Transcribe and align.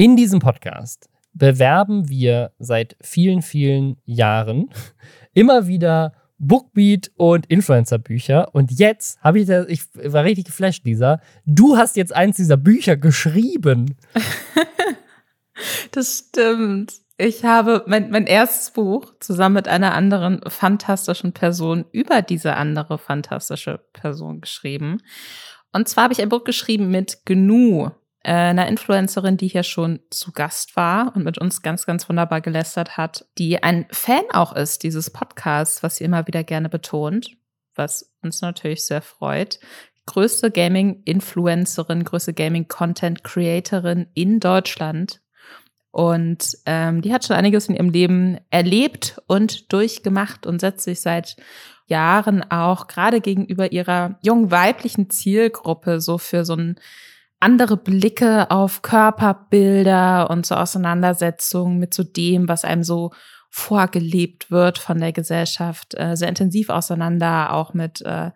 In 0.00 0.16
diesem 0.16 0.38
Podcast 0.38 1.10
bewerben 1.34 2.08
wir 2.08 2.52
seit 2.58 2.96
vielen, 3.02 3.42
vielen 3.42 3.98
Jahren 4.06 4.70
immer 5.34 5.66
wieder 5.66 6.14
Bookbeat 6.38 7.10
und 7.18 7.44
Influencer-Bücher. 7.44 8.54
Und 8.54 8.72
jetzt 8.72 9.20
habe 9.20 9.40
ich 9.40 9.46
das, 9.46 9.68
ich 9.68 9.82
war 9.94 10.24
richtig 10.24 10.46
geflasht, 10.46 10.86
Lisa. 10.86 11.20
Du 11.44 11.76
hast 11.76 11.96
jetzt 11.96 12.16
eins 12.16 12.36
dieser 12.36 12.56
Bücher 12.56 12.96
geschrieben. 12.96 13.94
das 15.90 16.30
stimmt. 16.30 16.94
Ich 17.18 17.44
habe 17.44 17.84
mein, 17.86 18.08
mein 18.08 18.26
erstes 18.26 18.70
Buch 18.70 19.12
zusammen 19.20 19.56
mit 19.56 19.68
einer 19.68 19.92
anderen 19.92 20.40
fantastischen 20.48 21.34
Person 21.34 21.84
über 21.92 22.22
diese 22.22 22.56
andere 22.56 22.96
fantastische 22.96 23.84
Person 23.92 24.40
geschrieben. 24.40 25.02
Und 25.74 25.88
zwar 25.90 26.04
habe 26.04 26.14
ich 26.14 26.22
ein 26.22 26.30
Buch 26.30 26.44
geschrieben 26.44 26.90
mit 26.90 27.26
Gnu, 27.26 27.90
äh, 28.22 28.32
einer 28.32 28.68
Influencerin, 28.68 29.36
die 29.36 29.48
hier 29.48 29.62
schon 29.62 30.00
zu 30.10 30.32
Gast 30.32 30.76
war 30.76 31.14
und 31.14 31.24
mit 31.24 31.38
uns 31.38 31.62
ganz, 31.62 31.86
ganz 31.86 32.08
wunderbar 32.08 32.40
gelästert 32.40 32.96
hat, 32.96 33.26
die 33.38 33.62
ein 33.62 33.86
Fan 33.90 34.24
auch 34.32 34.54
ist 34.54 34.82
dieses 34.82 35.10
Podcasts, 35.10 35.82
was 35.82 35.96
sie 35.96 36.04
immer 36.04 36.26
wieder 36.26 36.44
gerne 36.44 36.68
betont, 36.68 37.36
was 37.74 38.12
uns 38.22 38.40
natürlich 38.42 38.84
sehr 38.84 39.02
freut. 39.02 39.58
Größte 40.06 40.50
Gaming-Influencerin, 40.50 42.04
größte 42.04 42.34
Gaming-Content-Creatorin 42.34 44.08
in 44.14 44.40
Deutschland 44.40 45.20
und 45.92 46.56
ähm, 46.66 47.02
die 47.02 47.12
hat 47.12 47.24
schon 47.24 47.36
einiges 47.36 47.68
in 47.68 47.74
ihrem 47.74 47.90
Leben 47.90 48.38
erlebt 48.50 49.20
und 49.26 49.72
durchgemacht 49.72 50.46
und 50.46 50.60
setzt 50.60 50.84
sich 50.84 51.00
seit 51.00 51.36
Jahren 51.86 52.48
auch 52.48 52.86
gerade 52.86 53.20
gegenüber 53.20 53.72
ihrer 53.72 54.18
jungen 54.22 54.52
weiblichen 54.52 55.10
Zielgruppe 55.10 56.00
so 56.00 56.18
für 56.18 56.44
so 56.44 56.54
ein 56.54 56.76
andere 57.40 57.78
Blicke 57.78 58.50
auf 58.50 58.82
Körperbilder 58.82 60.30
und 60.30 60.44
so 60.46 60.54
Auseinandersetzungen 60.54 61.78
mit 61.78 61.94
so 61.94 62.04
dem, 62.04 62.48
was 62.48 62.64
einem 62.64 62.84
so 62.84 63.12
vorgelebt 63.48 64.50
wird 64.50 64.78
von 64.78 64.98
der 64.98 65.12
Gesellschaft, 65.12 65.94
äh, 65.98 66.16
sehr 66.16 66.28
intensiv 66.28 66.68
auseinander, 66.68 67.52
auch 67.52 67.74
mit 67.74 68.02
äh, 68.02 68.30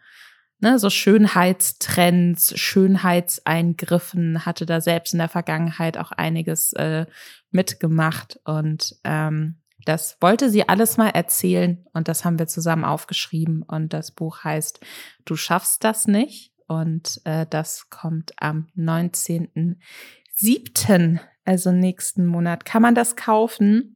ne, 0.58 0.78
so 0.78 0.90
Schönheitstrends, 0.90 2.58
Schönheitseingriffen, 2.58 4.44
hatte 4.44 4.66
da 4.66 4.80
selbst 4.80 5.12
in 5.12 5.18
der 5.18 5.28
Vergangenheit 5.28 5.98
auch 5.98 6.10
einiges 6.10 6.72
äh, 6.72 7.06
mitgemacht 7.50 8.40
und 8.44 8.96
ähm, 9.04 9.60
das 9.84 10.16
wollte 10.20 10.48
sie 10.48 10.66
alles 10.66 10.96
mal 10.96 11.10
erzählen 11.10 11.86
und 11.92 12.08
das 12.08 12.24
haben 12.24 12.38
wir 12.38 12.46
zusammen 12.46 12.84
aufgeschrieben 12.84 13.62
und 13.62 13.92
das 13.92 14.12
Buch 14.12 14.42
heißt 14.42 14.80
Du 15.26 15.36
schaffst 15.36 15.84
das 15.84 16.06
nicht 16.06 16.53
und 16.66 17.20
äh, 17.24 17.46
das 17.48 17.88
kommt 17.90 18.32
am 18.36 18.66
19.07., 18.76 21.20
also 21.44 21.72
nächsten 21.72 22.26
Monat. 22.26 22.64
Kann 22.64 22.82
man 22.82 22.94
das 22.94 23.16
kaufen? 23.16 23.94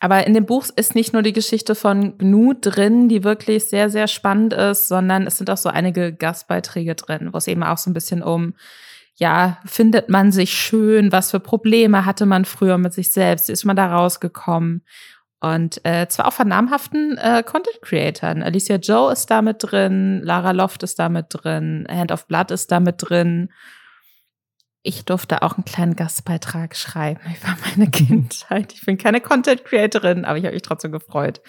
Aber 0.00 0.26
in 0.26 0.32
dem 0.32 0.46
Buch 0.46 0.66
ist 0.74 0.94
nicht 0.94 1.12
nur 1.12 1.22
die 1.22 1.34
Geschichte 1.34 1.74
von 1.74 2.16
Gnu 2.16 2.54
drin, 2.58 3.08
die 3.08 3.22
wirklich 3.22 3.66
sehr, 3.66 3.90
sehr 3.90 4.08
spannend 4.08 4.54
ist, 4.54 4.88
sondern 4.88 5.26
es 5.26 5.36
sind 5.36 5.50
auch 5.50 5.58
so 5.58 5.68
einige 5.68 6.12
Gastbeiträge 6.12 6.94
drin, 6.94 7.28
wo 7.32 7.38
es 7.38 7.46
eben 7.46 7.62
auch 7.62 7.76
so 7.76 7.90
ein 7.90 7.94
bisschen 7.94 8.22
um, 8.22 8.54
ja, 9.16 9.58
findet 9.66 10.08
man 10.08 10.32
sich 10.32 10.54
schön, 10.54 11.12
was 11.12 11.30
für 11.30 11.40
Probleme 11.40 12.06
hatte 12.06 12.24
man 12.24 12.46
früher 12.46 12.78
mit 12.78 12.94
sich 12.94 13.12
selbst, 13.12 13.50
ist 13.50 13.66
man 13.66 13.76
da 13.76 13.94
rausgekommen? 13.94 14.82
Und 15.40 15.84
äh, 15.84 16.06
zwar 16.08 16.28
auch 16.28 16.32
von 16.34 16.48
namhaften 16.48 17.16
äh, 17.16 17.42
Content-Creatern. 17.42 18.42
Alicia 18.42 18.76
Joe 18.76 19.10
ist 19.12 19.30
da 19.30 19.40
mit 19.40 19.56
drin, 19.60 20.20
Lara 20.22 20.50
Loft 20.50 20.82
ist 20.82 20.98
da 20.98 21.08
mit 21.08 21.26
drin, 21.30 21.86
Hand 21.90 22.12
of 22.12 22.26
Blood 22.26 22.50
ist 22.50 22.70
da 22.70 22.78
mit 22.78 22.96
drin 22.98 23.48
ich 24.82 25.04
durfte 25.04 25.42
auch 25.42 25.56
einen 25.56 25.64
kleinen 25.64 25.96
Gastbeitrag 25.96 26.76
schreiben 26.76 27.20
über 27.24 27.56
meine 27.66 27.90
Kindheit. 27.90 28.72
Ich 28.72 28.82
bin 28.82 28.98
keine 28.98 29.20
Content 29.20 29.64
Creatorin, 29.64 30.24
aber 30.24 30.38
ich 30.38 30.44
habe 30.44 30.54
mich 30.54 30.62
trotzdem 30.62 30.92
gefreut. 30.92 31.40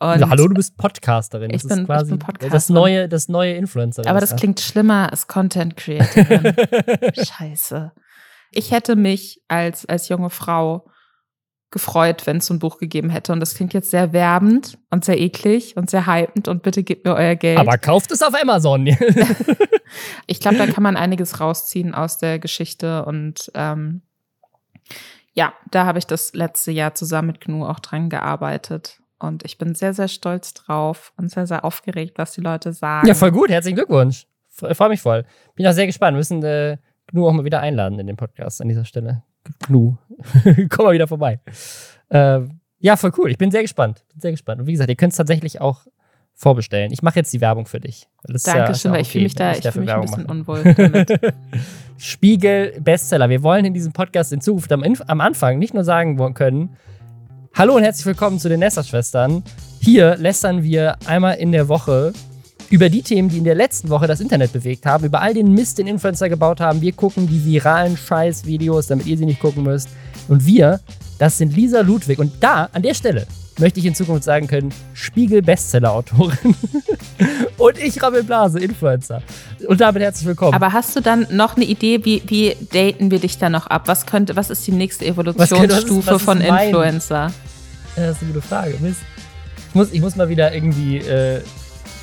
Und 0.00 0.20
ja, 0.20 0.28
hallo, 0.28 0.48
du 0.48 0.54
bist 0.54 0.76
Podcasterin. 0.76 1.50
Das 1.50 1.62
ich 1.62 1.68
bin, 1.68 1.82
ich 1.82 1.86
bin 1.86 2.18
Podcasterin. 2.18 2.52
Das 2.52 2.68
neue, 2.68 3.08
das 3.08 3.28
neue 3.28 3.54
Influencer. 3.54 4.02
Aber 4.06 4.20
das 4.20 4.36
klingt 4.36 4.60
schlimmer 4.60 5.10
als 5.10 5.28
Content 5.28 5.76
Creatorin. 5.76 6.54
Scheiße. 7.14 7.92
Ich 8.50 8.70
hätte 8.70 8.96
mich 8.96 9.42
als, 9.48 9.86
als 9.86 10.08
junge 10.08 10.30
Frau 10.30 10.86
gefreut, 11.74 12.26
wenn 12.26 12.38
es 12.38 12.46
so 12.46 12.54
ein 12.54 12.58
Buch 12.58 12.78
gegeben 12.78 13.10
hätte. 13.10 13.32
Und 13.32 13.40
das 13.40 13.54
klingt 13.54 13.74
jetzt 13.74 13.90
sehr 13.90 14.14
werbend 14.14 14.78
und 14.90 15.04
sehr 15.04 15.20
eklig 15.20 15.76
und 15.76 15.90
sehr 15.90 16.06
hypend 16.06 16.48
und 16.48 16.62
bitte 16.62 16.82
gebt 16.82 17.04
mir 17.04 17.14
euer 17.14 17.34
Geld. 17.34 17.58
Aber 17.58 17.76
kauft 17.76 18.10
es 18.12 18.22
auf 18.22 18.32
Amazon. 18.40 18.86
ich 20.26 20.40
glaube, 20.40 20.56
da 20.56 20.66
kann 20.66 20.82
man 20.82 20.96
einiges 20.96 21.40
rausziehen 21.40 21.94
aus 21.94 22.16
der 22.16 22.38
Geschichte 22.38 23.04
und 23.04 23.50
ähm, 23.54 24.00
ja, 25.34 25.52
da 25.70 25.84
habe 25.84 25.98
ich 25.98 26.06
das 26.06 26.32
letzte 26.32 26.70
Jahr 26.70 26.94
zusammen 26.94 27.28
mit 27.28 27.40
Gnu 27.40 27.66
auch 27.66 27.80
dran 27.80 28.08
gearbeitet. 28.08 29.00
Und 29.18 29.44
ich 29.44 29.58
bin 29.58 29.74
sehr, 29.74 29.92
sehr 29.92 30.08
stolz 30.08 30.54
drauf 30.54 31.12
und 31.16 31.30
sehr, 31.30 31.46
sehr 31.46 31.64
aufgeregt, 31.64 32.18
was 32.18 32.32
die 32.32 32.40
Leute 32.40 32.72
sagen. 32.72 33.06
Ja, 33.06 33.14
voll 33.14 33.32
gut. 33.32 33.50
Herzlichen 33.50 33.76
Glückwunsch. 33.76 34.26
Freue 34.50 34.88
mich 34.88 35.00
voll. 35.00 35.24
Bin 35.56 35.66
auch 35.66 35.72
sehr 35.72 35.86
gespannt. 35.86 36.14
Wir 36.14 36.18
müssen 36.18 36.42
äh, 36.44 36.76
Gnu 37.08 37.26
auch 37.26 37.32
mal 37.32 37.44
wieder 37.44 37.60
einladen 37.60 37.98
in 37.98 38.06
den 38.06 38.16
Podcast 38.16 38.60
an 38.60 38.68
dieser 38.68 38.84
Stelle. 38.84 39.24
Gnu. 39.66 39.96
Komm 40.70 40.86
mal 40.86 40.94
wieder 40.94 41.08
vorbei. 41.08 41.40
Äh, 42.08 42.40
ja, 42.80 42.96
voll 42.96 43.12
cool. 43.18 43.30
Ich 43.30 43.38
bin 43.38 43.50
sehr 43.50 43.62
gespannt. 43.62 44.04
Bin 44.12 44.20
sehr 44.20 44.30
gespannt. 44.30 44.60
Und 44.60 44.66
wie 44.66 44.72
gesagt, 44.72 44.90
ihr 44.90 44.96
könnt 44.96 45.12
es 45.12 45.16
tatsächlich 45.16 45.60
auch 45.60 45.86
vorbestellen. 46.34 46.92
Ich 46.92 47.02
mache 47.02 47.16
jetzt 47.16 47.32
die 47.32 47.40
Werbung 47.40 47.66
für 47.66 47.80
dich. 47.80 48.08
Dankeschön, 48.24 48.54
ja, 48.54 48.72
ja 48.72 48.90
weil 48.92 49.00
ich 49.02 49.10
fühle 49.10 49.24
mich 49.24 49.34
da, 49.34 49.52
ich 49.52 49.66
fühle 49.66 49.84
mich 49.84 49.94
ein 49.94 50.00
bisschen 50.00 50.26
unwohl 50.26 50.74
damit. 50.74 51.12
Spiegel 51.96 52.78
Bestseller. 52.80 53.28
Wir 53.28 53.42
wollen 53.42 53.64
in 53.64 53.72
diesem 53.72 53.92
Podcast 53.92 54.32
in 54.32 54.40
Zukunft 54.40 54.72
am, 54.72 54.82
am 54.82 55.20
Anfang 55.20 55.58
nicht 55.58 55.74
nur 55.74 55.84
sagen 55.84 56.34
können, 56.34 56.76
Hallo 57.56 57.76
und 57.76 57.84
herzlich 57.84 58.04
willkommen 58.04 58.40
zu 58.40 58.48
den 58.48 58.58
Nestor-Schwestern. 58.58 59.44
Hier 59.80 60.16
lästern 60.16 60.64
wir 60.64 60.96
einmal 61.06 61.36
in 61.36 61.52
der 61.52 61.68
Woche 61.68 62.12
über 62.70 62.88
die 62.88 63.02
Themen, 63.02 63.28
die 63.28 63.38
in 63.38 63.44
der 63.44 63.54
letzten 63.54 63.88
Woche 63.88 64.06
das 64.06 64.20
Internet 64.20 64.52
bewegt 64.52 64.86
haben, 64.86 65.04
über 65.04 65.20
all 65.20 65.34
den 65.34 65.52
Mist, 65.52 65.78
den 65.78 65.86
Influencer 65.86 66.28
gebaut 66.28 66.60
haben. 66.60 66.80
Wir 66.80 66.92
gucken 66.92 67.26
die 67.28 67.44
viralen 67.44 67.96
Scheiß-Videos, 67.96 68.86
damit 68.88 69.06
ihr 69.06 69.16
sie 69.16 69.26
nicht 69.26 69.40
gucken 69.40 69.62
müsst. 69.62 69.88
Und 70.28 70.46
wir, 70.46 70.80
das 71.18 71.38
sind 71.38 71.54
Lisa 71.54 71.80
Ludwig. 71.80 72.18
Und 72.18 72.32
da, 72.40 72.68
an 72.72 72.82
der 72.82 72.94
Stelle, 72.94 73.26
möchte 73.58 73.80
ich 73.80 73.86
in 73.86 73.94
Zukunft 73.94 74.24
sagen 74.24 74.46
können, 74.46 74.72
Spiegel-Bestseller-Autorin. 74.94 76.54
und 77.58 77.78
ich, 77.78 78.02
Rabel 78.02 78.24
Blase, 78.24 78.58
Influencer. 78.58 79.22
Und 79.66 79.80
damit 79.80 80.02
herzlich 80.02 80.26
willkommen. 80.26 80.54
Aber 80.54 80.72
hast 80.72 80.96
du 80.96 81.00
dann 81.00 81.26
noch 81.30 81.56
eine 81.56 81.64
Idee, 81.64 82.04
wie, 82.04 82.22
wie 82.26 82.56
daten 82.72 83.10
wir 83.10 83.18
dich 83.18 83.38
da 83.38 83.48
noch 83.50 83.66
ab? 83.66 83.82
Was 83.86 84.06
könnte, 84.06 84.36
was 84.36 84.50
ist 84.50 84.66
die 84.66 84.72
nächste 84.72 85.06
Evolutionsstufe 85.06 86.18
von 86.18 86.38
mein? 86.38 86.68
Influencer? 86.68 87.32
Ja, 87.96 88.06
das 88.06 88.16
ist 88.16 88.22
eine 88.22 88.32
gute 88.32 88.46
Frage. 88.46 88.74
Ich 88.74 89.74
muss, 89.74 89.92
ich 89.92 90.00
muss 90.00 90.16
mal 90.16 90.28
wieder 90.28 90.52
irgendwie 90.52 90.98
äh, 90.98 91.40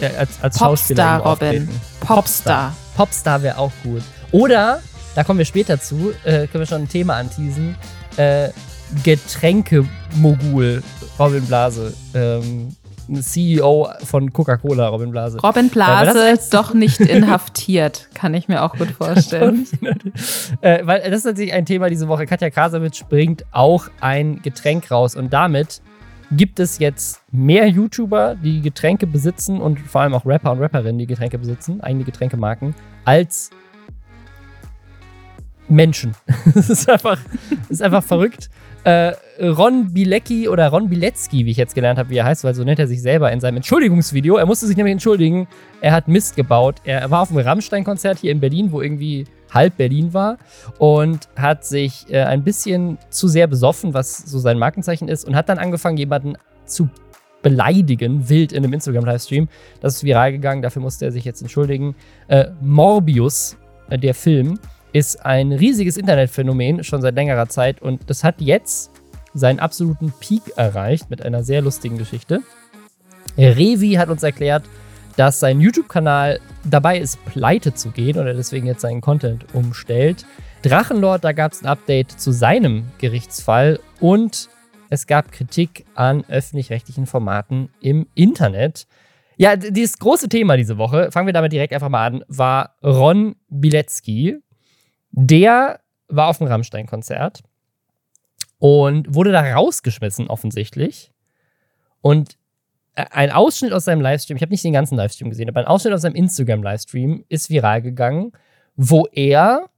als, 0.02 0.42
als 0.42 0.60
Schauspieler 0.60 1.18
Robin. 1.18 1.70
Popstar. 2.00 2.76
Popstar 2.96 3.42
wäre 3.44 3.58
auch 3.58 3.72
gut. 3.84 4.02
Oder, 4.32 4.82
da 5.16 5.24
kommen 5.24 5.40
wir 5.40 5.46
später 5.46 5.80
zu, 5.80 6.14
äh, 6.24 6.48
können 6.48 6.62
wir 6.62 6.66
schon 6.66 6.84
ein 6.84 6.90
Thema 6.90 7.16
anteasen. 7.16 7.76
Äh, 8.18 8.50
Getränkemogul 9.04 10.84
Robin 11.18 11.46
Blase. 11.46 11.94
Ähm, 12.14 12.76
CEO 13.20 13.90
von 14.04 14.32
Coca-Cola, 14.32 14.88
Robin 14.88 15.12
Blase. 15.12 15.40
Robin 15.42 15.70
Blase 15.70 16.30
ist 16.30 16.54
doch 16.54 16.74
nicht 16.74 17.00
inhaftiert, 17.02 18.08
kann 18.14 18.34
ich 18.34 18.48
mir 18.48 18.64
auch 18.64 18.78
gut 18.78 18.92
vorstellen. 18.98 19.68
äh, 20.62 20.86
weil 20.86 21.02
das 21.02 21.20
ist 21.20 21.26
natürlich 21.26 21.54
ein 21.54 21.66
Thema 21.66 21.90
diese 21.90 22.08
Woche. 22.08 22.26
Katja 22.26 22.50
Krasowitsch 22.50 23.04
bringt 23.10 23.46
auch 23.52 23.88
ein 24.00 24.42
Getränk 24.42 24.92
raus 24.92 25.16
und 25.16 25.34
damit 25.34 25.82
gibt 26.32 26.60
es 26.60 26.80
jetzt 26.80 27.22
mehr 27.32 27.68
YouTuber, 27.68 28.36
die 28.36 28.62
Getränke 28.62 29.06
besitzen 29.06 29.60
und 29.60 29.80
vor 29.80 30.02
allem 30.02 30.14
auch 30.14 30.26
Rapper 30.26 30.52
und 30.52 30.60
Rapperinnen, 30.60 31.00
die 31.00 31.08
Getränke 31.08 31.38
besitzen, 31.38 31.82
eigene 31.82 32.04
Getränkemarken, 32.04 32.74
als 33.06 33.50
Menschen. 35.68 36.16
das 36.54 36.70
ist 36.70 36.90
einfach, 36.90 37.20
das 37.50 37.70
ist 37.70 37.82
einfach 37.82 38.04
verrückt. 38.04 38.50
Äh, 38.84 39.14
Ron 39.40 39.94
Bilecki 39.94 40.50
oder 40.50 40.70
Ron 40.70 40.90
Bilecki, 40.90 41.46
wie 41.46 41.52
ich 41.52 41.58
jetzt 41.58 41.76
gelernt 41.76 42.00
habe, 42.00 42.10
wie 42.10 42.18
er 42.18 42.26
heißt, 42.26 42.44
weil 42.44 42.56
so 42.56 42.64
nennt 42.64 42.80
er 42.80 42.88
sich 42.88 43.02
selber 43.02 43.32
in 43.32 43.40
seinem 43.40 43.58
Entschuldigungsvideo. 43.58 44.38
Er 44.38 44.46
musste 44.46 44.66
sich 44.68 44.76
nämlich 44.76 44.94
entschuldigen. 44.94 45.48
Er 45.82 45.92
hat 45.92 46.08
Mist 46.08 46.36
gebaut. 46.36 46.78
Er 46.84 47.12
war 47.12 47.22
auf 47.22 47.30
einem 47.30 47.46
Rammstein-Konzert 47.46 48.20
hier 48.20 48.32
in 48.32 48.40
Berlin, 48.40 48.72
wo 48.72 48.82
irgendwie 48.82 49.26
halb 49.52 49.78
Berlin 49.78 50.14
war 50.14 50.38
und 50.80 51.30
hat 51.36 51.66
sich 51.66 52.06
äh, 52.10 52.24
ein 52.24 52.44
bisschen 52.44 52.98
zu 53.10 53.28
sehr 53.28 53.48
besoffen, 53.48 53.94
was 53.94 54.18
so 54.18 54.40
sein 54.40 54.58
Markenzeichen 54.58 55.08
ist, 55.08 55.28
und 55.28 55.36
hat 55.36 55.50
dann 55.50 55.60
angefangen, 55.60 55.98
jemanden 55.98 56.38
zu 56.66 56.90
beleidigen, 57.42 58.30
wild 58.30 58.52
in 58.52 58.64
einem 58.64 58.74
Instagram-Livestream. 58.74 59.50
Das 59.82 59.96
ist 59.96 60.04
viral 60.04 60.32
gegangen, 60.32 60.62
dafür 60.62 60.82
musste 60.82 61.06
er 61.06 61.12
sich 61.12 61.26
jetzt 61.26 61.42
entschuldigen. 61.42 61.96
Äh, 62.28 62.48
Morbius, 62.62 63.58
äh, 63.90 63.98
der 63.98 64.14
Film, 64.14 64.60
ist 64.94 65.26
ein 65.26 65.52
riesiges 65.52 65.98
Internetphänomen 65.98 66.84
schon 66.84 67.02
seit 67.02 67.16
längerer 67.16 67.48
Zeit 67.48 67.82
und 67.82 68.10
das 68.10 68.24
hat 68.24 68.42
jetzt 68.42 68.92
seinen 69.34 69.60
absoluten 69.60 70.14
Peak 70.20 70.42
erreicht 70.58 71.10
mit 71.10 71.24
einer 71.24 71.44
sehr 71.44 71.62
lustigen 71.62 71.98
Geschichte. 71.98 72.42
Revi 73.38 73.94
hat 73.94 74.10
uns 74.10 74.24
erklärt, 74.24 74.64
dass 75.22 75.40
sein 75.40 75.62
YouTube-Kanal 75.62 76.40
dabei 76.64 76.98
ist, 76.98 77.24
pleite 77.26 77.76
zu 77.76 77.92
gehen 77.92 78.18
und 78.18 78.26
er 78.26 78.34
deswegen 78.34 78.66
jetzt 78.66 78.82
seinen 78.82 79.02
Content 79.02 79.54
umstellt. 79.54 80.26
Drachenlord, 80.64 81.24
da 81.24 81.32
gab 81.32 81.52
es 81.52 81.62
ein 81.62 81.68
Update 81.68 82.10
zu 82.10 82.32
seinem 82.32 82.88
Gerichtsfall 82.98 83.80
und 84.00 84.50
es 84.90 85.06
gab 85.06 85.32
Kritik 85.32 85.86
an 85.94 86.26
öffentlich-rechtlichen 86.28 87.06
Formaten 87.06 87.70
im 87.82 88.08
Internet. 88.16 88.88
Ja, 89.38 89.56
dieses 89.56 90.00
große 90.00 90.28
Thema 90.28 90.58
diese 90.58 90.80
Woche, 90.80 91.12
fangen 91.12 91.28
wir 91.28 91.34
damit 91.34 91.52
direkt 91.52 91.74
einfach 91.74 91.90
mal 91.90 92.08
an, 92.08 92.24
war 92.28 92.78
Ron 92.84 93.36
Bilecki. 93.48 94.40
Der 95.12 95.82
war 96.08 96.30
auf 96.30 96.40
dem 96.40 96.48
Rammstein-Konzert 96.48 97.44
und 98.58 99.14
wurde 99.14 99.32
da 99.32 99.42
rausgeschmissen, 99.54 100.30
offensichtlich. 100.30 101.12
Und 102.02 102.40
ein 102.96 103.32
Ausschnitt 103.32 103.74
aus 103.74 103.86
seinem 103.86 104.02
Livestream, 104.02 104.38
ich 104.38 104.42
habe 104.42 104.52
nicht 104.52 104.64
den 104.64 104.74
ganzen 104.74 104.96
Livestream 104.98 105.30
gesehen, 105.30 105.50
aber 105.50 105.62
ein 105.62 105.68
Ausschnitt 105.68 105.94
aus 105.94 106.02
seinem 106.02 106.16
Instagram-Livestream 106.16 107.24
ist 107.30 107.50
viral 107.50 107.82
gegangen, 107.82 108.34
wo 108.76 109.08
er 109.12 109.70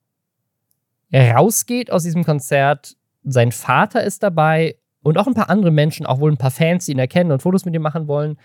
rausgeht 1.13 1.91
aus 1.91 2.03
diesem 2.03 2.23
Konzert. 2.23 2.95
Sein 3.23 3.51
Vater 3.51 4.03
ist 4.03 4.23
dabei 4.23 4.77
und 5.03 5.17
auch 5.17 5.27
ein 5.27 5.35
paar 5.35 5.49
andere 5.49 5.71
Menschen, 5.71 6.05
auch 6.05 6.19
wohl 6.19 6.31
ein 6.31 6.37
paar 6.37 6.51
Fans, 6.51 6.85
die 6.85 6.93
ihn 6.93 6.99
erkennen 6.99 7.31
und 7.31 7.41
Fotos 7.41 7.65
mit 7.65 7.75
ihm 7.75 7.81
machen 7.81 8.07
wollen. 8.07 8.37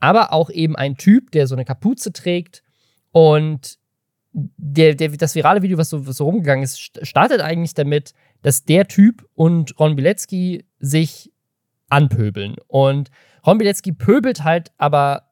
Aber 0.00 0.32
auch 0.32 0.50
eben 0.50 0.74
ein 0.74 0.96
Typ, 0.96 1.30
der 1.30 1.46
so 1.46 1.54
eine 1.54 1.64
Kapuze 1.64 2.12
trägt 2.12 2.62
und 3.12 3.78
der, 4.32 4.94
der, 4.94 5.08
das 5.10 5.34
virale 5.34 5.62
Video, 5.62 5.78
was 5.78 5.90
so, 5.90 6.06
was 6.06 6.16
so 6.16 6.24
rumgegangen 6.24 6.62
ist, 6.62 7.06
startet 7.06 7.40
eigentlich 7.40 7.74
damit, 7.74 8.12
dass 8.42 8.64
der 8.64 8.86
Typ 8.86 9.26
und 9.34 9.78
Ron 9.78 9.96
Bilecki 9.96 10.64
sich 10.78 11.32
anpöbeln. 11.88 12.56
Und 12.66 13.10
Ron 13.46 13.58
Bilecki 13.58 13.92
pöbelt 13.92 14.44
halt 14.44 14.72
aber 14.78 15.28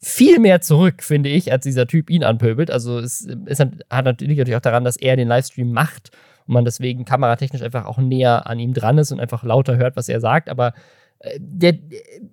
viel 0.00 0.38
mehr 0.38 0.60
zurück, 0.60 1.02
finde 1.02 1.30
ich, 1.30 1.50
als 1.50 1.64
dieser 1.64 1.86
Typ 1.86 2.10
ihn 2.10 2.24
anpöbelt. 2.24 2.70
Also 2.70 2.98
es, 2.98 3.26
es 3.46 3.58
hat 3.58 4.04
natürlich 4.04 4.54
auch 4.54 4.60
daran, 4.60 4.84
dass 4.84 4.96
er 4.96 5.16
den 5.16 5.28
Livestream 5.28 5.72
macht 5.72 6.10
und 6.46 6.54
man 6.54 6.64
deswegen 6.64 7.04
kameratechnisch 7.04 7.62
einfach 7.62 7.86
auch 7.86 7.98
näher 7.98 8.46
an 8.46 8.58
ihm 8.58 8.74
dran 8.74 8.98
ist 8.98 9.12
und 9.12 9.20
einfach 9.20 9.42
lauter 9.44 9.76
hört, 9.76 9.96
was 9.96 10.08
er 10.08 10.20
sagt. 10.20 10.48
Aber 10.48 10.74
äh, 11.20 11.38
der, 11.40 11.78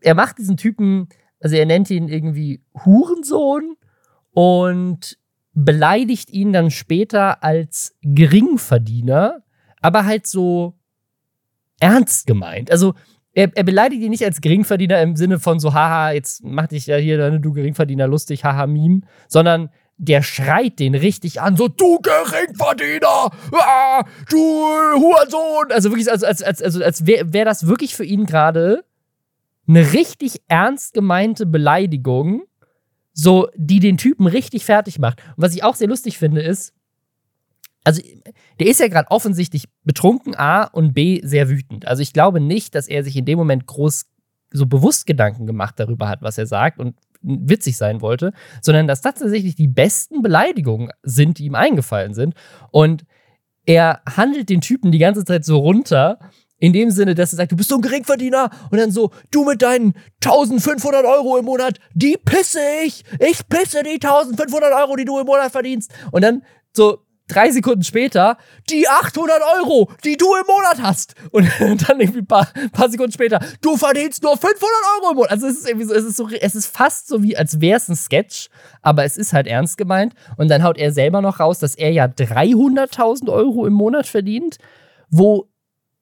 er 0.01 0.15
macht 0.15 0.38
diesen 0.38 0.57
Typen, 0.57 1.07
also 1.39 1.56
er 1.56 1.65
nennt 1.65 1.89
ihn 1.89 2.09
irgendwie 2.09 2.62
Hurensohn 2.86 3.77
und 4.31 5.18
beleidigt 5.53 6.30
ihn 6.30 6.53
dann 6.53 6.71
später 6.71 7.44
als 7.44 7.98
Geringverdiener, 8.01 9.44
aber 9.81 10.06
halt 10.06 10.27
so 10.27 10.77
ernst 11.80 12.27
gemeint. 12.27 12.71
Also 12.71 12.94
er, 13.33 13.49
er, 13.55 13.63
beleidigt 13.63 14.01
ihn 14.01 14.09
nicht 14.09 14.25
als 14.25 14.41
Geringverdiener 14.41 15.01
im 15.01 15.15
Sinne 15.15 15.39
von 15.39 15.59
so, 15.59 15.73
haha, 15.73 16.11
jetzt 16.11 16.43
mach 16.43 16.67
dich 16.67 16.87
ja 16.87 16.97
hier, 16.97 17.17
ne, 17.17 17.39
du 17.39 17.53
Geringverdiener, 17.53 18.07
lustig, 18.07 18.43
haha, 18.43 18.67
Meme, 18.67 19.01
sondern 19.27 19.69
der 19.97 20.23
schreit 20.23 20.79
den 20.79 20.95
richtig 20.95 21.41
an, 21.41 21.55
so, 21.55 21.67
du 21.67 21.99
Geringverdiener, 21.99 23.31
ah, 23.53 24.03
du 24.29 24.37
Hurensohn. 24.37 25.71
Also 25.71 25.91
wirklich, 25.91 26.11
also, 26.11 26.25
als, 26.25 26.41
als, 26.41 26.61
also, 26.61 26.83
als 26.83 27.05
wäre 27.05 27.31
wär 27.33 27.45
das 27.45 27.67
wirklich 27.67 27.95
für 27.95 28.03
ihn 28.03 28.25
gerade 28.25 28.83
eine 29.67 29.93
richtig 29.93 30.41
ernst 30.47 30.93
gemeinte 30.93 31.45
Beleidigung, 31.45 32.43
so, 33.13 33.47
die 33.55 33.79
den 33.79 33.97
Typen 33.97 34.27
richtig 34.27 34.65
fertig 34.65 34.99
macht. 34.99 35.21
Und 35.37 35.43
was 35.43 35.55
ich 35.55 35.63
auch 35.63 35.75
sehr 35.75 35.87
lustig 35.87 36.17
finde, 36.17 36.41
ist, 36.41 36.73
also 37.83 38.01
der 38.59 38.67
ist 38.67 38.79
ja 38.79 38.87
gerade 38.87 39.09
offensichtlich 39.09 39.65
betrunken, 39.83 40.35
A 40.35 40.65
und 40.65 40.93
B 40.93 41.21
sehr 41.23 41.49
wütend. 41.49 41.87
Also 41.87 42.01
ich 42.01 42.13
glaube 42.13 42.39
nicht, 42.39 42.75
dass 42.75 42.87
er 42.87 43.03
sich 43.03 43.15
in 43.17 43.25
dem 43.25 43.37
Moment 43.37 43.65
groß 43.65 44.05
so 44.51 44.65
bewusst 44.65 45.07
Gedanken 45.07 45.47
gemacht 45.47 45.75
darüber 45.77 46.09
hat, 46.09 46.21
was 46.21 46.37
er 46.37 46.45
sagt 46.45 46.79
und 46.79 46.95
witzig 47.21 47.77
sein 47.77 48.01
wollte, 48.01 48.33
sondern 48.61 48.87
dass 48.87 49.01
das 49.01 49.15
tatsächlich 49.15 49.55
die 49.55 49.67
besten 49.67 50.21
Beleidigungen 50.21 50.89
sind, 51.03 51.39
die 51.39 51.45
ihm 51.45 51.55
eingefallen 51.55 52.13
sind. 52.13 52.35
Und 52.71 53.05
er 53.65 54.01
handelt 54.07 54.49
den 54.49 54.61
Typen 54.61 54.91
die 54.91 54.97
ganze 54.97 55.23
Zeit 55.23 55.45
so 55.45 55.57
runter, 55.57 56.19
in 56.61 56.73
dem 56.73 56.91
Sinne, 56.91 57.15
dass 57.15 57.33
er 57.33 57.37
sagt, 57.37 57.51
du 57.51 57.55
bist 57.55 57.69
so 57.69 57.75
ein 57.75 57.81
Geringverdiener 57.81 58.51
und 58.69 58.77
dann 58.77 58.91
so, 58.91 59.11
du 59.31 59.43
mit 59.45 59.63
deinen 59.63 59.95
1500 60.23 61.05
Euro 61.05 61.37
im 61.37 61.45
Monat, 61.45 61.79
die 61.95 62.17
pisse 62.23 62.59
ich, 62.85 63.03
ich 63.19 63.47
pisse 63.49 63.81
die 63.83 63.93
1500 63.95 64.71
Euro, 64.73 64.95
die 64.95 65.05
du 65.05 65.19
im 65.19 65.25
Monat 65.25 65.51
verdienst. 65.51 65.91
Und 66.11 66.23
dann 66.23 66.43
so 66.71 66.99
drei 67.31 67.51
Sekunden 67.51 67.83
später 67.83 68.37
die 68.69 68.87
800 68.87 69.41
Euro, 69.57 69.89
die 70.03 70.17
du 70.17 70.25
im 70.35 70.45
Monat 70.47 70.81
hast. 70.81 71.15
Und 71.31 71.47
dann 71.59 71.99
irgendwie 71.99 72.19
ein 72.19 72.27
paar, 72.27 72.47
paar 72.71 72.89
Sekunden 72.89 73.11
später, 73.11 73.39
du 73.61 73.77
verdienst 73.77 74.23
nur 74.23 74.33
500 74.33 74.61
Euro 74.97 75.11
im 75.11 75.15
Monat. 75.17 75.31
Also 75.31 75.47
es 75.47 75.59
ist 75.59 75.67
irgendwie 75.67 75.87
so, 75.87 75.93
es 75.93 76.03
ist 76.03 76.17
so, 76.17 76.29
es 76.29 76.55
ist 76.55 76.67
fast 76.67 77.07
so 77.07 77.23
wie, 77.23 77.37
als 77.37 77.61
wäre 77.61 77.77
es 77.77 77.89
ein 77.89 77.95
Sketch, 77.95 78.49
aber 78.81 79.03
es 79.03 79.17
ist 79.17 79.33
halt 79.33 79.47
ernst 79.47 79.77
gemeint. 79.77 80.13
Und 80.37 80.49
dann 80.49 80.63
haut 80.63 80.77
er 80.77 80.91
selber 80.91 81.21
noch 81.21 81.39
raus, 81.39 81.59
dass 81.59 81.75
er 81.75 81.91
ja 81.91 82.05
300.000 82.05 83.31
Euro 83.31 83.65
im 83.65 83.73
Monat 83.73 84.07
verdient, 84.07 84.57
wo 85.09 85.49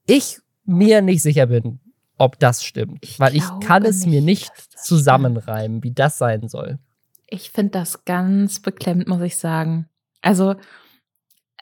ich 0.06 0.40
mir 0.66 1.02
nicht 1.02 1.22
sicher 1.22 1.48
bin, 1.48 1.80
ob 2.18 2.40
das 2.40 2.64
stimmt. 2.64 3.00
Ich 3.02 3.20
weil 3.20 3.36
ich 3.36 3.44
kann 3.62 3.86
es 3.86 4.06
mir 4.06 4.22
nicht 4.22 4.52
zusammenreimen, 4.78 5.84
wie 5.84 5.92
das 5.92 6.18
sein 6.18 6.48
soll. 6.48 6.80
Ich 7.28 7.52
finde 7.52 7.72
das 7.72 8.06
ganz 8.06 8.60
beklemmend, 8.60 9.08
muss 9.08 9.22
ich 9.22 9.38
sagen. 9.38 9.88
Also, 10.22 10.56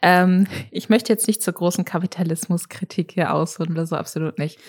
ähm, 0.01 0.47
ich 0.71 0.89
möchte 0.89 1.13
jetzt 1.13 1.27
nicht 1.27 1.41
zur 1.41 1.53
großen 1.53 1.85
Kapitalismuskritik 1.85 3.13
hier 3.13 3.33
ausholen 3.33 3.73
oder 3.73 3.85
so, 3.85 3.95
absolut 3.95 4.39
nicht. 4.39 4.59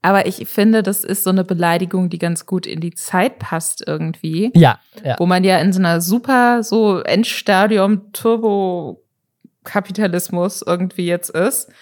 Aber 0.00 0.26
ich 0.26 0.48
finde, 0.48 0.82
das 0.82 1.04
ist 1.04 1.24
so 1.24 1.30
eine 1.30 1.44
Beleidigung, 1.44 2.08
die 2.08 2.18
ganz 2.18 2.46
gut 2.46 2.66
in 2.66 2.80
die 2.80 2.94
Zeit 2.94 3.40
passt 3.40 3.84
irgendwie. 3.86 4.50
Ja. 4.54 4.78
ja. 5.04 5.16
Wo 5.18 5.26
man 5.26 5.42
ja 5.42 5.58
in 5.58 5.72
so 5.72 5.80
einer 5.80 6.00
super, 6.00 6.62
so 6.62 7.00
Endstadium 7.00 8.12
Turbo-Kapitalismus 8.12 10.62
irgendwie 10.62 11.06
jetzt 11.06 11.30
ist. 11.30 11.72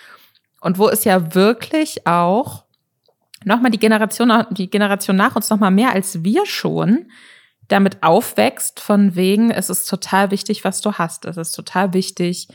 Und 0.63 0.79
wo 0.79 0.89
es 0.89 1.05
ja 1.05 1.35
wirklich 1.35 2.07
auch 2.07 2.65
nochmal 3.45 3.71
die 3.71 3.79
Generation, 3.79 4.47
die 4.51 4.71
Generation 4.71 5.17
nach 5.17 5.37
uns 5.37 5.51
nochmal 5.51 5.71
mehr 5.71 5.93
als 5.93 6.25
wir 6.25 6.47
schon 6.47 7.11
damit 7.69 8.03
aufwächst, 8.03 8.81
von 8.81 9.17
wegen, 9.17 9.51
es 9.51 9.71
ist 9.71 9.89
total 9.89 10.31
wichtig, 10.31 10.65
was 10.65 10.81
du 10.81 10.93
hast. 10.93 11.25
Es 11.25 11.37
ist 11.37 11.53
total 11.53 11.93
wichtig, 11.95 12.49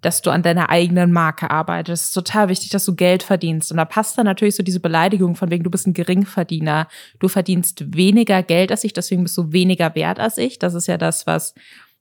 dass 0.00 0.22
du 0.22 0.30
an 0.30 0.42
deiner 0.42 0.70
eigenen 0.70 1.12
Marke 1.12 1.50
arbeitest. 1.50 2.02
Es 2.02 2.08
ist 2.08 2.14
total 2.14 2.48
wichtig, 2.48 2.70
dass 2.70 2.84
du 2.84 2.94
Geld 2.94 3.22
verdienst. 3.22 3.70
Und 3.70 3.78
da 3.78 3.84
passt 3.84 4.16
dann 4.16 4.26
natürlich 4.26 4.56
so 4.56 4.62
diese 4.62 4.80
Beleidigung 4.80 5.34
von 5.34 5.50
wegen, 5.50 5.64
du 5.64 5.70
bist 5.70 5.86
ein 5.86 5.94
Geringverdiener. 5.94 6.88
Du 7.18 7.28
verdienst 7.28 7.96
weniger 7.96 8.42
Geld 8.42 8.70
als 8.70 8.84
ich, 8.84 8.92
deswegen 8.92 9.24
bist 9.24 9.36
du 9.36 9.52
weniger 9.52 9.94
wert 9.94 10.20
als 10.20 10.38
ich. 10.38 10.58
Das 10.58 10.74
ist 10.74 10.86
ja 10.86 10.98
das, 10.98 11.26
was 11.26 11.54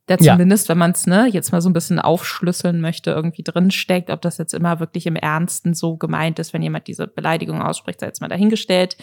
da 0.06 0.18
zumindest, 0.18 0.68
ja. 0.68 0.72
wenn 0.72 0.78
man 0.78 0.92
es 0.92 1.06
ne, 1.06 1.28
jetzt 1.28 1.52
mal 1.52 1.62
so 1.62 1.70
ein 1.70 1.74
bisschen 1.74 2.00
aufschlüsseln 2.00 2.80
möchte, 2.80 3.12
irgendwie 3.12 3.44
drinsteckt, 3.44 4.10
ob 4.10 4.22
das 4.22 4.38
jetzt 4.38 4.54
immer 4.54 4.80
wirklich 4.80 5.06
im 5.06 5.18
Ernsten 5.18 5.74
so 5.74 5.98
gemeint 5.98 6.40
ist, 6.40 6.54
wenn 6.54 6.62
jemand 6.62 6.88
diese 6.88 7.08
Beleidigung 7.08 7.62
ausspricht, 7.62 8.00
sei 8.00 8.08
jetzt 8.08 8.22
mal 8.22 8.30
dahingestellt. 8.30 8.96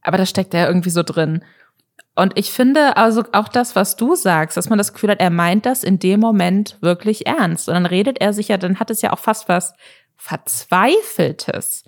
Aber 0.00 0.16
das 0.16 0.30
steckt 0.30 0.54
ja 0.54 0.66
irgendwie 0.66 0.90
so 0.90 1.02
drin. 1.02 1.44
Und 2.14 2.38
ich 2.38 2.50
finde 2.50 2.96
also 2.96 3.24
auch 3.32 3.48
das, 3.48 3.74
was 3.74 3.96
du 3.96 4.14
sagst, 4.14 4.56
dass 4.56 4.68
man 4.68 4.76
das 4.76 4.92
Gefühl 4.92 5.10
hat, 5.10 5.20
er 5.20 5.30
meint 5.30 5.64
das 5.64 5.82
in 5.82 5.98
dem 5.98 6.20
Moment 6.20 6.76
wirklich 6.82 7.26
ernst. 7.26 7.68
Und 7.68 7.74
dann 7.74 7.86
redet 7.86 8.20
er 8.20 8.34
sich 8.34 8.48
ja, 8.48 8.58
dann 8.58 8.78
hat 8.78 8.90
es 8.90 9.00
ja 9.00 9.12
auch 9.12 9.18
fast 9.18 9.48
was 9.48 9.74
Verzweifeltes. 10.16 11.84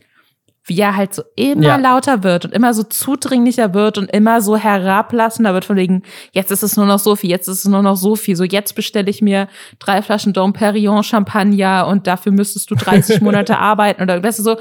Wie 0.66 0.81
er 0.81 0.97
halt 0.97 1.12
so 1.12 1.23
immer 1.37 1.62
ja. 1.62 1.76
lauter 1.76 2.23
wird 2.23 2.47
und 2.47 2.54
immer 2.54 2.73
so 2.73 2.85
zudringlicher 2.85 3.75
wird 3.75 3.99
und 3.99 4.11
immer 4.11 4.40
so 4.40 4.57
herablassender 4.57 5.52
wird 5.52 5.66
von 5.66 5.76
wegen, 5.76 6.04
jetzt 6.33 6.50
ist 6.50 6.62
es 6.62 6.78
nur 6.78 6.87
noch 6.87 6.99
so 6.99 7.16
viel, 7.16 7.28
jetzt 7.28 7.49
ist 7.49 7.59
es 7.59 7.64
nur 7.66 7.83
noch 7.83 7.97
so 7.97 8.16
viel. 8.16 8.35
So, 8.35 8.45
jetzt 8.45 8.75
bestelle 8.75 9.11
ich 9.11 9.21
mir 9.21 9.49
drei 9.78 10.00
Flaschen 10.00 10.33
Dom 10.33 10.54
Perignon 10.54 11.04
Champagner 11.04 11.87
und 11.87 12.07
dafür 12.07 12.33
müsstest 12.33 12.71
du 12.71 12.76
30 12.76 13.21
Monate 13.21 13.59
arbeiten 13.59 14.02
oder 14.02 14.23
weißt 14.23 14.38
du, 14.38 14.43
so 14.43 14.57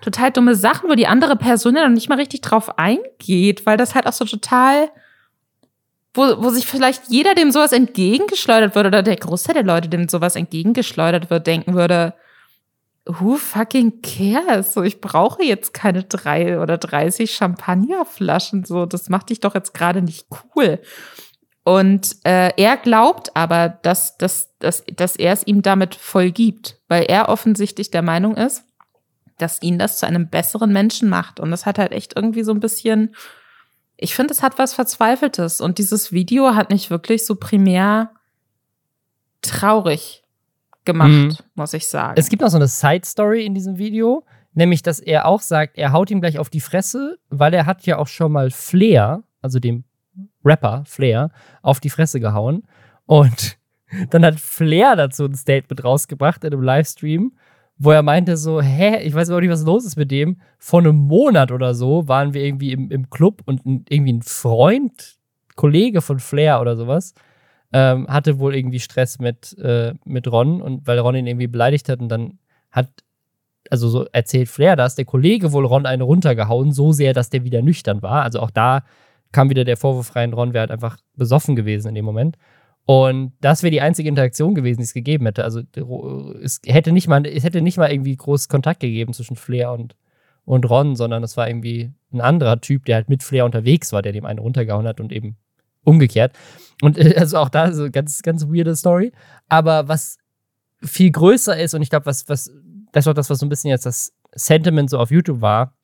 total 0.00 0.30
dumme 0.30 0.54
Sachen, 0.54 0.88
wo 0.88 0.94
die 0.94 1.06
andere 1.06 1.36
Person 1.36 1.76
ja 1.76 1.82
noch 1.82 1.94
nicht 1.94 2.08
mal 2.08 2.18
richtig 2.18 2.40
drauf 2.40 2.78
eingeht, 2.78 3.66
weil 3.66 3.76
das 3.76 3.94
halt 3.94 4.06
auch 4.06 4.14
so 4.14 4.24
total 4.24 4.88
wo, 6.14 6.42
wo 6.42 6.50
sich 6.50 6.66
vielleicht 6.66 7.08
jeder, 7.08 7.34
dem 7.34 7.50
sowas 7.50 7.72
entgegengeschleudert 7.72 8.74
wird, 8.74 8.86
oder 8.86 9.02
der 9.02 9.16
Großteil 9.16 9.54
der 9.54 9.64
Leute, 9.64 9.88
dem 9.88 10.08
sowas 10.08 10.36
entgegengeschleudert 10.36 11.30
wird, 11.30 11.46
denken 11.46 11.74
würde, 11.74 12.14
who 13.06 13.36
fucking 13.36 14.02
cares? 14.02 14.74
So, 14.74 14.82
ich 14.82 15.00
brauche 15.00 15.42
jetzt 15.42 15.74
keine 15.74 16.04
drei 16.04 16.60
oder 16.60 16.78
30 16.78 17.34
Champagnerflaschen. 17.34 18.64
So, 18.64 18.86
das 18.86 19.08
macht 19.08 19.30
dich 19.30 19.40
doch 19.40 19.54
jetzt 19.54 19.74
gerade 19.74 20.02
nicht 20.02 20.26
cool. 20.54 20.80
Und 21.64 22.16
äh, 22.24 22.50
er 22.56 22.76
glaubt 22.76 23.36
aber, 23.36 23.68
dass, 23.68 24.18
dass, 24.18 24.56
dass, 24.58 24.84
dass 24.94 25.16
er 25.16 25.32
es 25.32 25.46
ihm 25.46 25.62
damit 25.62 25.94
voll 25.94 26.30
gibt, 26.30 26.80
weil 26.88 27.04
er 27.04 27.28
offensichtlich 27.28 27.90
der 27.90 28.02
Meinung 28.02 28.36
ist, 28.36 28.64
dass 29.38 29.62
ihn 29.62 29.78
das 29.78 29.98
zu 29.98 30.06
einem 30.06 30.28
besseren 30.28 30.72
Menschen 30.72 31.08
macht. 31.08 31.40
Und 31.40 31.50
das 31.50 31.64
hat 31.64 31.78
halt 31.78 31.92
echt 31.92 32.14
irgendwie 32.16 32.42
so 32.42 32.52
ein 32.52 32.60
bisschen 32.60 33.14
ich 34.02 34.14
finde, 34.14 34.34
es 34.34 34.42
hat 34.42 34.58
was 34.58 34.74
Verzweifeltes. 34.74 35.60
Und 35.60 35.78
dieses 35.78 36.12
Video 36.12 36.54
hat 36.54 36.70
mich 36.70 36.90
wirklich 36.90 37.24
so 37.24 37.36
primär 37.36 38.10
traurig 39.40 40.24
gemacht, 40.84 41.10
mhm. 41.10 41.36
muss 41.54 41.72
ich 41.72 41.86
sagen. 41.86 42.14
Es 42.16 42.28
gibt 42.28 42.42
noch 42.42 42.50
so 42.50 42.56
eine 42.56 42.66
Side-Story 42.66 43.46
in 43.46 43.54
diesem 43.54 43.78
Video, 43.78 44.24
nämlich, 44.54 44.82
dass 44.82 44.98
er 44.98 45.26
auch 45.26 45.40
sagt, 45.40 45.78
er 45.78 45.92
haut 45.92 46.10
ihm 46.10 46.20
gleich 46.20 46.38
auf 46.38 46.50
die 46.50 46.60
Fresse, 46.60 47.18
weil 47.30 47.54
er 47.54 47.66
hat 47.66 47.86
ja 47.86 47.98
auch 47.98 48.08
schon 48.08 48.32
mal 48.32 48.50
Flair, 48.50 49.22
also 49.40 49.60
dem 49.60 49.84
Rapper 50.44 50.82
Flair, 50.86 51.30
auf 51.62 51.78
die 51.78 51.90
Fresse 51.90 52.18
gehauen. 52.18 52.64
Und 53.06 53.56
dann 54.10 54.24
hat 54.24 54.40
Flair 54.40 54.96
dazu 54.96 55.24
ein 55.24 55.34
Statement 55.34 55.84
rausgebracht 55.84 56.42
in 56.44 56.52
einem 56.52 56.62
Livestream, 56.62 57.32
wo 57.78 57.90
er 57.90 58.02
meinte 58.02 58.36
so, 58.36 58.60
hä, 58.60 58.98
ich 59.02 59.14
weiß 59.14 59.28
überhaupt 59.28 59.42
nicht, 59.42 59.52
was 59.52 59.64
los 59.64 59.84
ist 59.84 59.96
mit 59.96 60.10
dem. 60.10 60.40
Vor 60.58 60.80
einem 60.80 60.96
Monat 60.96 61.50
oder 61.50 61.74
so 61.74 62.06
waren 62.08 62.34
wir 62.34 62.44
irgendwie 62.44 62.72
im, 62.72 62.90
im 62.90 63.10
Club 63.10 63.42
und 63.44 63.66
ein, 63.66 63.84
irgendwie 63.88 64.12
ein 64.12 64.22
Freund, 64.22 65.16
Kollege 65.56 66.00
von 66.00 66.18
Flair 66.18 66.60
oder 66.60 66.76
sowas, 66.76 67.14
ähm, 67.72 68.06
hatte 68.08 68.38
wohl 68.38 68.54
irgendwie 68.54 68.80
Stress 68.80 69.18
mit, 69.18 69.56
äh, 69.58 69.94
mit 70.04 70.30
Ron 70.30 70.60
und 70.60 70.86
weil 70.86 70.98
Ron 70.98 71.16
ihn 71.16 71.26
irgendwie 71.26 71.46
beleidigt 71.46 71.88
hat 71.88 72.00
und 72.00 72.08
dann 72.08 72.38
hat, 72.70 72.88
also 73.70 73.88
so 73.88 74.06
erzählt 74.12 74.48
Flair 74.48 74.76
das, 74.76 74.94
der 74.94 75.04
Kollege 75.04 75.52
wohl 75.52 75.66
Ron 75.66 75.86
eine 75.86 76.04
runtergehauen, 76.04 76.72
so 76.72 76.92
sehr, 76.92 77.14
dass 77.14 77.30
der 77.30 77.44
wieder 77.44 77.62
nüchtern 77.62 78.02
war. 78.02 78.22
Also 78.22 78.40
auch 78.40 78.50
da 78.50 78.84
kam 79.32 79.50
wieder 79.50 79.64
der 79.64 79.76
Vorwurf 79.76 80.14
rein, 80.14 80.32
Ron 80.32 80.52
wäre 80.52 80.60
halt 80.62 80.70
einfach 80.70 80.98
besoffen 81.16 81.56
gewesen 81.56 81.88
in 81.88 81.94
dem 81.94 82.04
Moment. 82.04 82.36
Und 82.84 83.32
das 83.40 83.62
wäre 83.62 83.70
die 83.70 83.80
einzige 83.80 84.08
Interaktion 84.08 84.54
gewesen, 84.54 84.78
die 84.78 84.84
es 84.84 84.94
gegeben 84.94 85.26
hätte. 85.26 85.44
Also 85.44 85.62
es 86.42 86.60
hätte 86.66 86.92
nicht 86.92 87.08
mal, 87.08 87.24
es 87.26 87.44
hätte 87.44 87.62
nicht 87.62 87.78
mal 87.78 87.92
irgendwie 87.92 88.16
groß 88.16 88.48
Kontakt 88.48 88.80
gegeben 88.80 89.12
zwischen 89.12 89.36
Flair 89.36 89.72
und, 89.72 89.94
und 90.44 90.68
Ron, 90.68 90.96
sondern 90.96 91.22
es 91.22 91.36
war 91.36 91.48
irgendwie 91.48 91.92
ein 92.12 92.20
anderer 92.20 92.60
Typ, 92.60 92.84
der 92.84 92.96
halt 92.96 93.08
mit 93.08 93.22
Flair 93.22 93.44
unterwegs 93.44 93.92
war, 93.92 94.02
der 94.02 94.12
dem 94.12 94.26
einen 94.26 94.40
runtergehauen 94.40 94.86
hat 94.86 95.00
und 95.00 95.12
eben 95.12 95.36
umgekehrt. 95.84 96.32
Und 96.80 96.98
also 97.16 97.38
auch 97.38 97.48
da 97.48 97.72
so 97.72 97.90
ganz, 97.90 98.22
ganz 98.22 98.46
weirde 98.46 98.74
Story. 98.74 99.12
Aber 99.48 99.86
was 99.86 100.18
viel 100.82 101.12
größer 101.12 101.58
ist, 101.58 101.74
und 101.74 101.82
ich 101.82 101.90
glaube, 101.90 102.06
was, 102.06 102.28
was, 102.28 102.52
das 102.90 103.06
war 103.06 103.14
das, 103.14 103.30
was 103.30 103.38
so 103.38 103.46
ein 103.46 103.48
bisschen 103.48 103.70
jetzt 103.70 103.86
das 103.86 104.12
Sentiment 104.32 104.90
so 104.90 104.98
auf 104.98 105.10
YouTube 105.10 105.40
war, 105.40 105.76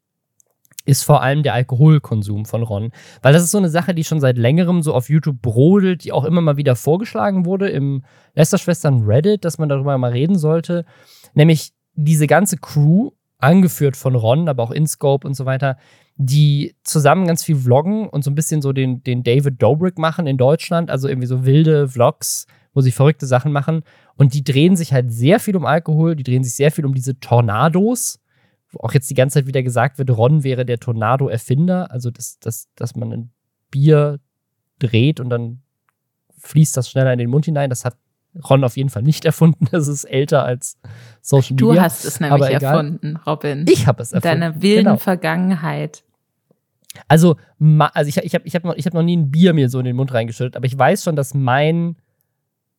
ist 0.89 1.05
vor 1.05 1.23
allem 1.23 1.43
der 1.43 1.55
Alkoholkonsum 1.55 2.47
von 2.47 2.63
Ron. 2.63 2.93
Weil 3.21 3.35
das 3.35 3.43
ist 3.43 3.51
so 3.51 3.59
eine 3.59 3.69
Sache, 3.69 3.95
die 3.95 4.05
schon 4.05 4.21
seit 4.21 4.39
längerem 4.39 4.83
so 4.83 4.95
auf 4.95 5.11
YouTube 5.11 5.43
brodelt, 5.43 6.05
die 6.05 6.13
auch 6.13 6.25
immer 6.25 6.41
mal 6.41 6.57
wieder 6.57 6.77
vorgeschlagen 6.77 7.45
wurde 7.45 7.69
im 7.69 8.05
Lester-Schwestern 8.35 9.03
Reddit, 9.03 9.45
dass 9.45 9.59
man 9.59 9.69
darüber 9.69 9.99
mal 9.99 10.13
reden 10.13 10.39
sollte. 10.39 10.87
Nämlich 11.35 11.73
diese 11.95 12.27
ganze 12.27 12.57
Crew, 12.57 13.11
angeführt 13.39 13.97
von 13.97 14.15
Ron, 14.15 14.49
aber 14.49 14.65
auch 14.65 14.71
InScope 14.71 15.27
und 15.27 15.35
so 15.35 15.47
weiter, 15.47 15.77
die 16.17 16.75
zusammen 16.83 17.27
ganz 17.27 17.45
viel 17.45 17.57
vloggen 17.57 18.09
und 18.09 18.25
so 18.25 18.31
ein 18.31 18.35
bisschen 18.35 18.61
so 18.61 18.73
den, 18.73 19.05
den 19.05 19.23
David 19.23 19.63
Dobrik 19.63 19.99
machen 19.99 20.27
in 20.27 20.37
Deutschland, 20.37 20.91
also 20.91 21.07
irgendwie 21.09 21.29
so 21.29 21.45
wilde 21.45 21.89
Vlogs, 21.89 22.47
wo 22.75 22.81
sie 22.81 22.91
verrückte 22.91 23.27
Sachen 23.27 23.53
machen. 23.53 23.83
Und 24.17 24.35
die 24.35 24.43
drehen 24.43 24.75
sich 24.75 24.93
halt 24.93 25.13
sehr 25.13 25.39
viel 25.39 25.57
um 25.57 25.65
Alkohol, 25.65 26.17
die 26.17 26.25
drehen 26.25 26.43
sich 26.43 26.57
sehr 26.57 26.73
viel 26.73 26.85
um 26.85 26.95
diese 26.95 27.21
Tornados 27.21 28.19
auch 28.79 28.93
jetzt 28.93 29.11
die 29.11 29.15
ganze 29.15 29.35
Zeit 29.35 29.47
wieder 29.47 29.63
gesagt 29.63 29.99
wird, 29.99 30.11
Ron 30.11 30.45
wäre 30.45 30.65
der 30.65 30.79
Tornado-Erfinder, 30.79 31.91
also 31.91 32.11
dass, 32.11 32.39
dass, 32.39 32.69
dass 32.75 32.97
man 32.97 33.13
ein 33.13 33.31
Bier 33.71 34.21
dreht 34.79 35.21
und 35.21 35.31
dann 35.31 35.63
fließt 36.39 36.77
das 36.77 36.89
schneller 36.91 37.13
in 37.13 37.19
den 37.19 37.31
Mund 37.31 37.45
hinein. 37.45 37.71
Das 37.71 37.85
hat 37.85 37.97
Ron 38.49 38.65
auf 38.65 38.77
jeden 38.77 38.91
Fall 38.91 39.03
nicht 39.03 39.25
erfunden. 39.25 39.67
Das 39.71 39.89
ist 39.89 40.05
älter 40.05 40.45
als 40.45 40.79
Social 41.21 41.55
Media. 41.55 41.75
Du 41.75 41.81
hast 41.81 42.05
es 42.05 42.21
nämlich 42.21 42.51
erfunden, 42.51 43.17
Robin. 43.27 43.67
Ich 43.69 43.87
habe 43.87 44.03
es 44.03 44.13
erfunden. 44.13 44.41
Deine 44.41 44.63
wilden 44.63 44.85
genau. 44.85 44.97
Vergangenheit. 44.97 46.05
Also, 47.07 47.37
also 47.61 48.09
ich, 48.09 48.17
ich 48.17 48.35
habe 48.35 48.47
ich 48.47 48.55
hab 48.55 48.65
noch, 48.65 48.77
hab 48.77 48.95
noch 48.95 49.03
nie 49.03 49.17
ein 49.17 49.31
Bier 49.31 49.53
mir 49.53 49.69
so 49.69 49.79
in 49.79 49.85
den 49.85 49.97
Mund 49.97 50.13
reingeschüttet, 50.13 50.57
aber 50.57 50.67
ich 50.67 50.77
weiß 50.77 51.05
schon, 51.05 51.17
dass 51.17 51.35
mein, 51.35 51.97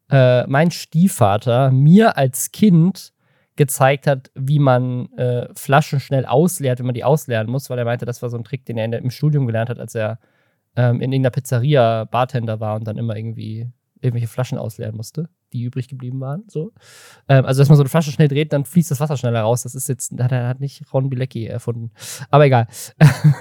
äh, 0.09 0.45
mein 0.47 0.71
Stiefvater 0.71 1.71
mir 1.71 2.17
als 2.17 2.51
Kind 2.51 3.13
gezeigt 3.59 4.07
hat, 4.07 4.31
wie 4.35 4.57
man 4.57 5.11
äh, 5.17 5.49
Flaschen 5.53 5.99
schnell 5.99 6.25
ausleert, 6.25 6.79
wenn 6.79 6.85
man 6.85 6.95
die 6.95 7.03
ausleeren 7.03 7.49
muss, 7.49 7.69
weil 7.69 7.77
er 7.77 7.83
meinte, 7.83 8.05
das 8.05 8.21
war 8.21 8.29
so 8.29 8.37
ein 8.37 8.45
Trick, 8.45 8.65
den 8.65 8.77
er 8.77 8.87
der, 8.87 9.01
im 9.01 9.11
Studium 9.11 9.47
gelernt 9.47 9.69
hat, 9.69 9.79
als 9.79 9.95
er 9.95 10.17
ähm, 10.77 11.01
in 11.01 11.11
irgendeiner 11.11 11.31
Pizzeria 11.31 12.05
Bartender 12.05 12.61
war 12.61 12.77
und 12.77 12.87
dann 12.87 12.97
immer 12.97 13.17
irgendwie 13.17 13.67
irgendwelche 13.99 14.29
Flaschen 14.29 14.57
ausleeren 14.57 14.95
musste, 14.95 15.27
die 15.51 15.63
übrig 15.63 15.89
geblieben 15.89 16.21
waren. 16.21 16.45
So. 16.47 16.71
Ähm, 17.27 17.43
also, 17.45 17.59
dass 17.59 17.67
man 17.67 17.75
so 17.75 17.83
eine 17.83 17.89
Flasche 17.89 18.11
schnell 18.11 18.29
dreht, 18.29 18.53
dann 18.53 18.63
fließt 18.63 18.91
das 18.91 19.01
Wasser 19.01 19.17
schneller 19.17 19.41
raus. 19.41 19.63
Das 19.63 19.75
ist 19.75 19.89
jetzt, 19.89 20.13
hat 20.17 20.31
hat 20.31 20.61
nicht 20.61 20.81
Ron 20.93 21.09
Bilecki 21.09 21.45
erfunden. 21.45 21.91
Aber 22.29 22.45
egal. 22.45 22.65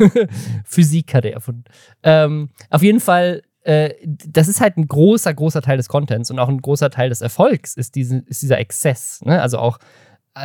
Physik 0.65 1.15
hat 1.15 1.27
er 1.27 1.35
erfunden. 1.35 1.63
Ähm, 2.03 2.51
auf 2.71 2.83
jeden 2.83 2.99
Fall 2.99 3.43
äh, 3.63 3.95
das 4.05 4.49
ist 4.49 4.61
halt 4.61 4.79
ein 4.79 4.89
großer, 4.89 5.35
großer 5.35 5.61
Teil 5.61 5.77
des 5.77 5.89
Contents 5.89 6.31
und 6.31 6.39
auch 6.39 6.49
ein 6.49 6.63
großer 6.63 6.89
Teil 6.91 7.11
des 7.11 7.21
Erfolgs 7.21 7.77
ist, 7.77 7.95
diesen, 7.97 8.25
ist 8.27 8.41
dieser 8.41 8.59
Exzess. 8.59 9.21
Ne? 9.25 9.43
Also 9.43 9.59
auch 9.59 9.79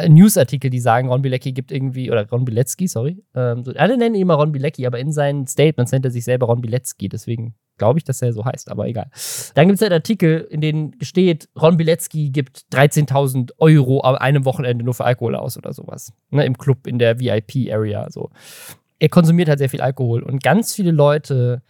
Newsartikel, 0.07 0.69
die 0.69 0.79
sagen, 0.79 1.09
Ron 1.09 1.21
Bilecki 1.21 1.51
gibt 1.51 1.71
irgendwie, 1.71 2.11
oder 2.11 2.27
Ron 2.29 2.45
Bilecki, 2.45 2.87
sorry. 2.87 3.23
Ähm, 3.35 3.63
alle 3.75 3.97
nennen 3.97 4.15
ihn 4.15 4.21
immer 4.21 4.35
Ron 4.35 4.51
Bilecki, 4.51 4.85
aber 4.85 4.99
in 4.99 5.11
seinen 5.11 5.47
Statements 5.47 5.91
nennt 5.91 6.05
er 6.05 6.11
sich 6.11 6.23
selber 6.23 6.47
Ron 6.47 6.61
Bilecki. 6.61 7.09
Deswegen 7.09 7.55
glaube 7.77 7.99
ich, 7.99 8.03
dass 8.03 8.21
er 8.21 8.33
so 8.33 8.45
heißt, 8.45 8.71
aber 8.71 8.87
egal. 8.87 9.09
Dann 9.55 9.67
gibt 9.67 9.75
es 9.75 9.81
halt 9.81 9.93
Artikel, 9.93 10.47
in 10.49 10.61
denen 10.61 10.95
steht, 11.01 11.49
Ron 11.59 11.77
Bilecki 11.77 12.29
gibt 12.29 12.65
13.000 12.71 13.51
Euro 13.57 14.01
an 14.01 14.15
einem 14.15 14.45
Wochenende 14.45 14.83
nur 14.83 14.93
für 14.93 15.05
Alkohol 15.05 15.35
aus 15.35 15.57
oder 15.57 15.73
sowas. 15.73 16.13
Ne, 16.29 16.45
Im 16.45 16.57
Club, 16.57 16.87
in 16.87 16.99
der 16.99 17.19
VIP-Area. 17.19 18.09
So. 18.09 18.29
Er 18.99 19.09
konsumiert 19.09 19.49
halt 19.49 19.59
sehr 19.59 19.69
viel 19.69 19.81
Alkohol 19.81 20.23
und 20.23 20.43
ganz 20.43 20.73
viele 20.73 20.91
Leute 20.91 21.61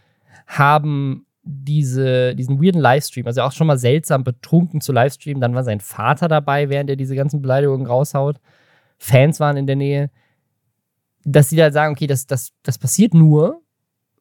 haben 0.47 1.25
diese, 1.43 2.35
diesen 2.35 2.61
weirden 2.61 2.81
Livestream, 2.81 3.27
also 3.27 3.41
auch 3.41 3.51
schon 3.51 3.67
mal 3.67 3.77
seltsam 3.77 4.23
betrunken 4.23 4.79
zu 4.79 4.93
Livestreamen. 4.93 5.41
Dann 5.41 5.53
war 5.53 5.63
sein 5.63 5.81
Vater 5.81 6.27
dabei, 6.27 6.69
während 6.69 6.89
er 6.89 6.95
diese 6.95 7.15
ganzen 7.15 7.41
Beleidigungen 7.41 7.85
raushaut. 7.85 8.39
Fans 8.97 9.39
waren 9.39 9.57
in 9.57 9.67
der 9.67 9.75
Nähe. 9.75 10.09
Dass 11.25 11.49
sie 11.49 11.57
da 11.57 11.71
sagen, 11.71 11.93
okay, 11.93 12.07
das, 12.07 12.27
das, 12.27 12.51
das 12.63 12.77
passiert 12.77 13.13
nur, 13.13 13.61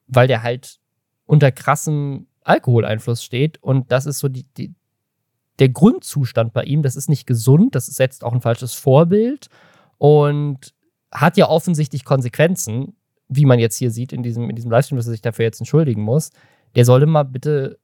weil 0.06 0.28
der 0.28 0.42
halt 0.42 0.78
unter 1.26 1.52
krassem 1.52 2.26
Alkoholeinfluss 2.42 3.22
steht. 3.22 3.62
Und 3.62 3.92
das 3.92 4.06
ist 4.06 4.18
so 4.18 4.28
die, 4.28 4.46
die, 4.56 4.74
der 5.58 5.68
Grundzustand 5.68 6.52
bei 6.52 6.64
ihm. 6.64 6.82
Das 6.82 6.96
ist 6.96 7.08
nicht 7.08 7.26
gesund, 7.26 7.74
das 7.74 7.86
setzt 7.86 8.24
auch 8.24 8.32
ein 8.32 8.40
falsches 8.40 8.74
Vorbild 8.74 9.48
und 9.98 10.74
hat 11.12 11.36
ja 11.36 11.48
offensichtlich 11.48 12.04
Konsequenzen, 12.04 12.96
wie 13.28 13.46
man 13.46 13.58
jetzt 13.58 13.76
hier 13.76 13.90
sieht 13.90 14.12
in 14.12 14.22
diesem, 14.22 14.50
in 14.50 14.56
diesem 14.56 14.70
Livestream, 14.70 14.96
dass 14.96 15.06
er 15.06 15.12
sich 15.12 15.22
dafür 15.22 15.44
jetzt 15.44 15.60
entschuldigen 15.60 16.02
muss 16.02 16.30
der 16.74 16.84
sollte 16.84 17.06
mal 17.06 17.24
bitte 17.24 17.78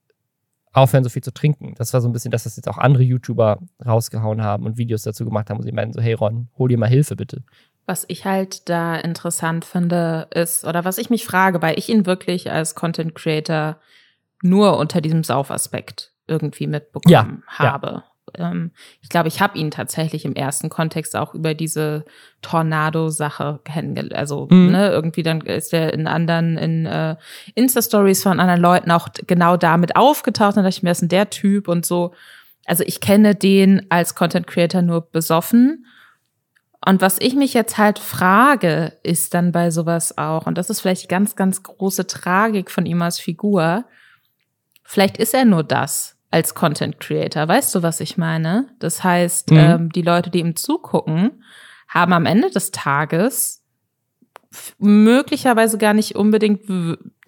aufhören, 0.71 1.03
so 1.03 1.09
viel 1.09 1.23
zu 1.23 1.33
trinken. 1.33 1.73
Das 1.77 1.93
war 1.93 2.01
so 2.01 2.07
ein 2.07 2.13
bisschen 2.13 2.31
das, 2.31 2.45
was 2.45 2.55
jetzt 2.55 2.67
auch 2.67 2.77
andere 2.77 3.03
YouTuber 3.03 3.59
rausgehauen 3.85 4.43
haben 4.43 4.65
und 4.65 4.77
Videos 4.77 5.03
dazu 5.03 5.25
gemacht 5.25 5.49
haben, 5.49 5.59
wo 5.59 5.63
sie 5.63 5.71
meinen 5.71 5.93
so, 5.93 6.01
hey 6.01 6.13
Ron, 6.13 6.49
hol 6.57 6.69
dir 6.69 6.77
mal 6.77 6.89
Hilfe 6.89 7.15
bitte. 7.15 7.43
Was 7.85 8.05
ich 8.07 8.25
halt 8.25 8.69
da 8.69 8.95
interessant 8.95 9.65
finde, 9.65 10.27
ist, 10.31 10.65
oder 10.65 10.85
was 10.85 10.99
ich 10.99 11.09
mich 11.09 11.25
frage, 11.25 11.61
weil 11.61 11.79
ich 11.79 11.89
ihn 11.89 12.05
wirklich 12.05 12.51
als 12.51 12.75
Content 12.75 13.15
Creator 13.15 13.77
nur 14.43 14.77
unter 14.77 15.01
diesem 15.01 15.23
Saufaspekt 15.23 16.13
irgendwie 16.27 16.67
mitbekommen 16.67 17.43
ja, 17.47 17.57
habe. 17.57 17.87
Ja 17.87 18.08
ähm, 18.37 18.71
ich 19.01 19.09
glaube, 19.09 19.27
ich 19.27 19.41
habe 19.41 19.57
ihn 19.57 19.71
tatsächlich 19.71 20.25
im 20.25 20.35
ersten 20.35 20.69
Kontext 20.69 21.15
auch 21.15 21.33
über 21.33 21.53
diese 21.53 22.05
Tornado-Sache 22.41 23.59
kennengelernt. 23.63 24.15
Also, 24.15 24.47
mhm. 24.49 24.71
ne, 24.71 24.89
irgendwie 24.89 25.23
dann 25.23 25.41
ist 25.41 25.73
er 25.73 25.93
in 25.93 26.07
anderen, 26.07 26.57
in 26.57 26.85
äh, 26.85 27.15
Insta-Stories 27.55 28.23
von 28.23 28.39
anderen 28.39 28.61
Leuten 28.61 28.91
auch 28.91 29.09
genau 29.27 29.57
damit 29.57 29.95
aufgetaucht. 29.95 30.57
Und 30.57 30.63
dachte 30.63 30.69
ich 30.69 30.83
mir, 30.83 30.89
das 30.89 31.01
ist 31.01 31.11
der 31.11 31.29
Typ 31.29 31.67
und 31.67 31.85
so. 31.85 32.13
Also 32.65 32.83
ich 32.85 33.01
kenne 33.01 33.33
den 33.33 33.87
als 33.89 34.13
Content 34.13 34.45
Creator 34.45 34.81
nur 34.81 35.01
besoffen. 35.01 35.85
Und 36.85 37.01
was 37.01 37.17
ich 37.19 37.35
mich 37.35 37.53
jetzt 37.53 37.77
halt 37.77 37.99
frage, 37.99 38.93
ist 39.03 39.33
dann 39.33 39.51
bei 39.51 39.71
sowas 39.71 40.17
auch, 40.17 40.45
und 40.45 40.57
das 40.57 40.69
ist 40.69 40.81
vielleicht 40.81 41.03
die 41.03 41.07
ganz, 41.07 41.35
ganz 41.35 41.63
große 41.63 42.07
Tragik 42.07 42.71
von 42.71 42.85
ihm 42.85 43.01
als 43.01 43.19
Figur, 43.19 43.85
vielleicht 44.83 45.17
ist 45.17 45.33
er 45.33 45.45
nur 45.45 45.63
das 45.63 46.18
als 46.31 46.53
Content 46.53 46.99
Creator. 46.99 47.47
Weißt 47.47 47.73
du, 47.73 47.83
was 47.83 47.99
ich 47.99 48.17
meine? 48.17 48.67
Das 48.79 49.03
heißt, 49.03 49.51
mhm. 49.51 49.57
ähm, 49.57 49.89
die 49.91 50.01
Leute, 50.01 50.29
die 50.29 50.39
ihm 50.39 50.55
zugucken, 50.55 51.43
haben 51.87 52.13
am 52.13 52.25
Ende 52.25 52.49
des 52.49 52.71
Tages 52.71 53.63
möglicherweise 54.77 55.77
gar 55.77 55.93
nicht 55.93 56.15
unbedingt 56.15 56.67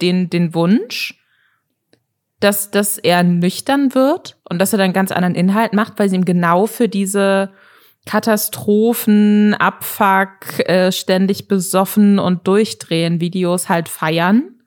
den, 0.00 0.30
den 0.30 0.54
Wunsch, 0.54 1.18
dass, 2.40 2.70
dass 2.70 2.98
er 2.98 3.22
nüchtern 3.22 3.94
wird 3.94 4.38
und 4.48 4.58
dass 4.58 4.72
er 4.72 4.78
dann 4.78 4.92
ganz 4.92 5.12
anderen 5.12 5.36
Inhalt 5.36 5.72
macht, 5.72 5.98
weil 5.98 6.08
sie 6.08 6.16
ihm 6.16 6.24
genau 6.24 6.66
für 6.66 6.88
diese 6.88 7.52
Katastrophen, 8.04 9.54
Abfuck, 9.54 10.58
äh, 10.68 10.90
ständig 10.90 11.46
besoffen 11.46 12.18
und 12.18 12.48
durchdrehen 12.48 13.20
Videos 13.20 13.68
halt 13.68 13.88
feiern 13.88 14.61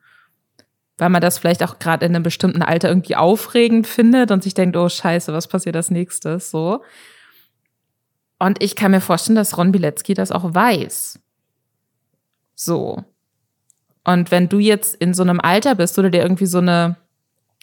weil 0.98 1.10
man 1.10 1.20
das 1.20 1.38
vielleicht 1.38 1.62
auch 1.62 1.78
gerade 1.78 2.06
in 2.06 2.14
einem 2.14 2.22
bestimmten 2.22 2.62
Alter 2.62 2.88
irgendwie 2.88 3.16
aufregend 3.16 3.86
findet 3.86 4.30
und 4.30 4.42
sich 4.42 4.54
denkt, 4.54 4.76
oh 4.76 4.88
scheiße, 4.88 5.32
was 5.32 5.48
passiert 5.48 5.76
als 5.76 5.90
nächstes, 5.90 6.50
so. 6.50 6.82
Und 8.38 8.62
ich 8.62 8.76
kann 8.76 8.90
mir 8.90 9.00
vorstellen, 9.00 9.36
dass 9.36 9.56
Ron 9.56 9.72
Bilecki 9.72 10.14
das 10.14 10.30
auch 10.30 10.54
weiß. 10.54 11.18
So. 12.54 13.04
Und 14.04 14.30
wenn 14.30 14.48
du 14.48 14.58
jetzt 14.58 14.94
in 14.94 15.14
so 15.14 15.22
einem 15.22 15.40
Alter 15.40 15.74
bist 15.74 15.98
oder 15.98 16.10
der 16.10 16.22
irgendwie 16.22 16.46
so 16.46 16.58
eine, 16.58 16.96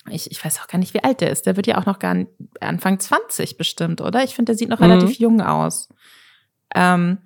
ich, 0.10 0.30
ich 0.32 0.44
weiß 0.44 0.60
auch 0.60 0.68
gar 0.68 0.80
nicht, 0.80 0.94
wie 0.94 1.04
alt 1.04 1.22
der 1.22 1.30
ist, 1.30 1.46
der 1.46 1.56
wird 1.56 1.68
ja 1.68 1.78
auch 1.78 1.86
noch 1.86 2.00
gar 2.00 2.16
Anfang 2.60 3.00
20 3.00 3.58
bestimmt, 3.58 4.02
oder? 4.02 4.24
Ich 4.24 4.36
finde, 4.36 4.52
der 4.52 4.58
sieht 4.58 4.70
noch 4.70 4.80
mhm. 4.80 4.92
relativ 4.92 5.20
jung 5.20 5.42
aus. 5.42 5.90
Ähm, 6.76 7.20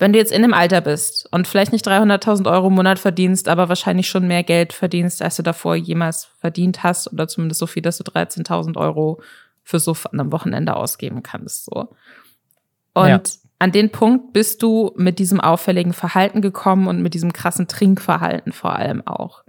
wenn 0.00 0.12
du 0.12 0.18
jetzt 0.18 0.32
in 0.32 0.42
dem 0.42 0.54
Alter 0.54 0.80
bist 0.80 1.28
und 1.30 1.46
vielleicht 1.46 1.72
nicht 1.72 1.86
300.000 1.86 2.50
Euro 2.50 2.68
im 2.68 2.74
Monat 2.74 2.98
verdienst, 2.98 3.48
aber 3.48 3.68
wahrscheinlich 3.68 4.08
schon 4.08 4.26
mehr 4.26 4.42
Geld 4.42 4.72
verdienst, 4.72 5.20
als 5.20 5.36
du 5.36 5.42
davor 5.42 5.76
jemals 5.76 6.24
verdient 6.40 6.82
hast 6.82 7.12
oder 7.12 7.28
zumindest 7.28 7.60
so 7.60 7.66
viel, 7.66 7.82
dass 7.82 7.98
du 7.98 8.04
13.000 8.04 8.76
Euro 8.76 9.20
für 9.62 9.78
so 9.78 9.92
an 10.10 10.18
einem 10.18 10.32
Wochenende 10.32 10.74
ausgeben 10.74 11.22
kannst. 11.22 11.66
So. 11.66 11.94
Und 12.94 13.08
ja. 13.08 13.20
an 13.58 13.72
den 13.72 13.90
Punkt 13.90 14.32
bist 14.32 14.62
du 14.62 14.92
mit 14.96 15.18
diesem 15.18 15.40
auffälligen 15.40 15.92
Verhalten 15.92 16.40
gekommen 16.40 16.88
und 16.88 17.02
mit 17.02 17.14
diesem 17.14 17.32
krassen 17.32 17.68
Trinkverhalten 17.68 18.52
vor 18.52 18.74
allem 18.76 19.06
auch. 19.06 19.44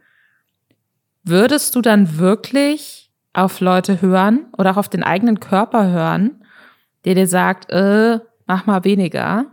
Würdest 1.23 1.75
du 1.75 1.81
dann 1.81 2.17
wirklich 2.17 3.09
auf 3.33 3.61
Leute 3.61 4.01
hören 4.01 4.47
oder 4.57 4.71
auch 4.71 4.77
auf 4.77 4.89
den 4.89 5.03
eigenen 5.03 5.39
Körper 5.39 5.89
hören, 5.89 6.43
der 7.05 7.15
dir 7.15 7.27
sagt, 7.27 7.71
äh, 7.71 8.19
mach 8.47 8.65
mal 8.65 8.83
weniger? 8.83 9.45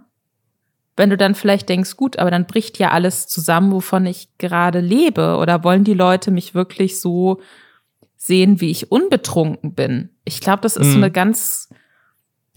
Wenn 0.98 1.10
du 1.10 1.16
dann 1.16 1.34
vielleicht 1.34 1.68
denkst, 1.68 1.96
gut, 1.96 2.18
aber 2.18 2.30
dann 2.30 2.46
bricht 2.46 2.78
ja 2.78 2.90
alles 2.90 3.26
zusammen, 3.26 3.72
wovon 3.72 4.06
ich 4.06 4.28
gerade 4.38 4.80
lebe. 4.80 5.36
Oder 5.36 5.64
wollen 5.64 5.84
die 5.84 5.94
Leute 5.94 6.30
mich 6.30 6.54
wirklich 6.54 7.00
so 7.00 7.40
sehen, 8.16 8.60
wie 8.60 8.70
ich 8.70 8.90
unbetrunken 8.90 9.74
bin? 9.74 10.10
Ich 10.24 10.40
glaube, 10.40 10.62
das 10.62 10.76
ist 10.76 10.88
mhm. 10.88 10.92
so 10.92 10.96
eine 10.98 11.10
ganz 11.10 11.68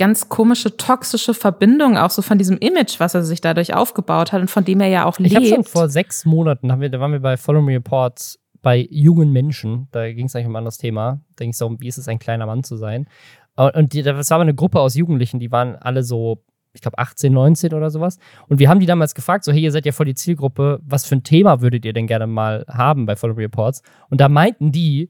ganz 0.02 0.30
komische, 0.30 0.76
toxische 0.78 1.36
Verbindung 1.36 1.96
auch 1.96 2.10
so 2.10 2.24
von 2.24 2.40
diesem 2.40 2.58
Image, 2.58 3.00
was 3.00 3.14
er 3.14 3.22
sich 3.22 3.40
dadurch 3.40 3.76
aufgebaut 3.76 4.32
hat 4.32 4.42
und 4.42 4.50
von 4.50 4.66
dem 4.66 4.82
er 4.82 4.88
ja 4.88 5.06
auch 5.06 5.20
lebt. 5.20 5.30
Ich 5.30 5.36
habe 5.36 5.46
schon 5.46 5.64
vor 5.64 5.90
sechs 5.90 6.26
Monaten, 6.26 6.72
haben 6.72 6.82
wir, 6.82 6.90
da 6.90 7.00
waren 7.00 7.12
wir 7.12 7.20
bei 7.20 7.38
Follow 7.38 7.62
Me 7.62 7.74
Reports 7.74 8.40
bei 8.64 8.88
jungen 8.90 9.32
Menschen, 9.32 9.90
da 9.92 10.12
ging 10.12 10.26
es 10.26 10.36
eigentlich 10.36 10.48
um 10.48 10.54
ein 10.54 10.62
anderes 10.62 10.80
Thema, 10.80 11.22
da 11.36 11.46
ging 11.46 11.52
es 11.52 11.60
darum, 11.60 11.80
wie 11.80 11.88
ist 11.88 12.00
es, 12.00 12.08
ein 12.08 12.18
kleiner 12.18 12.48
Mann 12.48 12.64
zu 12.64 12.78
sein. 12.78 13.08
Und 13.56 13.94
die, 13.94 14.02
das 14.02 14.32
war 14.32 14.36
aber 14.36 14.42
eine 14.42 14.56
Gruppe 14.56 14.80
aus 14.80 14.96
Jugendlichen, 14.96 15.40
die 15.40 15.52
waren 15.52 15.76
alle 15.76 16.02
so, 16.02 16.44
ich 16.74 16.82
glaube 16.82 16.98
18, 16.98 17.34
19 17.34 17.74
oder 17.74 17.90
sowas. 17.90 18.18
Und 18.48 18.60
wir 18.60 18.70
haben 18.70 18.80
die 18.80 18.86
damals 18.86 19.16
gefragt, 19.16 19.44
so 19.44 19.52
hey, 19.52 19.62
ihr 19.62 19.72
seid 19.72 19.86
ja 19.86 19.92
voll 19.92 20.06
die 20.06 20.16
Zielgruppe, 20.16 20.80
was 20.84 21.06
für 21.06 21.16
ein 21.16 21.24
Thema 21.24 21.62
würdet 21.62 21.86
ihr 21.86 21.94
denn 21.94 22.08
gerne 22.08 22.28
mal 22.28 22.66
haben 22.68 23.06
bei 23.06 23.16
Follow 23.16 23.36
Reports? 23.36 23.82
Und 24.10 24.22
da 24.22 24.30
meinten 24.30 24.72
die, 24.72 25.10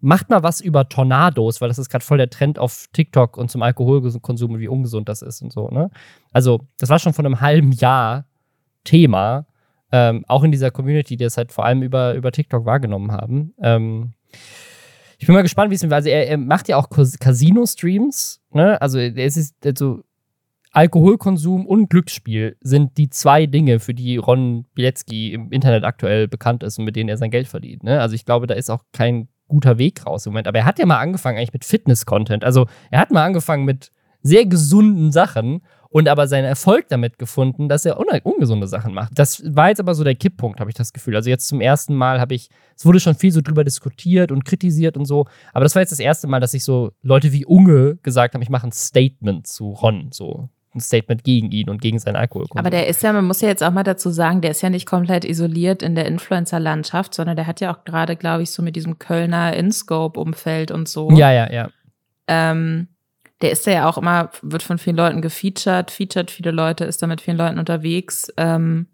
macht 0.00 0.30
mal 0.30 0.42
was 0.42 0.60
über 0.60 0.88
Tornados, 0.88 1.60
weil 1.60 1.68
das 1.68 1.78
ist 1.78 1.88
gerade 1.88 2.04
voll 2.04 2.18
der 2.18 2.30
Trend 2.30 2.58
auf 2.58 2.86
TikTok 2.92 3.36
und 3.36 3.50
zum 3.50 3.62
Alkoholkonsum 3.62 4.52
und 4.52 4.60
wie 4.60 4.68
ungesund 4.68 5.08
das 5.08 5.22
ist 5.22 5.42
und 5.42 5.52
so. 5.52 5.68
Ne? 5.68 5.90
Also, 6.32 6.66
das 6.78 6.88
war 6.88 6.98
schon 6.98 7.12
vor 7.12 7.24
einem 7.24 7.40
halben 7.40 7.72
Jahr 7.72 8.26
Thema, 8.84 9.46
ähm, 9.92 10.24
auch 10.26 10.42
in 10.42 10.50
dieser 10.50 10.70
Community, 10.70 11.16
die 11.16 11.24
es 11.24 11.36
halt 11.36 11.52
vor 11.52 11.64
allem 11.64 11.82
über, 11.82 12.14
über 12.14 12.32
TikTok 12.32 12.64
wahrgenommen 12.64 13.12
haben. 13.12 13.54
Ähm, 13.62 14.14
ich 15.18 15.26
bin 15.26 15.36
mal 15.36 15.42
gespannt, 15.42 15.70
wie 15.70 15.76
es 15.76 15.82
wird. 15.82 15.92
Also, 15.92 16.08
er, 16.08 16.26
er, 16.26 16.36
macht 16.38 16.68
ja 16.68 16.78
auch 16.78 16.88
Casino-Streams. 16.90 18.40
Ne? 18.50 18.80
Also, 18.82 18.98
es 18.98 19.36
ist 19.36 19.54
also 19.64 20.02
Alkoholkonsum 20.72 21.66
und 21.66 21.90
Glücksspiel 21.90 22.56
sind 22.60 22.96
die 22.96 23.10
zwei 23.10 23.46
Dinge, 23.46 23.78
für 23.78 23.92
die 23.92 24.16
Ron 24.16 24.64
Bilecki 24.74 25.34
im 25.34 25.52
Internet 25.52 25.84
aktuell 25.84 26.28
bekannt 26.28 26.62
ist 26.62 26.78
und 26.78 26.86
mit 26.86 26.96
denen 26.96 27.10
er 27.10 27.18
sein 27.18 27.30
Geld 27.30 27.46
verdient. 27.46 27.82
Ne? 27.82 28.00
Also 28.00 28.14
ich 28.14 28.24
glaube, 28.24 28.46
da 28.46 28.54
ist 28.54 28.70
auch 28.70 28.82
kein 28.92 29.28
guter 29.48 29.76
Weg 29.76 30.06
raus 30.06 30.24
im 30.24 30.32
Moment. 30.32 30.48
Aber 30.48 30.58
er 30.58 30.64
hat 30.64 30.78
ja 30.78 30.86
mal 30.86 30.98
angefangen 30.98 31.36
eigentlich 31.36 31.52
mit 31.52 31.66
Fitness-Content. 31.66 32.42
Also 32.42 32.66
er 32.90 33.00
hat 33.00 33.10
mal 33.10 33.24
angefangen 33.24 33.66
mit 33.66 33.90
sehr 34.22 34.46
gesunden 34.46 35.12
Sachen 35.12 35.62
und 35.90 36.08
aber 36.08 36.26
seinen 36.26 36.46
Erfolg 36.46 36.88
damit 36.88 37.18
gefunden, 37.18 37.68
dass 37.68 37.84
er 37.84 37.98
ungesunde 38.24 38.66
Sachen 38.66 38.94
macht. 38.94 39.18
Das 39.18 39.42
war 39.54 39.68
jetzt 39.68 39.80
aber 39.80 39.94
so 39.94 40.04
der 40.04 40.14
Kipppunkt, 40.14 40.58
habe 40.58 40.70
ich 40.70 40.76
das 40.76 40.94
Gefühl. 40.94 41.16
Also 41.16 41.28
jetzt 41.28 41.48
zum 41.48 41.60
ersten 41.60 41.94
Mal 41.94 42.18
habe 42.18 42.34
ich, 42.34 42.48
es 42.76 42.86
wurde 42.86 42.98
schon 42.98 43.14
viel 43.14 43.30
so 43.30 43.42
drüber 43.42 43.62
diskutiert 43.62 44.32
und 44.32 44.46
kritisiert 44.46 44.96
und 44.96 45.04
so, 45.04 45.26
aber 45.52 45.64
das 45.64 45.74
war 45.74 45.82
jetzt 45.82 45.92
das 45.92 45.98
erste 45.98 46.28
Mal, 46.28 46.40
dass 46.40 46.54
ich 46.54 46.64
so 46.64 46.92
Leute 47.02 47.32
wie 47.32 47.44
Unge 47.44 47.98
gesagt 48.02 48.32
habe, 48.32 48.42
ich 48.42 48.48
mache 48.48 48.66
ein 48.66 48.72
Statement 48.72 49.46
zu 49.46 49.72
Ron, 49.72 50.08
so 50.12 50.48
ein 50.74 50.80
Statement 50.80 51.24
gegen 51.24 51.50
ihn 51.50 51.68
und 51.68 51.80
gegen 51.80 51.98
seinen 51.98 52.16
Alkoholkonsum. 52.16 52.58
Aber 52.58 52.70
der 52.70 52.86
ist 52.86 53.02
ja, 53.02 53.12
man 53.12 53.26
muss 53.26 53.40
ja 53.40 53.48
jetzt 53.48 53.62
auch 53.62 53.70
mal 53.70 53.82
dazu 53.82 54.10
sagen, 54.10 54.40
der 54.40 54.52
ist 54.52 54.62
ja 54.62 54.70
nicht 54.70 54.86
komplett 54.86 55.24
isoliert 55.24 55.82
in 55.82 55.94
der 55.94 56.06
Influencer-Landschaft, 56.06 57.14
sondern 57.14 57.36
der 57.36 57.46
hat 57.46 57.60
ja 57.60 57.74
auch 57.74 57.84
gerade, 57.84 58.16
glaube 58.16 58.42
ich, 58.42 58.50
so 58.50 58.62
mit 58.62 58.76
diesem 58.76 58.98
Kölner 58.98 59.54
InScope-Umfeld 59.54 60.70
und 60.70 60.88
so. 60.88 61.10
Ja, 61.10 61.30
ja, 61.30 61.50
ja. 61.52 61.68
Ähm, 62.26 62.88
der 63.42 63.50
ist 63.50 63.66
ja 63.66 63.88
auch 63.88 63.98
immer, 63.98 64.30
wird 64.42 64.62
von 64.62 64.78
vielen 64.78 64.96
Leuten 64.96 65.20
gefeatured, 65.20 65.90
featured 65.90 66.30
viele 66.30 66.52
Leute, 66.52 66.84
ist 66.84 67.02
da 67.02 67.06
mit 67.06 67.20
vielen 67.20 67.36
Leuten 67.36 67.58
unterwegs. 67.58 68.32
Ähm, 68.36 68.86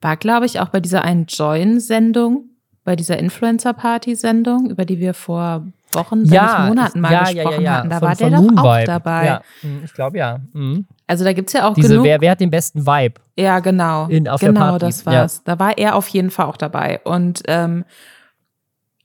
war, 0.00 0.16
glaube 0.16 0.46
ich, 0.46 0.60
auch 0.60 0.68
bei 0.68 0.80
dieser 0.80 1.02
einen 1.02 1.26
Join-Sendung, 1.26 2.50
bei 2.84 2.96
dieser 2.96 3.18
Influencer-Party-Sendung, 3.18 4.70
über 4.70 4.84
die 4.84 4.98
wir 4.98 5.14
vor 5.14 5.66
Wochen, 5.92 6.24
ja, 6.26 6.66
Monaten 6.68 7.00
mal 7.00 7.12
ja, 7.12 7.24
gesprochen 7.24 7.62
ja, 7.62 7.72
hatten. 7.72 7.90
Da 7.90 7.98
von, 8.00 8.08
war 8.08 8.16
der 8.16 8.30
doch 8.30 8.64
auch 8.64 8.84
dabei. 8.84 9.26
Ja, 9.26 9.42
hm, 9.62 9.82
ich 9.84 9.94
glaube 9.94 10.18
ja. 10.18 10.40
Mhm. 10.52 10.86
Also 11.06 11.24
da 11.24 11.32
gibt 11.32 11.48
es 11.48 11.52
ja 11.52 11.68
auch 11.68 11.74
Diese, 11.74 11.88
genug. 11.88 12.04
Wer, 12.04 12.20
wer 12.20 12.32
hat 12.32 12.40
den 12.40 12.50
besten 12.50 12.86
Vibe? 12.86 13.20
Ja, 13.36 13.60
genau. 13.60 14.06
In, 14.08 14.28
auf 14.28 14.40
genau, 14.40 14.52
der 14.52 14.66
Party. 14.70 14.86
das 14.86 15.06
war's. 15.06 15.44
Da 15.44 15.58
war 15.58 15.78
er 15.78 15.94
auf 15.94 16.08
jeden 16.08 16.30
Fall 16.30 16.46
auch 16.46 16.56
dabei. 16.56 17.00
Und 17.04 17.42
ähm, 17.46 17.84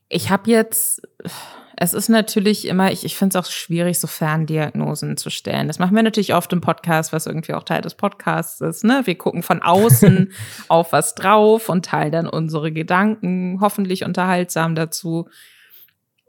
ich 0.08 0.30
habe 0.30 0.50
jetzt, 0.50 1.02
es 1.76 1.94
ist 1.94 2.08
natürlich 2.08 2.66
immer, 2.66 2.90
ich, 2.90 3.04
ich 3.04 3.16
finde 3.16 3.38
es 3.38 3.44
auch 3.44 3.50
schwierig, 3.50 4.00
so 4.00 4.08
Ferndiagnosen 4.08 5.16
zu 5.16 5.30
stellen. 5.30 5.68
Das 5.68 5.78
machen 5.78 5.94
wir 5.94 6.02
natürlich 6.02 6.34
oft 6.34 6.52
im 6.52 6.60
Podcast, 6.60 7.12
was 7.12 7.26
irgendwie 7.26 7.54
auch 7.54 7.62
Teil 7.62 7.82
des 7.82 7.94
Podcasts 7.94 8.60
ist. 8.60 8.82
Ne? 8.82 9.02
Wir 9.04 9.16
gucken 9.16 9.44
von 9.44 9.62
außen 9.62 10.32
auf 10.68 10.92
was 10.92 11.14
drauf 11.14 11.68
und 11.68 11.84
teilen 11.84 12.12
dann 12.12 12.28
unsere 12.28 12.72
Gedanken, 12.72 13.58
hoffentlich 13.60 14.04
unterhaltsam 14.04 14.74
dazu. 14.74 15.28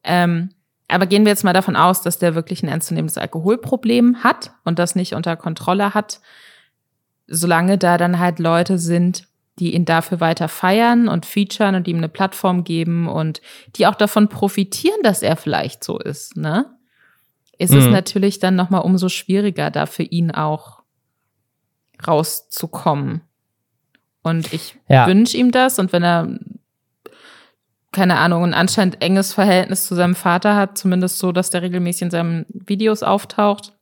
Ähm, 0.04 0.52
aber 0.94 1.08
gehen 1.08 1.26
wir 1.26 1.32
jetzt 1.32 1.44
mal 1.44 1.54
davon 1.54 1.76
aus, 1.76 2.02
dass 2.02 2.20
der 2.20 2.36
wirklich 2.36 2.64
ein 2.64 2.70
ernstzunehmendes 2.70 3.18
Alkoholproblem 3.18 4.24
hat 4.24 4.52
und 4.64 4.80
das 4.80 4.96
nicht 4.96 5.14
unter 5.14 5.36
Kontrolle 5.36 5.94
hat, 5.94 6.22
solange 7.28 7.78
da 7.78 7.98
dann 7.98 8.20
halt 8.20 8.40
Leute 8.40 8.78
sind, 8.78 9.28
die 9.60 9.74
ihn 9.74 9.86
dafür 9.86 10.20
weiter 10.20 10.48
feiern 10.48 11.08
und 11.08 11.26
featuren 11.26 11.76
und 11.76 11.88
ihm 11.88 11.98
eine 11.98 12.10
Plattform 12.10 12.64
geben 12.64 13.08
und 13.08 13.42
die 13.76 13.88
auch 13.88 13.96
davon 13.96 14.28
profitieren, 14.28 15.00
dass 15.04 15.22
er 15.22 15.36
vielleicht 15.36 15.84
so 15.84 16.00
ist, 16.00 16.38
ne? 16.38 16.66
Ist 17.58 17.72
mhm. 17.72 17.80
es 17.80 17.88
natürlich 17.88 18.40
dann 18.40 18.56
nochmal 18.56 18.82
umso 18.82 19.10
schwieriger, 19.10 19.70
da 19.70 19.86
für 19.86 20.04
ihn 20.04 20.32
auch 20.32 20.82
rauszukommen. 22.06 23.22
Und 24.24 24.52
ich 24.54 24.76
ja. 24.90 25.06
wünsche 25.06 25.38
ihm 25.38 25.52
das 25.52 25.78
und 25.78 25.94
wenn 25.94 26.04
er 26.04 26.40
keine 27.94 28.18
Ahnung, 28.18 28.44
ein 28.44 28.54
anscheinend 28.54 29.02
enges 29.02 29.34
Verhältnis 29.34 29.86
zu 29.86 29.96
seinem 29.96 30.16
Vater 30.16 30.56
hat, 30.56 30.78
zumindest 30.78 31.20
so, 31.20 31.32
dass 31.32 31.50
der 31.50 31.62
regelmäßig 31.62 32.04
in 32.04 32.12
seinen 32.12 32.46
Videos 32.50 33.04
auftaucht. 33.04 33.74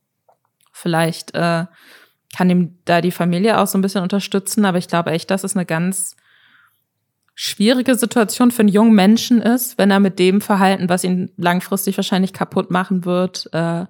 Vielleicht 0.72 1.34
äh, 1.34 1.66
kann 2.36 2.50
ihm 2.50 2.78
da 2.84 3.00
die 3.00 3.10
Familie 3.10 3.58
auch 3.58 3.66
so 3.66 3.76
ein 3.76 3.82
bisschen 3.82 4.02
unterstützen, 4.02 4.64
aber 4.64 4.78
ich 4.78 4.88
glaube 4.88 5.10
echt, 5.10 5.30
dass 5.30 5.44
es 5.44 5.56
eine 5.56 5.66
ganz 5.66 6.16
schwierige 7.34 7.94
Situation 7.94 8.50
für 8.50 8.60
einen 8.60 8.68
jungen 8.68 8.94
Menschen 8.94 9.40
ist, 9.40 9.78
wenn 9.78 9.90
er 9.90 10.00
mit 10.00 10.18
dem 10.18 10.40
Verhalten, 10.40 10.88
was 10.88 11.04
ihn 11.04 11.32
langfristig 11.36 11.96
wahrscheinlich 11.96 12.32
kaputt 12.32 12.70
machen 12.70 13.04
wird, 13.04 13.48
äh, 13.52 13.86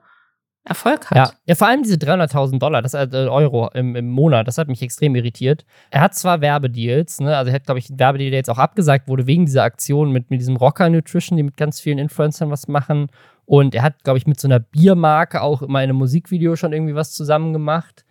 Erfolg 0.64 1.11
hat. 1.11 1.16
Ja, 1.16 1.31
ja 1.46 1.55
vor 1.57 1.66
allem 1.66 1.83
diese 1.83 1.96
300.000 1.96 2.59
Dollar, 2.59 2.83
das 2.83 2.94
äh, 2.94 3.09
Euro 3.12 3.68
im, 3.75 3.96
im 3.96 4.11
Monat, 4.11 4.46
das 4.46 4.59
hat 4.59 4.68
mich 4.68 4.81
extrem 4.81 5.16
irritiert. 5.16 5.64
Er 5.90 6.01
hat 6.01 6.14
zwar 6.14 6.40
Werbedeals, 6.40 7.20
ne, 7.20 7.37
also 7.37 7.51
er 7.51 7.55
hat, 7.55 7.64
glaube 7.64 7.81
ich, 7.81 7.90
einen 7.90 7.98
Werbedeal, 7.98 8.31
der 8.31 8.38
jetzt 8.38 8.51
auch 8.51 8.59
abgesagt 8.59 9.09
wurde 9.09 9.27
wegen 9.27 9.46
dieser 9.46 9.64
Aktion 9.64 10.12
mit, 10.12 10.31
mit 10.31 10.40
diesem 10.40 10.57
Rocker 10.57 10.88
Nutrition, 10.88 11.37
die 11.37 11.42
mit 11.42 11.57
ganz 11.57 11.81
vielen 11.81 11.98
Influencern 11.98 12.51
was 12.51 12.68
machen. 12.68 13.09
Und 13.44 13.75
er 13.75 13.83
hat, 13.83 14.05
glaube 14.05 14.18
ich, 14.18 14.27
mit 14.27 14.38
so 14.38 14.46
einer 14.46 14.61
Biermarke 14.61 15.42
auch 15.42 15.62
immer 15.62 15.83
in 15.83 15.90
einem 15.90 15.98
Musikvideo 15.98 16.55
schon 16.55 16.72
irgendwie 16.72 16.94
was 16.94 17.12
zusammen 17.12 17.53
gemacht. 17.53 18.05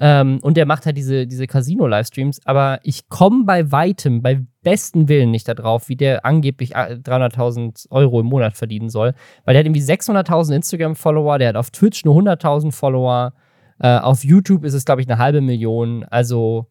Ähm, 0.00 0.40
und 0.42 0.58
er 0.58 0.66
macht 0.66 0.86
halt 0.86 0.96
diese, 0.96 1.26
diese 1.26 1.46
Casino-Livestreams, 1.46 2.40
aber 2.44 2.80
ich 2.82 3.08
komme 3.08 3.44
bei 3.44 3.70
weitem, 3.70 4.22
bei 4.22 4.44
besten 4.62 5.08
Willen 5.08 5.30
nicht 5.30 5.46
darauf, 5.46 5.88
wie 5.88 5.96
der 5.96 6.24
angeblich 6.24 6.76
300.000 6.76 7.86
äh, 7.86 7.88
Euro 7.90 8.20
im 8.20 8.26
Monat 8.26 8.56
verdienen 8.56 8.88
soll, 8.88 9.14
weil 9.44 9.54
der 9.54 9.60
hat 9.60 9.66
irgendwie 9.66 9.82
600.000 9.82 10.56
Instagram-Follower, 10.56 11.38
der 11.38 11.50
hat 11.50 11.56
auf 11.56 11.70
Twitch 11.70 12.04
nur 12.04 12.16
100.000 12.16 12.72
Follower, 12.72 13.34
äh, 13.78 13.98
auf 13.98 14.24
YouTube 14.24 14.64
ist 14.64 14.74
es, 14.74 14.84
glaube 14.84 15.00
ich, 15.00 15.08
eine 15.08 15.18
halbe 15.18 15.40
Million, 15.40 16.04
also 16.04 16.66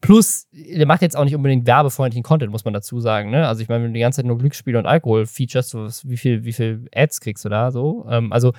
plus, 0.00 0.46
der 0.52 0.86
macht 0.86 1.02
jetzt 1.02 1.16
auch 1.16 1.24
nicht 1.24 1.34
unbedingt 1.34 1.66
werbefreundlichen 1.66 2.22
Content, 2.22 2.52
muss 2.52 2.64
man 2.64 2.74
dazu 2.74 3.00
sagen, 3.00 3.30
ne? 3.30 3.48
Also 3.48 3.62
ich 3.62 3.68
meine, 3.68 3.84
wenn 3.84 3.92
du 3.92 3.94
die 3.94 4.00
ganze 4.00 4.18
Zeit 4.18 4.26
nur 4.26 4.38
Glücksspiele 4.38 4.78
und 4.78 4.86
Alkohol 4.86 5.26
features, 5.26 5.70
so, 5.70 5.88
wie 6.04 6.16
viel, 6.16 6.44
wie 6.44 6.52
viel 6.52 6.86
Ads 6.94 7.20
kriegst 7.20 7.44
du 7.44 7.48
da 7.48 7.70
so? 7.70 8.06
Ähm, 8.08 8.32
also 8.32 8.52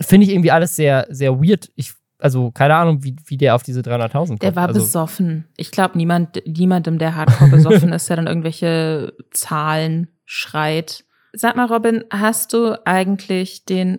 finde 0.00 0.26
ich 0.26 0.32
irgendwie 0.32 0.50
alles 0.50 0.74
sehr, 0.74 1.06
sehr 1.10 1.38
weird. 1.40 1.70
Ich 1.76 1.92
also 2.18 2.50
keine 2.50 2.74
Ahnung, 2.76 3.02
wie, 3.02 3.16
wie 3.26 3.36
der 3.36 3.54
auf 3.54 3.62
diese 3.62 3.80
300.000 3.80 4.12
kommt. 4.12 4.42
Der 4.42 4.56
war 4.56 4.68
also, 4.68 4.80
besoffen. 4.80 5.46
Ich 5.56 5.70
glaube, 5.70 5.96
niemand, 5.96 6.42
niemandem, 6.46 6.98
der 6.98 7.16
hardcore 7.16 7.50
besoffen 7.50 7.92
ist, 7.92 8.08
der 8.08 8.16
dann 8.16 8.26
irgendwelche 8.26 9.14
Zahlen 9.30 10.08
schreit. 10.24 11.04
Sag 11.32 11.56
mal, 11.56 11.66
Robin, 11.66 12.04
hast 12.10 12.52
du 12.52 12.80
eigentlich 12.86 13.64
den 13.64 13.98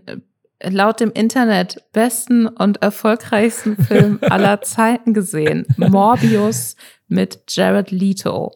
laut 0.64 1.00
dem 1.00 1.12
Internet 1.12 1.84
besten 1.92 2.48
und 2.48 2.82
erfolgreichsten 2.82 3.76
Film 3.78 4.20
aller 4.22 4.62
Zeiten 4.62 5.14
gesehen? 5.14 5.66
Morbius 5.78 6.76
mit 7.08 7.44
Jared 7.50 7.92
Leto. 7.92 8.52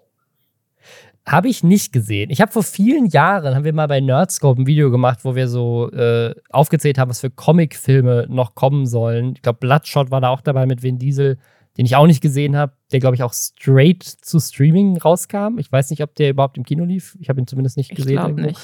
Habe 1.30 1.48
ich 1.48 1.64
nicht 1.64 1.94
gesehen. 1.94 2.32
Ich 2.32 2.42
habe 2.42 2.52
vor 2.52 2.64
vielen 2.64 3.06
Jahren, 3.06 3.54
haben 3.54 3.64
wir 3.64 3.72
mal 3.72 3.88
bei 3.88 4.00
Nerdscope 4.00 4.64
ein 4.64 4.66
Video 4.66 4.90
gemacht, 4.90 5.20
wo 5.22 5.36
wir 5.36 5.48
so 5.48 5.92
äh, 5.92 6.34
aufgezählt 6.50 6.98
haben, 6.98 7.10
was 7.10 7.20
für 7.20 7.30
Comicfilme 7.30 8.26
noch 8.30 8.56
kommen 8.56 8.88
sollen. 8.88 9.34
Ich 9.36 9.44
glaube, 9.44 9.60
Bloodshot 9.60 10.10
war 10.10 10.22
da 10.22 10.30
auch 10.30 10.42
dabei 10.42 10.66
mit 10.66 10.82
Vin 10.82 10.98
Diesel, 10.98 11.38
den 11.78 11.86
ich 11.86 11.96
auch 11.96 12.08
nicht 12.08 12.22
gesehen 12.22 12.58
habe, 12.58 12.74
der, 12.92 13.00
glaube 13.00 13.16
ich, 13.16 13.22
auch 13.22 13.34
straight 13.34 14.02
zu 14.04 14.40
Streaming 14.40 14.98
rauskam. 14.98 15.60
Ich 15.60 15.72
weiß 15.72 15.92
nicht, 15.92 16.02
ob 16.02 16.16
der 16.16 16.32
überhaupt 16.32 16.58
im 16.58 16.64
Kino 16.64 16.84
lief. 16.84 17.16
Ich 17.20 17.30
habe 17.30 17.40
ihn 17.40 17.46
zumindest 17.46 17.78
nicht 17.78 17.92
gesehen. 17.92 18.18
Ich 18.18 18.26
glaube 18.26 18.42
nicht. 18.42 18.60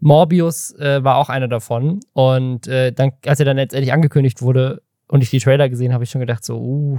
Morbius 0.00 0.74
äh, 0.80 1.04
war 1.04 1.16
auch 1.16 1.28
einer 1.28 1.46
davon. 1.46 2.00
Und 2.12 2.66
äh, 2.66 2.92
dann, 2.92 3.12
als 3.24 3.38
er 3.38 3.46
dann 3.46 3.56
letztendlich 3.56 3.92
angekündigt 3.92 4.42
wurde 4.42 4.82
und 5.06 5.22
ich 5.22 5.30
die 5.30 5.38
Trailer 5.38 5.68
gesehen 5.68 5.90
habe, 5.90 5.94
habe 5.94 6.04
ich 6.04 6.10
schon 6.10 6.20
gedacht, 6.20 6.44
so, 6.44 6.58
uh, 6.58 6.98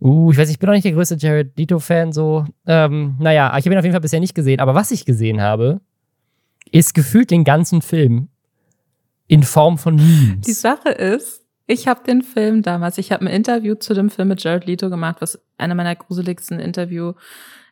uh, 0.00 0.30
ich 0.32 0.38
weiß, 0.38 0.50
ich 0.50 0.58
bin 0.58 0.66
noch 0.66 0.74
nicht 0.74 0.84
der 0.84 0.92
größte 0.92 1.16
Jared 1.18 1.56
Leto-Fan, 1.56 2.12
so. 2.12 2.46
Ähm, 2.66 3.16
naja, 3.18 3.56
ich 3.58 3.64
habe 3.64 3.74
ihn 3.74 3.78
auf 3.78 3.84
jeden 3.84 3.94
Fall 3.94 4.00
bisher 4.00 4.20
nicht 4.20 4.34
gesehen. 4.34 4.60
Aber 4.60 4.74
was 4.74 4.90
ich 4.90 5.04
gesehen 5.04 5.40
habe, 5.40 5.80
ist 6.70 6.94
gefühlt 6.94 7.30
den 7.30 7.44
ganzen 7.44 7.82
Film 7.82 8.28
in 9.26 9.42
Form 9.42 9.78
von 9.78 9.96
Memes. 9.96 10.46
Die 10.46 10.52
Sache 10.52 10.90
ist, 10.90 11.42
ich 11.66 11.86
habe 11.86 12.00
den 12.04 12.22
Film 12.22 12.62
damals, 12.62 12.98
ich 12.98 13.12
habe 13.12 13.24
ein 13.24 13.32
Interview 13.32 13.74
zu 13.74 13.94
dem 13.94 14.10
Film 14.10 14.28
mit 14.28 14.42
Jared 14.42 14.66
Leto 14.66 14.90
gemacht, 14.90 15.16
was 15.20 15.40
einer 15.56 15.74
meiner 15.74 15.94
gruseligsten 15.94 16.58
Interview 16.58 17.12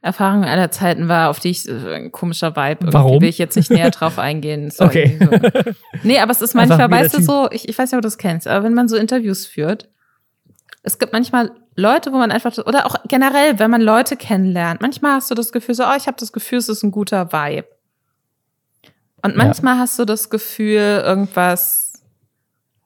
Erfahrungen 0.00 0.44
aller 0.44 0.70
Zeiten 0.70 1.08
war, 1.08 1.28
auf 1.28 1.40
die 1.40 1.48
ich 1.48 1.68
äh, 1.68 1.94
ein 1.94 2.12
komischer 2.12 2.54
Vibe. 2.54 2.78
Irgendwie 2.80 2.92
Warum? 2.92 3.20
will 3.20 3.28
ich 3.28 3.38
jetzt 3.38 3.56
nicht 3.56 3.70
näher 3.70 3.90
drauf 3.90 4.18
eingehen. 4.18 4.70
So 4.78 4.84
Okay. 4.84 5.18
So. 5.18 5.28
Nee, 6.04 6.20
aber 6.20 6.30
es 6.30 6.40
ist 6.40 6.54
manchmal, 6.54 6.90
weißt 6.90 7.18
du 7.18 7.22
so, 7.22 7.48
ich, 7.50 7.68
ich 7.68 7.76
weiß 7.76 7.90
nicht, 7.90 7.96
ob 7.96 8.02
du 8.02 8.06
das 8.06 8.18
kennst, 8.18 8.46
aber 8.46 8.64
wenn 8.64 8.74
man 8.74 8.88
so 8.88 8.96
Interviews 8.96 9.46
führt, 9.46 9.88
es 10.82 10.98
gibt 10.98 11.12
manchmal 11.12 11.50
Leute, 11.76 12.12
wo 12.12 12.16
man 12.16 12.30
einfach, 12.30 12.56
oder 12.58 12.86
auch 12.86 12.96
generell, 13.06 13.58
wenn 13.58 13.70
man 13.70 13.80
Leute 13.80 14.16
kennenlernt, 14.16 14.80
manchmal 14.80 15.12
hast 15.12 15.30
du 15.30 15.34
das 15.34 15.52
Gefühl 15.52 15.74
so, 15.74 15.84
oh, 15.84 15.96
ich 15.96 16.06
habe 16.06 16.16
das 16.18 16.32
Gefühl, 16.32 16.58
es 16.58 16.68
ist 16.68 16.82
ein 16.82 16.90
guter 16.90 17.32
Vibe. 17.32 17.68
Und 19.22 19.36
manchmal 19.36 19.78
hast 19.78 19.98
du 19.98 20.04
das 20.04 20.30
Gefühl, 20.30 21.02
irgendwas, 21.04 21.92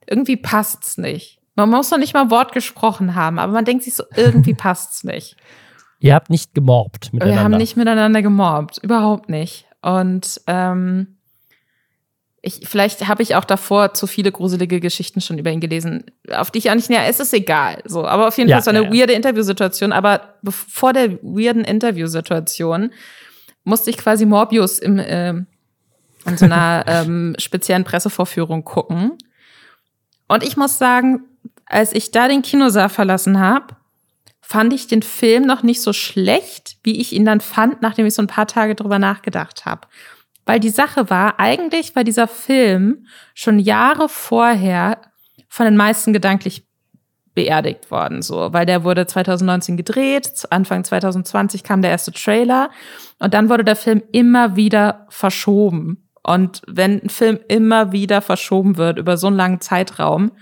irgendwie 0.07 0.37
passt's 0.37 0.97
nicht. 0.99 1.41
Man 1.55 1.69
muss 1.69 1.91
noch 1.91 1.99
nicht 1.99 2.15
mal 2.15 2.23
ein 2.23 2.31
Wort 2.31 2.53
gesprochen 2.53 3.15
haben, 3.15 3.39
aber 3.39 3.53
man 3.53 3.65
denkt 3.65 3.85
sich 3.85 3.95
so, 3.95 4.05
irgendwie 4.17 4.55
passt's 4.55 5.05
nicht. 5.05 5.37
Ihr 5.99 6.15
habt 6.15 6.31
nicht 6.31 6.55
gemorbt 6.55 7.13
miteinander. 7.13 7.37
Wir 7.37 7.45
haben 7.45 7.57
nicht 7.57 7.77
miteinander 7.77 8.23
gemobbt, 8.23 8.79
überhaupt 8.79 9.29
nicht. 9.29 9.67
Und 9.83 10.41
ähm, 10.47 11.19
ich, 12.45 12.63
vielleicht 12.69 13.07
habe 13.07 13.23
ich 13.23 13.37
auch 13.37 13.45
davor 13.45 13.95
zu 13.95 14.09
viele 14.09 14.33
gruselige 14.33 14.81
Geschichten 14.81 15.21
schon 15.21 15.39
über 15.39 15.51
ihn 15.51 15.61
gelesen, 15.61 16.05
auf 16.33 16.51
die 16.51 16.59
ich 16.59 16.71
eigentlich, 16.71 16.89
ja, 16.89 17.05
es 17.05 17.21
ist 17.21 17.33
egal. 17.33 17.81
So, 17.85 18.05
aber 18.05 18.27
auf 18.27 18.37
jeden 18.37 18.51
Ja, 18.51 18.57
Fall 18.57 18.65
so 18.65 18.71
eine 18.71 18.83
ja, 18.83 18.93
ja. 18.93 18.93
weirde 18.93 19.13
Interviewsituation. 19.13 19.93
Aber 19.93 20.35
vor 20.51 20.93
der 20.93 21.13
weirden 21.23 21.65
Interviewsituation 21.65 22.91
musste 23.63 23.91
ich 23.91 23.97
quasi 23.97 24.27
Morbius 24.27 24.81
im, 24.81 24.99
äh, 24.99 25.29
in 25.31 26.37
so 26.37 26.47
einer 26.47 26.85
ähm, 26.89 27.37
speziellen 27.39 27.85
Pressevorführung 27.85 28.65
gucken. 28.65 29.13
Und 30.27 30.43
ich 30.43 30.57
muss 30.57 30.79
sagen, 30.79 31.23
als 31.67 31.93
ich 31.93 32.11
da 32.11 32.27
den 32.27 32.43
Kinosaal 32.43 32.89
verlassen 32.89 33.39
habe, 33.39 33.77
fand 34.41 34.73
ich 34.73 34.89
den 34.89 35.03
Film 35.03 35.47
noch 35.47 35.63
nicht 35.63 35.81
so 35.81 35.93
schlecht, 35.93 36.77
wie 36.83 37.01
ich 37.01 37.13
ihn 37.13 37.25
dann 37.25 37.41
fand, 37.41 37.83
nachdem 37.83 38.05
ich 38.05 38.15
so 38.15 38.23
ein 38.23 38.27
paar 38.27 38.49
Tage 38.49 38.75
drüber 38.75 38.99
nachgedacht 38.99 39.65
habe. 39.65 39.87
Weil 40.45 40.61
die 40.61 40.71
Sache 40.71 41.09
war, 41.09 41.39
eigentlich 41.39 41.95
war 41.95 42.05
dieser 42.05 42.29
Film 42.29 43.07
schon 43.35 43.59
Jahre 43.59 44.09
vorher 44.09 44.99
von 45.49 45.67
den 45.67 45.77
meisten 45.77 46.13
gedanklich 46.13 46.67
beerdigt 47.35 47.91
worden, 47.91 48.21
so, 48.21 48.53
weil 48.53 48.67
der 48.67 48.85
wurde 48.85 49.07
2019 49.07 49.77
gedreht, 49.77 50.47
Anfang 50.51 50.85
2020 50.85 51.63
kam 51.63 51.81
der 51.81 51.91
erste 51.91 52.13
Trailer 52.13 52.71
und 53.19 53.33
dann 53.33 53.49
wurde 53.49 53.65
der 53.65 53.77
Film 53.77 54.03
immer 54.13 54.57
wieder 54.57 55.07
verschoben. 55.09 56.09
Und 56.23 56.63
wenn 56.67 57.01
ein 57.03 57.09
Film 57.09 57.41
immer 57.49 57.93
wieder 57.93 58.21
verschoben 58.21 58.77
wird 58.77 58.99
über 58.99 59.17
so 59.17 59.27
einen 59.29 59.37
langen 59.37 59.61
Zeitraum, 59.61 60.33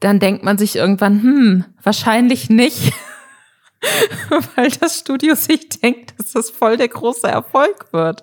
dann 0.00 0.20
denkt 0.20 0.44
man 0.44 0.58
sich 0.58 0.76
irgendwann, 0.76 1.22
hm, 1.22 1.64
wahrscheinlich 1.82 2.50
nicht, 2.50 2.92
weil 4.56 4.70
das 4.70 4.98
Studio 4.98 5.34
sich 5.34 5.68
denkt, 5.70 6.14
dass 6.18 6.32
das 6.32 6.50
voll 6.50 6.76
der 6.76 6.88
große 6.88 7.26
Erfolg 7.26 7.92
wird. 7.92 8.22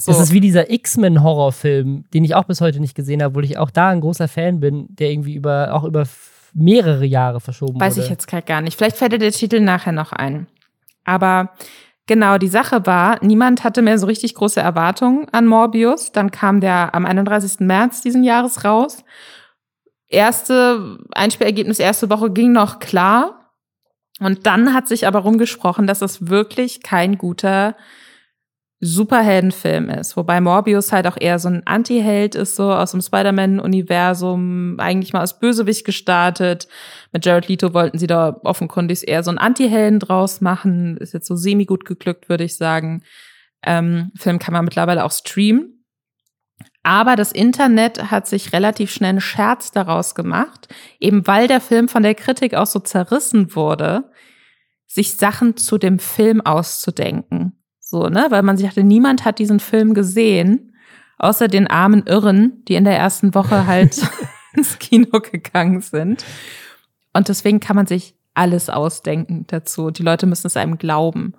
So. 0.00 0.12
Das 0.12 0.20
ist 0.20 0.32
wie 0.32 0.40
dieser 0.40 0.70
X-Men-Horrorfilm, 0.70 2.04
den 2.14 2.24
ich 2.24 2.34
auch 2.34 2.44
bis 2.44 2.60
heute 2.60 2.80
nicht 2.80 2.94
gesehen 2.94 3.22
habe, 3.22 3.32
obwohl 3.32 3.44
ich 3.44 3.58
auch 3.58 3.70
da 3.70 3.88
ein 3.90 4.00
großer 4.00 4.28
Fan 4.28 4.58
bin, 4.60 4.86
der 4.88 5.10
irgendwie 5.10 5.34
über, 5.34 5.74
auch 5.74 5.84
über 5.84 6.04
mehrere 6.54 7.04
Jahre 7.04 7.40
verschoben 7.40 7.78
Weiß 7.78 7.96
wurde. 7.96 8.04
ich 8.04 8.10
jetzt 8.10 8.26
gerade 8.26 8.46
gar 8.46 8.62
nicht. 8.62 8.78
Vielleicht 8.78 8.96
fällt 8.96 9.12
dir 9.12 9.18
der 9.18 9.32
Titel 9.32 9.60
nachher 9.60 9.92
noch 9.92 10.12
ein. 10.12 10.46
Aber 11.04 11.50
genau, 12.06 12.38
die 12.38 12.48
Sache 12.48 12.86
war, 12.86 13.22
niemand 13.22 13.62
hatte 13.62 13.82
mehr 13.82 13.98
so 13.98 14.06
richtig 14.06 14.34
große 14.34 14.60
Erwartungen 14.60 15.28
an 15.32 15.46
Morbius. 15.46 16.12
Dann 16.12 16.30
kam 16.30 16.60
der 16.60 16.94
am 16.94 17.04
31. 17.04 17.60
März 17.60 18.00
diesen 18.00 18.24
Jahres 18.24 18.64
raus. 18.64 19.04
Erste 20.08 20.98
Einspielergebnis, 21.12 21.78
erste 21.78 22.10
Woche 22.10 22.30
ging 22.30 22.52
noch 22.52 22.78
klar. 22.80 23.52
Und 24.18 24.46
dann 24.46 24.74
hat 24.74 24.88
sich 24.88 25.06
aber 25.06 25.20
rumgesprochen, 25.20 25.86
dass 25.86 26.02
es 26.02 26.28
wirklich 26.28 26.82
kein 26.82 27.16
guter 27.16 27.76
Superheldenfilm 28.82 29.90
ist, 29.90 30.16
wobei 30.16 30.40
Morbius 30.40 30.90
halt 30.90 31.06
auch 31.06 31.18
eher 31.20 31.38
so 31.38 31.48
ein 31.48 31.66
Anti-Held 31.66 32.34
ist, 32.34 32.56
so 32.56 32.72
aus 32.72 32.92
dem 32.92 33.02
Spider-Man-Universum, 33.02 34.76
eigentlich 34.78 35.12
mal 35.12 35.20
als 35.20 35.38
Bösewicht 35.38 35.84
gestartet. 35.84 36.66
Mit 37.12 37.26
Jared 37.26 37.48
Leto 37.48 37.74
wollten 37.74 37.98
sie 37.98 38.06
da 38.06 38.40
offenkundig 38.42 39.06
eher 39.06 39.22
so 39.22 39.30
einen 39.30 39.36
Anti-Helden 39.36 40.00
draus 40.00 40.40
machen. 40.40 40.96
Ist 40.96 41.12
jetzt 41.12 41.26
so 41.26 41.36
semi-gut 41.36 41.84
geglückt, 41.84 42.30
würde 42.30 42.44
ich 42.44 42.56
sagen. 42.56 43.02
Ähm, 43.62 44.12
Film 44.16 44.38
kann 44.38 44.54
man 44.54 44.64
mittlerweile 44.64 45.04
auch 45.04 45.12
streamen. 45.12 45.84
Aber 46.82 47.16
das 47.16 47.32
Internet 47.32 48.10
hat 48.10 48.26
sich 48.26 48.54
relativ 48.54 48.90
schnell 48.90 49.10
einen 49.10 49.20
Scherz 49.20 49.70
daraus 49.72 50.14
gemacht, 50.14 50.68
eben 50.98 51.26
weil 51.26 51.46
der 51.46 51.60
Film 51.60 51.88
von 51.88 52.02
der 52.02 52.14
Kritik 52.14 52.54
auch 52.54 52.66
so 52.66 52.78
zerrissen 52.78 53.54
wurde, 53.54 54.10
sich 54.86 55.16
Sachen 55.16 55.58
zu 55.58 55.76
dem 55.76 55.98
Film 55.98 56.40
auszudenken. 56.40 57.59
So, 57.90 58.08
ne? 58.08 58.26
Weil 58.30 58.44
man 58.44 58.56
sich 58.56 58.68
dachte, 58.68 58.84
niemand 58.84 59.24
hat 59.24 59.40
diesen 59.40 59.58
Film 59.58 59.94
gesehen, 59.94 60.76
außer 61.18 61.48
den 61.48 61.66
armen 61.66 62.06
Irren, 62.06 62.62
die 62.68 62.76
in 62.76 62.84
der 62.84 62.96
ersten 62.96 63.34
Woche 63.34 63.66
halt 63.66 64.00
ins 64.54 64.78
Kino 64.78 65.18
gegangen 65.18 65.80
sind. 65.80 66.24
Und 67.12 67.28
deswegen 67.28 67.58
kann 67.58 67.74
man 67.74 67.88
sich 67.88 68.14
alles 68.32 68.70
ausdenken 68.70 69.44
dazu. 69.48 69.90
Die 69.90 70.04
Leute 70.04 70.26
müssen 70.26 70.46
es 70.46 70.56
einem 70.56 70.78
glauben. 70.78 71.34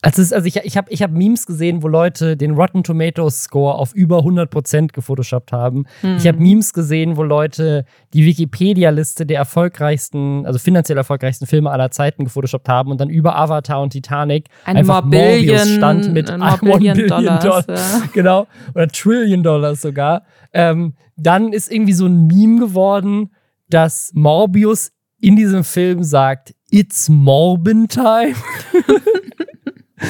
Also, 0.00 0.22
ist, 0.22 0.32
also 0.32 0.46
ich, 0.46 0.54
ich 0.56 0.76
habe 0.76 0.88
ich 0.92 1.02
hab 1.02 1.10
Memes 1.10 1.44
gesehen, 1.44 1.82
wo 1.82 1.88
Leute 1.88 2.36
den 2.36 2.52
Rotten 2.52 2.84
Tomatoes 2.84 3.42
Score 3.42 3.74
auf 3.74 3.92
über 3.94 4.18
100% 4.20 4.92
gefotoshoppt 4.92 5.50
haben. 5.50 5.86
Ich 6.02 6.22
Hm. 6.22 6.28
habe 6.28 6.38
Memes 6.38 6.72
gesehen, 6.72 7.16
wo 7.16 7.24
Leute 7.24 7.84
die 8.14 8.24
Wikipedia-Liste 8.24 9.26
der 9.26 9.38
erfolgreichsten, 9.38 10.46
also 10.46 10.60
finanziell 10.60 10.96
erfolgreichsten 10.98 11.46
Filme 11.46 11.70
aller 11.72 11.90
Zeiten 11.90 12.22
gefotoshoppt 12.24 12.68
haben 12.68 12.92
und 12.92 13.00
dann 13.00 13.10
über 13.10 13.36
Avatar 13.36 13.82
und 13.82 13.90
Titanic 13.90 14.46
Eine 14.64 14.78
einfach 14.80 15.04
Morbius 15.04 15.68
stand 15.74 16.12
mit 16.12 16.30
äh, 16.30 16.34
One 16.34 16.58
Morbillion 16.62 16.96
Billion 16.96 17.40
Dollars, 17.40 17.66
Dollar. 17.66 17.78
ja. 17.78 18.02
Genau. 18.12 18.46
Oder 18.76 18.86
Trillion 18.88 19.42
Dollars 19.42 19.80
sogar. 19.82 20.22
Ähm, 20.52 20.94
dann 21.16 21.52
ist 21.52 21.72
irgendwie 21.72 21.92
so 21.92 22.06
ein 22.06 22.28
Meme 22.28 22.60
geworden, 22.60 23.30
dass 23.68 24.12
Morbius 24.14 24.92
in 25.20 25.34
diesem 25.34 25.64
Film 25.64 26.04
sagt, 26.04 26.54
It's 26.70 27.08
Morbin 27.08 27.88
Time. 27.88 28.34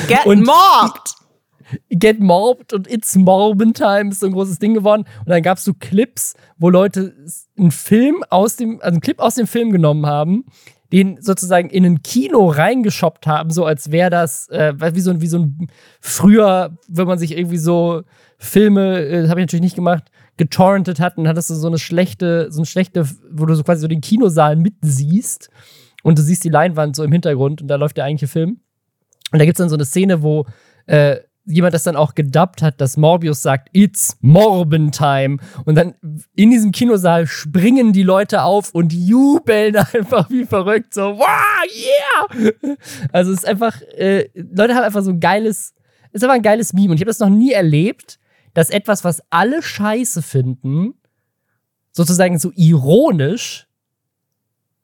Get 0.09 0.27
Und- 0.27 0.45
mobbed! 0.47 1.15
Get 1.91 2.19
Morbed 2.19 2.73
und 2.73 2.91
It's 2.91 3.15
Morbin 3.15 3.75
Time 3.75 4.09
ist 4.11 4.21
so 4.21 4.27
ein 4.27 4.33
großes 4.33 4.59
Ding 4.59 4.73
geworden. 4.73 5.05
Und 5.19 5.29
dann 5.29 5.43
gab 5.43 5.59
es 5.59 5.65
so 5.65 5.75
Clips, 5.75 6.33
wo 6.57 6.71
Leute 6.71 7.15
einen 7.59 7.71
Film 7.73 8.25
aus 8.31 8.57
dem, 8.57 8.81
also 8.81 8.87
einen 8.95 9.01
Clip 9.03 9.19
aus 9.21 9.35
dem 9.35 9.47
Film 9.47 9.71
genommen 9.71 10.07
haben, 10.07 10.47
den 10.95 11.21
sozusagen 11.21 11.69
in 11.69 11.85
ein 11.85 12.03
Kino 12.03 12.49
reingeschoppt 12.49 13.27
haben, 13.27 13.51
so 13.51 13.67
als 13.67 13.91
wäre 13.93 14.09
das 14.09 14.49
äh, 14.49 14.73
wie, 14.95 15.01
so, 15.03 15.11
ein- 15.11 15.21
wie 15.21 15.27
so 15.27 15.41
ein 15.41 15.69
früher, 16.01 16.79
wenn 16.89 17.07
man 17.07 17.19
sich 17.19 17.37
irgendwie 17.37 17.59
so 17.59 18.01
Filme, 18.39 19.01
äh, 19.03 19.21
das 19.23 19.31
habe 19.31 19.41
ich 19.41 19.45
natürlich 19.45 19.63
nicht 19.65 19.77
gemacht, 19.77 20.05
getorrentet 20.39 21.01
hat, 21.01 21.19
und 21.19 21.29
hattest 21.29 21.51
du 21.51 21.55
so 21.55 21.67
eine 21.67 21.79
schlechte, 21.79 22.51
so 22.51 22.61
eine 22.61 22.67
schlechte, 22.67 23.07
wo 23.31 23.45
du 23.45 23.55
so 23.55 23.63
quasi 23.63 23.83
so 23.83 23.89
den 23.89 24.01
Kinosaal 24.01 24.57
mitsiehst 24.57 25.51
und 26.03 26.19
du 26.19 26.23
siehst 26.23 26.45
die 26.45 26.49
Leinwand 26.49 26.97
so 26.97 27.05
im 27.05 27.13
Hintergrund 27.13 27.61
und 27.61 27.69
da 27.69 27.77
läuft 27.77 27.99
der 27.99 28.05
eigentliche 28.05 28.33
Film. 28.33 28.61
Und 29.33 29.39
da 29.39 29.45
gibt 29.45 29.59
es 29.59 29.63
dann 29.63 29.69
so 29.69 29.77
eine 29.77 29.85
Szene, 29.85 30.23
wo 30.23 30.47
äh, 30.87 31.19
jemand 31.49 31.75
das 31.75 31.83
dann 31.83 31.97
auch 31.97 32.15
gedubbt 32.15 32.63
hat, 32.63 32.81
dass 32.81 32.97
Morbius 32.97 33.43
sagt, 33.43 33.71
It's 33.73 34.17
Morbin 34.21 34.93
Time. 34.93 35.39
Und 35.65 35.77
dann 35.77 35.95
in 36.35 36.51
diesem 36.51 36.73
Kinosaal 36.73 37.27
springen 37.27 37.93
die 37.93 38.03
Leute 38.03 38.43
auf 38.43 38.75
und 38.75 38.93
jubeln 38.93 39.77
einfach 39.95 40.29
wie 40.31 40.45
verrückt. 40.45 40.95
So, 40.95 41.19
wow, 41.19 41.25
yeah! 41.75 42.77
Also 43.13 43.33
es 43.33 43.39
ist 43.39 43.47
einfach, 43.47 43.81
äh, 43.97 44.29
Leute 44.35 44.75
haben 44.75 44.85
einfach 44.85 45.03
so 45.03 45.11
ein 45.11 45.21
geiles, 45.21 45.75
es 46.13 46.21
ist 46.21 46.25
einfach 46.25 46.37
ein 46.37 46.43
geiles 46.43 46.73
Meme. 46.73 46.91
Und 46.91 46.97
ich 46.97 47.03
habe 47.03 47.11
das 47.11 47.19
noch 47.19 47.31
nie 47.31 47.53
erlebt, 47.53 48.19
dass 48.55 48.71
etwas, 48.71 49.05
was 49.05 49.23
alle 49.31 49.63
scheiße 49.63 50.21
finden, 50.23 50.95
sozusagen 51.93 52.39
so 52.39 52.53
ironisch 52.55 53.67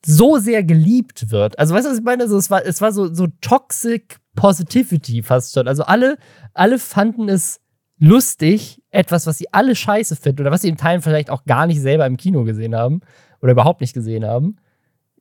so 0.07 0.39
sehr 0.39 0.63
geliebt 0.65 1.31
wird. 1.31 1.59
Also 1.59 1.75
weißt 1.75 1.87
du, 1.87 1.91
was 1.91 1.99
ich 1.99 2.05
meine? 2.05 2.29
So, 2.29 2.37
es, 2.37 2.51
war, 2.51 2.65
es 2.65 2.81
war 2.81 2.93
so, 2.93 3.13
so 3.13 3.27
Toxic 3.41 4.19
Positivity 4.35 5.23
fast 5.23 5.55
schon. 5.55 5.69
Also 5.69 5.85
alle, 5.85 6.19
alle 6.53 6.79
fanden 6.79 7.29
es 7.29 7.61
lustig, 7.99 8.83
etwas, 8.91 9.27
was 9.27 9.39
sie 9.39 9.53
alle 9.53 9.75
scheiße 9.75 10.17
finden 10.17 10.43
oder 10.43 10.51
was 10.51 10.63
sie 10.63 10.69
in 10.69 10.77
Teilen 10.77 11.03
vielleicht 11.03 11.31
auch 11.31 11.45
gar 11.45 11.67
nicht 11.67 11.81
selber 11.81 12.07
im 12.07 12.17
Kino 12.17 12.45
gesehen 12.45 12.75
haben 12.75 13.01
oder 13.41 13.53
überhaupt 13.53 13.81
nicht 13.81 13.95
gesehen 13.95 14.25
haben, 14.25 14.57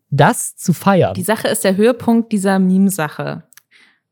das 0.10 0.56
zu 0.56 0.74
feiern. 0.74 1.14
Die 1.14 1.24
Sache 1.24 1.48
ist 1.48 1.64
der 1.64 1.76
Höhepunkt 1.76 2.32
dieser 2.32 2.60
Meme-Sache. 2.60 3.44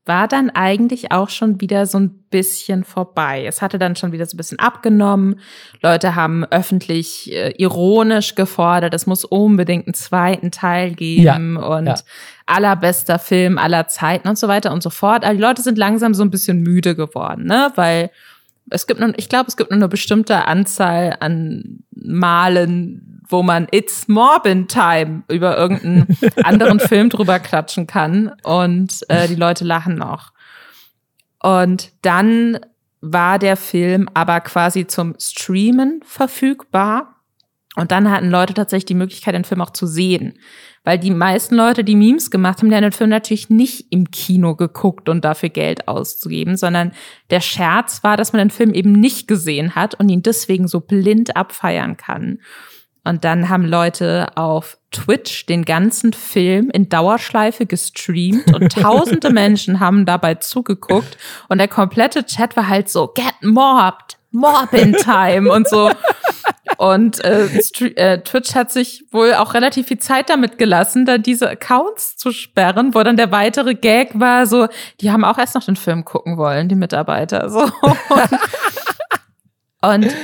War 0.04 0.26
dann 0.26 0.50
eigentlich 0.50 1.12
auch 1.12 1.28
schon 1.28 1.60
wieder 1.60 1.86
so 1.86 1.98
ein 1.98 2.24
bisschen 2.30 2.82
vorbei. 2.82 3.44
Es 3.46 3.62
hatte 3.62 3.78
dann 3.78 3.94
schon 3.94 4.10
wieder 4.10 4.26
so 4.26 4.34
ein 4.34 4.36
bisschen 4.36 4.58
abgenommen. 4.58 5.38
Leute 5.80 6.16
haben 6.16 6.44
öffentlich 6.44 7.32
äh, 7.32 7.54
ironisch 7.56 8.34
gefordert, 8.34 8.94
es 8.94 9.06
muss 9.06 9.24
unbedingt 9.24 9.86
einen 9.86 9.94
zweiten 9.94 10.50
Teil 10.50 10.94
geben 10.94 11.56
ja, 11.56 11.66
und 11.66 11.86
ja. 11.86 11.94
allerbester 12.46 13.20
Film 13.20 13.58
aller 13.58 13.86
Zeiten 13.86 14.28
und 14.28 14.38
so 14.38 14.48
weiter 14.48 14.72
und 14.72 14.82
so 14.82 14.90
fort. 14.90 15.24
Aber 15.24 15.34
die 15.34 15.40
Leute 15.40 15.62
sind 15.62 15.78
langsam 15.78 16.14
so 16.14 16.24
ein 16.24 16.30
bisschen 16.30 16.60
müde 16.62 16.96
geworden, 16.96 17.44
ne? 17.44 17.70
Weil 17.76 18.10
es 18.70 18.86
gibt 18.86 19.00
nur, 19.00 19.12
ich 19.16 19.28
glaube, 19.28 19.48
es 19.48 19.56
gibt 19.56 19.70
nur 19.70 19.76
eine 19.76 19.88
bestimmte 19.88 20.46
Anzahl 20.46 21.16
an 21.20 21.84
Malen, 21.90 23.11
wo 23.28 23.42
man 23.42 23.66
It's 23.70 24.08
Morbin 24.08 24.68
Time 24.68 25.22
über 25.28 25.56
irgendeinen 25.56 26.16
anderen 26.44 26.80
Film 26.80 27.08
drüber 27.08 27.38
klatschen 27.38 27.86
kann 27.86 28.32
und 28.42 29.00
äh, 29.08 29.28
die 29.28 29.34
Leute 29.34 29.64
lachen 29.64 29.94
noch. 29.94 30.32
Und 31.40 31.92
dann 32.02 32.58
war 33.00 33.38
der 33.38 33.56
Film 33.56 34.08
aber 34.14 34.40
quasi 34.40 34.86
zum 34.86 35.14
Streamen 35.18 36.00
verfügbar. 36.04 37.16
Und 37.74 37.90
dann 37.90 38.10
hatten 38.10 38.30
Leute 38.30 38.54
tatsächlich 38.54 38.84
die 38.84 38.94
Möglichkeit, 38.94 39.34
den 39.34 39.44
Film 39.44 39.62
auch 39.62 39.70
zu 39.70 39.86
sehen. 39.86 40.38
Weil 40.84 40.98
die 40.98 41.10
meisten 41.10 41.54
Leute, 41.54 41.84
die 41.84 41.96
Memes 41.96 42.30
gemacht 42.30 42.58
haben, 42.58 42.68
die 42.68 42.76
haben 42.76 42.82
den 42.82 42.92
Film 42.92 43.10
natürlich 43.10 43.50
nicht 43.50 43.86
im 43.90 44.10
Kino 44.10 44.56
geguckt 44.56 45.08
und 45.08 45.24
dafür 45.24 45.48
Geld 45.48 45.88
auszugeben, 45.88 46.56
sondern 46.56 46.92
der 47.30 47.40
Scherz 47.40 48.04
war, 48.04 48.16
dass 48.16 48.32
man 48.32 48.40
den 48.40 48.50
Film 48.50 48.74
eben 48.74 48.92
nicht 48.92 49.26
gesehen 49.26 49.74
hat 49.74 49.94
und 49.94 50.08
ihn 50.08 50.22
deswegen 50.22 50.68
so 50.68 50.80
blind 50.80 51.36
abfeiern 51.36 51.96
kann. 51.96 52.40
Und 53.04 53.24
dann 53.24 53.48
haben 53.48 53.64
Leute 53.64 54.28
auf 54.36 54.78
Twitch 54.92 55.46
den 55.46 55.64
ganzen 55.64 56.12
Film 56.12 56.70
in 56.70 56.88
Dauerschleife 56.88 57.66
gestreamt 57.66 58.54
und 58.54 58.72
tausende 58.80 59.30
Menschen 59.30 59.80
haben 59.80 60.06
dabei 60.06 60.36
zugeguckt 60.36 61.16
und 61.48 61.58
der 61.58 61.68
komplette 61.68 62.24
Chat 62.24 62.56
war 62.56 62.68
halt 62.68 62.88
so, 62.88 63.08
get 63.08 63.34
mobbed, 63.40 64.18
mob 64.30 64.72
in 64.72 64.92
time 64.92 65.50
und 65.50 65.68
so. 65.68 65.90
Und 66.78 67.22
äh, 67.24 67.46
äh, 67.96 68.22
Twitch 68.22 68.54
hat 68.54 68.70
sich 68.70 69.04
wohl 69.10 69.34
auch 69.34 69.54
relativ 69.54 69.88
viel 69.88 69.98
Zeit 69.98 70.30
damit 70.30 70.58
gelassen, 70.58 71.04
da 71.04 71.18
diese 71.18 71.50
Accounts 71.50 72.16
zu 72.16 72.32
sperren, 72.32 72.94
wo 72.94 73.02
dann 73.02 73.16
der 73.16 73.30
weitere 73.30 73.74
Gag 73.74 74.18
war, 74.18 74.46
so, 74.46 74.68
die 75.00 75.10
haben 75.10 75.24
auch 75.24 75.38
erst 75.38 75.54
noch 75.54 75.64
den 75.64 75.76
Film 75.76 76.04
gucken 76.04 76.36
wollen, 76.38 76.68
die 76.68 76.74
Mitarbeiter. 76.74 77.50
So. 77.50 77.70
und 79.82 80.14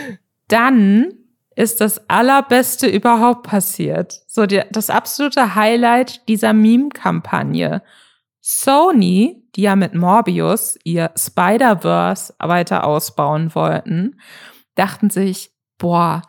dann 0.48 1.12
ist 1.58 1.80
das 1.80 2.08
allerbeste 2.08 2.86
überhaupt 2.86 3.42
passiert. 3.42 4.22
So 4.28 4.46
die, 4.46 4.62
das 4.70 4.90
absolute 4.90 5.56
Highlight 5.56 6.28
dieser 6.28 6.52
Meme-Kampagne. 6.52 7.82
Sony, 8.40 9.42
die 9.56 9.62
ja 9.62 9.74
mit 9.74 9.92
Morbius 9.92 10.78
ihr 10.84 11.10
Spider-Verse 11.16 12.32
weiter 12.38 12.84
ausbauen 12.84 13.56
wollten, 13.56 14.20
dachten 14.76 15.10
sich, 15.10 15.50
boah, 15.78 16.22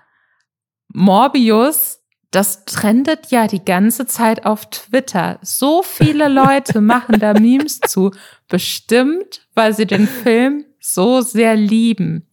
Morbius, 0.87 1.99
das 2.31 2.65
trendet 2.65 3.29
ja 3.29 3.45
die 3.45 3.63
ganze 3.63 4.07
Zeit 4.07 4.47
auf 4.47 4.67
Twitter. 4.71 5.37
So 5.43 5.83
viele 5.83 6.27
Leute 6.29 6.81
machen 6.81 7.19
da 7.19 7.33
Memes 7.39 7.79
zu, 7.81 8.09
bestimmt, 8.47 9.47
weil 9.53 9.75
sie 9.75 9.85
den 9.85 10.07
Film 10.07 10.65
so 10.79 11.21
sehr 11.21 11.55
lieben. 11.55 12.27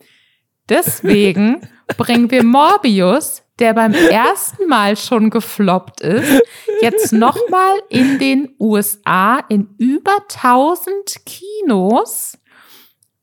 Deswegen 0.70 1.60
bringen 1.96 2.30
wir 2.30 2.42
Morbius, 2.42 3.42
der 3.58 3.74
beim 3.74 3.94
ersten 3.94 4.66
Mal 4.68 4.96
schon 4.96 5.30
gefloppt 5.30 6.00
ist, 6.00 6.42
jetzt 6.80 7.12
nochmal 7.12 7.74
in 7.88 8.18
den 8.18 8.54
USA 8.58 9.38
in 9.48 9.74
über 9.78 10.16
1000 10.34 11.24
Kinos. 11.24 12.38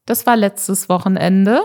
Das 0.06 0.26
war 0.26 0.36
letztes 0.36 0.90
Wochenende. 0.90 1.62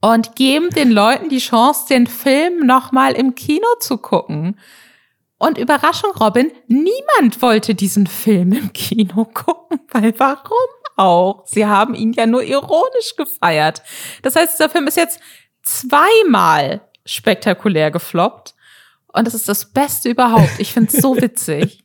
Und 0.00 0.36
geben 0.36 0.70
den 0.70 0.92
Leuten 0.92 1.28
die 1.28 1.38
Chance, 1.38 1.86
den 1.88 2.06
Film 2.06 2.64
nochmal 2.64 3.14
im 3.14 3.34
Kino 3.34 3.66
zu 3.80 3.98
gucken. 3.98 4.56
Und 5.38 5.58
Überraschung, 5.58 6.10
Robin, 6.20 6.52
niemand 6.68 7.42
wollte 7.42 7.74
diesen 7.74 8.06
Film 8.06 8.52
im 8.52 8.72
Kino 8.72 9.24
gucken, 9.24 9.80
weil 9.90 10.14
warum 10.18 10.68
auch? 10.96 11.46
Sie 11.46 11.66
haben 11.66 11.94
ihn 11.94 12.12
ja 12.12 12.26
nur 12.26 12.42
ironisch 12.42 13.16
gefeiert. 13.16 13.82
Das 14.22 14.36
heißt, 14.36 14.54
dieser 14.54 14.68
Film 14.68 14.86
ist 14.86 14.96
jetzt 14.96 15.20
zweimal 15.68 16.80
spektakulär 17.04 17.90
gefloppt. 17.90 18.54
Und 19.12 19.26
das 19.26 19.34
ist 19.34 19.48
das 19.48 19.64
Beste 19.64 20.10
überhaupt. 20.10 20.58
Ich 20.58 20.72
finde 20.72 20.90
es 20.94 21.02
so 21.02 21.16
witzig. 21.20 21.84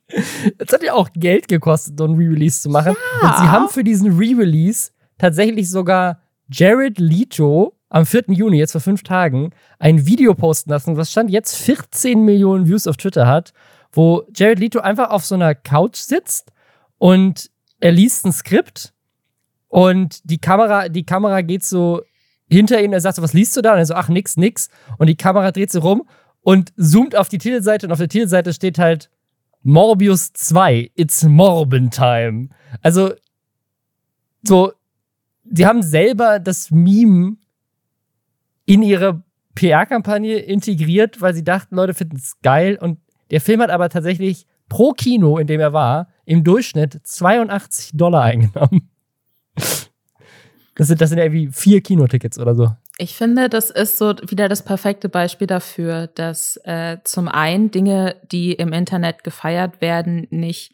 Es 0.57 0.71
hat 0.71 0.83
ja 0.83 0.93
auch 0.93 1.09
Geld 1.15 1.47
gekostet, 1.47 1.97
so 1.97 2.05
ein 2.05 2.15
Re-Release 2.15 2.61
zu 2.61 2.69
machen. 2.69 2.95
Ja. 3.21 3.27
Und 3.27 3.37
sie 3.37 3.49
haben 3.49 3.69
für 3.69 3.83
diesen 3.83 4.17
Re-Release 4.17 4.91
tatsächlich 5.17 5.69
sogar 5.69 6.19
Jared 6.49 6.99
Leto 6.99 7.77
am 7.89 8.05
4. 8.05 8.23
Juni, 8.29 8.57
jetzt 8.57 8.71
vor 8.71 8.81
fünf 8.81 9.03
Tagen, 9.03 9.51
ein 9.77 10.05
Video 10.05 10.33
posten 10.33 10.71
lassen, 10.71 10.97
was 10.97 11.11
stand 11.11 11.29
jetzt 11.29 11.55
14 11.55 12.25
Millionen 12.25 12.67
Views 12.67 12.87
auf 12.87 12.97
Twitter 12.97 13.27
hat, 13.27 13.53
wo 13.91 14.23
Jared 14.35 14.59
Leto 14.59 14.79
einfach 14.79 15.11
auf 15.11 15.23
so 15.23 15.35
einer 15.35 15.53
Couch 15.53 15.97
sitzt 15.97 16.51
und 16.97 17.51
er 17.79 17.91
liest 17.91 18.25
ein 18.25 18.33
Skript 18.33 18.93
und 19.67 20.21
die 20.23 20.39
Kamera, 20.39 20.89
die 20.89 21.05
Kamera 21.05 21.41
geht 21.41 21.63
so 21.63 22.01
hinter 22.53 22.81
ihm, 22.81 22.93
er 22.93 23.01
sagt 23.01 23.15
so, 23.15 23.21
was 23.21 23.33
liest 23.33 23.55
du 23.57 23.61
da? 23.61 23.73
Und 23.73 23.79
er 23.79 23.85
so, 23.85 23.95
ach, 23.95 24.09
nix, 24.09 24.37
nix. 24.37 24.69
Und 24.97 25.07
die 25.07 25.15
Kamera 25.15 25.51
dreht 25.51 25.71
sich 25.71 25.83
rum 25.83 26.07
und 26.41 26.73
zoomt 26.77 27.15
auf 27.15 27.29
die 27.29 27.37
Titelseite 27.37 27.87
und 27.87 27.91
auf 27.91 27.99
der 27.99 28.09
Titelseite 28.09 28.53
steht 28.53 28.79
halt 28.79 29.09
Morbius 29.63 30.33
2, 30.33 30.91
It's 30.95 31.23
Morbin 31.23 31.89
Time. 31.89 32.49
Also, 32.81 33.13
so, 34.43 34.73
sie 35.49 35.65
haben 35.65 35.81
selber 35.81 36.39
das 36.39 36.69
Meme 36.69 37.37
in 38.65 38.81
ihre 38.81 39.23
PR-Kampagne 39.55 40.37
integriert, 40.37 41.21
weil 41.21 41.33
sie 41.33 41.43
dachten, 41.43 41.75
Leute 41.75 41.93
finden 41.93 42.17
es 42.17 42.39
geil. 42.41 42.77
Und 42.79 42.99
der 43.31 43.41
Film 43.41 43.61
hat 43.61 43.69
aber 43.69 43.89
tatsächlich 43.89 44.45
pro 44.67 44.91
Kino, 44.91 45.37
in 45.37 45.47
dem 45.47 45.59
er 45.59 45.73
war, 45.73 46.09
im 46.25 46.43
Durchschnitt 46.43 46.99
82 47.03 47.91
Dollar 47.93 48.23
eingenommen. 48.23 48.89
Das 50.75 50.87
sind, 50.87 51.01
das 51.01 51.09
sind 51.09 51.19
irgendwie 51.19 51.49
vier 51.51 51.81
Kinotickets 51.81 52.39
oder 52.39 52.55
so. 52.55 52.71
Ich 52.97 53.15
finde, 53.15 53.49
das 53.49 53.69
ist 53.69 53.97
so 53.97 54.13
wieder 54.27 54.49
das 54.49 54.63
perfekte 54.63 55.09
Beispiel 55.09 55.47
dafür, 55.47 56.07
dass 56.07 56.57
äh, 56.63 56.97
zum 57.03 57.27
einen 57.27 57.71
Dinge, 57.71 58.15
die 58.31 58.53
im 58.53 58.71
Internet 58.71 59.23
gefeiert 59.23 59.81
werden, 59.81 60.27
nicht 60.29 60.73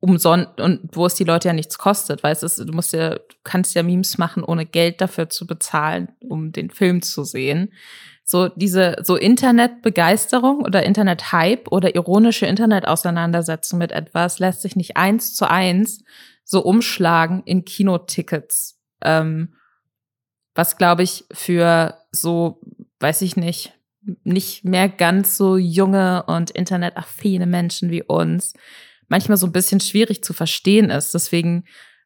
umsonst 0.00 0.60
und 0.60 0.80
wo 0.92 1.06
es 1.06 1.14
die 1.14 1.24
Leute 1.24 1.48
ja 1.48 1.54
nichts 1.54 1.78
kostet, 1.78 2.22
weil 2.22 2.32
es 2.32 2.42
ist, 2.42 2.58
du 2.58 2.72
musst 2.72 2.92
ja, 2.92 3.14
du 3.14 3.36
kannst 3.42 3.74
ja 3.74 3.82
Memes 3.82 4.18
machen, 4.18 4.44
ohne 4.44 4.66
Geld 4.66 5.00
dafür 5.00 5.30
zu 5.30 5.46
bezahlen, 5.46 6.08
um 6.20 6.52
den 6.52 6.70
Film 6.70 7.00
zu 7.00 7.24
sehen. 7.24 7.72
So 8.22 8.48
diese 8.48 8.96
so 9.02 9.16
Internetbegeisterung 9.16 10.60
oder 10.62 10.82
Internet-Hype 10.82 11.72
oder 11.72 11.94
ironische 11.94 12.46
Internet-Auseinandersetzung 12.46 13.78
mit 13.78 13.92
etwas 13.92 14.38
lässt 14.38 14.62
sich 14.62 14.76
nicht 14.76 14.96
eins 14.96 15.34
zu 15.34 15.48
eins 15.48 16.04
so 16.44 16.62
umschlagen 16.62 17.42
in 17.44 17.64
Kinotickets. 17.64 18.78
Ähm, 19.02 19.54
was 20.54 20.76
glaube 20.76 21.02
ich 21.02 21.24
für 21.32 21.98
so, 22.12 22.60
weiß 23.00 23.22
ich 23.22 23.36
nicht, 23.36 23.72
nicht 24.22 24.64
mehr 24.64 24.88
ganz 24.88 25.36
so 25.36 25.56
junge 25.56 26.24
und 26.24 26.50
internetaffine 26.50 27.46
Menschen 27.46 27.90
wie 27.90 28.02
uns 28.02 28.54
manchmal 29.08 29.38
so 29.38 29.46
ein 29.46 29.52
bisschen 29.52 29.80
schwierig 29.80 30.22
zu 30.22 30.32
verstehen 30.32 30.90
ist. 30.90 31.14
Deswegen 31.14 31.64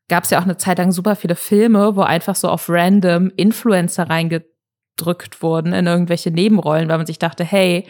gab 0.09 0.25
es 0.25 0.31
ja 0.31 0.39
auch 0.39 0.45
eine 0.45 0.57
Zeit 0.57 0.79
lang 0.79 0.93
super 0.93 1.17
viele 1.17 1.37
Filme, 1.37 1.97
wo 1.97 2.03
einfach 2.03 2.37
so 2.37 2.49
auf 2.49 2.69
random 2.69 3.31
Influencer 3.37 4.09
reingedrückt 4.09 5.43
wurden 5.43 5.73
in 5.73 5.87
irgendwelche 5.87 6.31
Nebenrollen, 6.31 6.89
weil 6.89 6.99
man 6.99 7.07
sich 7.07 7.19
dachte, 7.19 7.45
hey, 7.45 7.87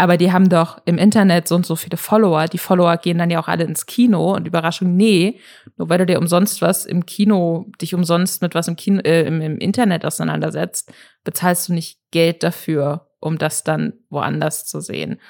aber 0.00 0.16
die 0.16 0.32
haben 0.32 0.48
doch 0.48 0.80
im 0.86 0.96
Internet 0.96 1.46
so 1.46 1.54
und 1.54 1.66
so 1.66 1.76
viele 1.76 1.98
Follower. 1.98 2.46
Die 2.46 2.56
Follower 2.56 2.96
gehen 2.96 3.18
dann 3.18 3.28
ja 3.28 3.38
auch 3.38 3.48
alle 3.48 3.64
ins 3.64 3.84
Kino 3.84 4.34
und 4.34 4.46
Überraschung, 4.46 4.96
nee, 4.96 5.38
nur 5.76 5.90
weil 5.90 5.98
du 5.98 6.06
dir 6.06 6.18
umsonst 6.18 6.62
was 6.62 6.86
im 6.86 7.04
Kino, 7.04 7.66
dich 7.82 7.94
umsonst 7.94 8.40
mit 8.40 8.54
was 8.54 8.66
im 8.66 8.76
Kino, 8.76 9.02
äh, 9.02 9.26
im, 9.26 9.42
im 9.42 9.58
Internet 9.58 10.06
auseinandersetzt, 10.06 10.90
bezahlst 11.22 11.68
du 11.68 11.74
nicht 11.74 11.98
Geld 12.12 12.42
dafür, 12.42 13.10
um 13.20 13.36
das 13.36 13.62
dann 13.62 13.92
woanders 14.08 14.64
zu 14.64 14.80
sehen. 14.80 15.20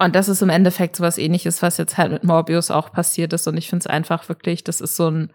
Und 0.00 0.16
das 0.16 0.28
ist 0.28 0.42
im 0.42 0.50
Endeffekt 0.50 0.96
so 0.96 1.04
was 1.04 1.16
ähnliches, 1.16 1.62
was 1.62 1.76
jetzt 1.76 1.96
halt 1.98 2.10
mit 2.10 2.24
Morbius 2.24 2.72
auch 2.72 2.90
passiert 2.90 3.32
ist. 3.32 3.46
Und 3.46 3.56
ich 3.56 3.68
finde 3.68 3.82
es 3.82 3.86
einfach 3.86 4.28
wirklich, 4.28 4.64
das 4.64 4.80
ist 4.80 4.96
so 4.96 5.08
ein 5.08 5.32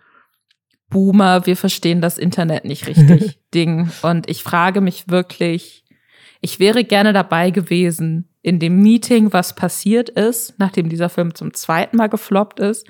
Boomer, 0.89 1.45
wir 1.45 1.55
verstehen 1.55 2.01
das 2.01 2.17
Internet 2.17 2.65
nicht 2.65 2.87
richtig 2.87 3.39
Ding. 3.53 3.89
Und 4.01 4.29
ich 4.29 4.43
frage 4.43 4.81
mich 4.81 5.07
wirklich, 5.07 5.85
ich 6.41 6.59
wäre 6.59 6.83
gerne 6.83 7.13
dabei 7.13 7.49
gewesen 7.49 8.27
in 8.43 8.59
dem 8.59 8.81
Meeting, 8.81 9.33
was 9.33 9.55
passiert 9.55 10.09
ist, 10.09 10.59
nachdem 10.59 10.89
dieser 10.89 11.09
Film 11.09 11.33
zum 11.33 11.53
zweiten 11.53 11.97
Mal 11.97 12.09
gefloppt 12.09 12.59
ist 12.59 12.85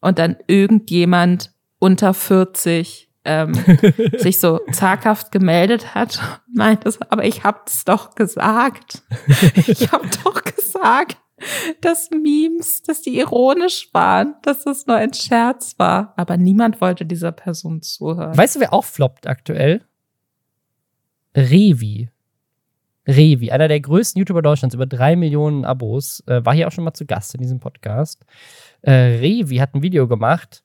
und 0.00 0.18
dann 0.18 0.36
irgendjemand 0.46 1.52
unter 1.78 2.14
40 2.14 3.10
ähm, 3.24 3.54
sich 4.18 4.38
so 4.38 4.60
zaghaft 4.70 5.32
gemeldet 5.32 5.94
hat, 5.94 6.40
meinte, 6.54 6.92
aber 7.08 7.24
ich 7.24 7.42
hab's 7.42 7.84
doch 7.84 8.14
gesagt. 8.14 9.02
Ich 9.66 9.90
hab 9.90 10.02
doch 10.22 10.42
gesagt. 10.44 11.16
dass 11.80 12.10
Memes, 12.10 12.82
dass 12.82 13.00
die 13.00 13.16
ironisch 13.18 13.88
waren, 13.94 14.34
dass 14.42 14.64
das 14.64 14.86
nur 14.86 14.96
ein 14.96 15.14
Scherz 15.14 15.74
war. 15.78 16.12
Aber 16.18 16.36
niemand 16.36 16.82
wollte 16.82 17.06
dieser 17.06 17.32
Person 17.32 17.80
zuhören. 17.80 18.36
Weißt 18.36 18.56
du, 18.56 18.60
wer 18.60 18.74
auch 18.74 18.84
floppt 18.84 19.26
aktuell? 19.26 19.82
Revi. 21.34 22.10
Revi, 23.10 23.50
einer 23.50 23.68
der 23.68 23.80
größten 23.80 24.18
YouTuber 24.18 24.42
Deutschlands, 24.42 24.74
über 24.74 24.86
drei 24.86 25.16
Millionen 25.16 25.64
Abos, 25.64 26.22
äh, 26.26 26.44
war 26.44 26.54
hier 26.54 26.68
auch 26.68 26.72
schon 26.72 26.84
mal 26.84 26.94
zu 26.94 27.06
Gast 27.06 27.34
in 27.34 27.40
diesem 27.40 27.60
Podcast. 27.60 28.24
Äh, 28.82 28.92
Revi 28.92 29.56
hat 29.56 29.74
ein 29.74 29.82
Video 29.82 30.06
gemacht, 30.06 30.62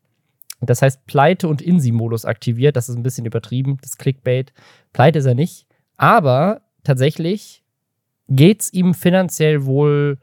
das 0.62 0.82
heißt 0.82 1.06
Pleite 1.06 1.48
und 1.48 1.62
Insi-Modus 1.62 2.26
aktiviert. 2.26 2.76
Das 2.76 2.90
ist 2.90 2.96
ein 2.96 3.04
bisschen 3.04 3.26
übertrieben, 3.26 3.78
das 3.82 3.98
Clickbait. 3.98 4.54
Pleite 4.94 5.20
ist 5.20 5.26
er 5.26 5.36
nicht. 5.36 5.68
Aber 5.98 6.62
tatsächlich 6.84 7.64
geht 8.28 8.62
es 8.62 8.74
ihm 8.74 8.94
finanziell 8.94 9.66
wohl, 9.66 10.18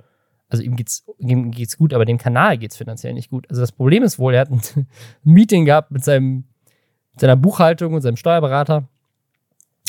also 0.49 0.63
ihm 0.63 0.77
geht's, 0.77 1.05
ihm 1.19 1.51
geht's 1.51 1.77
gut, 1.77 1.95
aber 1.95 2.05
dem 2.05 2.19
Kanal 2.19 2.59
geht 2.59 2.73
es 2.73 2.77
finanziell 2.77 3.15
nicht 3.15 3.31
gut. 3.31 3.47
Also 3.51 3.61
das 3.61 3.73
Problem 3.73 4.03
ist 4.03 4.19
wohl, 4.19 4.35
er 4.35 4.43
hat 4.43 4.51
ein 4.51 4.61
Meeting 5.23 5.65
gehabt 5.65 5.91
mit, 5.91 6.05
seinem, 6.05 6.45
mit 7.13 7.21
seiner 7.21 7.37
Buchhaltung 7.37 7.95
und 7.95 8.03
seinem 8.03 8.17
Steuerberater. 8.17 8.89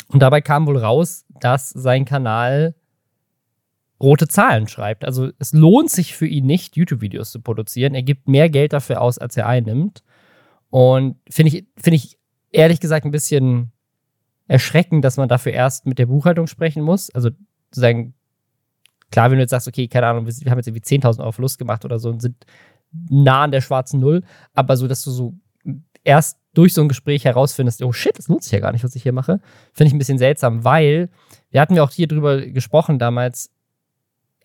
Und 0.08 0.20
dabei 0.20 0.40
kam 0.40 0.66
wohl 0.66 0.78
raus, 0.78 1.24
dass 1.40 1.70
sein 1.70 2.04
Kanal 2.04 2.74
rote 4.00 4.28
Zahlen 4.28 4.68
schreibt. 4.68 5.04
Also 5.04 5.30
es 5.38 5.52
lohnt 5.52 5.90
sich 5.90 6.14
für 6.14 6.26
ihn 6.26 6.46
nicht, 6.46 6.76
YouTube-Videos 6.76 7.30
zu 7.30 7.40
produzieren. 7.40 7.94
Er 7.94 8.02
gibt 8.02 8.28
mehr 8.28 8.50
Geld 8.50 8.72
dafür 8.72 9.00
aus, 9.00 9.18
als 9.18 9.36
er 9.36 9.46
einnimmt. 9.46 10.02
Und 10.70 11.16
finde 11.28 11.56
ich, 11.56 11.66
finde 11.76 11.96
ich 11.96 12.18
ehrlich 12.50 12.80
gesagt 12.80 13.04
ein 13.04 13.12
bisschen 13.12 13.72
erschreckend, 14.46 15.04
dass 15.04 15.16
man 15.16 15.28
dafür 15.28 15.52
erst 15.52 15.86
mit 15.86 15.98
der 15.98 16.06
Buchhaltung 16.06 16.46
sprechen 16.46 16.82
muss. 16.82 17.10
Also 17.10 17.30
sozusagen, 17.70 18.14
klar, 19.10 19.30
wenn 19.30 19.38
du 19.38 19.42
jetzt 19.42 19.50
sagst, 19.50 19.68
okay, 19.68 19.88
keine 19.88 20.06
Ahnung, 20.06 20.26
wir 20.26 20.50
haben 20.50 20.58
jetzt 20.58 20.66
irgendwie 20.66 20.82
10.000 20.82 21.20
Euro 21.20 21.32
Verlust 21.32 21.58
gemacht 21.58 21.84
oder 21.84 21.98
so 21.98 22.10
und 22.10 22.20
sind 22.20 22.44
nah 23.08 23.44
an 23.44 23.52
der 23.52 23.60
schwarzen 23.60 24.00
Null, 24.00 24.22
aber 24.52 24.76
so, 24.76 24.86
dass 24.86 25.02
du 25.02 25.10
so 25.10 25.34
erst 26.04 26.38
durch 26.54 26.74
so 26.74 26.80
ein 26.80 26.88
Gespräch 26.88 27.24
herausfindest, 27.24 27.82
oh 27.82 27.92
shit, 27.92 28.18
das 28.18 28.26
sich 28.26 28.52
ja 28.52 28.60
gar 28.60 28.72
nicht, 28.72 28.84
was 28.84 28.94
ich 28.94 29.02
hier 29.02 29.12
mache, 29.12 29.40
finde 29.72 29.88
ich 29.88 29.94
ein 29.94 29.98
bisschen 29.98 30.18
seltsam, 30.18 30.64
weil 30.64 31.10
wir 31.50 31.60
hatten 31.60 31.74
ja 31.74 31.82
auch 31.82 31.90
hier 31.90 32.08
drüber 32.08 32.40
gesprochen 32.46 32.98
damals, 32.98 33.50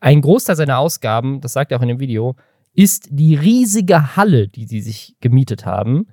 ein 0.02 0.22
Großteil 0.22 0.56
seiner 0.56 0.80
Ausgaben, 0.80 1.42
das 1.42 1.54
sagt 1.54 1.72
er 1.72 1.78
auch 1.78 1.82
in 1.82 1.90
dem 1.90 2.00
Video, 2.00 2.36
ist 2.74 3.08
die 3.12 3.36
riesige 3.36 4.16
Halle, 4.16 4.48
die 4.48 4.66
sie 4.66 4.82
sich 4.82 5.16
gemietet 5.20 5.66
haben. 5.66 6.08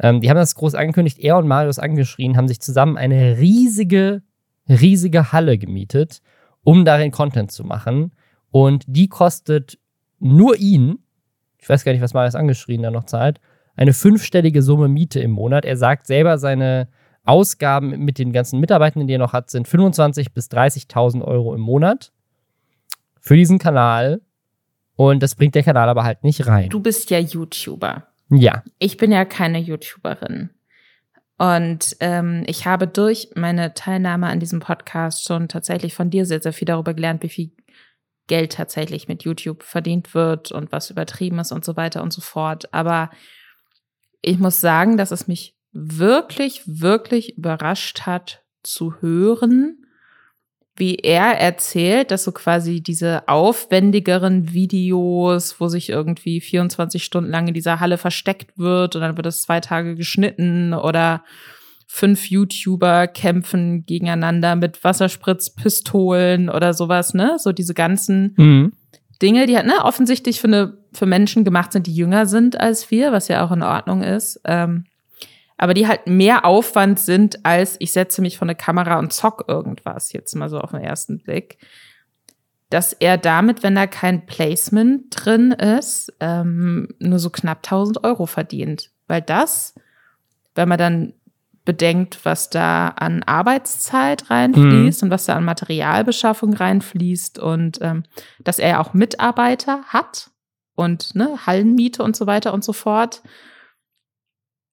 Ähm, 0.00 0.20
die 0.20 0.30
haben 0.30 0.36
das 0.36 0.54
groß 0.54 0.74
angekündigt, 0.74 1.18
er 1.18 1.36
und 1.36 1.46
Marius 1.46 1.78
angeschrien, 1.78 2.36
haben 2.36 2.48
sich 2.48 2.60
zusammen 2.60 2.96
eine 2.96 3.38
riesige, 3.38 4.22
riesige 4.68 5.32
Halle 5.32 5.58
gemietet 5.58 6.22
um 6.66 6.84
darin 6.84 7.12
Content 7.12 7.52
zu 7.52 7.62
machen. 7.62 8.10
Und 8.50 8.84
die 8.88 9.08
kostet 9.08 9.78
nur 10.18 10.56
ihn, 10.56 10.98
ich 11.58 11.68
weiß 11.68 11.84
gar 11.84 11.92
nicht, 11.92 12.02
was 12.02 12.12
Marius 12.12 12.34
angeschrien 12.34 12.82
da 12.82 12.90
noch 12.90 13.04
zahlt, 13.04 13.40
eine 13.76 13.92
fünfstellige 13.92 14.62
Summe 14.62 14.88
Miete 14.88 15.20
im 15.20 15.30
Monat. 15.30 15.64
Er 15.64 15.76
sagt 15.76 16.06
selber, 16.06 16.38
seine 16.38 16.88
Ausgaben 17.24 17.90
mit 18.04 18.18
den 18.18 18.32
ganzen 18.32 18.60
Mitarbeitenden, 18.60 19.06
die 19.06 19.14
er 19.14 19.18
noch 19.18 19.32
hat, 19.32 19.50
sind 19.50 19.68
25.000 19.68 20.32
bis 20.32 20.50
30.000 20.50 21.22
Euro 21.22 21.54
im 21.54 21.60
Monat 21.60 22.12
für 23.20 23.36
diesen 23.36 23.58
Kanal. 23.58 24.20
Und 24.94 25.22
das 25.22 25.34
bringt 25.34 25.54
der 25.54 25.62
Kanal 25.62 25.88
aber 25.88 26.04
halt 26.04 26.24
nicht 26.24 26.46
rein. 26.46 26.70
Du 26.70 26.80
bist 26.80 27.10
ja 27.10 27.18
YouTuber. 27.18 28.06
Ja. 28.30 28.62
Ich 28.78 28.96
bin 28.96 29.12
ja 29.12 29.24
keine 29.24 29.58
YouTuberin. 29.58 30.50
Und 31.38 31.96
ähm, 32.00 32.44
ich 32.46 32.66
habe 32.66 32.86
durch 32.86 33.30
meine 33.34 33.74
Teilnahme 33.74 34.28
an 34.28 34.40
diesem 34.40 34.60
Podcast 34.60 35.24
schon 35.24 35.48
tatsächlich 35.48 35.94
von 35.94 36.08
dir 36.08 36.24
sehr, 36.24 36.40
sehr 36.40 36.54
viel 36.54 36.66
darüber 36.66 36.94
gelernt, 36.94 37.22
wie 37.22 37.28
viel 37.28 37.50
Geld 38.26 38.52
tatsächlich 38.52 39.06
mit 39.06 39.24
YouTube 39.24 39.62
verdient 39.62 40.14
wird 40.14 40.50
und 40.50 40.72
was 40.72 40.90
übertrieben 40.90 41.38
ist 41.38 41.52
und 41.52 41.64
so 41.64 41.76
weiter 41.76 42.02
und 42.02 42.12
so 42.12 42.22
fort. 42.22 42.72
Aber 42.72 43.10
ich 44.26 44.38
muss 44.38 44.60
sagen, 44.60 44.96
dass 44.96 45.12
es 45.12 45.28
mich 45.28 45.54
wirklich, 45.72 46.62
wirklich 46.66 47.38
überrascht 47.38 48.02
hat 48.02 48.42
zu 48.62 48.94
hören, 49.00 49.78
wie 50.74 50.96
er 50.96 51.38
erzählt, 51.38 52.10
dass 52.10 52.24
so 52.24 52.32
quasi 52.32 52.82
diese 52.82 53.28
aufwendigeren 53.28 54.52
Videos, 54.52 55.60
wo 55.60 55.68
sich 55.68 55.88
irgendwie 55.88 56.40
24 56.40 57.02
Stunden 57.02 57.30
lang 57.30 57.48
in 57.48 57.54
dieser 57.54 57.80
Halle 57.80 57.98
versteckt 57.98 58.58
wird 58.58 58.94
und 58.94 59.00
dann 59.00 59.16
wird 59.16 59.26
es 59.26 59.42
zwei 59.42 59.60
Tage 59.60 59.94
geschnitten 59.94 60.74
oder 60.74 61.24
fünf 61.86 62.28
YouTuber 62.28 63.06
kämpfen 63.06 63.86
gegeneinander 63.86 64.56
mit 64.56 64.82
Wasserspritzpistolen 64.82 66.50
oder 66.50 66.74
sowas, 66.74 67.14
ne? 67.14 67.36
So 67.38 67.52
diese 67.52 67.74
ganzen 67.74 68.34
mhm. 68.36 68.72
Dinge, 69.22 69.46
die 69.46 69.56
halt, 69.56 69.66
ne, 69.66 69.82
offensichtlich 69.82 70.40
für, 70.40 70.48
eine, 70.48 70.78
für 70.96 71.06
Menschen 71.06 71.44
gemacht 71.44 71.72
sind, 71.72 71.86
die 71.86 71.94
jünger 71.94 72.26
sind 72.26 72.58
als 72.58 72.90
wir, 72.90 73.12
was 73.12 73.28
ja 73.28 73.44
auch 73.44 73.52
in 73.52 73.62
Ordnung 73.62 74.02
ist. 74.02 74.40
Ähm, 74.44 74.84
aber 75.58 75.74
die 75.74 75.86
halt 75.86 76.06
mehr 76.06 76.44
Aufwand 76.44 76.98
sind, 76.98 77.44
als 77.44 77.76
ich 77.78 77.92
setze 77.92 78.20
mich 78.20 78.36
vor 78.36 78.46
eine 78.46 78.54
Kamera 78.54 78.98
und 78.98 79.12
zock 79.12 79.44
irgendwas, 79.48 80.12
jetzt 80.12 80.34
mal 80.34 80.48
so 80.48 80.60
auf 80.60 80.70
den 80.70 80.82
ersten 80.82 81.18
Blick. 81.18 81.58
Dass 82.68 82.92
er 82.92 83.16
damit, 83.16 83.62
wenn 83.62 83.74
da 83.74 83.86
kein 83.86 84.26
Placement 84.26 85.04
drin 85.10 85.52
ist, 85.52 86.12
ähm, 86.20 86.88
nur 86.98 87.18
so 87.18 87.30
knapp 87.30 87.58
1000 87.58 88.04
Euro 88.04 88.26
verdient. 88.26 88.90
Weil 89.06 89.22
das, 89.22 89.74
wenn 90.54 90.68
man 90.68 90.78
dann 90.78 91.12
bedenkt, 91.64 92.24
was 92.24 92.50
da 92.50 92.88
an 92.88 93.22
Arbeitszeit 93.22 94.30
reinfließt 94.30 95.02
mhm. 95.02 95.06
und 95.06 95.10
was 95.10 95.26
da 95.26 95.36
an 95.36 95.44
Materialbeschaffung 95.44 96.54
reinfließt 96.54 97.38
und 97.38 97.78
ähm, 97.82 98.04
dass 98.42 98.58
er 98.58 98.80
auch 98.80 98.94
Mitarbeiter 98.94 99.82
hat 99.84 100.30
und 100.76 101.14
ne, 101.16 101.46
Hallenmiete 101.46 102.02
und 102.02 102.14
so 102.14 102.26
weiter 102.26 102.54
und 102.54 102.62
so 102.62 102.72
fort 102.72 103.22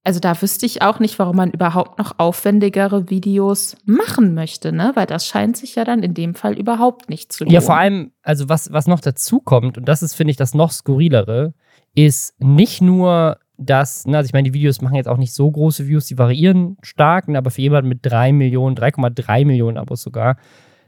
also 0.05 0.19
da 0.19 0.39
wüsste 0.41 0.65
ich 0.65 0.81
auch 0.81 0.99
nicht, 0.99 1.17
warum 1.17 1.37
man 1.37 1.51
überhaupt 1.51 1.97
noch 1.97 2.19
aufwendigere 2.19 3.09
Videos 3.09 3.77
machen 3.85 4.33
möchte, 4.33 4.73
ne? 4.73 4.91
Weil 4.95 5.05
das 5.05 5.25
scheint 5.25 5.55
sich 5.55 5.75
ja 5.75 5.85
dann 5.85 6.03
in 6.03 6.13
dem 6.13 6.35
Fall 6.35 6.59
überhaupt 6.59 7.09
nicht 7.09 7.31
zu 7.31 7.45
lohnen. 7.45 7.53
Ja, 7.53 7.61
vor 7.61 7.77
allem, 7.77 8.11
also 8.21 8.49
was, 8.49 8.71
was 8.73 8.85
noch 8.85 8.99
dazu 8.99 9.39
kommt, 9.39 9.77
und 9.77 9.87
das 9.87 10.03
ist, 10.03 10.13
finde 10.13 10.31
ich, 10.31 10.37
das 10.37 10.53
noch 10.53 10.71
skurrilere, 10.71 11.53
ist 11.95 12.35
nicht 12.39 12.81
nur, 12.81 13.37
dass, 13.57 14.05
ne, 14.05 14.17
also 14.17 14.27
ich 14.27 14.33
meine, 14.33 14.49
die 14.49 14.53
Videos 14.53 14.81
machen 14.81 14.95
jetzt 14.95 15.07
auch 15.07 15.17
nicht 15.17 15.33
so 15.33 15.49
große 15.49 15.87
Views, 15.87 16.07
die 16.07 16.17
variieren 16.17 16.75
stark, 16.81 17.29
ne, 17.29 17.37
aber 17.37 17.49
für 17.49 17.61
jemanden 17.61 17.87
mit 17.87 17.99
3 18.01 18.33
Millionen, 18.33 18.75
3,3 18.75 19.45
Millionen 19.45 19.77
Abos 19.77 20.01
sogar, 20.01 20.35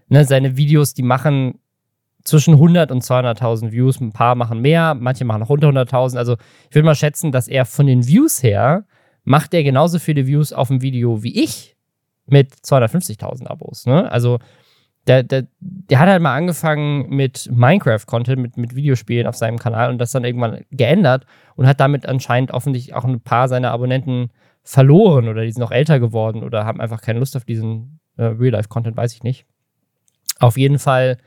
ne, 0.10 0.26
seine 0.26 0.58
Videos, 0.58 0.94
die 0.94 1.04
machen 1.04 1.60
zwischen 2.26 2.56
100 2.56 2.92
und 2.92 3.04
200.000 3.04 3.72
Views. 3.72 4.02
Ein 4.02 4.12
paar 4.12 4.36
machen 4.36 4.62
mehr, 4.62 4.96
manche 4.96 5.24
machen 5.24 5.40
noch 5.40 5.50
unter 5.50 5.70
100.000. 5.70 6.18
Also 6.18 6.36
ich 6.70 6.76
würde 6.76 6.86
mal 6.86 6.96
schätzen, 6.96 7.32
dass 7.32 7.48
er 7.48 7.66
von 7.66 7.88
den 7.88 8.06
Views 8.06 8.44
her 8.44 8.86
macht 9.26 9.54
der 9.54 9.64
genauso 9.64 10.00
viele 10.00 10.28
Views 10.28 10.54
auf 10.54 10.68
dem 10.68 10.82
Video 10.82 11.24
wie 11.24 11.44
ich 11.44 11.76
mit 12.28 12.54
250.000 12.54 13.48
Abos. 13.48 13.86
Ne? 13.86 14.12
Also 14.12 14.40
der, 15.08 15.24
der, 15.24 15.48
der 15.60 16.00
hat 16.00 16.08
halt 16.08 16.22
mal 16.22 16.36
angefangen 16.36 17.10
mit 17.10 17.50
Minecraft-Content, 17.52 18.42
mit, 18.42 18.58
mit 18.58 18.76
Videospielen 18.76 19.28
auf 19.28 19.36
seinem 19.36 19.60
Kanal 19.60 19.90
und 19.92 20.00
das 20.00 20.12
dann 20.12 20.24
irgendwann 20.24 20.62
geändert 20.72 21.26
und 21.56 21.68
hat 21.68 21.80
damit 21.80 22.08
anscheinend 22.08 22.52
offensichtlich 22.52 22.96
auch 22.96 23.04
ein 23.04 23.22
paar 23.22 23.48
seiner 23.48 23.72
Abonnenten 23.72 24.32
verloren 24.64 25.28
oder 25.28 25.44
die 25.44 25.52
sind 25.52 25.62
noch 25.62 25.72
älter 25.72 26.00
geworden 26.00 26.44
oder 26.44 26.66
haben 26.66 26.82
einfach 26.82 27.02
keine 27.02 27.20
Lust 27.20 27.36
auf 27.36 27.46
diesen 27.46 28.00
äh, 28.18 28.24
Real-Life-Content, 28.24 28.98
weiß 28.98 29.14
ich 29.14 29.22
nicht. 29.22 29.46
Auf 30.40 30.58
jeden 30.58 30.80
Fall 30.80 31.18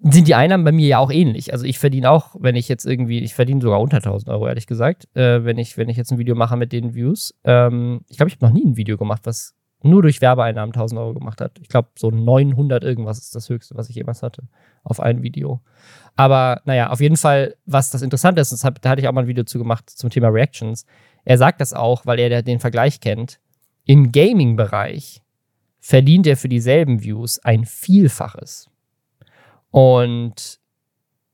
sind 0.00 0.28
die 0.28 0.34
Einnahmen 0.34 0.64
bei 0.64 0.72
mir 0.72 0.86
ja 0.86 0.98
auch 0.98 1.10
ähnlich. 1.10 1.52
Also 1.52 1.64
ich 1.64 1.78
verdiene 1.78 2.10
auch, 2.10 2.36
wenn 2.38 2.54
ich 2.54 2.68
jetzt 2.68 2.86
irgendwie, 2.86 3.18
ich 3.18 3.34
verdiene 3.34 3.60
sogar 3.60 3.80
unter 3.80 3.96
1000 3.96 4.28
Euro, 4.30 4.46
ehrlich 4.46 4.66
gesagt, 4.66 5.08
äh, 5.16 5.44
wenn, 5.44 5.58
ich, 5.58 5.76
wenn 5.76 5.88
ich 5.88 5.96
jetzt 5.96 6.12
ein 6.12 6.18
Video 6.18 6.36
mache 6.36 6.56
mit 6.56 6.72
den 6.72 6.94
Views. 6.94 7.34
Ähm, 7.44 8.02
ich 8.08 8.16
glaube, 8.16 8.28
ich 8.28 8.36
habe 8.36 8.46
noch 8.46 8.52
nie 8.52 8.64
ein 8.64 8.76
Video 8.76 8.96
gemacht, 8.96 9.22
was 9.24 9.54
nur 9.82 10.02
durch 10.02 10.20
Werbeeinnahmen 10.20 10.72
1000 10.72 11.00
Euro 11.00 11.14
gemacht 11.14 11.40
hat. 11.40 11.58
Ich 11.60 11.68
glaube, 11.68 11.88
so 11.96 12.10
900 12.10 12.82
irgendwas 12.84 13.18
ist 13.18 13.34
das 13.34 13.48
Höchste, 13.48 13.76
was 13.76 13.88
ich 13.88 13.96
jemals 13.96 14.22
hatte 14.22 14.44
auf 14.84 15.00
ein 15.00 15.22
Video. 15.22 15.60
Aber 16.16 16.62
naja, 16.64 16.90
auf 16.90 17.00
jeden 17.00 17.16
Fall, 17.16 17.56
was 17.66 17.90
das 17.90 18.02
Interessante 18.02 18.40
ist, 18.40 18.52
das 18.52 18.60
da 18.60 18.90
hatte 18.90 19.00
ich 19.00 19.08
auch 19.08 19.12
mal 19.12 19.22
ein 19.22 19.28
Video 19.28 19.44
zu 19.44 19.58
gemacht 19.58 19.88
zum 19.90 20.10
Thema 20.10 20.28
Reactions. 20.28 20.84
Er 21.24 21.38
sagt 21.38 21.60
das 21.60 21.72
auch, 21.72 22.06
weil 22.06 22.18
er 22.18 22.42
den 22.42 22.60
Vergleich 22.60 23.00
kennt. 23.00 23.38
Im 23.84 24.12
Gaming-Bereich 24.12 25.22
verdient 25.80 26.26
er 26.26 26.36
für 26.36 26.48
dieselben 26.48 27.02
Views 27.02 27.38
ein 27.38 27.64
Vielfaches. 27.64 28.68
Und 29.70 30.60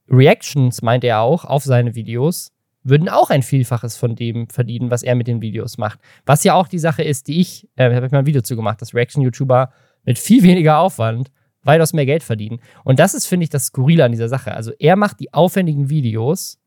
Reactions, 0.09 0.83
meint 0.83 1.05
er 1.05 1.21
auch, 1.21 1.45
auf 1.45 1.65
seine 1.65 1.95
Videos, 1.95 2.53
würden 2.83 3.09
auch 3.09 3.31
ein 3.31 3.43
Vielfaches 3.43 3.97
von 3.97 4.15
dem 4.15 4.49
verdienen, 4.49 4.91
was 4.91 5.03
er 5.03 5.15
mit 5.15 5.27
den 5.27 5.41
Videos 5.41 5.79
macht. 5.79 5.99
Was 6.27 6.45
ja 6.45 6.55
auch 6.55 6.69
die 6.69 6.79
Sache 6.79 7.03
ist, 7.03 7.29
die 7.29 7.41
ich, 7.41 7.69
äh, 7.77 7.95
habe 7.95 8.07
ich 8.07 8.13
mal 8.13 8.19
ein 8.19 8.27
Video 8.27 8.43
zu 8.43 8.57
gemacht, 8.57 8.83
dass 8.83 8.95
Reaction-YouTuber 8.95 9.73
mit 10.05 10.19
viel 10.19 10.43
weniger 10.45 10.79
Aufwand 10.79 11.31
weitaus 11.63 11.95
mehr 11.95 12.05
Geld 12.05 12.23
verdienen. 12.23 12.61
Und 12.85 12.99
das 12.99 13.15
ist, 13.15 13.27
finde 13.27 13.45
ich, 13.45 13.51
das 13.51 13.67
Skurrile 13.67 14.05
an 14.05 14.13
dieser 14.13 14.29
Sache. 14.29 14.55
Also 14.55 14.73
er 14.79 14.97
macht 14.97 15.19
die 15.21 15.33
aufwendigen 15.33 15.89
Videos 15.89 16.61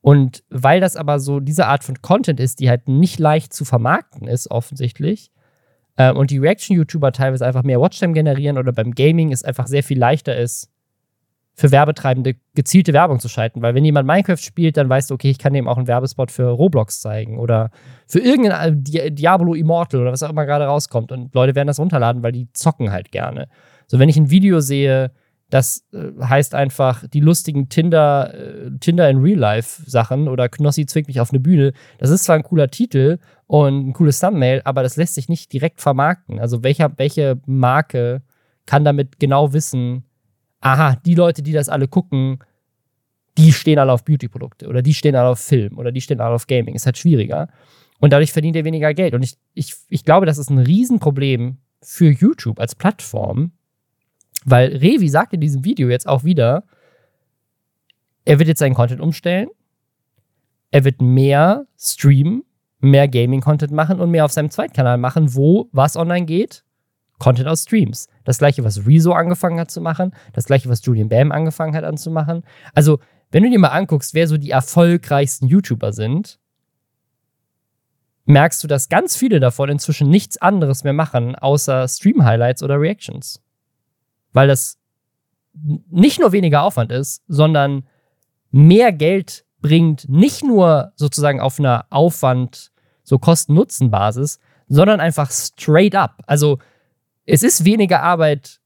und 0.00 0.42
weil 0.50 0.80
das 0.80 0.96
aber 0.96 1.20
so 1.20 1.38
diese 1.38 1.66
Art 1.66 1.84
von 1.84 2.02
Content 2.02 2.40
ist, 2.40 2.58
die 2.58 2.68
halt 2.68 2.88
nicht 2.88 3.20
leicht 3.20 3.52
zu 3.52 3.64
vermarkten 3.64 4.26
ist, 4.26 4.50
offensichtlich, 4.50 5.30
äh, 5.96 6.12
und 6.12 6.30
die 6.30 6.38
Reaction-YouTuber 6.38 7.12
teilweise 7.12 7.44
einfach 7.44 7.62
mehr 7.62 7.80
Watchtime 7.80 8.12
generieren 8.12 8.58
oder 8.58 8.72
beim 8.72 8.92
Gaming 8.92 9.32
es 9.32 9.44
einfach 9.44 9.66
sehr 9.66 9.82
viel 9.82 9.98
leichter 9.98 10.36
ist, 10.36 10.70
für 11.58 11.72
Werbetreibende 11.72 12.36
gezielte 12.54 12.92
Werbung 12.92 13.18
zu 13.18 13.28
schalten. 13.28 13.62
Weil 13.62 13.74
wenn 13.74 13.84
jemand 13.84 14.06
Minecraft 14.06 14.36
spielt, 14.36 14.76
dann 14.76 14.88
weißt 14.88 15.10
du, 15.10 15.14
okay, 15.14 15.28
ich 15.28 15.38
kann 15.38 15.52
dem 15.54 15.66
auch 15.66 15.76
einen 15.76 15.88
Werbespot 15.88 16.30
für 16.30 16.50
Roblox 16.50 17.00
zeigen 17.00 17.36
oder 17.36 17.72
für 18.06 18.20
irgendein 18.20 18.84
Di 18.84 19.10
Diablo 19.10 19.54
Immortal 19.54 20.02
oder 20.02 20.12
was 20.12 20.22
auch 20.22 20.30
immer 20.30 20.46
gerade 20.46 20.66
rauskommt. 20.66 21.10
Und 21.10 21.34
Leute 21.34 21.56
werden 21.56 21.66
das 21.66 21.80
runterladen, 21.80 22.22
weil 22.22 22.30
die 22.30 22.46
zocken 22.52 22.92
halt 22.92 23.10
gerne. 23.10 23.48
So, 23.88 23.98
wenn 23.98 24.08
ich 24.08 24.16
ein 24.16 24.30
Video 24.30 24.60
sehe, 24.60 25.10
das 25.50 25.84
äh, 25.92 26.22
heißt 26.22 26.54
einfach 26.54 27.04
die 27.08 27.18
lustigen 27.18 27.68
Tinder, 27.68 28.32
äh, 28.34 28.70
Tinder 28.78 29.10
in 29.10 29.18
Real 29.18 29.40
Life 29.40 29.82
Sachen 29.84 30.28
oder 30.28 30.48
Knossi 30.48 30.86
zwingt 30.86 31.08
mich 31.08 31.20
auf 31.20 31.32
eine 31.32 31.40
Bühne. 31.40 31.72
Das 31.98 32.10
ist 32.10 32.22
zwar 32.22 32.36
ein 32.36 32.44
cooler 32.44 32.68
Titel 32.68 33.18
und 33.48 33.88
ein 33.88 33.92
cooles 33.94 34.20
Thumbnail, 34.20 34.62
aber 34.64 34.84
das 34.84 34.94
lässt 34.94 35.16
sich 35.16 35.28
nicht 35.28 35.52
direkt 35.52 35.80
vermarkten. 35.80 36.38
Also 36.38 36.62
welcher, 36.62 36.92
welche 36.98 37.40
Marke 37.46 38.22
kann 38.64 38.84
damit 38.84 39.18
genau 39.18 39.52
wissen, 39.52 40.04
aha, 40.60 40.96
die 41.04 41.14
Leute, 41.14 41.42
die 41.42 41.52
das 41.52 41.68
alle 41.68 41.88
gucken, 41.88 42.38
die 43.36 43.52
stehen 43.52 43.78
alle 43.78 43.92
auf 43.92 44.04
Beauty-Produkte 44.04 44.66
oder 44.66 44.82
die 44.82 44.94
stehen 44.94 45.14
alle 45.14 45.28
auf 45.28 45.38
Film 45.38 45.78
oder 45.78 45.92
die 45.92 46.00
stehen 46.00 46.20
alle 46.20 46.34
auf 46.34 46.46
Gaming. 46.46 46.74
Ist 46.74 46.86
halt 46.86 46.98
schwieriger. 46.98 47.48
Und 48.00 48.12
dadurch 48.12 48.32
verdient 48.32 48.56
er 48.56 48.64
weniger 48.64 48.92
Geld. 48.94 49.14
Und 49.14 49.22
ich, 49.22 49.36
ich, 49.54 49.74
ich 49.88 50.04
glaube, 50.04 50.26
das 50.26 50.38
ist 50.38 50.50
ein 50.50 50.58
Riesenproblem 50.58 51.58
für 51.82 52.10
YouTube 52.10 52.58
als 52.58 52.74
Plattform, 52.74 53.52
weil 54.44 54.76
Revi 54.76 55.08
sagt 55.08 55.32
in 55.32 55.40
diesem 55.40 55.64
Video 55.64 55.88
jetzt 55.88 56.08
auch 56.08 56.24
wieder, 56.24 56.64
er 58.24 58.38
wird 58.38 58.48
jetzt 58.48 58.58
seinen 58.58 58.74
Content 58.74 59.00
umstellen, 59.00 59.48
er 60.70 60.84
wird 60.84 61.00
mehr 61.00 61.66
streamen, 61.78 62.44
mehr 62.80 63.08
Gaming-Content 63.08 63.72
machen 63.72 64.00
und 64.00 64.10
mehr 64.10 64.24
auf 64.24 64.32
seinem 64.32 64.50
Zweitkanal 64.50 64.98
machen, 64.98 65.34
wo 65.34 65.68
was 65.72 65.96
online 65.96 66.26
geht, 66.26 66.64
Content 67.18 67.48
aus 67.48 67.62
Streams. 67.62 68.08
Das 68.24 68.38
gleiche, 68.38 68.64
was 68.64 68.86
Rezo 68.86 69.12
angefangen 69.12 69.58
hat 69.58 69.70
zu 69.70 69.80
machen, 69.80 70.14
das 70.32 70.44
gleiche, 70.46 70.68
was 70.68 70.84
Julian 70.84 71.08
Bam 71.08 71.32
angefangen 71.32 71.74
hat 71.74 71.84
anzumachen. 71.84 72.44
Also, 72.74 73.00
wenn 73.30 73.42
du 73.42 73.50
dir 73.50 73.58
mal 73.58 73.68
anguckst, 73.68 74.14
wer 74.14 74.26
so 74.26 74.38
die 74.38 74.50
erfolgreichsten 74.50 75.48
YouTuber 75.48 75.92
sind, 75.92 76.38
merkst 78.24 78.62
du, 78.62 78.68
dass 78.68 78.88
ganz 78.88 79.16
viele 79.16 79.40
davon 79.40 79.68
inzwischen 79.70 80.08
nichts 80.08 80.36
anderes 80.36 80.84
mehr 80.84 80.92
machen, 80.92 81.34
außer 81.34 81.88
Stream-Highlights 81.88 82.62
oder 82.62 82.80
Reactions. 82.80 83.42
Weil 84.32 84.48
das 84.48 84.78
nicht 85.52 86.20
nur 86.20 86.32
weniger 86.32 86.62
Aufwand 86.62 86.92
ist, 86.92 87.22
sondern 87.26 87.88
mehr 88.50 88.92
Geld 88.92 89.44
bringt, 89.60 90.08
nicht 90.08 90.44
nur 90.44 90.92
sozusagen 90.94 91.40
auf 91.40 91.58
einer 91.58 91.86
Aufwand, 91.90 92.70
so 93.02 93.18
Kosten-Nutzen-Basis, 93.18 94.38
sondern 94.68 95.00
einfach 95.00 95.30
straight 95.30 95.94
up. 95.94 96.22
Also, 96.26 96.58
es 97.28 97.42
ist 97.42 97.64
weniger 97.64 98.02
Arbeit 98.02 98.58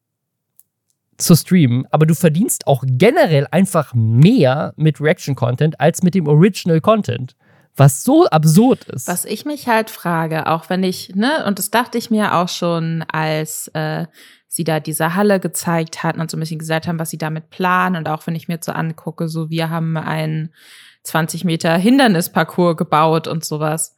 zu 1.18 1.34
streamen, 1.34 1.86
aber 1.90 2.06
du 2.06 2.14
verdienst 2.14 2.66
auch 2.66 2.84
generell 2.86 3.46
einfach 3.50 3.92
mehr 3.94 4.72
mit 4.76 5.00
Reaction-Content 5.00 5.80
als 5.80 6.02
mit 6.02 6.14
dem 6.14 6.26
Original-Content. 6.26 7.36
Was 7.74 8.02
so 8.02 8.26
absurd 8.26 8.84
ist. 8.84 9.08
Was 9.08 9.24
ich 9.24 9.44
mich 9.46 9.66
halt 9.66 9.88
frage, 9.88 10.46
auch 10.46 10.68
wenn 10.68 10.82
ich, 10.82 11.14
ne, 11.14 11.44
und 11.46 11.58
das 11.58 11.70
dachte 11.70 11.96
ich 11.96 12.10
mir 12.10 12.34
auch 12.34 12.48
schon, 12.48 13.02
als 13.10 13.68
äh, 13.68 14.06
sie 14.46 14.64
da 14.64 14.78
diese 14.78 15.14
Halle 15.14 15.40
gezeigt 15.40 16.02
hatten 16.02 16.20
und 16.20 16.30
so 16.30 16.36
ein 16.36 16.40
bisschen 16.40 16.58
gesagt 16.58 16.86
haben, 16.86 16.98
was 16.98 17.08
sie 17.08 17.18
damit 17.18 17.48
planen. 17.48 17.96
Und 17.96 18.08
auch 18.08 18.26
wenn 18.26 18.34
ich 18.34 18.46
mir 18.46 18.58
so 18.60 18.72
angucke, 18.72 19.28
so 19.28 19.48
wir 19.48 19.70
haben 19.70 19.96
einen 19.96 20.52
20 21.04 21.44
Meter 21.44 21.74
Hindernisparcours 21.78 22.76
gebaut 22.76 23.26
und 23.26 23.44
sowas 23.44 23.96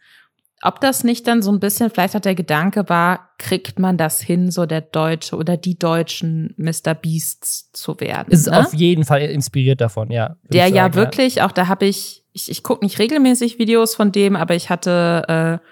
ob 0.63 0.81
das 0.81 1.05
nicht 1.05 1.27
dann 1.27 1.43
so 1.43 1.53
ein 1.53 1.61
bisschen, 1.61 1.91
vielleicht 1.91 2.15
hat 2.15 2.25
der 2.25 2.35
Gedanke 2.35 2.89
war, 2.89 3.31
kriegt 3.39 3.79
man 3.79 3.99
das 3.99 4.21
hin, 4.21 4.51
so 4.51 4.67
der 4.67 4.81
Deutsche 4.81 5.37
oder 5.37 5.57
die 5.57 5.79
deutschen 5.79 6.55
Mr. 6.57 6.95
Beasts 6.95 7.71
zu 7.73 8.01
werden. 8.01 8.33
Ist 8.33 8.47
ne? 8.47 8.61
auf 8.61 8.73
jeden 8.73 9.05
Fall 9.05 9.23
inspiriert 9.23 9.81
davon, 9.81 10.11
ja. 10.11 10.37
Der 10.45 10.65
sagen, 10.65 10.75
ja 10.77 10.95
wirklich, 10.95 11.37
ja. 11.37 11.47
auch 11.47 11.53
da 11.53 11.69
habe 11.69 11.85
ich, 11.87 12.25
ich, 12.33 12.51
ich 12.51 12.63
gucke 12.63 12.85
nicht 12.85 12.99
regelmäßig 12.99 13.59
Videos 13.59 13.95
von 13.95 14.11
dem, 14.11 14.37
aber 14.37 14.55
ich 14.55 14.71
hatte 14.71 15.61
äh, 15.63 15.69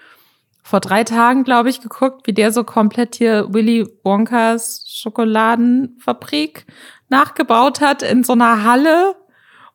vor 0.63 0.79
drei 0.79 1.03
Tagen, 1.03 1.43
glaube 1.43 1.69
ich, 1.69 1.81
geguckt, 1.81 2.27
wie 2.27 2.33
der 2.33 2.51
so 2.51 2.63
komplett 2.63 3.15
hier 3.15 3.53
Willy 3.53 3.87
Wonkas 4.03 4.85
Schokoladenfabrik 4.87 6.65
nachgebaut 7.09 7.81
hat 7.81 8.01
in 8.01 8.23
so 8.23 8.33
einer 8.33 8.63
Halle 8.63 9.15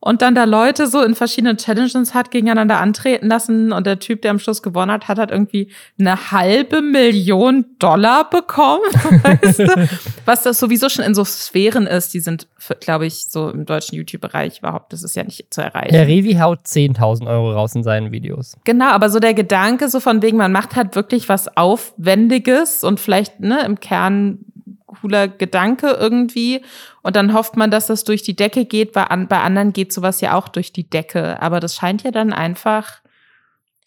und 0.01 0.23
dann 0.23 0.35
da 0.35 0.45
Leute 0.45 0.87
so 0.87 1.03
in 1.03 1.17
verschiedenen 1.17 1.57
Challenges 1.57 2.15
hat 2.15 2.31
gegeneinander 2.31 2.79
antreten 2.79 3.27
lassen 3.27 3.73
und 3.73 3.85
der 3.87 3.99
Typ, 3.99 4.23
der 4.23 4.31
am 4.31 4.39
Schluss 4.39 4.63
gewonnen 4.63 4.93
hat, 4.93 5.09
hat 5.09 5.19
halt 5.19 5.33
irgendwie 5.33 5.71
eine 5.99 6.31
halbe 6.31 6.83
Million 6.83 7.67
Dollar 7.81 8.31
bekommen, 8.31 8.83
weißt 9.23 9.59
du? 9.61 9.89
was 10.25 10.43
das 10.45 10.61
sowieso 10.61 10.89
schon 10.89 11.05
in 11.05 11.15
so 11.15 11.25
Sphären 11.25 11.89
ist, 11.89 12.15
die 12.15 12.21
sind, 12.21 12.47
glaube 12.81 13.07
ich, 13.07 13.25
so 13.25 13.51
im 13.51 13.67
deutschen 13.67 13.97
YouTube-Bereich 13.97 14.61
überhaupt, 14.61 14.93
das 14.93 15.03
ist 15.03 15.17
ja 15.17 15.25
nicht 15.25 15.53
zu 15.53 15.63
erreichen. 15.63 15.93
Der 15.93 16.07
Revi 16.07 16.35
haut 16.35 16.61
10.000 16.65 17.27
Euro 17.27 17.53
raus 17.53 17.75
in 17.75 17.83
seinen 17.83 18.13
Videos. 18.13 18.57
Genau, 18.63 18.91
aber 18.91 19.11
so 19.11 19.19
der 19.19 19.35
Gedanke 19.35 19.89
so 19.89 19.99
von 19.99 20.23
wegen, 20.23 20.37
man 20.37 20.53
macht 20.53 20.77
halt 20.77 20.95
wirklich 20.95 21.29
was 21.29 21.57
Aufwendiges 21.57 22.85
und 22.85 23.01
vielleicht 23.01 23.41
ne, 23.41 23.65
im 23.65 23.81
Kern 23.81 24.39
cooler 24.89 25.29
Gedanke 25.29 25.91
irgendwie. 25.91 26.63
Und 27.03 27.15
dann 27.15 27.33
hofft 27.33 27.57
man, 27.57 27.71
dass 27.71 27.87
das 27.87 28.03
durch 28.05 28.23
die 28.23 28.35
Decke 28.35 28.65
geht. 28.65 28.93
Bei, 28.93 29.05
an, 29.05 29.29
bei 29.29 29.41
anderen 29.41 29.73
geht 29.73 29.93
sowas 29.93 30.21
ja 30.21 30.35
auch 30.35 30.49
durch 30.49 30.73
die 30.73 30.91
Decke. 30.91 31.41
Aber 31.41 31.61
das 31.61 31.77
scheint 31.77 32.03
ja 32.03 32.11
dann 32.11 32.33
einfach. 32.33 33.01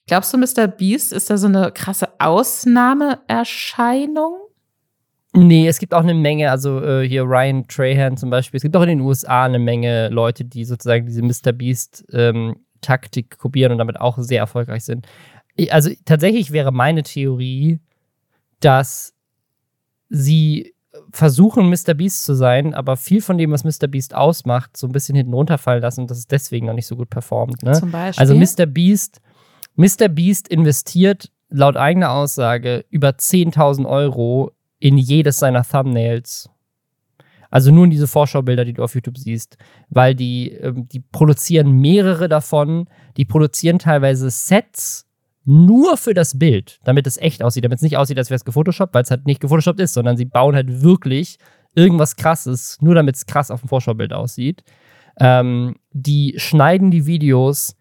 Glaubst 0.07 0.33
du, 0.33 0.37
Mr. 0.37 0.67
Beast 0.67 1.11
ist 1.13 1.29
da 1.29 1.37
so 1.37 1.47
eine 1.47 1.71
krasse 1.71 2.09
Ausnahmeerscheinung? 2.19 4.37
Nee, 5.33 5.67
es 5.67 5.79
gibt 5.79 5.93
auch 5.93 6.03
eine 6.03 6.13
Menge, 6.13 6.51
also 6.51 6.83
äh, 6.83 7.07
hier 7.07 7.23
Ryan 7.23 7.65
Trahan 7.67 8.17
zum 8.17 8.29
Beispiel. 8.29 8.57
Es 8.57 8.63
gibt 8.63 8.75
auch 8.75 8.81
in 8.81 8.89
den 8.89 8.99
USA 9.01 9.45
eine 9.45 9.59
Menge 9.59 10.09
Leute, 10.09 10.43
die 10.43 10.65
sozusagen 10.65 11.05
diese 11.05 11.21
Mr. 11.21 11.53
Beast-Taktik 11.53 13.27
ähm, 13.31 13.37
kopieren 13.37 13.71
und 13.71 13.77
damit 13.77 14.01
auch 14.01 14.17
sehr 14.17 14.39
erfolgreich 14.39 14.83
sind. 14.83 15.07
Also 15.69 15.91
tatsächlich 16.05 16.51
wäre 16.51 16.73
meine 16.73 17.03
Theorie, 17.03 17.79
dass 18.59 19.13
sie 20.09 20.73
versuchen, 21.11 21.69
Mr. 21.69 21.93
Beast 21.93 22.23
zu 22.23 22.33
sein, 22.33 22.73
aber 22.73 22.97
viel 22.97 23.21
von 23.21 23.37
dem, 23.37 23.51
was 23.51 23.63
Mr. 23.63 23.87
Beast 23.87 24.13
ausmacht, 24.15 24.77
so 24.77 24.87
ein 24.87 24.91
bisschen 24.91 25.15
hinten 25.15 25.33
runterfallen 25.33 25.81
lassen 25.81 26.01
und 26.01 26.11
dass 26.11 26.17
es 26.17 26.27
deswegen 26.27 26.67
noch 26.67 26.73
nicht 26.73 26.87
so 26.87 26.95
gut 26.95 27.09
performt. 27.09 27.63
Ne? 27.63 27.73
Zum 27.73 27.91
Beispiel? 27.91 28.21
Also 28.21 28.35
Mr. 28.35 28.65
Beast, 28.65 29.21
Mr. 29.75 30.07
Beast 30.09 30.47
investiert 30.47 31.31
laut 31.49 31.77
eigener 31.77 32.11
Aussage 32.11 32.85
über 32.89 33.09
10.000 33.09 33.87
Euro 33.87 34.51
in 34.79 34.97
jedes 34.97 35.39
seiner 35.39 35.63
Thumbnails. 35.63 36.49
Also 37.49 37.69
nur 37.71 37.83
in 37.83 37.91
diese 37.91 38.07
Vorschaubilder, 38.07 38.63
die 38.63 38.73
du 38.73 38.81
auf 38.81 38.95
YouTube 38.95 39.17
siehst, 39.17 39.57
weil 39.89 40.15
die, 40.15 40.51
ähm, 40.53 40.87
die 40.87 41.01
produzieren 41.01 41.71
mehrere 41.71 42.29
davon, 42.29 42.87
die 43.17 43.25
produzieren 43.25 43.77
teilweise 43.77 44.29
Sets 44.29 45.05
nur 45.43 45.97
für 45.97 46.13
das 46.13 46.37
Bild, 46.37 46.79
damit 46.83 47.07
es 47.07 47.17
echt 47.17 47.43
aussieht, 47.43 47.65
damit 47.65 47.77
es 47.77 47.81
nicht 47.81 47.97
aussieht, 47.97 48.17
als 48.17 48.29
wäre 48.29 48.35
es 48.35 48.45
gefotoshoppt, 48.45 48.93
weil 48.93 49.03
es 49.03 49.11
halt 49.11 49.25
nicht 49.25 49.41
gefotoshoppt 49.41 49.79
ist, 49.79 49.93
sondern 49.93 50.17
sie 50.17 50.25
bauen 50.25 50.55
halt 50.55 50.83
wirklich 50.83 51.37
irgendwas 51.73 52.15
krasses, 52.15 52.77
nur 52.81 52.95
damit 52.95 53.15
es 53.15 53.25
krass 53.25 53.49
auf 53.49 53.61
dem 53.61 53.69
Vorschaubild 53.69 54.13
aussieht. 54.13 54.63
Ähm, 55.19 55.75
die 55.91 56.35
schneiden 56.37 56.91
die 56.91 57.05
Videos 57.05 57.75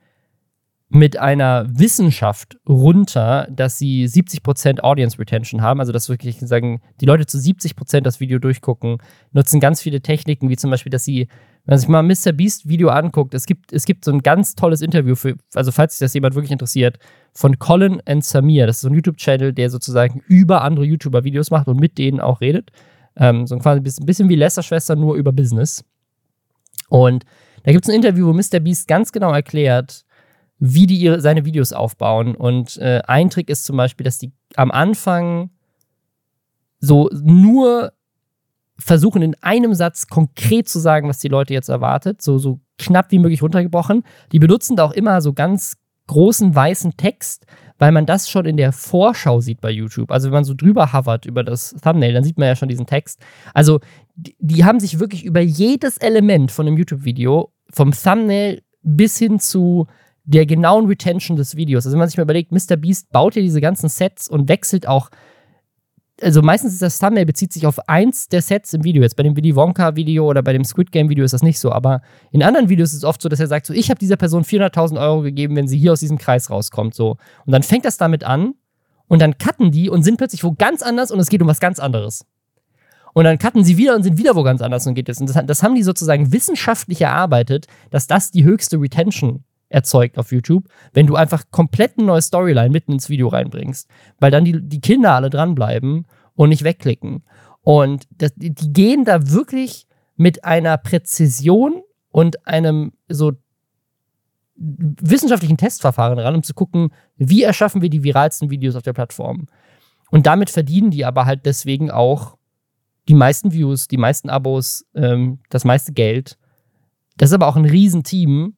mit 0.89 1.17
einer 1.17 1.67
Wissenschaft 1.69 2.59
runter, 2.69 3.47
dass 3.51 3.79
sie 3.79 4.07
70% 4.07 4.81
Audience 4.81 5.19
Retention 5.19 5.63
haben, 5.63 5.79
also 5.79 5.93
dass 5.93 6.09
wirklich 6.09 6.41
sagen, 6.41 6.83
die 7.01 7.07
Leute 7.07 7.27
zu 7.27 7.39
70% 7.39 8.01
das 8.01 8.19
Video 8.19 8.41
durchgucken, 8.41 8.99
nutzen 9.33 9.61
ganz 9.61 9.81
viele 9.81 10.01
Techniken, 10.01 10.49
wie 10.49 10.57
zum 10.57 10.71
Beispiel, 10.71 10.91
dass 10.91 11.05
sie 11.05 11.29
wenn 11.65 11.73
man 11.73 11.79
sich 11.79 11.89
mal 11.89 12.03
Mr. 12.03 12.33
Beast 12.33 12.69
Video 12.69 12.89
anguckt, 12.89 13.35
es 13.35 13.47
gibt, 13.47 13.73
es 13.73 13.85
gibt 13.85 14.05
so 14.05 14.13
ein 14.13 14.23
ganz 14.23 14.55
tolles 14.55 14.83
Interview 14.83 15.15
für, 15.15 15.37
also 15.55 15.73
falls 15.73 15.99
sich 15.99 16.05
das 16.05 16.15
jemand 16.15 16.35
wirklich 16.35 16.53
interessiert, 16.53 16.99
von 17.33 17.59
Colin 17.59 18.03
and 18.07 18.25
Samir. 18.25 18.67
Das 18.67 18.77
ist 18.77 18.83
so 18.83 18.89
ein 18.89 18.95
YouTube-Channel, 18.95 19.53
der 19.53 19.71
sozusagen 19.71 20.23
über 20.27 20.63
andere 20.63 20.85
YouTuber 20.85 21.25
Videos 21.25 21.51
macht 21.51 21.69
und 21.69 21.79
mit 21.79 21.99
denen 21.99 22.21
auch 22.21 22.41
redet. 22.41 22.71
Ähm, 23.17 23.47
so 23.47 23.59
quasi 23.59 23.81
ein 23.81 24.07
bisschen 24.07 24.29
wie 24.29 24.37
Lester-Schwester, 24.37 24.97
nur 24.97 25.17
über 25.17 25.33
Business. 25.33 25.85
Und 26.89 27.25
da 27.63 27.73
gibt 27.73 27.85
es 27.85 27.91
ein 27.91 27.97
Interview, 27.97 28.27
wo 28.27 28.33
Mr. 28.33 28.61
Beast 28.61 28.89
ganz 28.89 29.13
genau 29.13 29.33
erklärt, 29.33 30.05
wie 30.59 30.87
die 30.87 30.97
ihre, 30.97 31.21
seine 31.21 31.45
Videos 31.45 31.73
aufbauen. 31.73 32.35
Und 32.35 32.77
äh, 32.79 33.01
ein 33.07 33.31
Trick 33.31 33.49
ist 33.49 33.65
zum 33.65 33.77
Beispiel, 33.77 34.05
dass 34.05 34.19
die 34.19 34.33
am 34.57 34.71
Anfang 34.71 35.51
so 36.81 37.09
nur 37.13 37.93
versuchen 38.81 39.23
in 39.23 39.37
einem 39.43 39.75
Satz 39.75 40.07
konkret 40.07 40.69
zu 40.69 40.79
sagen, 40.79 41.09
was 41.09 41.19
die 41.19 41.29
Leute 41.29 41.53
jetzt 41.53 41.69
erwartet, 41.69 42.23
so, 42.23 42.39
so 42.39 42.61
knapp 42.79 43.11
wie 43.11 43.19
möglich 43.19 43.43
runtergebrochen. 43.43 44.05
Die 44.33 44.39
benutzen 44.39 44.77
da 44.77 44.85
auch 44.85 44.93
immer 44.93 45.21
so 45.21 45.33
ganz 45.33 45.77
großen 46.07 46.55
weißen 46.55 46.97
Text, 46.97 47.47
weil 47.79 47.93
man 47.93 48.05
das 48.05 48.29
schon 48.29 48.45
in 48.45 48.57
der 48.57 48.73
Vorschau 48.73 49.41
sieht 49.41 49.61
bei 49.61 49.71
YouTube. 49.71 50.11
Also 50.11 50.27
wenn 50.27 50.35
man 50.35 50.45
so 50.45 50.55
drüber 50.55 50.93
hovert 50.93 51.25
über 51.25 51.45
das 51.45 51.75
Thumbnail, 51.83 52.13
dann 52.13 52.25
sieht 52.25 52.37
man 52.37 52.49
ja 52.49 52.57
schon 52.57 52.69
diesen 52.69 52.87
Text. 52.87 53.21
Also 53.55 53.81
die, 54.17 54.35
die 54.41 54.65
haben 54.65 54.81
sich 54.81 54.99
wirklich 54.99 55.25
über 55.25 55.41
jedes 55.41 55.97
Element 55.99 56.51
von 56.51 56.67
einem 56.67 56.77
YouTube-Video, 56.77 57.53
vom 57.71 57.93
Thumbnail 57.93 58.63
bis 58.83 59.19
hin 59.19 59.39
zu 59.39 59.87
der 60.25 60.47
genauen 60.47 60.87
Retention 60.87 61.37
des 61.37 61.57
Videos. 61.57 61.87
Also 61.87 61.95
wenn 61.95 62.01
man 62.01 62.09
sich 62.09 62.17
mal 62.17 62.25
überlegt, 62.25 62.53
Mr. 62.53 62.77
Beast 62.77 63.11
baut 63.11 63.35
hier 63.35 63.43
diese 63.43 63.61
ganzen 63.61 63.89
Sets 63.89 64.29
und 64.29 64.49
wechselt 64.49 64.87
auch 64.89 65.11
also 66.23 66.43
meistens 66.43 66.73
ist 66.75 66.83
das 66.83 66.99
Thumbnail 66.99 67.27
bezieht 67.27 67.53
sich 67.53 67.67
auf 67.67 67.89
eins 67.89 68.29
der 68.29 68.43
Sets 68.43 68.73
im 68.73 68.85
Video. 68.85 69.03
Jetzt 69.03 69.17
bei 69.17 69.23
dem 69.23 69.37
Willy 69.37 69.55
Wonka-Video 69.57 70.27
oder 70.27 70.43
bei 70.43 70.53
dem 70.53 70.65
Squid 70.65 70.93
Game-Video 70.93 71.25
ist 71.25 71.33
das 71.33 71.43
nicht 71.43 71.59
so, 71.59 71.73
aber 71.73 72.03
in 72.31 72.43
anderen 72.43 72.69
Videos 72.69 72.91
ist 72.91 72.99
es 72.99 73.05
oft 73.05 73.21
so, 73.23 73.29
dass 73.29 73.41
er 73.41 73.47
sagt, 73.47 73.67
so, 73.67 73.75
ich 73.75 73.91
habe 73.91 73.99
dieser 73.99 74.17
Person 74.17 74.45
400.000 74.45 75.01
Euro 75.01 75.23
gegeben, 75.23 75.57
wenn 75.57 75.69
sie 75.69 75.79
hier 75.79 75.93
aus 75.93 76.01
diesem 76.01 76.19
Kreis 76.19 76.51
rauskommt, 76.51 76.95
so. 76.95 77.17
Und 77.47 77.53
dann 77.53 77.63
fängt 77.63 77.85
das 77.85 77.97
damit 77.97 78.25
an 78.25 78.55
und 79.09 79.21
dann 79.21 79.39
cutten 79.39 79.71
die 79.71 79.91
und 79.91 80.03
sind 80.03 80.17
plötzlich 80.17 80.45
wo 80.45 80.53
ganz 80.53 80.83
anders 80.83 81.11
und 81.11 81.19
es 81.19 81.29
geht 81.29 81.43
um 81.43 81.49
was 81.49 81.61
ganz 81.61 81.79
anderes. 81.79 82.25
Und 83.13 83.25
dann 83.25 83.39
cutten 83.39 83.65
sie 83.65 83.77
wieder 83.77 83.97
und 83.97 84.03
sind 84.05 84.19
wieder 84.19 84.37
wo 84.37 84.43
ganz 84.43 84.63
anders 84.63 84.87
und 84.87 84.95
geht 84.95 85.09
es. 85.09 85.21
Und 85.21 85.29
das, 85.29 85.45
das 85.45 85.63
haben 85.63 85.75
die 85.75 85.83
sozusagen 85.83 86.33
wissenschaftlich 86.33 87.01
erarbeitet, 87.01 87.67
dass 87.91 88.07
das 88.07 88.31
die 88.31 88.45
höchste 88.45 88.81
Retention 88.81 89.45
erzeugt 89.71 90.19
auf 90.19 90.33
YouTube, 90.33 90.69
wenn 90.93 91.07
du 91.07 91.17
einfach 91.17 91.45
komplett 91.51 91.97
eine 91.97 92.09
neue 92.09 92.23
Storyline 92.23 92.71
mitten 92.71 92.93
ins 92.93 93.09
Video 93.09 93.29
reinbringst, 93.29 93.89
weil 94.19 94.31
dann 94.31 94.45
die, 94.45 94.61
die 94.61 94.81
Kinder 94.81 95.15
alle 95.15 95.31
dranbleiben 95.31 96.07
und 96.35 96.49
nicht 96.51 96.65
wegklicken. 96.65 97.25
Und 97.63 98.07
das, 98.11 98.33
die 98.37 98.73
gehen 98.73 99.05
da 99.05 99.31
wirklich 99.31 99.87
mit 100.17 100.45
einer 100.45 100.77
Präzision 100.77 101.83
und 102.11 102.47
einem 102.47 102.93
so 103.09 103.33
wissenschaftlichen 104.57 105.57
Testverfahren 105.57 106.19
ran, 106.19 106.35
um 106.35 106.43
zu 106.43 106.53
gucken, 106.53 106.91
wie 107.17 107.43
erschaffen 107.43 107.81
wir 107.81 107.89
die 107.89 108.03
viralsten 108.03 108.51
Videos 108.51 108.77
auf 108.77 108.83
der 108.83 108.93
Plattform. 108.93 109.47
Und 110.11 110.27
damit 110.27 110.51
verdienen 110.51 110.91
die 110.91 111.05
aber 111.05 111.25
halt 111.25 111.47
deswegen 111.47 111.91
auch 111.91 112.37
die 113.09 113.15
meisten 113.15 113.53
Views, 113.53 113.89
die 113.89 113.97
meisten 113.97 114.29
Abos, 114.29 114.85
ähm, 114.95 115.39
das 115.49 115.65
meiste 115.65 115.93
Geld. 115.93 116.37
Das 117.17 117.31
ist 117.31 117.35
aber 117.35 117.47
auch 117.47 117.57
ein 117.57 117.65
Riesenteam, 117.65 118.55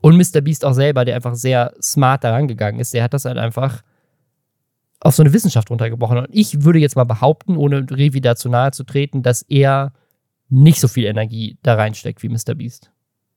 und 0.00 0.16
Mr. 0.16 0.40
Beast 0.40 0.64
auch 0.64 0.74
selber, 0.74 1.04
der 1.04 1.16
einfach 1.16 1.34
sehr 1.34 1.74
smart 1.82 2.24
daran 2.24 2.48
gegangen 2.48 2.80
ist, 2.80 2.94
der 2.94 3.02
hat 3.02 3.14
das 3.14 3.24
halt 3.24 3.38
einfach 3.38 3.82
auf 5.00 5.14
so 5.14 5.22
eine 5.22 5.32
Wissenschaft 5.32 5.70
runtergebrochen. 5.70 6.18
Und 6.18 6.28
ich 6.30 6.64
würde 6.64 6.78
jetzt 6.78 6.96
mal 6.96 7.04
behaupten, 7.04 7.56
ohne 7.56 7.86
Revi 7.90 8.20
da 8.20 8.36
zu 8.36 8.48
nahe 8.48 8.72
zu 8.72 8.84
treten, 8.84 9.22
dass 9.22 9.42
er 9.42 9.92
nicht 10.48 10.80
so 10.80 10.88
viel 10.88 11.04
Energie 11.04 11.58
da 11.62 11.74
reinsteckt 11.74 12.22
wie 12.22 12.28
Mr. 12.28 12.54
Beast. 12.54 12.90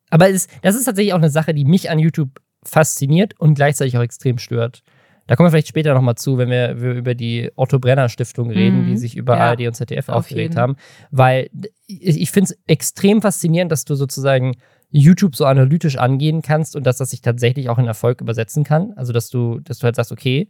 Aber 0.09 0.29
es, 0.29 0.47
das 0.61 0.75
ist 0.75 0.85
tatsächlich 0.85 1.13
auch 1.13 1.19
eine 1.19 1.29
Sache, 1.29 1.53
die 1.53 1.65
mich 1.65 1.89
an 1.89 1.99
YouTube 1.99 2.41
fasziniert 2.63 3.39
und 3.39 3.55
gleichzeitig 3.55 3.97
auch 3.97 4.01
extrem 4.01 4.37
stört. 4.37 4.83
Da 5.27 5.35
kommen 5.35 5.47
wir 5.47 5.51
vielleicht 5.51 5.67
später 5.67 5.93
nochmal 5.93 6.15
zu, 6.15 6.37
wenn 6.37 6.49
wir, 6.49 6.81
wir, 6.81 6.93
über 6.93 7.15
die 7.15 7.51
Otto 7.55 7.79
Brenner 7.79 8.09
Stiftung 8.09 8.49
reden, 8.49 8.83
mhm. 8.83 8.87
die 8.87 8.97
sich 8.97 9.15
über 9.15 9.37
ja, 9.37 9.49
ARD 9.49 9.67
und 9.67 9.75
ZDF 9.75 10.09
aufgeregt 10.09 10.55
haben. 10.55 10.75
Weil 11.09 11.49
ich, 11.87 12.21
ich 12.21 12.31
finde 12.31 12.51
es 12.51 12.59
extrem 12.67 13.21
faszinierend, 13.21 13.71
dass 13.71 13.85
du 13.85 13.95
sozusagen 13.95 14.57
YouTube 14.91 15.35
so 15.35 15.45
analytisch 15.45 15.97
angehen 15.97 16.41
kannst 16.41 16.75
und 16.75 16.85
dass 16.85 16.97
das 16.97 17.11
sich 17.11 17.21
tatsächlich 17.21 17.69
auch 17.69 17.77
in 17.77 17.87
Erfolg 17.87 18.21
übersetzen 18.21 18.63
kann. 18.63 18.93
Also, 18.95 19.13
dass 19.13 19.29
du, 19.29 19.59
dass 19.59 19.79
du 19.79 19.85
halt 19.85 19.95
sagst, 19.95 20.11
okay, 20.11 20.47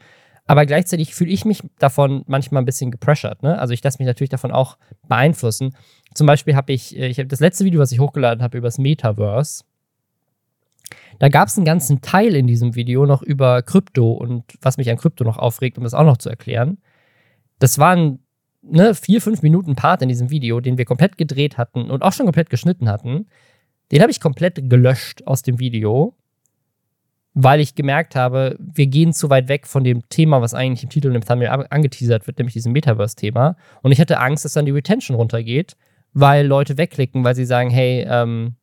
aber 0.47 0.65
gleichzeitig 0.65 1.13
fühle 1.13 1.31
ich 1.31 1.45
mich 1.45 1.61
davon 1.79 2.23
manchmal 2.27 2.61
ein 2.61 2.65
bisschen 2.65 2.91
gepressured. 2.91 3.43
Ne? 3.43 3.57
Also 3.57 3.73
ich 3.73 3.83
lasse 3.83 3.99
mich 3.99 4.07
natürlich 4.07 4.29
davon 4.29 4.51
auch 4.51 4.77
beeinflussen. 5.07 5.75
Zum 6.13 6.27
Beispiel 6.27 6.55
habe 6.55 6.73
ich, 6.73 6.97
äh, 6.97 7.07
ich 7.07 7.19
habe 7.19 7.27
das 7.27 7.39
letzte 7.39 7.63
Video, 7.63 7.79
was 7.79 7.91
ich 7.91 7.99
hochgeladen 7.99 8.43
habe, 8.43 8.57
über 8.57 8.67
das 8.67 8.77
Metaverse. 8.77 9.63
Da 11.19 11.29
gab 11.29 11.47
es 11.47 11.57
einen 11.57 11.65
ganzen 11.65 12.01
Teil 12.01 12.35
in 12.35 12.47
diesem 12.47 12.75
Video 12.75 13.05
noch 13.05 13.21
über 13.21 13.61
Krypto 13.61 14.11
und 14.11 14.43
was 14.61 14.77
mich 14.77 14.89
an 14.89 14.97
Krypto 14.97 15.23
noch 15.23 15.37
aufregt, 15.37 15.77
um 15.77 15.83
das 15.83 15.93
auch 15.93 16.03
noch 16.03 16.17
zu 16.17 16.29
erklären. 16.29 16.79
Das 17.59 17.77
waren 17.77 18.19
ne, 18.61 18.95
vier, 18.95 19.21
fünf 19.21 19.41
Minuten 19.41 19.75
Part 19.75 20.01
in 20.01 20.09
diesem 20.09 20.31
Video, 20.31 20.59
den 20.59 20.77
wir 20.77 20.85
komplett 20.85 21.17
gedreht 21.17 21.57
hatten 21.57 21.89
und 21.89 22.01
auch 22.01 22.11
schon 22.11 22.25
komplett 22.25 22.49
geschnitten 22.49 22.89
hatten. 22.89 23.27
Den 23.91 24.01
habe 24.01 24.11
ich 24.11 24.19
komplett 24.19 24.69
gelöscht 24.69 25.23
aus 25.25 25.41
dem 25.41 25.59
Video, 25.59 26.15
weil 27.33 27.59
ich 27.59 27.75
gemerkt 27.75 28.15
habe, 28.15 28.57
wir 28.59 28.87
gehen 28.87 29.13
zu 29.13 29.29
weit 29.29 29.47
weg 29.47 29.67
von 29.67 29.83
dem 29.83 30.07
Thema, 30.09 30.41
was 30.41 30.53
eigentlich 30.53 30.83
im 30.83 30.89
Titel 30.89 31.09
und 31.09 31.15
im 31.15 31.25
Thumbnail 31.25 31.67
angeteasert 31.69 32.27
wird, 32.27 32.37
nämlich 32.37 32.53
diesem 32.53 32.73
Metaverse-Thema. 32.73 33.55
Und 33.81 33.91
ich 33.91 33.99
hatte 33.99 34.19
Angst, 34.19 34.45
dass 34.45 34.53
dann 34.53 34.65
die 34.65 34.71
Retention 34.71 35.15
runtergeht, 35.15 35.75
weil 36.13 36.45
Leute 36.45 36.77
wegklicken, 36.77 37.23
weil 37.23 37.35
sie 37.35 37.45
sagen, 37.45 37.69
hey, 37.69 38.05
ähm, 38.07 38.55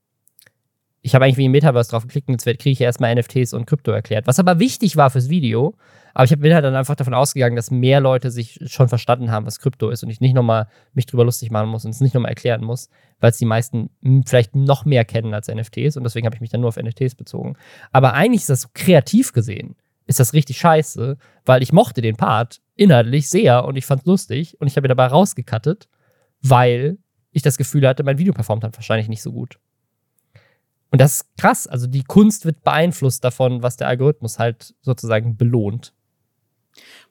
ich 1.09 1.15
habe 1.15 1.25
eigentlich 1.25 1.39
wie 1.39 1.47
im 1.47 1.53
Metaverse 1.53 1.91
drauf 1.91 2.03
geklickt 2.03 2.29
und 2.29 2.35
jetzt 2.45 2.61
kriege 2.61 2.71
ich 2.71 2.81
erstmal 2.83 3.15
NFTs 3.15 3.55
und 3.55 3.65
Krypto 3.65 3.91
erklärt. 3.91 4.27
Was 4.27 4.39
aber 4.39 4.59
wichtig 4.59 4.97
war 4.97 5.09
fürs 5.09 5.31
Video, 5.31 5.75
aber 6.13 6.25
ich 6.25 6.39
bin 6.39 6.53
halt 6.53 6.67
dann 6.67 6.75
einfach 6.75 6.97
davon 6.97 7.15
ausgegangen, 7.15 7.57
dass 7.57 7.71
mehr 7.71 8.01
Leute 8.01 8.31
sich 8.31 8.61
schon 8.67 8.89
verstanden 8.89 9.31
haben, 9.31 9.47
was 9.47 9.59
Krypto 9.59 9.89
ist 9.89 10.03
und 10.03 10.11
ich 10.11 10.21
nicht 10.21 10.35
nochmal 10.35 10.69
mich 10.93 11.07
drüber 11.07 11.25
lustig 11.25 11.51
machen 11.51 11.71
muss 11.71 11.87
und 11.87 11.93
es 11.93 12.03
nicht 12.03 12.13
nochmal 12.13 12.29
erklären 12.29 12.63
muss, 12.63 12.91
weil 13.21 13.31
es 13.31 13.39
die 13.39 13.47
meisten 13.47 13.89
vielleicht 14.27 14.55
noch 14.55 14.85
mehr 14.85 15.07
kennen 15.07 15.33
als 15.33 15.49
NFTs 15.49 15.97
und 15.97 16.05
deswegen 16.05 16.27
habe 16.27 16.37
ich 16.37 16.43
mich 16.43 16.51
dann 16.51 16.61
nur 16.61 16.69
auf 16.69 16.77
NFTs 16.77 17.15
bezogen. 17.15 17.57
Aber 17.91 18.13
eigentlich 18.13 18.43
ist 18.43 18.51
das 18.51 18.61
so 18.61 18.69
kreativ 18.75 19.33
gesehen, 19.33 19.77
ist 20.07 20.21
das 20.21 20.35
richtig 20.35 20.59
scheiße, 20.59 21.17
weil 21.47 21.63
ich 21.63 21.73
mochte 21.73 22.03
den 22.03 22.17
Part 22.17 22.61
inhaltlich 22.75 23.31
sehr 23.31 23.65
und 23.65 23.77
ich 23.77 23.87
fand 23.87 24.03
es 24.03 24.07
lustig 24.07 24.61
und 24.61 24.67
ich 24.67 24.77
habe 24.77 24.87
ihn 24.87 24.91
dabei 24.91 25.07
rausgekattet, 25.07 25.89
weil 26.43 26.99
ich 27.31 27.41
das 27.41 27.57
Gefühl 27.57 27.89
hatte, 27.89 28.05
mein 28.05 28.19
Video 28.19 28.35
performt 28.35 28.65
dann 28.65 28.75
wahrscheinlich 28.75 29.09
nicht 29.09 29.23
so 29.23 29.33
gut. 29.33 29.59
Und 30.91 31.01
das 31.01 31.17
ist 31.17 31.37
krass. 31.37 31.67
Also 31.67 31.87
die 31.87 32.05
Kunst 32.05 32.45
wird 32.45 32.63
beeinflusst 32.63 33.25
davon, 33.25 33.63
was 33.63 33.77
der 33.77 33.89
Algorithmus 33.89 34.39
halt 34.39 34.75
sozusagen 34.81 35.37
belohnt. 35.37 35.93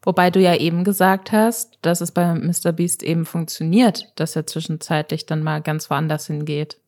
Wobei 0.02 0.32
du 0.32 0.40
ja 0.40 0.56
eben 0.56 0.84
gesagt 0.84 1.32
hast, 1.32 1.78
dass 1.82 2.02
es 2.02 2.12
bei 2.12 2.34
Mr. 2.34 2.72
Beast 2.72 3.04
eben 3.04 3.26
funktioniert, 3.26 4.12
dass 4.16 4.36
er 4.36 4.48
zwischenzeitlich 4.48 5.26
dann 5.26 5.44
mal 5.44 5.62
ganz 5.62 5.90
woanders 5.90 6.28
hingeht. 6.28 6.80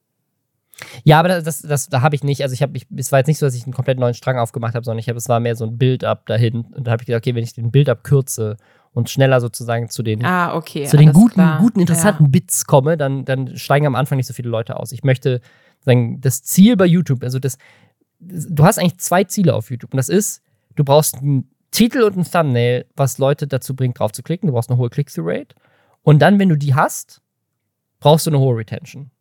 Ja, 1.04 1.20
aber 1.20 1.28
das, 1.28 1.44
das, 1.44 1.62
das 1.62 1.90
da 1.90 2.02
habe 2.02 2.16
ich 2.16 2.24
nicht. 2.24 2.42
Also 2.42 2.54
ich 2.54 2.62
habe, 2.62 2.80
es 2.96 3.12
war 3.12 3.20
jetzt 3.20 3.28
nicht 3.28 3.38
so, 3.38 3.46
dass 3.46 3.56
ich 3.56 3.64
einen 3.64 3.74
komplett 3.74 4.00
neuen 4.00 4.14
Strang 4.14 4.38
aufgemacht 4.38 4.76
habe, 4.76 4.86
sondern 4.86 5.00
ich 5.00 5.10
habe, 5.10 5.18
es 5.18 5.28
war 5.28 5.40
mehr 5.40 5.56
so 5.56 5.66
ein 5.66 5.78
Build-up 5.78 6.26
dahin. 6.26 6.62
Und 6.62 6.88
da 6.88 6.92
habe 6.92 7.02
ich 7.02 7.08
gedacht, 7.08 7.22
okay, 7.22 7.36
wenn 7.36 7.44
ich 7.44 7.54
den 7.54 7.72
Build-up 7.72 8.04
kürze 8.04 8.56
und 8.94 9.10
schneller 9.10 9.42
sozusagen 9.42 9.90
zu 9.90 10.04
den, 10.04 10.24
ah, 10.24 10.56
okay, 10.56 10.86
zu 10.86 10.98
den 10.98 11.12
guten, 11.12 11.46
guten, 11.60 11.82
interessanten 11.82 12.26
ja. 12.26 12.30
Bits 12.30 12.66
komme, 12.66 12.98
dann, 12.98 13.26
dann 13.26 13.58
steigen 13.58 13.86
am 13.86 13.96
Anfang 13.96 14.18
nicht 14.18 14.28
so 14.28 14.34
viele 14.34 14.50
Leute 14.50 14.78
aus. 14.78 14.92
Ich 14.92 15.04
möchte 15.04 15.42
sagen, 15.82 16.22
das 16.22 16.44
Ziel 16.44 16.76
bei 16.78 16.86
YouTube, 16.86 17.24
also 17.24 17.40
das, 17.40 17.58
du 18.20 18.64
hast 18.64 18.80
eigentlich 18.80 19.00
zwei 19.00 19.24
Ziele 19.24 19.56
auf 19.56 19.70
YouTube. 19.72 19.94
Und 19.94 19.98
das 19.98 20.10
ist, 20.10 20.42
du 20.76 20.84
brauchst 20.84 21.16
einen 21.16 21.50
Titel 21.72 22.02
und 22.02 22.18
ein 22.18 22.30
Thumbnail, 22.30 22.86
was 22.96 23.18
Leute 23.18 23.48
dazu 23.48 23.76
bringt, 23.76 24.00
drauf 24.00 24.12
zu 24.12 24.24
klicken. 24.24 24.48
Du 24.48 24.54
brauchst 24.54 24.70
eine 24.70 24.80
hohe 24.80 24.90
Click-Through-Rate. 24.90 25.56
Und 26.02 26.20
dann, 26.20 26.40
wenn 26.40 26.50
du 26.50 26.58
die 26.58 26.74
hast, 26.74 27.22
brauchst 28.00 28.26
du 28.26 28.32
eine 28.32 28.40
hohe 28.40 28.58
Retention. 28.58 29.12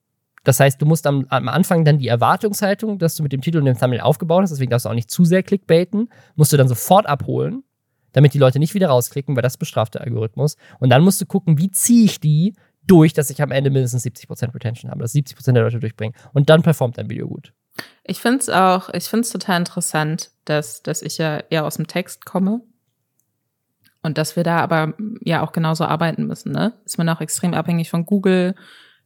Das 0.45 0.61
heißt, 0.61 0.81
du 0.81 0.87
musst 0.87 1.07
am, 1.07 1.27
am, 1.29 1.49
Anfang 1.49 1.85
dann 1.85 1.99
die 1.99 2.09
Erwartungshaltung, 2.09 2.99
dass 2.99 3.17
du 3.17 3.23
mit 3.23 3.33
dem 3.33 3.43
Titel 3.43 3.59
und 3.59 3.67
dem 3.67 3.77
Thumbnail 3.77 4.01
aufgebaut 4.01 4.43
hast, 4.43 4.51
deswegen 4.51 4.71
darfst 4.71 4.87
du 4.87 4.91
auch 4.91 4.95
nicht 4.95 5.11
zu 5.11 5.25
sehr 5.25 5.43
clickbaiten, 5.43 6.09
musst 6.37 6.53
du 6.53 6.57
dann 6.57 6.69
sofort 6.69 7.07
abholen, 7.07 7.65
damit 8.13 8.33
die 8.35 8.39
Leute 8.39 8.59
nicht 8.59 8.73
wieder 8.73 8.89
rausklicken, 8.89 9.37
weil 9.37 9.43
das 9.43 9.57
bestraft 9.57 9.95
der 9.95 10.03
Algorithmus. 10.03 10.57
Und 10.79 10.91
dann 10.91 11.03
musst 11.03 11.21
du 11.21 11.27
gucken, 11.27 11.59
wie 11.59 11.71
ziehe 11.71 12.05
ich 12.05 12.21
die 12.21 12.55
durch, 12.87 13.13
dass 13.13 13.31
ich 13.31 13.43
am 13.43 13.51
Ende 13.51 13.71
mindestens 13.71 14.05
70% 14.05 14.55
Retention 14.55 14.91
habe, 14.91 15.03
dass 15.03 15.15
70% 15.15 15.53
der 15.53 15.63
Leute 15.63 15.81
durchbringen. 15.81 16.15
Und 16.33 16.49
dann 16.49 16.63
performt 16.63 16.99
dein 16.99 17.11
Video 17.11 17.29
gut. 17.29 17.53
Ich 18.05 18.21
finde 18.21 18.39
es 18.39 18.49
auch, 18.49 18.89
ich 18.91 19.05
finde 19.05 19.23
es 19.23 19.31
total 19.31 19.61
interessant, 19.61 20.31
dass, 20.45 20.83
dass 20.83 21.03
ich 21.03 21.19
ja 21.19 21.39
eher 21.51 21.65
aus 21.65 21.77
dem 21.77 21.87
Text 21.87 22.25
komme. 22.25 22.63
Und 24.03 24.17
dass 24.17 24.37
wir 24.37 24.45
da 24.45 24.61
aber 24.61 24.95
ja 25.21 25.43
auch 25.43 25.53
genauso 25.53 25.85
arbeiten 25.85 26.27
müssen, 26.27 26.53
ne? 26.53 26.73
Ist 26.85 26.99
man 26.99 27.09
auch 27.09 27.21
extrem 27.21 27.53
abhängig 27.53 27.91
von 27.91 28.07
Google, 28.07 28.55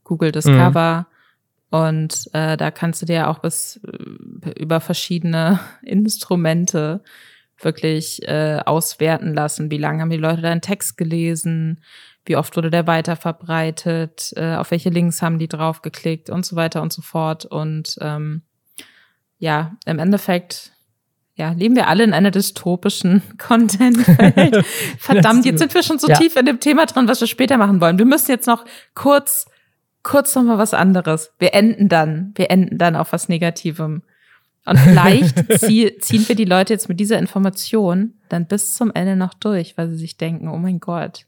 Google 0.04 0.32
Discover. 0.32 1.06
Mhm. 1.08 1.78
Und 1.78 2.30
äh, 2.34 2.58
da 2.58 2.70
kannst 2.70 3.00
du 3.00 3.06
dir 3.06 3.28
auch 3.28 3.38
bis 3.38 3.80
äh, 3.84 4.50
über 4.60 4.80
verschiedene 4.80 5.58
Instrumente 5.82 7.02
wirklich 7.58 8.26
äh, 8.28 8.60
auswerten 8.64 9.34
lassen. 9.34 9.70
Wie 9.70 9.78
lange 9.78 10.02
haben 10.02 10.10
die 10.10 10.18
Leute 10.18 10.42
deinen 10.42 10.60
Text 10.60 10.96
gelesen? 10.96 11.82
Wie 12.24 12.36
oft 12.36 12.56
wurde 12.56 12.70
der 12.70 12.86
weiterverbreitet, 12.86 14.32
äh, 14.36 14.54
auf 14.54 14.70
welche 14.70 14.90
Links 14.90 15.22
haben 15.22 15.38
die 15.38 15.48
draufgeklickt 15.48 16.30
und 16.30 16.46
so 16.46 16.56
weiter 16.56 16.82
und 16.82 16.92
so 16.92 17.02
fort. 17.02 17.44
Und 17.44 17.96
ähm, 18.00 18.42
ja, 19.38 19.76
im 19.86 19.98
Endeffekt 19.98 20.72
ja, 21.34 21.52
leben 21.52 21.74
wir 21.74 21.88
alle 21.88 22.04
in 22.04 22.12
einer 22.12 22.30
dystopischen 22.30 23.22
Content-Welt. 23.38 24.64
Verdammt, 24.98 25.44
jetzt 25.44 25.58
sind 25.58 25.74
wir 25.74 25.82
schon 25.82 25.98
so 25.98 26.08
ja. 26.08 26.16
tief 26.16 26.36
in 26.36 26.46
dem 26.46 26.60
Thema 26.60 26.86
drin, 26.86 27.08
was 27.08 27.20
wir 27.20 27.26
später 27.26 27.56
machen 27.56 27.80
wollen. 27.80 27.98
Wir 27.98 28.04
müssen 28.04 28.30
jetzt 28.30 28.46
noch 28.46 28.64
kurz, 28.94 29.46
kurz 30.02 30.34
noch 30.34 30.42
mal 30.42 30.58
was 30.58 30.74
anderes. 30.74 31.32
Wir 31.38 31.54
enden 31.54 31.88
dann, 31.88 32.32
wir 32.34 32.50
enden 32.50 32.78
dann 32.78 32.96
auf 32.96 33.12
was 33.12 33.28
Negativem. 33.28 34.02
Und 34.64 34.78
vielleicht 34.78 35.52
zieh, 35.60 35.96
ziehen 35.98 36.28
wir 36.28 36.36
die 36.36 36.44
Leute 36.44 36.74
jetzt 36.74 36.88
mit 36.88 37.00
dieser 37.00 37.18
Information 37.18 38.14
dann 38.28 38.46
bis 38.46 38.74
zum 38.74 38.92
Ende 38.94 39.16
noch 39.16 39.34
durch, 39.34 39.76
weil 39.76 39.90
sie 39.90 39.96
sich 39.96 40.18
denken, 40.18 40.48
oh 40.48 40.58
mein 40.58 40.78
Gott, 40.78 41.26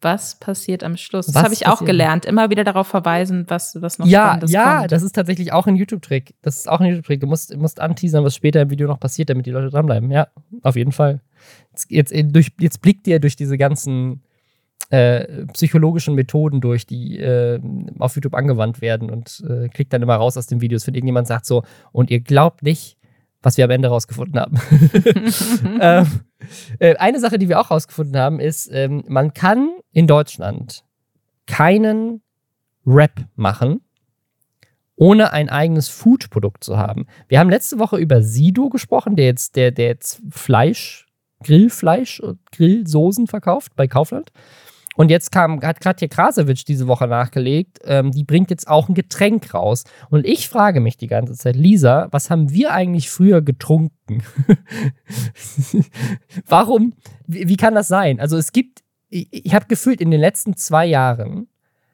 was 0.00 0.38
passiert 0.38 0.84
am 0.84 0.96
Schluss? 0.96 1.26
Das 1.26 1.42
habe 1.42 1.54
ich 1.54 1.66
auch 1.66 1.84
gelernt. 1.84 2.24
Immer 2.24 2.50
wieder 2.50 2.64
darauf 2.64 2.86
verweisen, 2.86 3.44
was, 3.48 3.76
was 3.80 3.98
noch 3.98 4.06
ja, 4.06 4.26
Spannendes 4.26 4.52
Ja, 4.52 4.78
kommt. 4.78 4.92
das 4.92 5.02
ist 5.02 5.12
tatsächlich 5.14 5.52
auch 5.52 5.66
ein 5.66 5.76
YouTube-Trick. 5.76 6.34
Das 6.42 6.58
ist 6.58 6.68
auch 6.68 6.80
ein 6.80 6.86
YouTube-Trick. 6.86 7.20
Du 7.20 7.26
musst, 7.26 7.56
musst 7.56 7.80
anteasern, 7.80 8.24
was 8.24 8.34
später 8.34 8.62
im 8.62 8.70
Video 8.70 8.86
noch 8.86 9.00
passiert, 9.00 9.30
damit 9.30 9.46
die 9.46 9.50
Leute 9.50 9.70
dranbleiben. 9.70 10.10
Ja, 10.10 10.28
auf 10.62 10.76
jeden 10.76 10.92
Fall. 10.92 11.20
Jetzt, 11.72 11.90
jetzt, 11.90 12.12
äh, 12.12 12.24
durch, 12.24 12.52
jetzt 12.60 12.80
blickt 12.82 13.06
ihr 13.06 13.18
durch 13.18 13.36
diese 13.36 13.58
ganzen 13.58 14.22
äh, 14.90 15.46
psychologischen 15.52 16.14
Methoden 16.14 16.60
durch, 16.60 16.86
die 16.86 17.18
äh, 17.18 17.60
auf 17.98 18.14
YouTube 18.14 18.34
angewandt 18.34 18.80
werden 18.80 19.10
und 19.10 19.44
äh, 19.48 19.68
klickt 19.68 19.92
dann 19.92 20.02
immer 20.02 20.14
raus 20.14 20.36
aus 20.36 20.46
den 20.46 20.60
Videos, 20.60 20.86
wenn 20.86 20.94
irgendjemand 20.94 21.26
sagt 21.26 21.44
so, 21.44 21.62
und 21.92 22.10
ihr 22.10 22.20
glaubt 22.20 22.62
nicht, 22.62 22.97
was 23.42 23.56
wir 23.56 23.64
am 23.64 23.70
Ende 23.70 23.88
rausgefunden 23.88 24.40
haben. 24.40 24.58
ähm, 25.80 26.06
äh, 26.78 26.96
eine 26.96 27.20
Sache, 27.20 27.38
die 27.38 27.48
wir 27.48 27.60
auch 27.60 27.70
rausgefunden 27.70 28.16
haben, 28.16 28.40
ist, 28.40 28.68
ähm, 28.72 29.04
man 29.08 29.32
kann 29.32 29.70
in 29.92 30.06
Deutschland 30.06 30.84
keinen 31.46 32.22
Rap 32.86 33.26
machen, 33.36 33.80
ohne 34.96 35.32
ein 35.32 35.48
eigenes 35.48 35.88
Food-Produkt 35.88 36.64
zu 36.64 36.76
haben. 36.76 37.06
Wir 37.28 37.38
haben 37.38 37.50
letzte 37.50 37.78
Woche 37.78 37.98
über 37.98 38.22
Sido 38.22 38.68
gesprochen, 38.68 39.16
der 39.16 39.26
jetzt, 39.26 39.56
der, 39.56 39.70
der 39.70 39.86
jetzt 39.86 40.20
Fleisch, 40.30 41.06
Grillfleisch, 41.44 42.20
Grillsoßen 42.52 43.28
verkauft 43.28 43.76
bei 43.76 43.86
Kaufland. 43.86 44.32
Und 44.98 45.12
jetzt 45.12 45.30
kam, 45.30 45.62
hat 45.62 45.80
Katja 45.80 46.08
Krasowitsch 46.08 46.64
diese 46.66 46.88
Woche 46.88 47.06
nachgelegt, 47.06 47.78
ähm, 47.84 48.10
die 48.10 48.24
bringt 48.24 48.50
jetzt 48.50 48.66
auch 48.66 48.88
ein 48.88 48.96
Getränk 48.96 49.54
raus. 49.54 49.84
Und 50.10 50.26
ich 50.26 50.48
frage 50.48 50.80
mich 50.80 50.96
die 50.96 51.06
ganze 51.06 51.34
Zeit, 51.34 51.54
Lisa, 51.54 52.08
was 52.10 52.30
haben 52.30 52.50
wir 52.50 52.72
eigentlich 52.72 53.08
früher 53.08 53.40
getrunken? 53.40 54.24
Warum? 56.48 56.94
Wie, 57.28 57.48
wie, 57.48 57.56
kann 57.56 57.76
das 57.76 57.86
sein? 57.86 58.18
Also 58.18 58.36
es 58.36 58.50
gibt, 58.50 58.82
ich, 59.08 59.28
ich 59.30 59.54
habe 59.54 59.66
gefühlt 59.68 60.00
in 60.00 60.10
den 60.10 60.18
letzten 60.18 60.56
zwei 60.56 60.86
Jahren, 60.86 61.46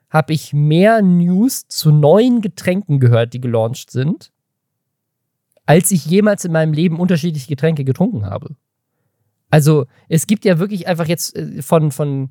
habe 0.08 0.32
ich 0.32 0.54
mehr 0.54 1.02
News 1.02 1.68
zu 1.68 1.92
neuen 1.92 2.40
Getränken 2.40 3.00
gehört, 3.00 3.34
die 3.34 3.40
gelauncht 3.42 3.90
sind, 3.90 4.32
als 5.66 5.90
ich 5.90 6.06
jemals 6.06 6.46
in 6.46 6.52
meinem 6.52 6.72
Leben 6.72 6.98
unterschiedliche 6.98 7.48
Getränke 7.48 7.84
getrunken 7.84 8.24
habe. 8.24 8.56
Also 9.50 9.84
es 10.08 10.26
gibt 10.26 10.46
ja 10.46 10.58
wirklich 10.58 10.86
einfach 10.86 11.06
jetzt 11.06 11.36
äh, 11.36 11.60
von, 11.60 11.90
von 11.90 12.30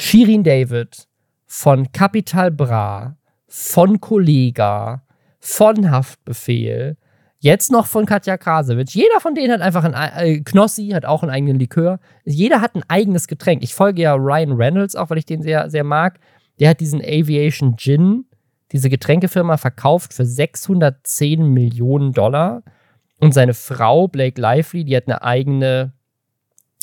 Shirin 0.00 0.44
David, 0.44 1.08
von 1.44 1.90
Capital 1.90 2.52
Bra, 2.52 3.16
von 3.48 4.00
Kollega, 4.00 5.02
von 5.40 5.90
Haftbefehl, 5.90 6.96
jetzt 7.40 7.72
noch 7.72 7.86
von 7.86 8.06
Katja 8.06 8.36
Krasowitsch. 8.36 8.94
Jeder 8.94 9.18
von 9.18 9.34
denen 9.34 9.52
hat 9.52 9.60
einfach 9.60 9.82
ein, 9.82 9.94
äh, 9.94 10.40
Knossi 10.42 10.90
hat 10.90 11.04
auch 11.04 11.24
einen 11.24 11.32
eigenen 11.32 11.58
Likör. 11.58 11.98
Jeder 12.24 12.60
hat 12.60 12.76
ein 12.76 12.84
eigenes 12.86 13.26
Getränk. 13.26 13.64
Ich 13.64 13.74
folge 13.74 14.02
ja 14.02 14.14
Ryan 14.14 14.52
Reynolds 14.52 14.94
auch, 14.94 15.10
weil 15.10 15.18
ich 15.18 15.26
den 15.26 15.42
sehr, 15.42 15.68
sehr 15.68 15.82
mag. 15.82 16.20
Der 16.60 16.70
hat 16.70 16.78
diesen 16.78 17.00
Aviation 17.00 17.76
Gin, 17.76 18.26
diese 18.70 18.90
Getränkefirma, 18.90 19.56
verkauft 19.56 20.14
für 20.14 20.24
610 20.24 21.42
Millionen 21.42 22.12
Dollar. 22.12 22.62
Und 23.18 23.34
seine 23.34 23.52
Frau, 23.52 24.06
Blake 24.06 24.40
Lively, 24.40 24.84
die 24.84 24.96
hat 24.96 25.08
eine 25.08 25.22
eigene 25.22 25.92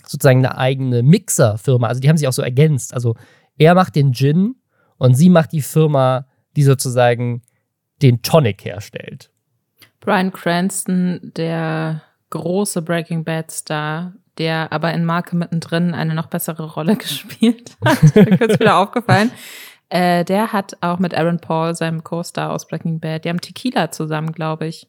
sozusagen 0.08 0.46
eine 0.46 0.58
eigene 0.58 1.04
Mixerfirma. 1.04 1.88
Also 1.88 2.02
die 2.02 2.10
haben 2.10 2.18
sich 2.18 2.28
auch 2.28 2.34
so 2.34 2.42
ergänzt. 2.42 2.94
Also 2.94 3.16
er 3.58 3.76
macht 3.76 3.96
den 3.96 4.14
Gin 4.14 4.56
und 4.98 5.16
sie 5.16 5.30
macht 5.30 5.52
die 5.52 5.62
Firma, 5.62 6.28
die 6.56 6.64
sozusagen 6.64 7.42
den 8.02 8.22
Tonic 8.22 8.66
herstellt. 8.66 9.32
Brian 10.00 10.32
Cranston, 10.32 11.32
der 11.36 12.02
große 12.30 12.82
Breaking 12.82 13.24
Bad 13.24 13.52
Star, 13.52 14.14
der 14.38 14.72
aber 14.72 14.94
in 14.94 15.06
Marke 15.06 15.36
mittendrin 15.36 15.94
eine 15.94 16.14
noch 16.14 16.28
bessere 16.28 16.74
Rolle 16.74 16.96
gespielt 16.98 17.78
hat, 17.84 18.00
kurz 18.38 18.60
wieder 18.60 18.78
aufgefallen. 18.78 19.32
Äh, 19.90 20.26
der 20.26 20.52
hat 20.52 20.78
auch 20.82 21.00
mit 21.00 21.16
Aaron 21.16 21.40
Paul, 21.40 21.76
seinem 21.76 22.04
Co-Star 22.04 22.52
aus 22.52 22.68
Breaking 22.68 23.00
Bad, 23.00 23.26
die 23.26 23.30
haben 23.30 23.42
Tequila 23.42 23.92
zusammen, 23.92 24.32
glaube 24.32 24.68
ich. 24.68 24.88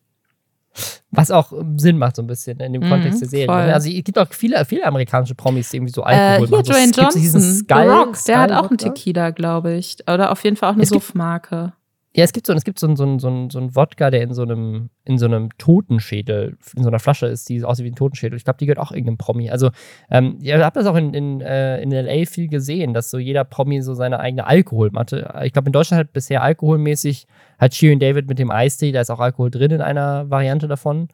Was 1.11 1.31
auch 1.31 1.53
Sinn 1.77 1.99
macht, 1.99 2.16
so 2.16 2.22
ein 2.22 2.27
bisschen 2.27 2.59
in 2.61 2.72
dem 2.72 2.83
mhm, 2.83 2.89
Kontext 2.89 3.20
der 3.20 3.29
Serie. 3.29 3.47
Voll. 3.47 3.72
Also 3.72 3.89
es 3.89 4.05
gibt 4.05 4.18
auch 4.18 4.29
viele, 4.31 4.64
viele 4.64 4.85
amerikanische 4.85 5.35
Promis, 5.35 5.70
die 5.70 5.79
irgendwie 5.79 5.93
so 5.93 6.03
Alkohol 6.03 6.47
äh, 6.47 6.49
hier, 6.49 6.57
machen. 6.57 6.93
Dwayne 6.93 6.93
Johnson, 6.93 7.41
Skull, 7.41 7.83
The 7.83 7.89
Rock, 7.89 8.24
der 8.27 8.39
hat 8.41 8.53
auch 8.53 8.68
einen 8.68 8.79
Tequila, 8.79 9.31
glaube 9.31 9.74
ich. 9.74 9.97
Oder 10.11 10.33
auf 10.33 10.45
jeden 10.45 10.57
Fall 10.57 10.70
auch 10.70 10.74
eine 10.74 10.87
Suffmarke. 10.87 11.72
Ja, 12.17 12.25
es 12.25 12.33
gibt 12.33 12.47
so, 12.47 12.55
es 12.55 12.64
gibt 12.64 12.79
so, 12.79 12.97
so, 12.97 13.19
so, 13.19 13.49
so 13.51 13.59
einen 13.59 13.77
Wodka, 13.77 14.11
der 14.11 14.23
in 14.23 14.33
so 14.33 14.41
einem, 14.41 14.89
in 15.05 15.19
so 15.19 15.27
einem 15.27 15.51
Totenschädel, 15.59 16.57
in 16.75 16.83
so 16.83 16.89
einer 16.89 16.99
Flasche 16.99 17.27
ist, 17.27 17.47
die 17.51 17.62
aussieht 17.62 17.85
wie 17.85 17.91
ein 17.91 17.95
Totenschädel. 17.95 18.39
Ich 18.39 18.45
glaube, 18.45 18.57
die 18.57 18.64
gehört 18.64 18.79
auch 18.79 18.91
irgendeinem 18.91 19.19
Promi. 19.19 19.51
Also, 19.51 19.71
ähm, 20.11 20.39
ihr 20.41 20.64
habt 20.64 20.77
das 20.79 20.87
auch 20.87 20.97
in, 20.97 21.12
in, 21.12 21.43
äh, 21.43 21.79
in 21.83 21.91
LA 21.91 22.25
viel 22.25 22.49
gesehen, 22.49 22.95
dass 22.95 23.11
so 23.11 23.19
jeder 23.19 23.45
Promi 23.45 23.83
so 23.83 23.93
seine 23.93 24.19
eigene 24.19 24.47
Alkoholmatte. 24.47 25.31
Ich 25.45 25.53
glaube, 25.53 25.69
in 25.69 25.75
Deutschland 25.75 26.01
hat 26.01 26.14
bisher 26.14 26.43
alkoholmäßig, 26.43 27.27
hat 27.59 27.75
Shirin 27.75 27.99
David 27.99 28.29
mit 28.29 28.39
dem 28.39 28.51
Eistee, 28.51 28.93
da 28.93 29.03
ist 29.03 29.11
auch 29.11 29.21
Alkohol 29.21 29.51
drin 29.51 29.73
in 29.73 29.83
einer 29.83 30.31
Variante 30.31 30.69
davon. 30.69 31.09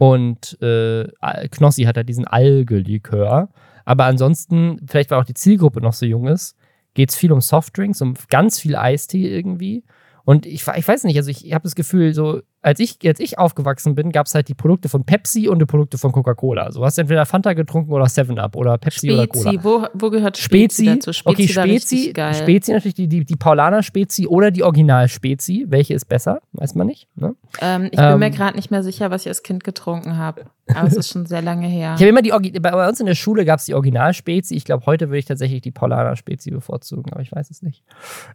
Und 0.00 0.60
äh, 0.60 1.06
Knossi 1.52 1.84
hat 1.84 1.96
halt 1.96 2.08
diesen 2.08 2.26
Algelikör. 2.26 3.50
Aber 3.84 4.06
ansonsten, 4.06 4.80
vielleicht 4.88 5.12
weil 5.12 5.20
auch 5.20 5.24
die 5.24 5.34
Zielgruppe 5.34 5.80
noch 5.80 5.92
so 5.92 6.06
jung 6.06 6.26
ist, 6.26 6.56
geht 6.94 7.10
es 7.10 7.16
viel 7.16 7.30
um 7.30 7.40
Softdrinks, 7.40 8.02
um 8.02 8.14
ganz 8.30 8.58
viel 8.58 8.74
Eistee 8.74 9.28
irgendwie. 9.28 9.84
Und 10.24 10.46
ich, 10.46 10.66
ich 10.66 10.88
weiß 10.88 11.04
nicht, 11.04 11.16
also 11.16 11.30
ich 11.30 11.52
habe 11.52 11.62
das 11.62 11.74
Gefühl, 11.74 12.14
so 12.14 12.42
als 12.62 12.78
ich, 12.80 12.98
als 13.04 13.20
ich 13.20 13.38
aufgewachsen 13.38 13.94
bin, 13.94 14.12
gab 14.12 14.26
es 14.26 14.34
halt 14.34 14.48
die 14.48 14.54
Produkte 14.54 14.88
von 14.88 15.04
Pepsi 15.04 15.48
und 15.48 15.58
die 15.60 15.66
Produkte 15.66 15.96
von 15.96 16.12
Coca-Cola. 16.12 16.64
Also, 16.64 16.80
du 16.80 16.84
hast 16.84 16.98
entweder 16.98 17.24
Fanta 17.24 17.54
getrunken 17.54 17.92
oder 17.92 18.04
7-Up 18.04 18.54
oder 18.56 18.76
Pepsi 18.76 19.08
Spezi, 19.08 19.14
oder 19.14 19.26
Cola. 19.26 19.64
Wo, 19.64 19.86
wo 19.94 20.10
gehört 20.10 20.36
Spezi, 20.36 20.84
Spezi 20.84 20.84
dazu? 20.86 21.12
Spezi 21.12 21.30
okay, 21.30 21.48
Spezi, 21.48 22.12
Spezi 22.34 22.72
natürlich 22.72 22.94
die, 22.94 23.08
die, 23.08 23.24
die 23.24 23.36
Paulaner 23.36 23.82
Spezi 23.82 24.26
oder 24.26 24.50
die 24.50 24.62
Original 24.62 25.08
Spezi. 25.08 25.66
Welche 25.68 25.94
ist 25.94 26.06
besser? 26.06 26.42
Weiß 26.52 26.74
man 26.74 26.86
nicht. 26.86 27.08
Ne? 27.16 27.34
Ähm, 27.60 27.84
ich 27.84 27.92
bin 27.92 28.04
ähm, 28.04 28.18
mir 28.18 28.30
gerade 28.30 28.56
nicht 28.56 28.70
mehr 28.70 28.82
sicher, 28.82 29.10
was 29.10 29.22
ich 29.22 29.28
als 29.28 29.42
Kind 29.42 29.64
getrunken 29.64 30.18
habe. 30.18 30.44
Aber 30.74 30.86
es 30.86 30.96
ist 30.96 31.10
schon 31.10 31.26
sehr 31.26 31.42
lange 31.42 31.66
her. 31.66 31.94
Ich 31.96 32.02
habe 32.02 32.08
immer 32.08 32.22
die, 32.22 32.60
bei 32.60 32.88
uns 32.88 33.00
in 33.00 33.06
der 33.06 33.14
Schule 33.14 33.44
gab 33.44 33.58
es 33.58 33.64
die 33.64 33.74
Original 33.74 34.14
Spezi. 34.14 34.54
Ich 34.54 34.64
glaube, 34.64 34.86
heute 34.86 35.08
würde 35.08 35.18
ich 35.18 35.24
tatsächlich 35.24 35.62
die 35.62 35.70
Paulaner 35.70 36.16
Spezi 36.16 36.50
bevorzugen, 36.50 37.12
aber 37.12 37.22
ich 37.22 37.32
weiß 37.32 37.50
es 37.50 37.62
nicht. 37.62 37.82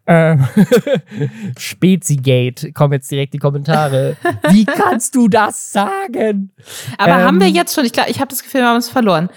Ähm, 0.05 0.45
Spezi-Gate, 1.57 2.73
kommen 2.73 2.93
jetzt 2.93 3.09
direkt 3.09 3.33
die 3.33 3.39
Kommentare. 3.39 4.14
Wie 4.49 4.65
kann 4.65 4.75
kannst 4.77 5.15
du 5.15 5.27
das 5.27 5.71
sagen? 5.71 6.51
Aber 6.97 7.13
ähm, 7.13 7.23
haben 7.23 7.39
wir 7.39 7.49
jetzt 7.49 7.73
schon, 7.73 7.85
ich 7.85 7.93
glaube, 7.93 8.09
ich 8.09 8.19
habe 8.19 8.29
das 8.29 8.43
Gefühl, 8.43 8.61
wir 8.61 8.69
haben 8.69 8.77
es 8.77 8.89
verloren. 8.89 9.29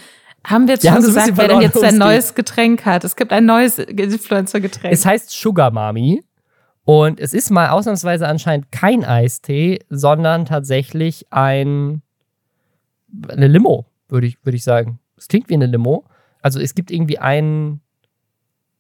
Haben 0.47 0.67
wir 0.67 0.75
jetzt 0.75 0.87
schon 0.87 0.97
gesagt, 0.97 1.37
wer 1.37 1.49
denn 1.49 1.61
jetzt 1.61 1.83
ein 1.83 1.99
neues 1.99 2.35
Getränk 2.35 2.87
hat? 2.87 3.05
Es 3.05 3.17
gibt 3.17 3.33
ein 3.33 3.45
neues 3.45 3.79
Influencer-Getränk. 3.79 4.95
Es 4.95 5.05
heißt 5.05 5.31
Sugar 5.31 5.71
Mami. 5.71 6.23
Und 6.85 7.21
es 7.21 7.35
ist 7.35 7.51
mal 7.51 7.69
ausnahmsweise 7.69 8.27
anscheinend 8.27 8.73
kein 8.73 9.05
Eistee, 9.05 9.81
sondern 9.91 10.47
tatsächlich 10.47 11.27
ein 11.31 12.03
eine 13.29 13.49
Limo, 13.49 13.87
würde 14.09 14.27
ich, 14.27 14.39
würd 14.45 14.55
ich 14.55 14.65
sagen. 14.65 14.99
Es 15.17 15.29
klingt 15.29 15.49
wie 15.49 15.55
eine 15.55 15.67
Limo. 15.67 16.05
Also 16.41 16.61
es 16.61 16.75
gibt 16.75 16.91
irgendwie 16.91 17.19
ein 17.19 17.81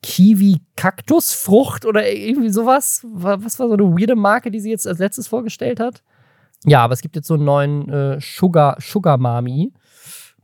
Kiwi-Kaktusfrucht 0.02 1.84
oder 1.84 2.08
irgendwie 2.10 2.50
sowas. 2.50 3.04
Was 3.10 3.58
war 3.58 3.68
so 3.68 3.74
eine 3.74 3.84
weirde 3.84 4.16
Marke, 4.16 4.50
die 4.50 4.60
sie 4.60 4.70
jetzt 4.70 4.86
als 4.86 4.98
letztes 4.98 5.26
vorgestellt 5.26 5.80
hat? 5.80 6.02
Ja, 6.64 6.82
aber 6.84 6.94
es 6.94 7.00
gibt 7.00 7.16
jetzt 7.16 7.28
so 7.28 7.34
einen 7.34 7.44
neuen 7.44 7.88
äh, 7.88 8.20
Sugar, 8.20 8.76
Sugar 8.80 9.18
Mami. 9.18 9.72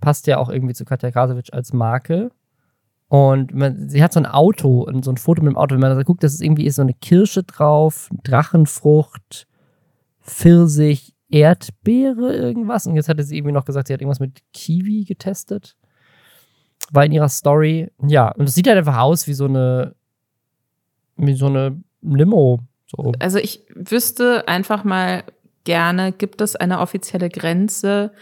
Passt 0.01 0.27
ja 0.27 0.39
auch 0.39 0.49
irgendwie 0.49 0.75
zu 0.75 0.85
Katja 0.85 1.11
Krasowitsch 1.11 1.53
als 1.53 1.73
Marke. 1.73 2.31
Und 3.09 3.55
man, 3.55 3.89
sie 3.89 4.03
hat 4.03 4.13
so 4.13 4.21
ein 4.21 4.27
Auto, 4.27 4.89
so 5.03 5.11
ein 5.11 5.17
Foto 5.17 5.43
mit 5.43 5.53
dem 5.53 5.57
Auto. 5.57 5.75
Wenn 5.75 5.81
man 5.81 5.97
da 5.97 6.03
guckt, 6.03 6.25
das 6.25 6.35
ist 6.35 6.43
irgendwie 6.43 6.67
ist 6.67 6.77
so 6.77 6.83
eine 6.83 6.95
Kirsche 6.95 7.45
drauf, 7.45 8.09
Drachenfrucht, 8.25 9.47
Pfirsich, 10.21 11.15
Erdbeere, 11.29 12.35
irgendwas. 12.35 12.87
Und 12.87 12.97
jetzt 12.97 13.09
hatte 13.09 13.23
sie 13.23 13.37
irgendwie 13.37 13.53
noch 13.53 13.65
gesagt, 13.65 13.89
sie 13.89 13.95
hat 13.95 14.01
irgendwas 14.01 14.21
mit 14.21 14.41
Kiwi 14.53 15.05
getestet. 15.05 15.77
War 16.95 17.05
in 17.05 17.13
ihrer 17.13 17.29
Story. 17.29 17.91
Ja, 18.07 18.31
und 18.33 18.49
es 18.49 18.55
sieht 18.55 18.67
halt 18.69 18.79
einfach 18.79 18.99
aus 18.99 19.27
wie 19.27 19.35
so 19.35 19.47
eine, 19.47 19.95
wie 21.17 21.35
so 21.35 21.47
eine 21.47 21.81
Limo. 22.03 22.61
So. 22.87 23.13
Also 23.19 23.39
ich 23.39 23.63
wüsste 23.75 24.47
einfach 24.47 24.85
mal, 24.85 25.25
gerne, 25.65 26.13
gibt 26.13 26.41
es 26.41 26.55
eine 26.57 26.79
offizielle 26.81 27.29
Grenze 27.29 28.13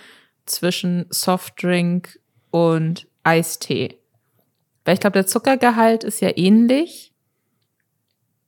zwischen 0.47 1.07
Softdrink 1.11 2.18
und 2.51 3.07
Eistee? 3.25 3.99
Weil 4.85 4.95
ich 4.95 5.01
glaube, 5.01 5.14
der 5.14 5.27
Zuckergehalt 5.27 6.05
ist 6.05 6.20
ja 6.20 6.31
ähnlich. 6.37 7.12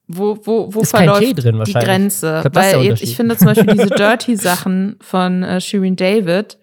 Wo, 0.06 0.38
wo, 0.44 0.74
wo 0.74 0.80
ist 0.80 0.90
verläuft 0.90 1.42
drin, 1.42 1.62
die 1.64 1.72
Grenze? 1.72 2.42
Ich 2.44 2.52
glaub, 2.52 2.56
Weil 2.56 2.92
ich 2.92 3.16
finde 3.16 3.36
zum 3.36 3.46
Beispiel 3.46 3.72
diese 3.72 3.86
Dirty-Sachen 3.96 4.96
von 5.00 5.42
äh, 5.42 5.60
Shirin 5.60 5.96
David, 5.96 6.58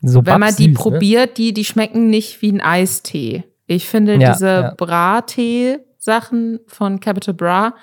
so 0.00 0.24
wenn 0.24 0.40
man 0.40 0.54
die 0.54 0.68
ne? 0.68 0.74
probiert, 0.74 1.38
die, 1.38 1.52
die 1.52 1.64
schmecken 1.64 2.08
nicht 2.08 2.40
wie 2.42 2.52
ein 2.52 2.60
Eistee. 2.60 3.44
Ich 3.66 3.88
finde 3.88 4.16
ja, 4.16 4.32
diese 4.32 4.46
ja. 4.46 4.74
Bra-Tee-Sachen 4.76 6.60
von 6.66 7.00
Capital 7.00 7.34
Bra, 7.34 7.74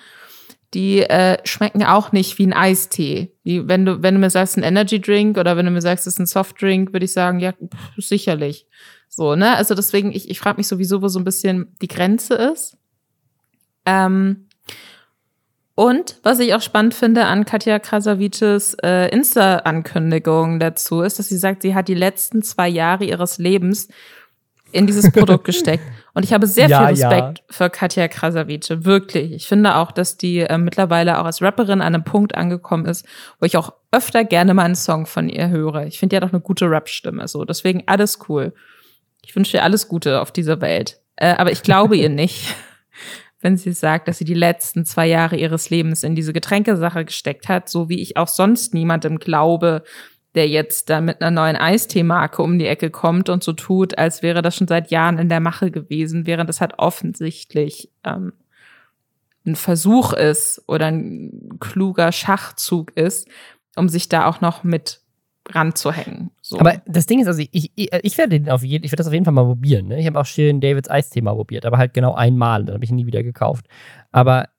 die 0.73 1.01
äh, 1.01 1.37
schmecken 1.45 1.83
auch 1.83 2.11
nicht 2.11 2.37
wie 2.37 2.47
ein 2.47 2.53
Eistee. 2.53 3.33
Die, 3.45 3.67
wenn, 3.67 3.85
du, 3.85 4.01
wenn 4.01 4.15
du 4.15 4.19
mir 4.19 4.29
sagst, 4.29 4.57
ein 4.57 4.63
Energy 4.63 4.99
Drink 4.99 5.37
oder 5.37 5.57
wenn 5.57 5.65
du 5.65 5.71
mir 5.71 5.81
sagst, 5.81 6.07
es 6.07 6.13
ist 6.13 6.19
ein 6.19 6.25
Softdrink, 6.25 6.93
würde 6.93 7.05
ich 7.05 7.13
sagen, 7.13 7.39
ja, 7.39 7.53
pff, 7.53 7.93
sicherlich. 7.97 8.67
So, 9.07 9.35
ne? 9.35 9.55
Also 9.55 9.75
deswegen, 9.75 10.11
ich, 10.11 10.29
ich 10.29 10.39
frage 10.39 10.57
mich 10.57 10.67
sowieso, 10.67 11.01
wo 11.01 11.07
so 11.07 11.19
ein 11.19 11.23
bisschen 11.23 11.75
die 11.81 11.87
Grenze 11.87 12.33
ist. 12.33 12.77
Ähm, 13.85 14.47
und 15.75 16.19
was 16.23 16.39
ich 16.39 16.53
auch 16.55 16.61
spannend 16.61 16.93
finde 16.93 17.25
an 17.25 17.45
Katja 17.45 17.79
Krasavices 17.79 18.77
äh, 18.81 19.09
Insta-Ankündigung 19.09 20.59
dazu, 20.59 21.01
ist, 21.01 21.19
dass 21.19 21.27
sie 21.27 21.37
sagt, 21.37 21.63
sie 21.63 21.75
hat 21.75 21.89
die 21.89 21.95
letzten 21.95 22.41
zwei 22.43 22.69
Jahre 22.69 23.03
ihres 23.03 23.37
Lebens 23.37 23.89
in 24.71 24.87
dieses 24.87 25.11
Produkt 25.11 25.43
gesteckt. 25.43 25.83
Und 26.13 26.23
ich 26.23 26.31
habe 26.31 26.47
sehr 26.47 26.69
Ja, 26.69 26.87
viel 26.87 26.97
ja. 26.97 27.09
Respekt 27.09 27.43
für 27.49 27.69
Katja 27.69 28.07
Krasavice. 28.07 28.85
Wirklich. 28.85 29.33
Ich 29.33 29.47
finde 29.47 29.75
auch, 29.75 29.91
dass 29.91 30.15
die 30.15 30.39
äh, 30.39 30.57
mittlerweile 30.57 31.19
auch 31.19 31.25
als 31.25 31.41
Rapperin 31.41 31.81
an 31.81 31.93
einem 31.93 32.05
Punkt 32.05 32.35
angekommen 32.35 32.85
ist, 32.85 33.05
wo 33.41 33.45
ich 33.45 33.57
auch 33.57 33.73
öfter 33.91 34.23
gerne 34.23 34.53
mal 34.53 34.63
einen 34.63 34.75
Song 34.75 35.05
von 35.05 35.27
ihr 35.27 35.49
höre. 35.49 35.85
Ich 35.87 35.99
finde, 35.99 36.13
die 36.13 36.17
hat 36.21 36.29
auch 36.29 36.33
eine 36.33 36.41
gute 36.41 36.69
Rap-Stimme. 36.69 37.27
So. 37.27 37.43
Deswegen 37.43 37.83
alles 37.85 38.19
cool. 38.29 38.53
Ich 39.25 39.35
wünsche 39.35 39.57
ihr 39.57 39.63
alles 39.63 39.89
Gute 39.89 40.21
auf 40.21 40.31
dieser 40.31 40.61
Welt. 40.61 41.01
Äh, 41.17 41.35
aber 41.35 41.51
ich 41.51 41.63
glaube 41.63 41.97
ihr 41.97 42.09
nicht, 42.09 42.55
wenn 43.45 43.57
sie 43.57 43.73
sagt, 43.73 44.07
dass 44.07 44.17
sie 44.17 44.25
die 44.25 44.33
letzten 44.33 44.85
zwei 44.85 45.05
Jahre 45.05 45.35
ihres 45.35 45.69
Lebens 45.69 46.01
in 46.01 46.15
diese 46.15 46.33
Getränkesache 46.33 47.05
gesteckt 47.05 47.47
hat, 47.47 47.69
so 47.69 47.89
wie 47.89 48.01
ich 48.01 48.17
auch 48.17 48.27
sonst 48.27 48.73
niemandem 48.73 49.19
glaube, 49.19 49.83
der 50.33 50.47
jetzt 50.47 50.89
da 50.89 50.99
mit 50.99 51.21
einer 51.21 51.29
neuen 51.29 51.55
Eistee-Marke 51.55 52.41
um 52.41 52.57
die 52.57 52.65
Ecke 52.65 52.89
kommt 52.89 53.29
und 53.29 53.43
so 53.43 53.53
tut, 53.53 53.99
als 53.99 54.23
wäre 54.23 54.41
das 54.41 54.55
schon 54.55 54.67
seit 54.67 54.89
Jahren 54.89 55.19
in 55.19 55.29
der 55.29 55.41
Mache 55.41 55.69
gewesen, 55.69 56.25
während 56.25 56.49
es 56.49 56.59
halt 56.59 56.79
offensichtlich 56.79 57.91
ähm, 58.03 58.33
ein 59.45 59.55
Versuch 59.55 60.13
ist 60.13 60.63
oder 60.65 60.87
ein 60.87 61.59
kluger 61.59 62.11
Schachzug 62.11 62.97
ist, 62.97 63.27
um 63.75 63.89
sich 63.89 64.09
da 64.09 64.25
auch 64.25 64.41
noch 64.41 64.63
mit 64.63 65.01
ranzuhängen. 65.49 66.31
So. 66.41 66.59
Aber 66.59 66.81
das 66.85 67.05
Ding 67.05 67.19
ist, 67.19 67.27
also 67.27 67.41
ich, 67.41 67.71
ich, 67.75 67.93
ich 68.01 68.17
werde 68.17 68.39
den 68.39 68.49
auf 68.49 68.63
jeden, 68.63 68.83
ich 68.83 68.91
werde 68.91 68.97
das 68.97 69.07
auf 69.07 69.13
jeden 69.13 69.25
Fall 69.25 69.33
mal 69.33 69.45
probieren. 69.45 69.87
Ne? 69.87 69.99
Ich 69.99 70.07
habe 70.07 70.19
auch 70.19 70.25
schön 70.25 70.61
Davids 70.61 70.89
Eisthema 70.89 71.33
probiert, 71.33 71.65
aber 71.65 71.77
halt 71.77 71.93
genau 71.93 72.13
einmal. 72.13 72.65
Dann 72.65 72.75
habe 72.75 72.83
ich 72.83 72.89
ihn 72.89 72.95
nie 72.95 73.05
wieder 73.05 73.23
gekauft. 73.23 73.67
Aber 74.11 74.49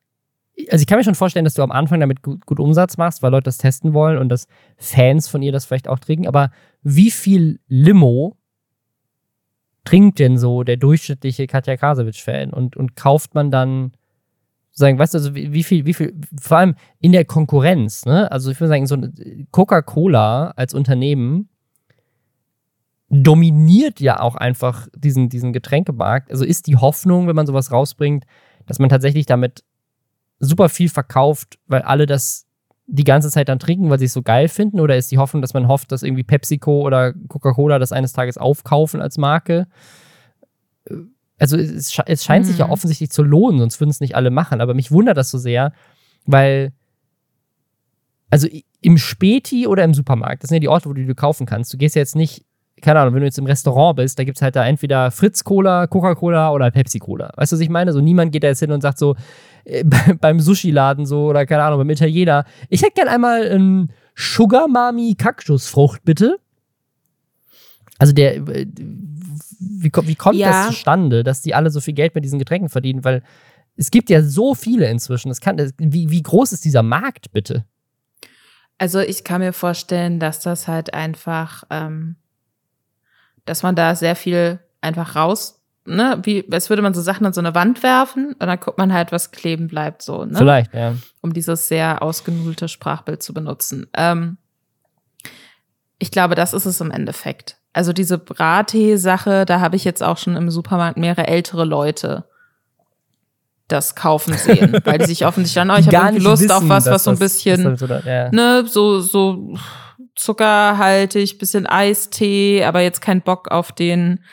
also 0.70 0.82
ich 0.82 0.86
kann 0.86 0.98
mir 0.98 1.04
schon 1.04 1.14
vorstellen, 1.14 1.44
dass 1.44 1.54
du 1.54 1.62
am 1.62 1.70
Anfang 1.70 2.00
damit 2.00 2.22
gut, 2.22 2.46
gut 2.46 2.60
Umsatz 2.60 2.96
machst, 2.96 3.22
weil 3.22 3.30
Leute 3.30 3.44
das 3.44 3.58
testen 3.58 3.92
wollen 3.92 4.18
und 4.18 4.28
dass 4.28 4.46
Fans 4.76 5.28
von 5.28 5.42
ihr 5.42 5.52
das 5.52 5.66
vielleicht 5.66 5.88
auch 5.88 5.98
trinken. 5.98 6.26
Aber 6.26 6.50
wie 6.82 7.10
viel 7.10 7.60
Limo 7.68 8.36
trinkt 9.84 10.18
denn 10.18 10.38
so 10.38 10.62
der 10.62 10.76
durchschnittliche 10.76 11.46
Katja 11.46 11.76
Krasowitsch-Fan 11.76 12.50
und, 12.50 12.76
und 12.76 12.96
kauft 12.96 13.34
man 13.34 13.50
dann 13.50 13.92
sagen, 14.78 14.98
weißt 14.98 15.14
du, 15.14 15.18
also 15.18 15.34
wie, 15.34 15.52
wie 15.52 15.62
viel, 15.62 15.86
wie 15.86 15.94
viel, 15.94 16.14
vor 16.38 16.58
allem 16.58 16.74
in 17.00 17.12
der 17.12 17.24
Konkurrenz, 17.24 18.04
ne? 18.04 18.30
Also 18.30 18.50
ich 18.50 18.60
würde 18.60 18.68
sagen, 18.68 18.86
so 18.86 18.98
Coca-Cola 19.50 20.52
als 20.56 20.74
Unternehmen 20.74 21.48
dominiert 23.08 24.00
ja 24.00 24.20
auch 24.20 24.36
einfach 24.36 24.88
diesen, 24.94 25.28
diesen 25.28 25.52
Getränkemarkt. 25.52 26.30
Also 26.30 26.44
ist 26.44 26.66
die 26.66 26.76
Hoffnung, 26.76 27.26
wenn 27.26 27.36
man 27.36 27.46
sowas 27.46 27.72
rausbringt, 27.72 28.24
dass 28.66 28.78
man 28.78 28.90
tatsächlich 28.90 29.26
damit 29.26 29.64
super 30.40 30.68
viel 30.68 30.90
verkauft, 30.90 31.58
weil 31.66 31.82
alle 31.82 32.04
das 32.04 32.46
die 32.88 33.04
ganze 33.04 33.30
Zeit 33.30 33.48
dann 33.48 33.58
trinken, 33.58 33.90
weil 33.90 33.98
sie 33.98 34.04
es 34.04 34.12
so 34.12 34.22
geil 34.22 34.48
finden? 34.48 34.80
Oder 34.80 34.96
ist 34.96 35.10
die 35.10 35.18
Hoffnung, 35.18 35.40
dass 35.40 35.54
man 35.54 35.68
hofft, 35.68 35.90
dass 35.90 36.02
irgendwie 36.02 36.22
PepsiCo 36.22 36.82
oder 36.82 37.14
Coca-Cola 37.28 37.78
das 37.78 37.92
eines 37.92 38.12
Tages 38.12 38.36
aufkaufen 38.36 39.00
als 39.00 39.16
Marke? 39.16 39.66
Also 41.38 41.56
es, 41.56 41.98
es 42.06 42.24
scheint 42.24 42.46
sich 42.46 42.58
ja 42.58 42.66
Mhm. 42.66 42.72
offensichtlich 42.72 43.10
zu 43.10 43.22
lohnen, 43.22 43.58
sonst 43.58 43.80
würden 43.80 43.90
es 43.90 44.00
nicht 44.00 44.16
alle 44.16 44.30
machen. 44.30 44.60
Aber 44.60 44.74
mich 44.74 44.90
wundert 44.90 45.16
das 45.16 45.30
so 45.30 45.38
sehr, 45.38 45.72
weil 46.24 46.72
also 48.30 48.48
im 48.80 48.98
Späti 48.98 49.66
oder 49.66 49.84
im 49.84 49.94
Supermarkt, 49.94 50.42
das 50.42 50.48
sind 50.48 50.56
ja 50.56 50.60
die 50.60 50.68
Orte, 50.68 50.88
wo 50.88 50.92
du 50.92 51.04
die 51.04 51.14
kaufen 51.14 51.46
kannst. 51.46 51.72
Du 51.72 51.76
gehst 51.78 51.94
ja 51.94 52.00
jetzt 52.00 52.16
nicht, 52.16 52.44
keine 52.82 53.00
Ahnung, 53.00 53.14
wenn 53.14 53.20
du 53.20 53.26
jetzt 53.26 53.38
im 53.38 53.46
Restaurant 53.46 53.96
bist, 53.96 54.18
da 54.18 54.24
gibt 54.24 54.36
es 54.38 54.42
halt 54.42 54.56
da 54.56 54.66
entweder 54.66 55.10
Fritz-Cola, 55.10 55.86
Coca-Cola 55.86 56.50
oder 56.50 56.70
Pepsi-Cola. 56.70 57.32
Weißt 57.36 57.52
du, 57.52 57.56
was 57.56 57.60
ich 57.60 57.68
meine? 57.68 57.92
So 57.92 58.00
niemand 58.00 58.32
geht 58.32 58.42
da 58.42 58.48
jetzt 58.48 58.60
hin 58.60 58.72
und 58.72 58.80
sagt 58.80 58.98
so, 58.98 59.14
äh, 59.64 59.84
beim 60.20 60.40
Sushi-Laden 60.40 61.06
so 61.06 61.26
oder 61.26 61.46
keine 61.46 61.62
Ahnung, 61.62 61.78
beim 61.78 61.90
Italiener, 61.90 62.44
ich 62.68 62.82
hätte 62.82 62.92
gern 62.94 63.08
einmal 63.08 63.48
einen 63.48 63.92
Sugar 64.14 64.66
Mami 64.68 65.14
Kaktusfrucht, 65.16 66.04
bitte. 66.04 66.38
Also 67.98 68.12
der, 68.12 68.36
äh, 68.36 68.66
wie, 69.58 69.90
wie 70.02 70.14
kommt 70.14 70.36
Ja. 70.36 70.50
das 70.50 70.74
zustande, 70.74 71.24
dass 71.24 71.42
die 71.42 71.54
alle 71.54 71.70
so 71.70 71.80
viel 71.80 71.94
Geld 71.94 72.14
mit 72.14 72.24
diesen 72.24 72.38
Getränken 72.38 72.68
verdienen? 72.68 73.04
Weil 73.04 73.22
es 73.76 73.90
gibt 73.90 74.10
ja 74.10 74.22
so 74.22 74.54
viele 74.54 74.88
inzwischen. 74.88 75.28
Das 75.28 75.40
kann, 75.40 75.56
das, 75.56 75.72
wie, 75.78 76.10
wie 76.10 76.22
groß 76.22 76.52
ist 76.52 76.64
dieser 76.64 76.82
Markt, 76.82 77.32
bitte? 77.32 77.64
Also 78.78 79.00
ich 79.00 79.24
kann 79.24 79.40
mir 79.40 79.52
vorstellen, 79.52 80.20
dass 80.20 80.40
das 80.40 80.68
halt 80.68 80.92
einfach, 80.94 81.64
ähm, 81.70 82.16
dass 83.44 83.62
man 83.62 83.74
da 83.74 83.94
sehr 83.94 84.16
viel 84.16 84.60
einfach 84.80 85.16
raus, 85.16 85.62
ne, 85.86 86.20
wie, 86.24 86.44
als 86.52 86.68
würde 86.68 86.82
man 86.82 86.94
so 86.94 87.00
Sachen 87.00 87.24
an 87.26 87.32
so 87.32 87.40
eine 87.40 87.54
Wand 87.54 87.82
werfen 87.82 88.32
und 88.32 88.46
dann 88.46 88.60
guckt 88.60 88.78
man 88.78 88.92
halt, 88.92 89.12
was 89.12 89.30
kleben 89.30 89.68
bleibt, 89.68 90.02
so, 90.02 90.24
ne? 90.24 90.36
Vielleicht, 90.36 90.74
ja. 90.74 90.94
um 91.22 91.32
dieses 91.32 91.68
sehr 91.68 92.02
ausgenudelte 92.02 92.68
Sprachbild 92.68 93.22
zu 93.22 93.32
benutzen. 93.32 93.86
Ähm, 93.94 94.36
ich 95.98 96.10
glaube, 96.10 96.34
das 96.34 96.52
ist 96.52 96.66
es 96.66 96.80
im 96.80 96.90
Endeffekt. 96.90 97.58
Also 97.76 97.92
diese 97.92 98.16
Brattee-Sache, 98.16 99.44
da 99.44 99.60
habe 99.60 99.76
ich 99.76 99.84
jetzt 99.84 100.02
auch 100.02 100.16
schon 100.16 100.34
im 100.34 100.50
Supermarkt 100.50 100.96
mehrere 100.96 101.26
ältere 101.26 101.66
Leute 101.66 102.24
das 103.68 103.94
kaufen 103.94 104.32
sehen, 104.38 104.80
weil 104.84 104.96
die 104.96 105.04
sich 105.04 105.26
offensichtlich 105.26 105.62
dann, 105.62 105.70
oh, 105.70 105.78
ich 105.78 105.94
habe 105.94 106.18
Lust 106.18 106.50
auf 106.50 106.66
was, 106.70 106.86
was 106.86 107.04
so 107.04 107.10
ein 107.10 107.18
bisschen 107.18 107.76
So, 107.76 107.86
ja. 107.86 108.30
ne, 108.30 108.64
so, 108.66 109.00
so 109.00 109.58
zuckerhaltig, 110.14 111.38
bisschen 111.38 111.66
Eistee, 111.66 112.64
aber 112.64 112.80
jetzt 112.80 113.02
kein 113.02 113.20
Bock 113.20 113.50
auf 113.50 113.72
den 113.72 114.24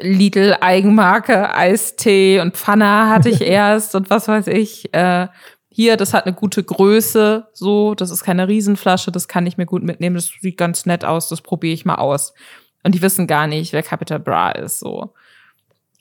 Lidl 0.00 0.56
Eigenmarke 0.60 1.52
Eistee 1.52 2.38
und 2.38 2.56
Pfanne 2.56 3.10
hatte 3.10 3.28
ich 3.28 3.40
erst 3.40 3.96
und 3.96 4.08
was 4.08 4.28
weiß 4.28 4.46
ich. 4.46 4.94
Äh, 4.94 5.26
hier, 5.72 5.96
das 5.96 6.12
hat 6.12 6.26
eine 6.26 6.34
gute 6.34 6.64
Größe, 6.64 7.48
so, 7.52 7.94
das 7.94 8.10
ist 8.10 8.24
keine 8.24 8.48
Riesenflasche, 8.48 9.12
das 9.12 9.28
kann 9.28 9.46
ich 9.46 9.56
mir 9.56 9.66
gut 9.66 9.84
mitnehmen, 9.84 10.16
das 10.16 10.32
sieht 10.40 10.56
ganz 10.56 10.84
nett 10.84 11.04
aus, 11.04 11.28
das 11.28 11.40
probiere 11.40 11.74
ich 11.74 11.84
mal 11.84 11.94
aus. 11.94 12.34
Und 12.82 12.94
die 12.94 13.02
wissen 13.02 13.26
gar 13.26 13.46
nicht, 13.46 13.72
wer 13.72 13.82
Capital 13.82 14.18
Bra 14.18 14.50
ist, 14.50 14.80
so. 14.80 15.14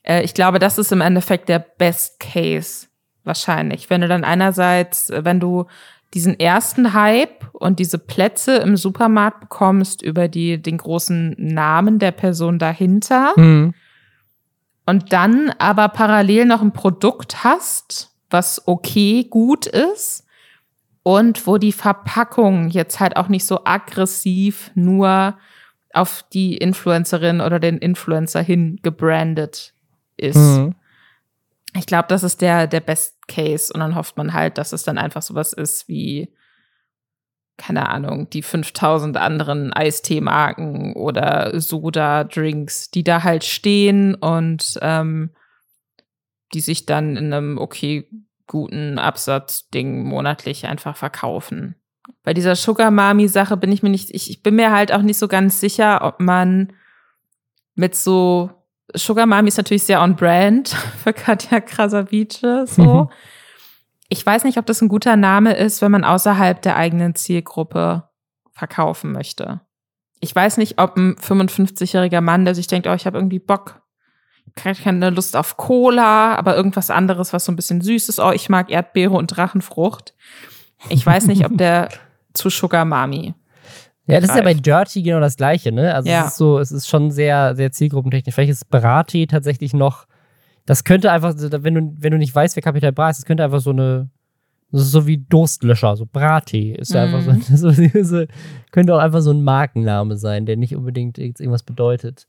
Äh, 0.04 0.24
ich 0.24 0.34
glaube, 0.34 0.58
das 0.60 0.80
ist 0.80 0.92
im 0.92 1.02
Endeffekt 1.02 1.50
der 1.50 1.60
Best 1.60 2.20
Case, 2.20 2.88
wahrscheinlich. 3.24 3.90
Wenn 3.92 4.02
du 4.02 4.08
dann 4.08 4.24
einerseits, 4.24 5.12
äh, 5.12 5.24
wenn 5.24 5.40
du 5.40 5.66
diesen 6.16 6.40
ersten 6.40 6.94
Hype 6.94 7.46
und 7.54 7.78
diese 7.78 8.00
Plätze 8.00 8.56
im 8.58 8.76
Supermarkt 8.76 9.42
bekommst 9.42 10.02
über 10.02 10.28
die, 10.28 10.60
den 10.60 10.78
großen 10.78 11.36
Namen 11.38 12.00
der 12.00 12.12
Person 12.12 12.58
dahinter 12.58 13.34
Hm. 13.36 13.76
und 14.88 15.14
dann 15.14 15.54
aber 15.60 15.90
parallel 15.90 16.46
noch 16.46 16.64
ein 16.64 16.74
Produkt 16.74 17.44
hast, 17.44 18.09
was 18.30 18.68
okay 18.68 19.26
gut 19.30 19.66
ist 19.66 20.26
und 21.04 21.48
wo 21.48 21.58
die 21.58 21.72
Verpackung 21.72 22.70
jetzt 22.70 23.00
halt 23.00 23.18
auch 23.18 23.28
nicht 23.30 23.46
so 23.46 23.62
aggressiv 23.66 24.72
nur 24.76 25.38
auf 25.94 26.24
die 26.34 26.58
Influencerin 26.58 27.42
oder 27.42 27.60
den 27.60 27.78
Influencer 27.78 28.42
hin 28.42 28.80
gebrandet 28.84 29.74
ist. 30.18 30.36
Hm. 30.36 30.76
Ich 31.76 31.86
glaube, 31.86 32.08
das 32.08 32.24
ist 32.24 32.42
der, 32.42 32.68
der 32.68 32.80
Best 32.80 33.28
Case. 33.28 33.72
Und 33.74 33.80
dann 33.80 33.96
hofft 33.96 34.18
man 34.18 34.34
halt, 34.34 34.58
dass 34.58 34.74
es 34.74 34.84
dann 34.84 34.98
einfach 34.98 35.22
sowas 35.22 35.54
ist 35.54 35.88
wie, 35.88 36.30
keine 37.58 37.90
Ahnung, 37.90 38.30
die 38.30 38.42
5000 38.42 39.18
anderen 39.18 39.74
Eistee-Marken 39.74 40.94
oder 40.94 41.60
Soda-Drinks, 41.60 42.92
die 42.92 43.04
da 43.04 43.24
halt 43.24 43.44
stehen 43.44 44.16
und 44.16 44.80
ähm, 44.82 45.32
die 46.54 46.62
sich 46.62 46.86
dann 46.86 47.16
in 47.16 47.34
einem 47.34 47.58
okay 47.58 48.10
guten 48.48 48.98
Absatzding 48.98 50.04
monatlich 50.04 50.66
einfach 50.66 50.98
verkaufen. 50.98 51.76
Bei 52.24 52.34
dieser 52.34 52.56
Sugar 52.56 52.90
Mami-Sache 52.90 53.58
bin 53.58 53.72
ich 53.72 53.84
mir 53.84 53.90
nicht, 53.90 54.10
ich, 54.12 54.32
ich 54.32 54.42
bin 54.42 54.56
mir 54.56 54.72
halt 54.72 54.92
auch 54.92 55.04
nicht 55.04 55.20
so 55.20 55.28
ganz 55.28 55.60
sicher, 55.60 56.04
ob 56.04 56.20
man 56.20 56.74
mit 57.76 57.96
so 57.96 58.50
Sugar 58.96 59.28
Mami 59.28 59.50
ist 59.50 59.58
natürlich 59.58 59.84
sehr 59.84 60.02
on 60.02 60.16
brand 60.16 60.70
für 61.04 61.14
Katja 61.14 61.60
Krasavice, 61.60 62.66
so. 62.66 63.04
Mhm. 63.04 63.10
Ich 64.12 64.26
weiß 64.26 64.44
nicht, 64.44 64.58
ob 64.58 64.66
das 64.66 64.82
ein 64.82 64.90
guter 64.90 65.16
Name 65.16 65.56
ist, 65.56 65.84
wenn 65.84 65.92
man 65.92 66.04
außerhalb 66.04 66.60
der 66.64 66.76
eigenen 66.76 67.14
Zielgruppe 67.14 68.10
verkaufen 68.52 69.12
möchte. 69.12 69.62
Ich 70.20 70.36
weiß 70.36 70.58
nicht, 70.58 70.82
ob 70.82 70.98
ein 70.98 71.16
55-jähriger 71.16 72.20
Mann, 72.20 72.44
der 72.44 72.56
sich 72.56 72.66
denkt, 72.66 72.88
oh, 72.88 72.94
ich 72.94 73.06
habe 73.06 73.20
irgendwie 73.20 73.38
Bock, 73.38 73.84
keine 74.56 75.10
Lust 75.10 75.36
auf 75.36 75.58
Cola, 75.58 76.36
aber 76.36 76.56
irgendwas 76.56 76.90
anderes, 76.90 77.34
was 77.34 77.46
so 77.46 77.52
ein 77.52 77.56
bisschen 77.56 77.82
süß 77.82 78.10
ist, 78.10 78.20
oh, 78.20 78.32
ich 78.32 78.50
mag 78.50 78.70
Erdbeere 78.72 79.14
und 79.14 79.28
Drachenfrucht. 79.28 80.14
Ich 80.90 81.06
weiß 81.06 81.28
nicht, 81.28 81.46
ob 81.46 81.58
der 81.58 81.90
zu 82.34 82.50
Sugar 82.50 82.86
Mami. 82.86 83.34
Ja, 84.06 84.20
das 84.20 84.32
ist 84.32 84.36
ja 84.38 84.42
bei. 84.44 84.54
Dirty 84.56 85.04
genau 85.04 85.20
das 85.20 85.38
Gleiche, 85.38 85.72
ne? 85.72 85.94
Also 85.94 86.10
Ja. 86.10 86.22
es 86.22 86.28
ist 86.30 86.38
so, 86.38 86.58
es 86.60 86.72
ist 86.72 86.88
schon 86.88 87.12
sehr, 87.12 87.56
sehr 87.56 87.72
zielgruppentechnisch. 87.72 88.34
Vielleicht 88.34 88.52
ist 88.52 88.70
Brati 88.70 89.28
tatsächlich 89.28 89.74
noch, 89.74 90.06
das 90.66 90.84
könnte 90.84 91.12
einfach, 91.12 91.36
wenn 91.38 91.76
du, 91.76 91.94
wenn 92.00 92.12
du 92.12 92.18
nicht 92.18 92.34
weißt, 92.34 92.56
wer 92.56 92.64
Capital 92.64 92.92
Bra 92.92 93.10
ist, 93.12 93.18
das 93.18 93.26
könnte 93.26 93.44
einfach 93.44 93.60
so 93.60 93.70
eine, 93.70 94.10
das 94.72 94.82
ist 94.82 94.92
so 94.92 95.06
wie 95.06 95.18
Durstlöscher, 95.18 95.96
so 95.96 96.08
Brati 96.12 96.72
ist 96.74 96.94
ja 96.94 97.04
einfach 97.04 97.24
Mhm. 97.26 97.42
so, 98.04 98.24
könnte 98.72 98.96
auch 98.96 99.00
einfach 99.00 99.22
so 99.22 99.32
ein 99.32 99.44
Markenname 99.44 100.18
sein, 100.18 100.46
der 100.46 100.58
nicht 100.58 100.76
unbedingt 100.76 101.18
irgendwas 101.20 101.64
bedeutet. 101.64 102.28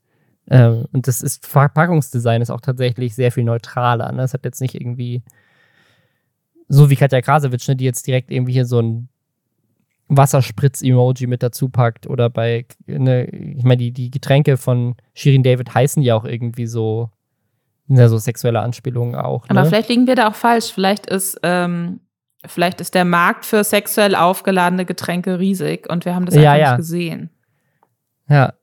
Ähm, 0.51 0.85
und 0.91 1.07
das 1.07 1.21
ist, 1.21 1.47
Verpackungsdesign 1.47 2.41
ist 2.41 2.49
auch 2.49 2.59
tatsächlich 2.59 3.15
sehr 3.15 3.31
viel 3.31 3.45
neutraler, 3.45 4.11
ne? 4.11 4.23
Es 4.23 4.33
hat 4.33 4.43
jetzt 4.43 4.59
nicht 4.59 4.75
irgendwie, 4.75 5.23
so 6.67 6.89
wie 6.89 6.97
Katja 6.97 7.21
Krasowitsch, 7.21 7.69
ne, 7.69 7.77
die 7.77 7.85
jetzt 7.85 8.05
direkt 8.05 8.31
irgendwie 8.31 8.51
hier 8.51 8.65
so 8.65 8.81
ein 8.81 9.07
Wasserspritz-Emoji 10.09 11.27
mit 11.27 11.41
dazu 11.41 11.69
packt 11.69 12.05
oder 12.05 12.29
bei, 12.29 12.65
ne, 12.85 13.27
ich 13.27 13.63
meine, 13.63 13.77
die, 13.77 13.93
die 13.93 14.11
Getränke 14.11 14.57
von 14.57 14.95
Shirin 15.13 15.41
David 15.41 15.73
heißen 15.73 16.03
ja 16.03 16.15
auch 16.15 16.25
irgendwie 16.25 16.67
so, 16.67 17.09
ja, 17.87 18.09
so 18.09 18.17
sexuelle 18.17 18.59
Anspielungen 18.59 19.15
auch. 19.15 19.45
Aber 19.47 19.61
ne? 19.61 19.67
vielleicht 19.67 19.87
liegen 19.87 20.05
wir 20.05 20.15
da 20.15 20.27
auch 20.27 20.35
falsch. 20.35 20.73
Vielleicht 20.73 21.05
ist, 21.05 21.39
ähm, 21.43 22.01
vielleicht 22.45 22.81
ist 22.81 22.93
der 22.93 23.05
Markt 23.05 23.45
für 23.45 23.63
sexuell 23.63 24.15
aufgeladene 24.15 24.83
Getränke 24.83 25.39
riesig 25.39 25.89
und 25.89 26.03
wir 26.03 26.13
haben 26.13 26.25
das 26.25 26.35
Ja, 26.35 26.51
einfach 26.51 26.61
ja. 26.61 26.71
nicht 26.71 26.77
gesehen. 26.77 27.29
Ja, 28.27 28.53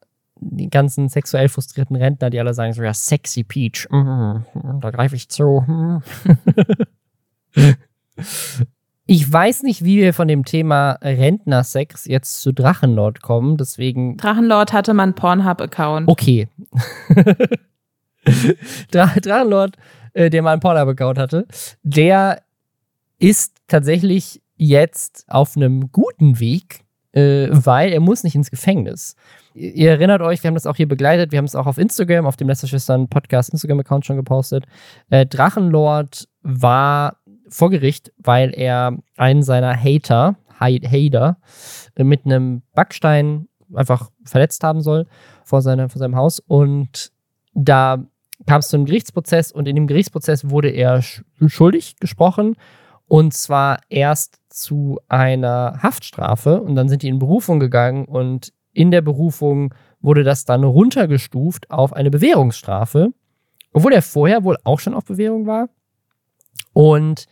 die 0.41 0.71
ganzen 0.71 1.09
sexuell 1.09 1.49
frustrierten 1.49 1.97
Rentner, 1.97 2.31
die 2.31 2.41
alle 2.41 2.55
sagen 2.55 2.73
so, 2.73 2.83
ja, 2.83 2.95
sexy 2.95 3.45
Peach, 3.45 3.89
mhm, 3.91 4.45
da 4.81 4.91
greife 4.91 5.17
ich 5.17 5.29
zu. 5.29 5.65
mhm. 5.67 6.03
ich 9.07 9.33
weiß 9.33 9.63
nicht, 9.63 9.85
wie 9.85 9.99
wir 9.99 10.13
von 10.13 10.29
dem 10.29 10.45
Thema 10.45 10.99
Rentnersex 11.03 12.05
jetzt 12.05 12.41
zu 12.41 12.53
Drachenlord 12.53 13.23
kommen, 13.23 13.57
deswegen 13.57 14.17
Drachenlord 14.17 14.73
hatte 14.73 14.93
einen 14.93 15.15
Pornhub-Account. 15.15 16.09
Okay. 16.09 16.49
Dra 18.91 19.07
Drachenlord, 19.07 19.77
äh, 20.13 20.31
der 20.31 20.43
mal 20.43 20.53
einen 20.53 20.61
Pornhub-Account 20.61 21.19
hatte, 21.19 21.47
der 21.83 22.43
ist 23.19 23.57
tatsächlich 23.67 24.43
jetzt 24.57 25.25
auf 25.29 25.57
einem 25.57 25.91
guten 25.91 26.41
Weg, 26.41 26.85
äh, 27.19 27.49
weil 27.51 27.93
er 27.93 28.01
muss 28.01 28.23
nicht 28.23 28.35
ins 28.35 28.51
Gefängnis. 28.51 29.17
Ihr 29.55 29.91
erinnert 29.91 30.21
euch, 30.21 30.43
wir 30.43 30.49
haben 30.49 30.55
das 30.55 30.67
auch 30.67 30.77
hier 30.77 30.87
begleitet, 30.87 31.33
wir 31.33 31.39
haben 31.39 31.45
es 31.45 31.57
auch 31.57 31.67
auf 31.67 31.79
Instagram, 31.79 32.27
auf 32.27 32.37
dem 32.37 32.49
Lästerschwestern 32.49 33.09
Podcast 33.09 33.51
Instagram-Account 33.51 34.07
schon 34.07 34.17
gepostet. 34.17 34.67
Äh, 35.11 35.27
Drachenlord 35.27 36.29
war 36.43 37.17
vor 37.49 37.71
Gericht, 37.71 38.13
weil 38.19 38.53
er 38.55 38.99
einen 39.17 39.43
seiner 39.43 39.77
Hater, 39.77 40.37
Hater, 40.61 41.39
äh, 41.97 42.05
mit 42.05 42.25
einem 42.25 42.63
Backstein 42.75 43.49
einfach 43.75 44.11
verletzt 44.25 44.63
haben 44.63 44.81
soll 44.81 45.07
vor, 45.45 45.61
seiner, 45.63 45.89
vor 45.89 45.99
seinem 45.99 46.15
Haus. 46.15 46.39
Und 46.39 47.11
da 47.55 48.05
kam 48.47 48.61
es 48.61 48.69
zu 48.69 48.77
einem 48.77 48.87
Gerichtsprozess 48.87 49.51
und 49.51 49.67
in 49.67 49.75
dem 49.75 49.87
Gerichtsprozess 49.87 50.51
wurde 50.51 50.71
er 50.71 51.03
sch 51.03 51.23
schuldig 51.47 51.97
gesprochen. 51.99 52.55
Und 53.07 53.35
zwar 53.35 53.81
erst 53.89 54.38
zu 54.61 54.99
einer 55.09 55.79
Haftstrafe. 55.83 56.61
Und 56.61 56.75
dann 56.75 56.89
sind 56.89 57.03
die 57.03 57.09
in 57.09 57.19
Berufung 57.19 57.61
gegangen 57.61 58.05
und 58.05 58.53
in 58.73 58.91
der 58.91 59.03
Berufung 59.03 59.75
wurde 60.01 60.23
das 60.25 60.45
dann 60.45 60.65
runtergestuft 60.65 61.71
auf 61.71 61.93
eine 61.93 62.11
Bewährungsstrafe. 62.11 63.13
Obwohl 63.73 63.93
er 63.93 64.03
vorher 64.03 64.45
wohl 64.45 64.57
auch 64.65 64.81
schon 64.81 64.95
auf 64.95 65.05
Bewährung 65.05 65.47
war. 65.47 65.69
Und 66.73 67.27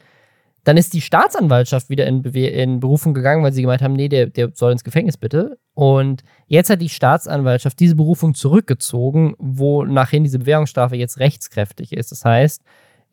dann 0.65 0.77
ist 0.77 0.95
die 0.95 1.01
Staatsanwaltschaft 1.01 1.89
wieder 1.91 2.07
in, 2.07 2.23
Bewe 2.23 2.49
in 2.49 2.81
Berufung 2.81 3.15
gegangen, 3.15 3.45
weil 3.45 3.53
sie 3.53 3.63
gemeint 3.63 3.83
haben, 3.83 3.93
nee, 3.93 4.09
der, 4.09 4.27
der 4.27 4.51
soll 4.53 4.73
ins 4.73 4.83
Gefängnis 4.83 5.17
bitte. 5.17 5.59
Und 5.75 6.25
jetzt 6.49 6.71
hat 6.71 6.81
die 6.81 6.89
Staatsanwaltschaft 6.89 7.79
diese 7.79 7.95
Berufung 7.95 8.35
zurückgezogen, 8.35 9.35
wonachhin 9.39 10.25
diese 10.25 10.41
Bewährungsstrafe 10.41 10.97
jetzt 10.97 11.21
rechtskräftig 11.21 11.93
ist. 11.93 12.11
Das 12.11 12.25
heißt, 12.25 12.63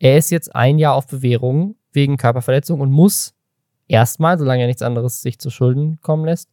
er 0.00 0.18
ist 0.18 0.30
jetzt 0.30 0.54
ein 0.54 0.78
Jahr 0.78 0.94
auf 0.94 1.06
Bewährung 1.06 1.76
wegen 1.92 2.16
Körperverletzung 2.16 2.80
und 2.80 2.90
muss 2.90 3.34
erstmal, 3.88 4.38
solange 4.38 4.62
er 4.62 4.66
nichts 4.66 4.82
anderes 4.82 5.22
sich 5.22 5.38
zu 5.38 5.50
Schulden 5.50 6.00
kommen 6.00 6.24
lässt, 6.24 6.50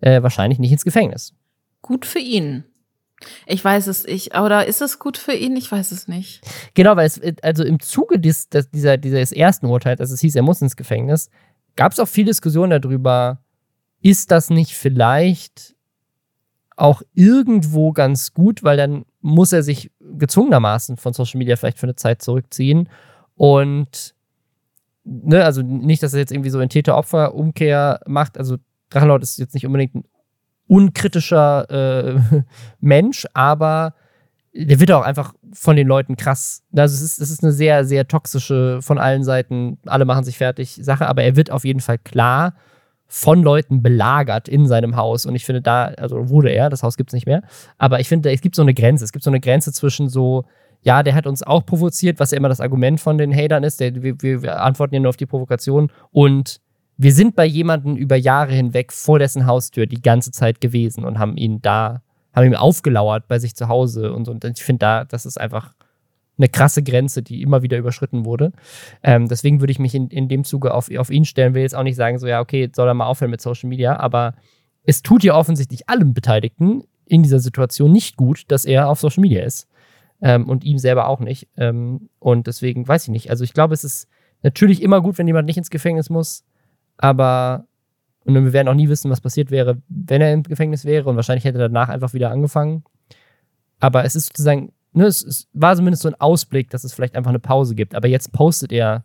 äh, 0.00 0.22
wahrscheinlich 0.22 0.58
nicht 0.58 0.72
ins 0.72 0.84
Gefängnis. 0.84 1.34
Gut 1.82 2.06
für 2.06 2.18
ihn. 2.18 2.64
Ich 3.46 3.64
weiß 3.64 3.86
es 3.86 4.04
nicht. 4.06 4.36
Oder 4.36 4.66
ist 4.66 4.82
es 4.82 4.98
gut 4.98 5.16
für 5.16 5.32
ihn? 5.32 5.56
Ich 5.56 5.70
weiß 5.70 5.92
es 5.92 6.08
nicht. 6.08 6.42
Genau, 6.74 6.96
weil 6.96 7.06
es, 7.06 7.20
also 7.42 7.64
im 7.64 7.80
Zuge 7.80 8.18
des, 8.18 8.48
des, 8.48 8.70
dieser, 8.70 8.96
dieses 8.96 9.32
ersten 9.32 9.66
Urteils, 9.66 10.00
als 10.00 10.10
es 10.10 10.20
hieß, 10.20 10.36
er 10.36 10.42
muss 10.42 10.62
ins 10.62 10.76
Gefängnis, 10.76 11.30
gab 11.76 11.92
es 11.92 12.00
auch 12.00 12.08
viel 12.08 12.24
Diskussion 12.24 12.70
darüber, 12.70 13.40
ist 14.00 14.30
das 14.30 14.50
nicht 14.50 14.74
vielleicht 14.74 15.74
auch 16.76 17.02
irgendwo 17.14 17.92
ganz 17.92 18.34
gut, 18.34 18.62
weil 18.62 18.76
dann 18.76 19.04
muss 19.20 19.52
er 19.52 19.62
sich 19.62 19.90
gezwungenermaßen 20.00 20.96
von 20.96 21.12
Social 21.12 21.38
Media 21.38 21.56
vielleicht 21.56 21.78
für 21.78 21.86
eine 21.86 21.96
Zeit 21.96 22.20
zurückziehen 22.20 22.88
und 23.36 24.14
ne, 25.04 25.44
also 25.44 25.62
nicht, 25.62 26.02
dass 26.02 26.14
er 26.14 26.20
jetzt 26.20 26.32
irgendwie 26.32 26.50
so 26.50 26.60
in 26.60 26.68
Täter-Opfer-Umkehr 26.68 28.00
macht, 28.06 28.38
also 28.38 28.56
Drachenlord 28.90 29.22
ist 29.22 29.38
jetzt 29.38 29.54
nicht 29.54 29.66
unbedingt 29.66 29.94
ein 29.94 30.04
unkritischer 30.66 31.70
äh, 31.70 32.20
Mensch, 32.80 33.26
aber 33.34 33.94
der 34.54 34.78
wird 34.78 34.92
auch 34.92 35.02
einfach 35.02 35.34
von 35.52 35.74
den 35.74 35.88
Leuten 35.88 36.16
krass. 36.16 36.62
Also 36.74 36.94
es 36.94 37.02
ist, 37.02 37.20
es 37.20 37.30
ist 37.30 37.42
eine 37.42 37.52
sehr, 37.52 37.84
sehr 37.84 38.06
toxische 38.06 38.80
von 38.82 38.98
allen 38.98 39.24
Seiten, 39.24 39.78
alle 39.84 40.04
machen 40.04 40.24
sich 40.24 40.38
fertig 40.38 40.78
Sache, 40.80 41.08
aber 41.08 41.24
er 41.24 41.36
wird 41.36 41.50
auf 41.50 41.64
jeden 41.64 41.80
Fall 41.80 41.98
klar 41.98 42.54
von 43.06 43.42
Leuten 43.42 43.82
belagert 43.82 44.48
in 44.48 44.66
seinem 44.66 44.96
Haus. 44.96 45.26
Und 45.26 45.34
ich 45.34 45.44
finde 45.44 45.60
da, 45.60 45.86
also 45.86 46.28
wurde 46.30 46.50
er, 46.50 46.70
das 46.70 46.82
Haus 46.82 46.96
gibt 46.96 47.10
es 47.10 47.14
nicht 47.14 47.26
mehr, 47.26 47.42
aber 47.78 48.00
ich 48.00 48.08
finde, 48.08 48.32
es 48.32 48.40
gibt 48.40 48.54
so 48.54 48.62
eine 48.62 48.74
Grenze. 48.74 49.04
Es 49.04 49.12
gibt 49.12 49.24
so 49.24 49.30
eine 49.30 49.40
Grenze 49.40 49.72
zwischen 49.72 50.08
so, 50.08 50.44
ja, 50.84 51.02
der 51.02 51.14
hat 51.14 51.26
uns 51.26 51.42
auch 51.42 51.64
provoziert, 51.64 52.20
was 52.20 52.30
ja 52.30 52.36
immer 52.36 52.50
das 52.50 52.60
Argument 52.60 53.00
von 53.00 53.18
den 53.18 53.34
Hatern 53.34 53.64
ist. 53.64 53.80
Der, 53.80 54.02
wir, 54.02 54.20
wir, 54.20 54.62
antworten 54.62 54.94
ja 54.94 55.00
nur 55.00 55.08
auf 55.08 55.16
die 55.16 55.26
Provokation 55.26 55.90
und 56.12 56.60
wir 56.96 57.12
sind 57.12 57.34
bei 57.34 57.46
jemandem 57.46 57.96
über 57.96 58.16
Jahre 58.16 58.52
hinweg 58.52 58.92
vor 58.92 59.18
dessen 59.18 59.46
Haustür 59.46 59.86
die 59.86 60.00
ganze 60.00 60.30
Zeit 60.30 60.60
gewesen 60.60 61.04
und 61.04 61.18
haben 61.18 61.36
ihn 61.36 61.60
da, 61.60 62.02
haben 62.34 62.46
ihn 62.46 62.54
aufgelauert 62.54 63.26
bei 63.26 63.38
sich 63.38 63.56
zu 63.56 63.68
Hause 63.68 64.12
und. 64.12 64.28
Und 64.28 64.44
ich 64.44 64.62
finde 64.62 64.80
da, 64.80 65.04
das 65.04 65.26
ist 65.26 65.40
einfach 65.40 65.72
eine 66.36 66.48
krasse 66.48 66.82
Grenze, 66.82 67.22
die 67.22 67.42
immer 67.42 67.62
wieder 67.62 67.78
überschritten 67.78 68.24
wurde. 68.24 68.52
Ähm, 69.02 69.28
deswegen 69.28 69.60
würde 69.60 69.70
ich 69.70 69.78
mich 69.78 69.94
in, 69.94 70.08
in 70.08 70.28
dem 70.28 70.44
Zuge 70.44 70.74
auf, 70.74 70.90
auf 70.96 71.10
ihn 71.10 71.24
stellen, 71.24 71.54
will 71.54 71.62
jetzt 71.62 71.74
auch 71.74 71.82
nicht 71.82 71.96
sagen, 71.96 72.18
so 72.18 72.26
ja, 72.26 72.40
okay, 72.40 72.70
soll 72.74 72.88
er 72.88 72.94
mal 72.94 73.06
aufhören 73.06 73.30
mit 73.30 73.40
Social 73.40 73.68
Media, 73.68 73.96
aber 73.98 74.34
es 74.82 75.02
tut 75.02 75.24
ja 75.24 75.34
offensichtlich 75.34 75.88
allen 75.88 76.12
Beteiligten 76.12 76.84
in 77.06 77.22
dieser 77.22 77.40
Situation 77.40 77.92
nicht 77.92 78.16
gut, 78.16 78.44
dass 78.48 78.64
er 78.64 78.88
auf 78.88 79.00
Social 79.00 79.22
Media 79.22 79.44
ist. 79.44 79.68
Ähm, 80.24 80.48
und 80.48 80.64
ihm 80.64 80.78
selber 80.78 81.06
auch 81.06 81.20
nicht. 81.20 81.48
Ähm, 81.56 82.08
und 82.18 82.46
deswegen 82.46 82.88
weiß 82.88 83.04
ich 83.04 83.10
nicht. 83.10 83.30
Also 83.30 83.44
ich 83.44 83.52
glaube, 83.52 83.74
es 83.74 83.84
ist 83.84 84.08
natürlich 84.42 84.82
immer 84.82 85.02
gut, 85.02 85.18
wenn 85.18 85.26
jemand 85.26 85.46
nicht 85.46 85.58
ins 85.58 85.70
Gefängnis 85.70 86.08
muss, 86.08 86.44
aber 86.96 87.66
und 88.24 88.34
wir 88.34 88.52
werden 88.52 88.68
auch 88.68 88.74
nie 88.74 88.88
wissen, 88.88 89.10
was 89.10 89.20
passiert 89.20 89.50
wäre, 89.50 89.82
wenn 89.88 90.22
er 90.22 90.32
im 90.32 90.42
Gefängnis 90.42 90.84
wäre. 90.84 91.08
Und 91.08 91.16
wahrscheinlich 91.16 91.44
hätte 91.44 91.58
er 91.58 91.68
danach 91.68 91.90
einfach 91.90 92.14
wieder 92.14 92.30
angefangen. 92.30 92.84
Aber 93.80 94.04
es 94.04 94.16
ist 94.16 94.26
sozusagen, 94.28 94.72
ne, 94.92 95.04
es, 95.04 95.22
es 95.22 95.46
war 95.52 95.76
zumindest 95.76 96.02
so 96.02 96.08
ein 96.08 96.18
Ausblick, 96.18 96.70
dass 96.70 96.84
es 96.84 96.94
vielleicht 96.94 97.16
einfach 97.16 97.30
eine 97.30 97.38
Pause 97.38 97.74
gibt. 97.74 97.94
Aber 97.94 98.08
jetzt 98.08 98.32
postet 98.32 98.72
er 98.72 99.04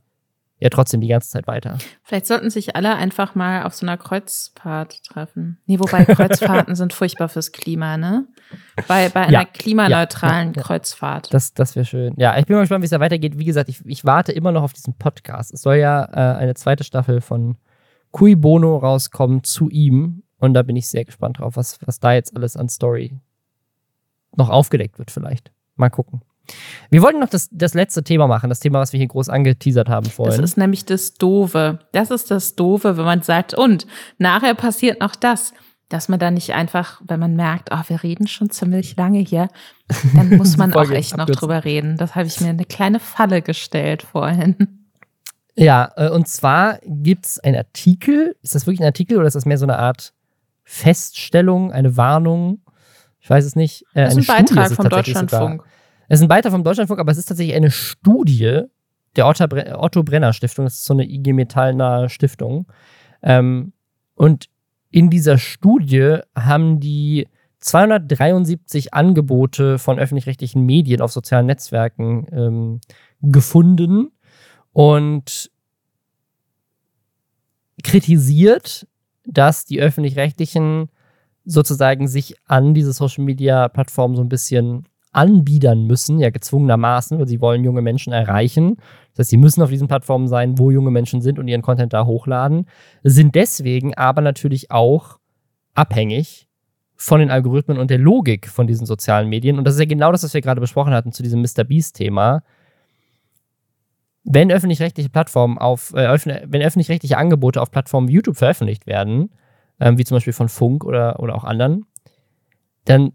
ja 0.60 0.70
trotzdem 0.70 1.01
die 1.01 1.07
ganze 1.07 1.30
Zeit 1.30 1.47
weiter. 1.47 1.78
Vielleicht 2.03 2.28
sollten 2.28 2.49
sich 2.49 2.76
alle 2.76 2.95
einfach 2.95 3.34
mal 3.34 3.64
auf 3.64 3.74
so 3.74 3.86
einer 3.86 3.97
Kreuzfahrt 3.97 5.03
treffen. 5.03 5.57
Nee, 5.66 5.80
wobei 5.80 6.05
Kreuzfahrten 6.05 6.76
sind 6.76 6.93
furchtbar 6.93 7.30
fürs 7.30 7.51
Klima, 7.51 7.97
ne? 7.97 8.28
Bei, 8.88 9.10
bei 9.10 9.22
einer 9.22 9.32
Ja, 9.32 9.45
klimaneutralen 9.45 10.53
ja. 10.53 10.62
Kreuzfahrt. 10.62 11.34
Das, 11.34 11.53
das 11.53 11.76
wäre 11.76 11.86
schön. 11.86 12.14
Ja, 12.18 12.38
ich 12.38 12.45
bin 12.45 12.55
mal 12.55 12.62
gespannt, 12.62 12.82
wie 12.82 12.86
es 12.86 12.91
da 12.91 12.99
weitergeht. 12.99 13.39
Wie 13.39 13.45
gesagt, 13.45 13.70
ich, 13.70 13.86
ich 13.86 14.03
warte 14.03 14.32
immer 14.32 14.51
noch 14.51 14.64
auf 14.64 14.74
diesen 14.74 14.95
Podcast. 14.95 15.53
Es 15.53 15.62
soll 15.62 15.78
ja 15.78 16.03
äh, 16.05 16.38
eine 16.38 16.55
zweite 16.55 16.84
Staffel 16.84 17.22
von 17.22 17.57
Cui 18.12 18.36
Bono 18.36 18.78
rauskommen 18.78 19.43
zu 19.43 19.70
ihm. 19.70 20.24
Und 20.39 20.53
da 20.53 20.64
bin 20.64 20.76
ich 20.76 20.88
sehr 20.88 21.05
gespannt 21.05 21.39
drauf, 21.39 21.55
was, 21.55 21.80
was 21.86 21.99
da 21.99 22.14
jetzt 22.14 22.36
alles 22.36 22.57
an 22.57 22.70
Story 22.70 23.18
noch 24.36 24.49
aufgedeckt 24.49 24.99
wird, 24.99 25.12
vielleicht. 25.12 25.51
Mal 25.76 25.89
gucken. 25.89 26.22
Wir 26.89 27.02
wollten 27.02 27.20
noch 27.20 27.30
das, 27.30 27.50
das 27.52 27.74
letzte 27.74 28.04
Thema 28.04 28.28
machen, 28.28 28.50
das 28.50 28.60
Thema, 28.60 28.80
was 28.80 28.93
wir 28.93 28.97
hier 28.97 29.08
groß 29.08 29.30
angeteasert 29.30 29.89
haben 29.89 30.06
Das 30.06 30.14
vorhin. 30.16 30.43
ist 30.43 30.58
nämlich 30.58 30.86
das 30.86 31.14
Doofe. 31.14 31.80
Das 31.91 32.12
ist 32.12 32.32
das 32.32 32.56
Doofe, 32.56 32.97
wenn 32.97 33.06
man 33.06 33.22
sagt, 33.22 33.54
und 33.54 33.86
nachher 34.18 34.54
passiert 34.56 35.00
noch 35.02 35.16
das. 35.16 35.54
Dass 35.89 36.08
man 36.08 36.20
dann 36.20 36.36
nicht 36.36 36.54
einfach, 36.54 37.02
wenn 37.08 37.20
man 37.20 37.36
merkt, 37.36 37.70
oh, 37.74 37.80
wir 37.88 38.04
reden 38.04 38.28
schon 38.28 38.52
ziemlich 38.52 38.95
lange 38.95 39.18
hier, 39.20 39.47
dann 40.16 40.30
muss 40.38 40.56
man 40.56 40.72
auch 40.76 40.88
echt 40.91 41.14
noch 41.14 41.22
abkürzen. 41.22 41.39
drüber 41.39 41.66
reden. 41.66 41.97
Das 41.97 42.14
habe 42.14 42.28
ich 42.28 42.39
mir 42.41 42.50
eine 42.50 42.66
kleine 42.66 43.00
Falle 43.00 43.41
gestellt 43.41 44.04
vorhin. 44.04 44.86
Ja, 45.56 45.91
äh, 45.95 46.10
und 46.10 46.28
zwar 46.28 46.78
gibt 46.86 47.26
es 47.26 47.39
einen 47.39 47.56
Artikel. 47.58 48.36
Ist 48.43 48.54
das 48.54 48.68
wirklich 48.68 48.82
ein 48.82 48.86
Artikel 48.86 49.18
oder 49.18 49.26
ist 49.26 49.34
das 49.34 49.45
mehr 49.47 49.58
so 49.58 49.66
eine 49.66 49.80
Art 49.80 50.14
Feststellung, 50.64 51.72
eine 51.72 51.97
Warnung? 51.97 52.62
Ich 53.20 53.30
weiß 53.30 53.43
es 53.45 53.56
nicht. 53.56 53.84
Äh, 53.93 54.04
Das 54.06 54.16
ist 54.16 54.18
ein 54.18 54.24
Studie 54.24 54.54
Beitrag 54.54 54.70
ist 54.72 54.76
vom 54.76 54.89
tatsächlich 54.89 55.18
sogar. 55.18 55.58
Es 56.10 56.20
ist 56.20 56.24
ein 56.24 56.28
Beitrag 56.28 56.51
vom 56.51 56.64
Deutschlandfunk, 56.64 56.99
aber 56.99 57.12
es 57.12 57.20
ist 57.20 57.28
tatsächlich 57.28 57.55
eine 57.55 57.70
Studie 57.70 58.64
der 59.16 59.28
Otto, 59.28 59.47
Bre 59.47 59.78
Otto 59.78 60.03
Brenner 60.03 60.34
Stiftung. 60.34 60.66
Das 60.66 60.74
ist 60.74 60.86
so 60.86 60.93
eine 60.93 61.07
IG 61.07 61.34
Metallnahe 61.34 62.10
Stiftung. 62.10 62.66
Ähm, 63.22 63.74
und 64.16 64.49
in 64.89 65.12
dieser 65.12 65.38
Studie 65.38 66.18
haben 66.36 66.80
die 66.80 67.28
273 67.60 68.93
Angebote 68.93 69.78
von 69.78 69.99
öffentlich-rechtlichen 69.99 70.66
Medien 70.66 71.01
auf 71.01 71.12
sozialen 71.12 71.45
Netzwerken 71.45 72.26
ähm, 72.32 72.82
gefunden 73.22 74.12
und 74.72 75.51
kritisiert, 77.84 78.88
dass 79.26 79.66
die 79.66 79.80
öffentlich-rechtlichen 79.80 80.89
sozusagen 81.45 82.07
sich 82.07 82.36
an 82.45 82.74
diese 82.74 82.93
Social-Media-Plattformen 82.93 84.16
so 84.16 84.24
ein 84.24 84.30
bisschen 84.30 84.86
anbiedern 85.12 85.86
müssen, 85.86 86.20
ja 86.20 86.30
gezwungenermaßen, 86.30 87.18
weil 87.20 87.28
sie 87.28 87.41
wollen 87.41 87.64
junge 87.64 87.82
Menschen 87.82 88.14
erreichen. 88.14 88.78
Das 89.12 89.20
heißt, 89.20 89.30
sie 89.32 89.38
müssen 89.38 89.62
auf 89.62 89.70
diesen 89.70 89.88
Plattformen 89.88 90.28
sein, 90.28 90.60
wo 90.60 90.72
junge 90.72 90.91
Menschen 90.91 91.22
sind 91.22 91.39
und 91.39 91.47
ihren 91.47 91.62
Content 91.62 91.93
da 91.93 92.05
hochladen, 92.05 92.68
sind 93.03 93.36
deswegen 93.36 93.95
aber 93.95 94.22
natürlich 94.22 94.72
auch 94.72 95.20
abhängig 95.74 96.47
von 96.95 97.22
den 97.22 97.32
Algorithmen 97.32 97.78
und 97.78 97.89
der 97.89 97.97
Logik 97.97 98.47
von 98.49 98.68
diesen 98.68 98.86
sozialen 98.86 99.30
Medien. 99.30 99.57
Und 99.57 99.64
das 99.64 99.76
ist 99.76 99.80
ja 99.80 99.86
genau 99.86 100.12
das, 100.12 100.24
was 100.24 100.34
wir 100.34 100.41
gerade 100.41 100.62
besprochen 100.62 100.93
hatten 100.93 101.12
zu 101.12 101.24
diesem 101.24 101.41
Mr. 101.41 101.64
Beast-Thema. 101.64 102.43
Wenn 104.26 104.51
öffentlich-rechtliche 104.51 105.10
Plattformen 105.10 105.57
auf, 105.57 105.93
äh, 105.93 106.18
wenn 106.26 106.62
öffentlich-rechtliche 106.62 107.18
Angebote 107.18 107.62
auf 107.62 107.72
Plattformen 107.72 108.10
wie 108.10 108.14
YouTube 108.14 108.36
veröffentlicht 108.36 108.86
werden, 108.86 109.32
ähm, 109.80 109.97
wie 109.97 110.03
zum 110.03 110.18
Beispiel 110.18 110.34
von 110.34 110.49
Funk 110.49 110.84
oder, 110.84 111.20
oder 111.22 111.36
auch 111.36 111.45
anderen, 111.45 111.86
dann 112.84 113.14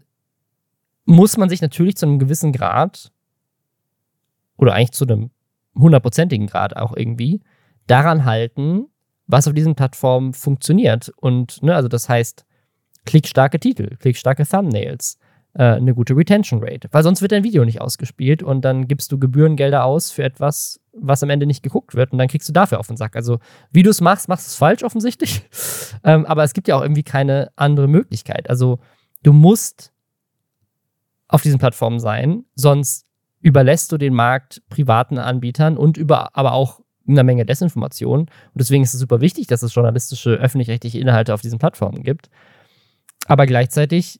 muss 1.05 1.37
man 1.37 1.49
sich 1.49 1.61
natürlich 1.61 1.95
zu 1.97 2.05
einem 2.05 2.19
gewissen 2.19 2.51
Grad 2.51 3.11
oder 4.57 4.73
eigentlich 4.73 4.91
zu 4.91 5.05
einem 5.05 5.31
hundertprozentigen 5.77 6.47
Grad 6.47 6.75
auch 6.75 6.95
irgendwie 6.95 7.41
daran 7.87 8.25
halten, 8.25 8.87
was 9.27 9.47
auf 9.47 9.53
diesen 9.53 9.75
Plattformen 9.75 10.33
funktioniert. 10.33 11.11
Und, 11.17 11.61
ne, 11.63 11.75
also 11.75 11.87
das 11.87 12.09
heißt, 12.09 12.45
klickstarke 13.05 13.59
Titel, 13.59 13.95
klickstarke 13.97 14.45
Thumbnails, 14.45 15.19
äh, 15.53 15.63
eine 15.63 15.93
gute 15.93 16.15
Retention 16.15 16.61
Rate. 16.63 16.87
Weil 16.91 17.03
sonst 17.03 17.21
wird 17.21 17.31
dein 17.31 17.43
Video 17.43 17.65
nicht 17.65 17.81
ausgespielt 17.81 18.43
und 18.43 18.61
dann 18.61 18.87
gibst 18.87 19.11
du 19.11 19.19
Gebührengelder 19.19 19.83
aus 19.83 20.11
für 20.11 20.23
etwas, 20.23 20.79
was 20.93 21.23
am 21.23 21.29
Ende 21.29 21.45
nicht 21.45 21.63
geguckt 21.63 21.95
wird 21.95 22.11
und 22.11 22.17
dann 22.17 22.27
kriegst 22.27 22.49
du 22.49 22.53
dafür 22.53 22.79
auf 22.79 22.87
den 22.87 22.97
Sack. 22.97 23.15
Also, 23.15 23.39
wie 23.71 23.83
du 23.83 23.89
es 23.89 24.01
machst, 24.01 24.27
machst 24.27 24.47
du 24.47 24.49
es 24.49 24.55
falsch 24.55 24.83
offensichtlich. 24.83 25.43
ähm, 26.03 26.25
aber 26.25 26.43
es 26.43 26.53
gibt 26.53 26.67
ja 26.67 26.75
auch 26.75 26.81
irgendwie 26.81 27.03
keine 27.03 27.51
andere 27.55 27.87
Möglichkeit. 27.87 28.49
Also, 28.49 28.79
du 29.23 29.33
musst 29.33 29.91
auf 31.27 31.41
diesen 31.41 31.59
Plattformen 31.59 31.99
sein, 31.99 32.45
sonst 32.55 33.05
überlässt 33.41 33.91
du 33.91 33.97
den 33.97 34.13
Markt 34.13 34.61
privaten 34.69 35.17
Anbietern 35.17 35.77
und 35.77 35.97
über, 35.97 36.35
aber 36.35 36.53
auch 36.53 36.81
einer 37.07 37.23
Menge 37.23 37.45
Desinformation. 37.45 38.21
Und 38.21 38.29
deswegen 38.53 38.83
ist 38.83 38.93
es 38.93 38.99
super 38.99 39.21
wichtig, 39.21 39.47
dass 39.47 39.61
es 39.61 39.73
journalistische, 39.75 40.31
öffentlich-rechtliche 40.31 40.99
Inhalte 40.99 41.33
auf 41.33 41.41
diesen 41.41 41.59
Plattformen 41.59 42.03
gibt. 42.03 42.29
Aber 43.27 43.45
gleichzeitig 43.45 44.19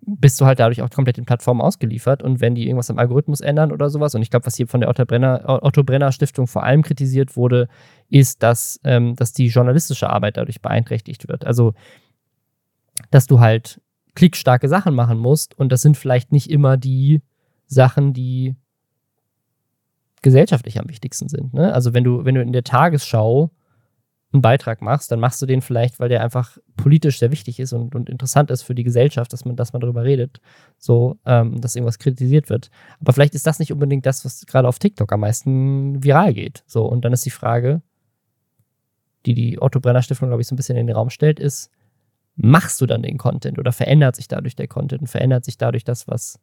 bist 0.00 0.40
du 0.40 0.46
halt 0.46 0.58
dadurch 0.58 0.80
auch 0.80 0.88
komplett 0.88 1.18
den 1.18 1.26
Plattformen 1.26 1.60
ausgeliefert. 1.60 2.22
Und 2.22 2.40
wenn 2.40 2.54
die 2.54 2.66
irgendwas 2.66 2.90
am 2.90 2.98
Algorithmus 2.98 3.40
ändern 3.40 3.72
oder 3.72 3.90
sowas, 3.90 4.14
und 4.14 4.22
ich 4.22 4.30
glaube, 4.30 4.46
was 4.46 4.56
hier 4.56 4.66
von 4.66 4.80
der 4.80 4.88
Otto 4.88 5.04
Brenner, 5.04 5.44
Otto 5.62 5.84
Brenner 5.84 6.12
Stiftung 6.12 6.46
vor 6.46 6.62
allem 6.62 6.82
kritisiert 6.82 7.36
wurde, 7.36 7.68
ist, 8.08 8.42
dass, 8.42 8.80
ähm, 8.84 9.16
dass 9.16 9.32
die 9.32 9.48
journalistische 9.48 10.08
Arbeit 10.08 10.38
dadurch 10.38 10.62
beeinträchtigt 10.62 11.28
wird. 11.28 11.46
Also, 11.46 11.74
dass 13.10 13.26
du 13.26 13.40
halt 13.40 13.80
klickstarke 14.18 14.68
Sachen 14.68 14.96
machen 14.96 15.16
musst 15.16 15.56
und 15.56 15.70
das 15.70 15.80
sind 15.80 15.96
vielleicht 15.96 16.32
nicht 16.32 16.50
immer 16.50 16.76
die 16.76 17.22
Sachen, 17.66 18.12
die 18.12 18.56
gesellschaftlich 20.22 20.80
am 20.80 20.88
wichtigsten 20.88 21.28
sind. 21.28 21.54
Ne? 21.54 21.72
Also 21.72 21.94
wenn 21.94 22.02
du, 22.02 22.24
wenn 22.24 22.34
du 22.34 22.42
in 22.42 22.52
der 22.52 22.64
Tagesschau 22.64 23.52
einen 24.32 24.42
Beitrag 24.42 24.82
machst, 24.82 25.12
dann 25.12 25.20
machst 25.20 25.40
du 25.40 25.46
den 25.46 25.62
vielleicht, 25.62 26.00
weil 26.00 26.08
der 26.08 26.24
einfach 26.24 26.58
politisch 26.76 27.20
sehr 27.20 27.30
wichtig 27.30 27.60
ist 27.60 27.72
und, 27.72 27.94
und 27.94 28.10
interessant 28.10 28.50
ist 28.50 28.62
für 28.62 28.74
die 28.74 28.82
Gesellschaft, 28.82 29.32
dass 29.32 29.44
man, 29.44 29.54
dass 29.54 29.72
man 29.72 29.80
darüber 29.80 30.02
redet, 30.02 30.40
so, 30.78 31.16
ähm, 31.24 31.60
dass 31.60 31.76
irgendwas 31.76 32.00
kritisiert 32.00 32.50
wird. 32.50 32.70
Aber 33.00 33.12
vielleicht 33.12 33.36
ist 33.36 33.46
das 33.46 33.60
nicht 33.60 33.72
unbedingt 33.72 34.04
das, 34.04 34.24
was 34.24 34.46
gerade 34.46 34.66
auf 34.66 34.80
TikTok 34.80 35.12
am 35.12 35.20
meisten 35.20 36.02
viral 36.02 36.34
geht. 36.34 36.64
So, 36.66 36.84
und 36.86 37.04
dann 37.04 37.12
ist 37.12 37.24
die 37.24 37.30
Frage, 37.30 37.82
die 39.26 39.34
die 39.34 39.62
Otto 39.62 39.78
Brenner 39.78 40.02
Stiftung, 40.02 40.28
glaube 40.28 40.42
ich, 40.42 40.48
so 40.48 40.56
ein 40.56 40.56
bisschen 40.56 40.76
in 40.76 40.88
den 40.88 40.96
Raum 40.96 41.08
stellt, 41.08 41.38
ist, 41.38 41.70
machst 42.38 42.80
du 42.80 42.86
dann 42.86 43.02
den 43.02 43.18
Content 43.18 43.58
oder 43.58 43.72
verändert 43.72 44.16
sich 44.16 44.28
dadurch 44.28 44.56
der 44.56 44.68
Content 44.68 45.02
und 45.02 45.06
verändert 45.08 45.44
sich 45.44 45.58
dadurch 45.58 45.84
das, 45.84 46.06
was 46.08 46.40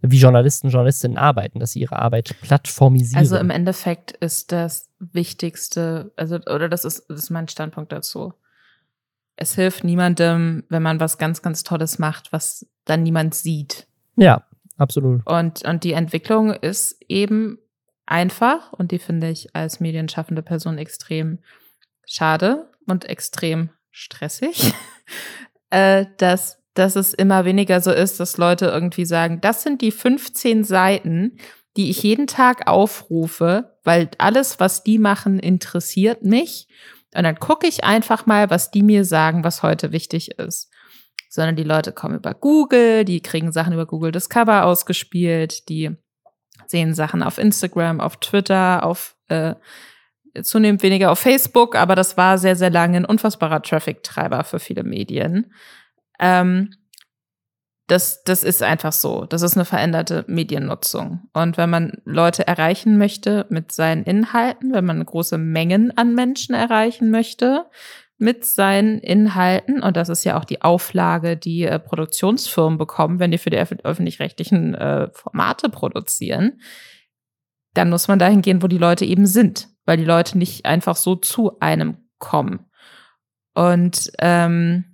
wie 0.00 0.18
Journalisten, 0.18 0.68
Journalistinnen 0.68 1.18
arbeiten, 1.18 1.58
dass 1.58 1.72
sie 1.72 1.80
ihre 1.80 1.98
Arbeit 1.98 2.36
plattformisieren. 2.42 3.18
Also 3.18 3.36
im 3.36 3.50
Endeffekt 3.50 4.12
ist 4.12 4.52
das 4.52 4.90
Wichtigste, 5.00 6.12
also, 6.16 6.36
oder 6.36 6.68
das 6.68 6.84
ist, 6.84 7.06
das 7.08 7.18
ist 7.18 7.30
mein 7.30 7.48
Standpunkt 7.48 7.90
dazu. 7.90 8.34
Es 9.36 9.54
hilft 9.56 9.82
niemandem, 9.82 10.64
wenn 10.68 10.82
man 10.82 11.00
was 11.00 11.18
ganz, 11.18 11.42
ganz 11.42 11.64
Tolles 11.64 11.98
macht, 11.98 12.32
was 12.32 12.66
dann 12.84 13.02
niemand 13.02 13.34
sieht. 13.34 13.88
Ja, 14.16 14.44
absolut. 14.76 15.26
Und, 15.26 15.64
und 15.64 15.82
die 15.82 15.92
Entwicklung 15.92 16.52
ist 16.52 17.02
eben 17.08 17.58
einfach 18.06 18.72
und 18.72 18.92
die 18.92 18.98
finde 18.98 19.30
ich 19.30 19.56
als 19.56 19.80
medienschaffende 19.80 20.42
Person 20.42 20.78
extrem 20.78 21.38
schade 22.06 22.70
und 22.86 23.06
extrem 23.06 23.70
stressig, 23.90 24.74
äh, 25.70 26.06
dass 26.18 26.64
dass 26.74 26.96
es 26.96 27.14
immer 27.14 27.44
weniger 27.44 27.80
so 27.80 27.92
ist, 27.92 28.20
dass 28.20 28.36
Leute 28.36 28.66
irgendwie 28.66 29.04
sagen, 29.04 29.40
das 29.40 29.62
sind 29.62 29.80
die 29.80 29.92
15 29.92 30.64
Seiten, 30.64 31.38
die 31.76 31.90
ich 31.90 32.02
jeden 32.02 32.26
Tag 32.26 32.68
aufrufe, 32.68 33.76
weil 33.84 34.10
alles, 34.18 34.60
was 34.60 34.82
die 34.82 34.98
machen, 34.98 35.38
interessiert 35.38 36.22
mich. 36.24 36.68
Und 37.14 37.22
dann 37.22 37.38
gucke 37.38 37.66
ich 37.66 37.84
einfach 37.84 38.26
mal, 38.26 38.50
was 38.50 38.70
die 38.72 38.82
mir 38.82 39.04
sagen, 39.04 39.44
was 39.44 39.62
heute 39.62 39.92
wichtig 39.92 40.32
ist. 40.38 40.70
Sondern 41.30 41.56
die 41.56 41.64
Leute 41.64 41.92
kommen 41.92 42.16
über 42.16 42.34
Google, 42.34 43.04
die 43.04 43.20
kriegen 43.20 43.52
Sachen 43.52 43.72
über 43.72 43.86
Google 43.86 44.12
Discover 44.12 44.64
ausgespielt, 44.64 45.68
die 45.68 45.96
sehen 46.66 46.94
Sachen 46.94 47.22
auf 47.22 47.38
Instagram, 47.38 48.00
auf 48.00 48.16
Twitter, 48.18 48.84
auf 48.84 49.16
äh, 49.28 49.54
zunehmend 50.42 50.82
weniger 50.82 51.12
auf 51.12 51.18
Facebook, 51.18 51.76
aber 51.76 51.94
das 51.94 52.16
war 52.16 52.38
sehr, 52.38 52.56
sehr 52.56 52.70
lange 52.70 52.96
ein 52.96 53.04
unfassbarer 53.04 53.62
Traffic-Treiber 53.62 54.44
für 54.44 54.58
viele 54.58 54.82
Medien. 54.82 55.52
Ähm, 56.18 56.70
das, 57.86 58.22
das 58.24 58.42
ist 58.42 58.62
einfach 58.62 58.92
so. 58.92 59.26
Das 59.26 59.42
ist 59.42 59.56
eine 59.56 59.66
veränderte 59.66 60.24
Mediennutzung. 60.26 61.28
Und 61.34 61.58
wenn 61.58 61.68
man 61.68 61.92
Leute 62.04 62.46
erreichen 62.46 62.96
möchte 62.96 63.46
mit 63.50 63.72
seinen 63.72 64.04
Inhalten, 64.04 64.72
wenn 64.72 64.86
man 64.86 65.04
große 65.04 65.36
Mengen 65.36 65.96
an 65.96 66.14
Menschen 66.14 66.54
erreichen 66.54 67.10
möchte 67.10 67.66
mit 68.16 68.46
seinen 68.46 69.00
Inhalten, 69.00 69.82
und 69.82 69.96
das 69.98 70.08
ist 70.08 70.24
ja 70.24 70.38
auch 70.38 70.46
die 70.46 70.62
Auflage, 70.62 71.36
die 71.36 71.64
äh, 71.64 71.78
Produktionsfirmen 71.78 72.78
bekommen, 72.78 73.18
wenn 73.18 73.32
die 73.32 73.38
für 73.38 73.50
die 73.50 73.58
öffentlich-rechtlichen 73.58 74.74
äh, 74.74 75.08
Formate 75.12 75.68
produzieren, 75.68 76.60
dann 77.74 77.90
muss 77.90 78.08
man 78.08 78.18
dahin 78.18 78.40
gehen, 78.40 78.62
wo 78.62 78.66
die 78.66 78.78
Leute 78.78 79.04
eben 79.04 79.26
sind, 79.26 79.68
weil 79.84 79.96
die 79.96 80.04
Leute 80.04 80.38
nicht 80.38 80.66
einfach 80.66 80.96
so 80.96 81.16
zu 81.16 81.58
einem 81.60 81.98
kommen. 82.18 82.66
Und 83.54 84.10
ähm, 84.18 84.84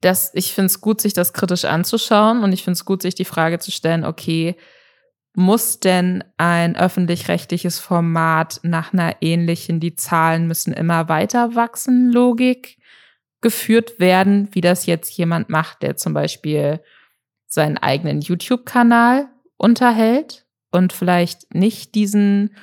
das, 0.00 0.32
ich 0.34 0.52
finde 0.52 0.66
es 0.66 0.80
gut, 0.80 1.00
sich 1.00 1.12
das 1.12 1.32
kritisch 1.32 1.64
anzuschauen 1.64 2.42
und 2.42 2.52
ich 2.52 2.64
finde 2.64 2.74
es 2.74 2.84
gut, 2.84 3.02
sich 3.02 3.14
die 3.14 3.24
Frage 3.24 3.58
zu 3.58 3.70
stellen, 3.70 4.04
okay, 4.04 4.56
muss 5.34 5.80
denn 5.80 6.24
ein 6.36 6.76
öffentlich-rechtliches 6.76 7.78
Format 7.78 8.60
nach 8.62 8.92
einer 8.92 9.16
ähnlichen, 9.22 9.80
die 9.80 9.94
Zahlen 9.94 10.46
müssen 10.46 10.72
immer 10.72 11.08
weiter 11.08 11.54
wachsen, 11.54 12.10
Logik 12.12 12.78
geführt 13.40 13.98
werden, 13.98 14.48
wie 14.52 14.60
das 14.60 14.86
jetzt 14.86 15.16
jemand 15.16 15.48
macht, 15.48 15.82
der 15.82 15.96
zum 15.96 16.12
Beispiel 16.12 16.80
seinen 17.46 17.78
eigenen 17.78 18.20
YouTube-Kanal 18.20 19.28
unterhält 19.56 20.46
und 20.70 20.92
vielleicht 20.92 21.54
nicht 21.54 21.94
diesen 21.94 22.54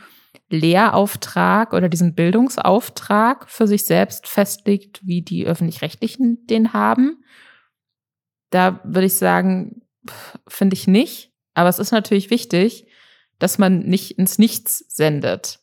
Lehrauftrag 0.50 1.74
oder 1.74 1.90
diesen 1.90 2.16
Bildungsauftrag 2.16 3.50
für 3.50 3.68
sich 3.68 3.86
selbst 3.86 4.28
festlegt, 4.28 5.06
wie 5.06 5.22
die 5.22 5.46
öffentlich-rechtlichen 5.46 6.46
den 6.48 6.74
haben. 6.74 7.24
Da 8.50 8.80
würde 8.84 9.06
ich 9.06 9.16
sagen, 9.16 9.84
finde 10.48 10.76
ich 10.76 10.88
nicht. 10.88 11.32
Aber 11.54 11.70
es 11.70 11.80
ist 11.80 11.92
natürlich 11.92 12.30
wichtig, 12.30 12.88
dass 13.38 13.58
man 13.58 13.80
nicht 13.80 14.18
ins 14.18 14.38
Nichts 14.38 14.86
sendet. 14.88 15.60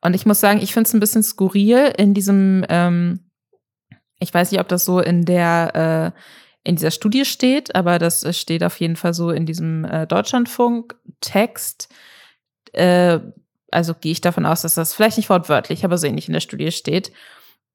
Und 0.00 0.14
ich 0.14 0.26
muss 0.26 0.40
sagen, 0.40 0.60
ich 0.60 0.72
finde 0.72 0.88
es 0.88 0.94
ein 0.94 1.00
bisschen 1.00 1.22
skurril 1.22 1.92
in 1.96 2.14
diesem, 2.14 2.64
ähm, 2.68 3.30
ich 4.20 4.32
weiß 4.32 4.50
nicht, 4.50 4.60
ob 4.60 4.68
das 4.68 4.84
so 4.84 5.00
in 5.00 5.24
der 5.24 6.14
äh, 6.14 6.20
in 6.64 6.76
dieser 6.76 6.90
Studie 6.90 7.24
steht, 7.24 7.74
aber 7.74 7.98
das 7.98 8.26
steht 8.36 8.62
auf 8.62 8.78
jeden 8.78 8.96
Fall 8.96 9.14
so 9.14 9.30
in 9.30 9.46
diesem 9.46 9.84
äh, 9.84 10.06
Deutschlandfunk-Text. 10.06 11.88
Äh, 12.72 13.20
also 13.70 13.94
gehe 13.94 14.12
ich 14.12 14.20
davon 14.20 14.46
aus, 14.46 14.62
dass 14.62 14.74
das 14.74 14.94
vielleicht 14.94 15.16
nicht 15.16 15.30
wortwörtlich, 15.30 15.84
aber 15.84 15.98
so 15.98 16.06
ähnlich 16.06 16.28
in 16.28 16.34
der 16.34 16.40
Studie 16.40 16.72
steht, 16.72 17.12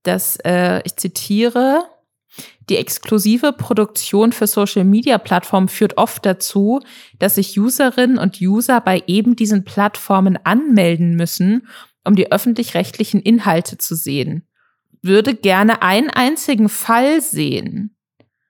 dass 0.03 0.37
äh, 0.37 0.81
ich 0.85 0.95
zitiere, 0.95 1.83
die 2.69 2.77
exklusive 2.77 3.53
Produktion 3.53 4.31
für 4.31 4.47
Social-Media-Plattformen 4.47 5.67
führt 5.67 5.97
oft 5.97 6.25
dazu, 6.25 6.81
dass 7.19 7.35
sich 7.35 7.59
Userinnen 7.59 8.17
und 8.17 8.41
User 8.41 8.81
bei 8.81 9.03
eben 9.05 9.35
diesen 9.35 9.65
Plattformen 9.65 10.37
anmelden 10.43 11.15
müssen, 11.15 11.67
um 12.03 12.15
die 12.15 12.31
öffentlich-rechtlichen 12.31 13.21
Inhalte 13.21 13.77
zu 13.77 13.95
sehen. 13.95 14.47
Würde 15.01 15.35
gerne 15.35 15.81
einen 15.81 16.09
einzigen 16.09 16.69
Fall 16.69 17.21
sehen. 17.21 17.95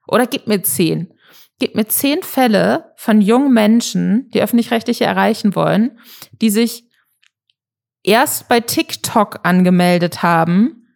Oder 0.07 0.27
gib 0.27 0.47
mir 0.47 0.61
zehn. 0.61 1.13
Gib 1.59 1.75
mir 1.75 1.87
zehn 1.87 2.23
Fälle 2.23 2.93
von 2.95 3.21
jungen 3.21 3.53
Menschen, 3.53 4.29
die 4.29 4.41
öffentlich-rechtliche 4.41 5.05
erreichen 5.05 5.55
wollen, 5.55 5.99
die 6.41 6.49
sich 6.49 6.85
erst 8.03 8.47
bei 8.47 8.59
TikTok 8.59 9.39
angemeldet 9.43 10.23
haben, 10.23 10.87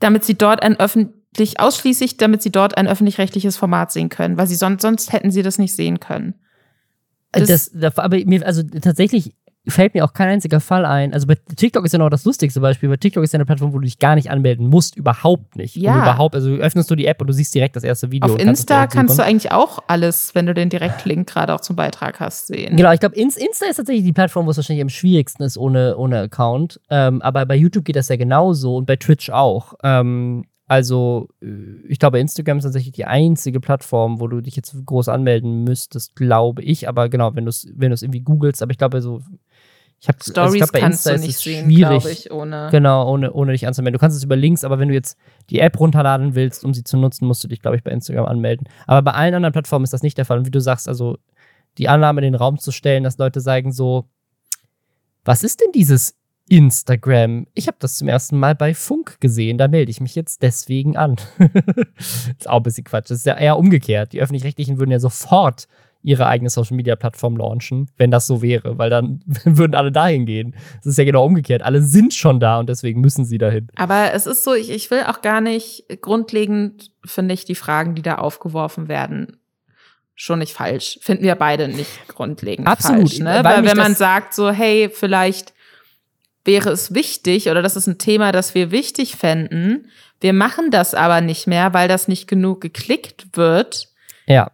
damit 0.00 0.24
sie 0.24 0.34
dort 0.34 0.62
ein 0.62 0.78
öffentlich 0.78 1.58
ausschließlich, 1.58 2.16
damit 2.16 2.42
sie 2.42 2.52
dort 2.52 2.76
ein 2.76 2.86
öffentlich-rechtliches 2.86 3.56
Format 3.56 3.90
sehen 3.90 4.08
können, 4.08 4.36
weil 4.36 4.46
sie 4.46 4.54
sonst, 4.54 4.82
sonst 4.82 5.12
hätten 5.12 5.30
sie 5.30 5.42
das 5.42 5.58
nicht 5.58 5.74
sehen 5.74 6.00
können. 6.00 6.34
Das, 7.32 7.70
das, 7.72 7.98
aber 7.98 8.16
mir, 8.24 8.46
also 8.46 8.62
tatsächlich 8.62 9.34
fällt 9.68 9.94
mir 9.94 10.04
auch 10.04 10.12
kein 10.12 10.28
einziger 10.28 10.60
Fall 10.60 10.84
ein. 10.84 11.12
Also 11.12 11.26
bei 11.26 11.34
TikTok 11.34 11.84
ist 11.84 11.92
ja 11.92 11.98
noch 11.98 12.10
das 12.10 12.24
lustigste 12.24 12.60
Beispiel. 12.60 12.88
Bei 12.88 12.96
TikTok 12.96 13.22
ist 13.22 13.32
ja 13.32 13.36
eine 13.36 13.46
Plattform, 13.46 13.72
wo 13.72 13.78
du 13.78 13.84
dich 13.84 13.98
gar 13.98 14.14
nicht 14.14 14.30
anmelden 14.30 14.68
musst, 14.68 14.96
überhaupt 14.96 15.56
nicht. 15.56 15.76
Ja. 15.76 15.94
Und 15.94 16.02
überhaupt, 16.02 16.34
also 16.34 16.50
öffnest 16.50 16.90
du 16.90 16.96
die 16.96 17.06
App 17.06 17.20
und 17.20 17.26
du 17.26 17.32
siehst 17.32 17.54
direkt 17.54 17.76
das 17.76 17.84
erste 17.84 18.10
Video. 18.10 18.34
Auf 18.34 18.40
Insta 18.40 18.86
kannst 18.86 19.18
du 19.18 19.22
eigentlich 19.22 19.52
auch 19.52 19.80
alles, 19.86 20.34
wenn 20.34 20.46
du 20.46 20.54
den 20.54 20.70
Direktlink 20.70 21.28
gerade 21.28 21.54
auch 21.54 21.60
zum 21.60 21.76
Beitrag 21.76 22.20
hast, 22.20 22.48
sehen. 22.48 22.76
Genau, 22.76 22.92
ich 22.92 23.00
glaube, 23.00 23.16
Insta 23.16 23.66
ist 23.68 23.76
tatsächlich 23.76 24.04
die 24.04 24.12
Plattform, 24.12 24.46
wo 24.46 24.50
es 24.50 24.56
wahrscheinlich 24.56 24.82
am 24.82 24.88
schwierigsten 24.88 25.42
ist 25.42 25.58
ohne, 25.58 25.96
ohne 25.96 26.20
Account. 26.20 26.80
Ähm, 26.90 27.22
aber 27.22 27.46
bei 27.46 27.56
YouTube 27.56 27.84
geht 27.84 27.96
das 27.96 28.08
ja 28.08 28.16
genauso 28.16 28.76
und 28.76 28.86
bei 28.86 28.96
Twitch 28.96 29.30
auch. 29.30 29.74
Ähm, 29.82 30.44
also, 30.68 31.28
äh, 31.42 31.46
ich 31.88 31.98
glaube, 31.98 32.20
Instagram 32.20 32.58
ist 32.58 32.64
tatsächlich 32.64 32.92
die 32.92 33.06
einzige 33.06 33.58
Plattform, 33.58 34.20
wo 34.20 34.28
du 34.28 34.42
dich 34.42 34.54
jetzt 34.54 34.76
groß 34.84 35.08
anmelden 35.08 35.64
müsstest, 35.64 36.14
glaube 36.14 36.62
ich. 36.62 36.88
Aber 36.88 37.08
genau, 37.08 37.34
wenn 37.34 37.46
du 37.46 37.48
es 37.48 37.66
wenn 37.74 37.90
irgendwie 37.90 38.20
googelst, 38.20 38.62
aber 38.62 38.70
ich 38.70 38.78
glaube, 38.78 39.00
so 39.00 39.22
ich 40.00 40.08
habe 40.08 40.18
Stories 40.22 40.38
also 40.38 40.54
ich 40.54 40.60
glaub, 40.60 40.72
bei 40.72 40.80
kannst 40.80 41.06
Insta 41.06 41.20
du 41.20 41.26
nicht 41.26 41.38
sehen, 41.38 41.68
glaube 41.68 42.10
ich, 42.10 42.30
ohne. 42.30 42.68
Genau, 42.70 43.10
ohne, 43.10 43.32
ohne 43.32 43.52
dich 43.52 43.66
anzumelden. 43.66 43.94
Du 43.94 44.00
kannst 44.00 44.16
es 44.16 44.22
über 44.22 44.36
Links, 44.36 44.62
aber 44.62 44.78
wenn 44.78 44.88
du 44.88 44.94
jetzt 44.94 45.18
die 45.50 45.58
App 45.58 45.78
runterladen 45.80 46.36
willst, 46.36 46.64
um 46.64 46.72
sie 46.72 46.84
zu 46.84 46.96
nutzen, 46.96 47.26
musst 47.26 47.42
du 47.42 47.48
dich, 47.48 47.60
glaube 47.60 47.76
ich, 47.76 47.82
bei 47.82 47.90
Instagram 47.90 48.26
anmelden. 48.26 48.68
Aber 48.86 49.02
bei 49.02 49.12
allen 49.12 49.34
anderen 49.34 49.52
Plattformen 49.52 49.84
ist 49.84 49.92
das 49.92 50.02
nicht 50.02 50.16
der 50.16 50.24
Fall. 50.24 50.38
Und 50.38 50.46
wie 50.46 50.52
du 50.52 50.60
sagst, 50.60 50.88
also 50.88 51.18
die 51.78 51.88
Annahme 51.88 52.20
in 52.20 52.32
den 52.32 52.34
Raum 52.36 52.58
zu 52.58 52.70
stellen, 52.70 53.02
dass 53.02 53.18
Leute 53.18 53.40
sagen 53.40 53.72
so, 53.72 54.08
was 55.24 55.42
ist 55.42 55.60
denn 55.60 55.72
dieses 55.72 56.14
Instagram? 56.48 57.46
Ich 57.54 57.66
habe 57.66 57.76
das 57.80 57.96
zum 57.96 58.06
ersten 58.06 58.38
Mal 58.38 58.54
bei 58.54 58.74
Funk 58.74 59.20
gesehen, 59.20 59.58
da 59.58 59.66
melde 59.66 59.90
ich 59.90 60.00
mich 60.00 60.14
jetzt 60.14 60.42
deswegen 60.42 60.96
an. 60.96 61.16
ist 62.38 62.48
auch 62.48 62.58
ein 62.58 62.62
bisschen 62.62 62.84
Quatsch. 62.84 63.10
Das 63.10 63.18
ist 63.18 63.26
ja 63.26 63.36
eher 63.36 63.58
umgekehrt. 63.58 64.12
Die 64.12 64.20
Öffentlich-Rechtlichen 64.20 64.78
würden 64.78 64.92
ja 64.92 65.00
sofort 65.00 65.66
ihre 66.02 66.26
eigene 66.26 66.48
Social 66.48 66.76
Media 66.76 66.96
Plattform 66.96 67.36
launchen, 67.36 67.90
wenn 67.96 68.10
das 68.10 68.26
so 68.26 68.40
wäre, 68.40 68.78
weil 68.78 68.90
dann 68.90 69.20
würden 69.44 69.74
alle 69.74 69.92
dahin 69.92 70.26
gehen. 70.26 70.54
Das 70.76 70.86
ist 70.86 70.98
ja 70.98 71.04
genau 71.04 71.24
umgekehrt. 71.24 71.62
Alle 71.62 71.82
sind 71.82 72.14
schon 72.14 72.40
da 72.40 72.58
und 72.58 72.68
deswegen 72.68 73.00
müssen 73.00 73.24
sie 73.24 73.38
dahin. 73.38 73.68
Aber 73.76 74.12
es 74.12 74.26
ist 74.26 74.44
so, 74.44 74.54
ich, 74.54 74.70
ich 74.70 74.90
will 74.90 75.02
auch 75.02 75.22
gar 75.22 75.40
nicht 75.40 75.84
grundlegend, 76.00 76.90
finde 77.04 77.34
ich, 77.34 77.44
die 77.44 77.54
Fragen, 77.54 77.94
die 77.94 78.02
da 78.02 78.16
aufgeworfen 78.16 78.88
werden, 78.88 79.38
schon 80.14 80.38
nicht 80.38 80.52
falsch. 80.52 80.98
Finden 81.02 81.24
wir 81.24 81.34
beide 81.34 81.68
nicht 81.68 82.08
grundlegend 82.08 82.66
Absolut, 82.66 83.10
falsch. 83.10 83.18
Ne? 83.18 83.40
Weil, 83.42 83.56
weil 83.56 83.64
wenn 83.64 83.76
man 83.76 83.94
sagt 83.94 84.34
so, 84.34 84.50
hey, 84.50 84.90
vielleicht 84.92 85.52
wäre 86.44 86.70
es 86.70 86.94
wichtig 86.94 87.50
oder 87.50 87.60
das 87.60 87.76
ist 87.76 87.88
ein 87.88 87.98
Thema, 87.98 88.32
das 88.32 88.54
wir 88.54 88.70
wichtig 88.70 89.16
fänden. 89.16 89.88
Wir 90.20 90.32
machen 90.32 90.70
das 90.70 90.94
aber 90.94 91.20
nicht 91.20 91.46
mehr, 91.46 91.74
weil 91.74 91.88
das 91.88 92.08
nicht 92.08 92.28
genug 92.28 92.60
geklickt 92.60 93.36
wird. 93.36 93.88
Ja 94.26 94.50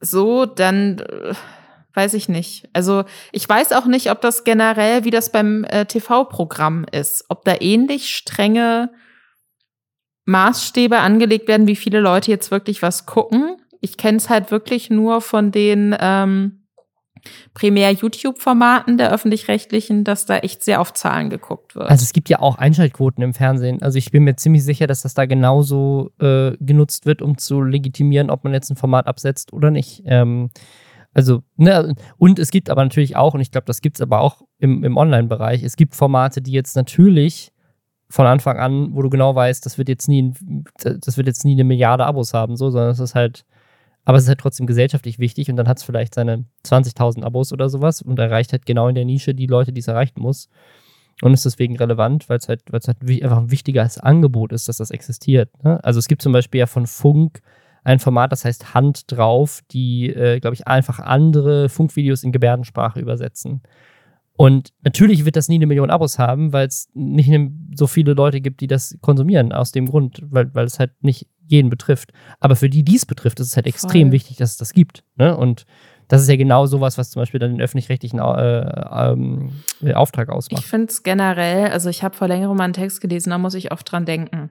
so, 0.00 0.46
dann 0.46 0.98
äh, 0.98 1.34
weiß 1.94 2.14
ich 2.14 2.28
nicht. 2.28 2.68
Also 2.72 3.04
ich 3.32 3.48
weiß 3.48 3.72
auch 3.72 3.86
nicht, 3.86 4.10
ob 4.10 4.20
das 4.20 4.44
generell, 4.44 5.04
wie 5.04 5.10
das 5.10 5.32
beim 5.32 5.64
äh, 5.64 5.84
TV-Programm 5.84 6.86
ist, 6.90 7.24
ob 7.28 7.44
da 7.44 7.56
ähnlich 7.60 8.14
strenge 8.14 8.90
Maßstäbe 10.24 10.98
angelegt 10.98 11.48
werden, 11.48 11.66
wie 11.66 11.76
viele 11.76 12.00
Leute 12.00 12.30
jetzt 12.30 12.50
wirklich 12.50 12.82
was 12.82 13.06
gucken. 13.06 13.56
Ich 13.80 13.96
kenne 13.96 14.18
es 14.18 14.28
halt 14.28 14.50
wirklich 14.50 14.90
nur 14.90 15.20
von 15.20 15.50
den 15.50 15.96
ähm, 15.98 16.59
primär 17.54 17.92
YouTube-Formaten 17.92 18.98
der 18.98 19.12
öffentlich-rechtlichen, 19.12 20.04
dass 20.04 20.26
da 20.26 20.38
echt 20.38 20.64
sehr 20.64 20.80
auf 20.80 20.92
Zahlen 20.92 21.30
geguckt 21.30 21.74
wird. 21.74 21.88
Also 21.88 22.02
es 22.02 22.12
gibt 22.12 22.28
ja 22.28 22.40
auch 22.40 22.58
Einschaltquoten 22.58 23.22
im 23.22 23.34
Fernsehen. 23.34 23.82
Also 23.82 23.98
ich 23.98 24.10
bin 24.10 24.24
mir 24.24 24.36
ziemlich 24.36 24.64
sicher, 24.64 24.86
dass 24.86 25.02
das 25.02 25.14
da 25.14 25.26
genauso 25.26 26.10
äh, 26.20 26.52
genutzt 26.60 27.06
wird, 27.06 27.22
um 27.22 27.38
zu 27.38 27.62
legitimieren, 27.62 28.30
ob 28.30 28.44
man 28.44 28.52
jetzt 28.52 28.70
ein 28.70 28.76
Format 28.76 29.06
absetzt 29.06 29.52
oder 29.52 29.70
nicht. 29.70 30.02
Ähm, 30.06 30.50
also, 31.12 31.42
ne, 31.56 31.94
und 32.18 32.38
es 32.38 32.50
gibt 32.50 32.70
aber 32.70 32.84
natürlich 32.84 33.16
auch, 33.16 33.34
und 33.34 33.40
ich 33.40 33.50
glaube, 33.50 33.64
das 33.64 33.80
gibt 33.80 33.96
es 33.96 34.00
aber 34.00 34.20
auch 34.20 34.42
im, 34.58 34.84
im 34.84 34.96
Online-Bereich, 34.96 35.62
es 35.64 35.76
gibt 35.76 35.96
Formate, 35.96 36.40
die 36.40 36.52
jetzt 36.52 36.76
natürlich 36.76 37.52
von 38.08 38.26
Anfang 38.26 38.58
an, 38.58 38.94
wo 38.94 39.02
du 39.02 39.10
genau 39.10 39.34
weißt, 39.34 39.64
das 39.64 39.78
wird 39.78 39.88
jetzt 39.88 40.08
nie, 40.08 40.32
das 40.82 41.16
wird 41.16 41.26
jetzt 41.26 41.44
nie 41.44 41.52
eine 41.52 41.64
Milliarde 41.64 42.04
Abos 42.04 42.34
haben, 42.34 42.56
so, 42.56 42.70
sondern 42.70 42.90
es 42.90 43.00
ist 43.00 43.14
halt 43.14 43.44
aber 44.04 44.16
es 44.16 44.24
ist 44.24 44.28
halt 44.28 44.40
trotzdem 44.40 44.66
gesellschaftlich 44.66 45.18
wichtig 45.18 45.50
und 45.50 45.56
dann 45.56 45.68
hat 45.68 45.78
es 45.78 45.84
vielleicht 45.84 46.14
seine 46.14 46.44
20.000 46.64 47.22
Abos 47.22 47.52
oder 47.52 47.68
sowas 47.68 48.02
und 48.02 48.18
erreicht 48.18 48.52
halt 48.52 48.66
genau 48.66 48.88
in 48.88 48.94
der 48.94 49.04
Nische 49.04 49.34
die 49.34 49.46
Leute, 49.46 49.72
die 49.72 49.80
es 49.80 49.88
erreichen 49.88 50.20
muss. 50.20 50.48
Und 51.22 51.34
ist 51.34 51.44
deswegen 51.44 51.76
relevant, 51.76 52.30
weil 52.30 52.38
es 52.38 52.48
halt, 52.48 52.62
weil's 52.70 52.88
halt 52.88 52.98
einfach 53.02 53.36
ein 53.36 53.50
wichtiges 53.50 53.98
Angebot 53.98 54.52
ist, 54.52 54.68
dass 54.68 54.78
das 54.78 54.90
existiert. 54.90 55.50
Ne? 55.62 55.82
Also 55.84 55.98
es 55.98 56.08
gibt 56.08 56.22
zum 56.22 56.32
Beispiel 56.32 56.60
ja 56.60 56.66
von 56.66 56.86
Funk 56.86 57.42
ein 57.84 57.98
Format, 57.98 58.32
das 58.32 58.44
heißt 58.44 58.74
Hand 58.74 59.04
drauf, 59.06 59.60
die, 59.70 60.08
äh, 60.08 60.40
glaube 60.40 60.54
ich, 60.54 60.66
einfach 60.66 60.98
andere 60.98 61.68
Funkvideos 61.68 62.24
in 62.24 62.32
Gebärdensprache 62.32 63.00
übersetzen. 63.00 63.62
Und 64.36 64.72
natürlich 64.82 65.26
wird 65.26 65.36
das 65.36 65.48
nie 65.48 65.56
eine 65.56 65.66
Million 65.66 65.90
Abos 65.90 66.18
haben, 66.18 66.54
weil 66.54 66.66
es 66.66 66.88
nicht 66.94 67.30
so 67.74 67.86
viele 67.86 68.14
Leute 68.14 68.40
gibt, 68.40 68.62
die 68.62 68.66
das 68.66 68.96
konsumieren, 69.02 69.52
aus 69.52 69.72
dem 69.72 69.86
Grund, 69.86 70.22
weil, 70.30 70.54
weil 70.54 70.64
es 70.64 70.78
halt 70.78 70.92
nicht 71.02 71.26
jeden 71.50 71.70
betrifft. 71.70 72.12
Aber 72.38 72.56
für 72.56 72.70
die, 72.70 72.82
die 72.82 72.96
es 72.96 73.06
betrifft, 73.06 73.40
ist 73.40 73.48
es 73.48 73.56
halt 73.56 73.66
Voll. 73.66 73.70
extrem 73.70 74.12
wichtig, 74.12 74.36
dass 74.36 74.52
es 74.52 74.56
das 74.56 74.72
gibt. 74.72 75.04
Ne? 75.16 75.36
Und 75.36 75.66
das 76.08 76.22
ist 76.22 76.28
ja 76.28 76.36
genau 76.36 76.66
sowas, 76.66 76.98
was 76.98 77.10
zum 77.10 77.22
Beispiel 77.22 77.38
dann 77.38 77.52
den 77.52 77.60
öffentlich-rechtlichen 77.60 78.18
äh, 78.18 79.12
ähm, 79.12 79.62
Auftrag 79.94 80.28
ausmacht. 80.28 80.62
Ich 80.62 80.68
finde 80.68 80.86
es 80.86 81.04
generell, 81.04 81.70
also 81.70 81.88
ich 81.88 82.02
habe 82.02 82.16
vor 82.16 82.26
längerem 82.26 82.56
mal 82.56 82.64
einen 82.64 82.72
Text 82.72 83.00
gelesen, 83.00 83.30
da 83.30 83.38
muss 83.38 83.54
ich 83.54 83.70
oft 83.70 83.90
dran 83.90 84.06
denken. 84.06 84.50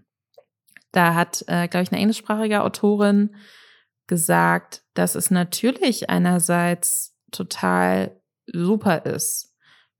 Da 0.93 1.15
hat, 1.15 1.43
äh, 1.47 1.67
glaube 1.67 1.83
ich, 1.83 1.91
eine 1.91 1.99
englischsprachige 1.99 2.63
Autorin 2.63 3.35
gesagt, 4.07 4.83
dass 4.93 5.15
es 5.15 5.31
natürlich 5.31 6.09
einerseits 6.09 7.15
total 7.31 8.19
super 8.47 9.05
ist, 9.05 9.48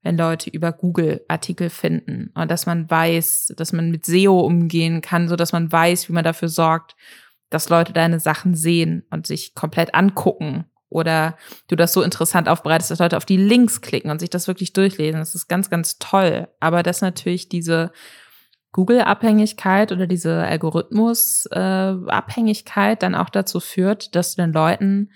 wenn 0.02 0.16
Leute 0.16 0.50
über 0.50 0.72
Google 0.72 1.24
Artikel 1.28 1.70
finden 1.70 2.32
und 2.34 2.50
dass 2.50 2.66
man 2.66 2.90
weiß, 2.90 3.54
dass 3.56 3.72
man 3.72 3.90
mit 3.90 4.06
SEO 4.06 4.40
umgehen 4.40 5.02
kann, 5.02 5.28
so 5.28 5.36
dass 5.36 5.52
man 5.52 5.70
weiß, 5.70 6.08
wie 6.08 6.14
man 6.14 6.24
dafür 6.24 6.48
sorgt, 6.48 6.96
dass 7.50 7.68
Leute 7.68 7.92
deine 7.92 8.18
Sachen 8.20 8.54
sehen 8.54 9.04
und 9.10 9.26
sich 9.26 9.54
komplett 9.54 9.94
angucken 9.94 10.64
oder 10.88 11.36
du 11.68 11.76
das 11.76 11.92
so 11.92 12.00
interessant 12.02 12.48
aufbereitest, 12.48 12.90
dass 12.90 12.98
Leute 12.98 13.16
auf 13.16 13.24
die 13.24 13.36
Links 13.36 13.80
klicken 13.80 14.10
und 14.10 14.18
sich 14.18 14.30
das 14.30 14.48
wirklich 14.48 14.72
durchlesen. 14.72 15.20
Das 15.20 15.34
ist 15.34 15.48
ganz, 15.48 15.68
ganz 15.70 15.98
toll. 15.98 16.48
Aber 16.58 16.82
dass 16.82 17.00
natürlich 17.00 17.48
diese 17.48 17.92
Google-Abhängigkeit 18.72 19.92
oder 19.92 20.06
diese 20.06 20.42
Algorithmus-Abhängigkeit 20.42 22.98
äh, 22.98 23.00
dann 23.00 23.14
auch 23.14 23.30
dazu 23.30 23.60
führt, 23.60 24.16
dass 24.16 24.34
du 24.34 24.42
den 24.42 24.52
Leuten 24.52 25.10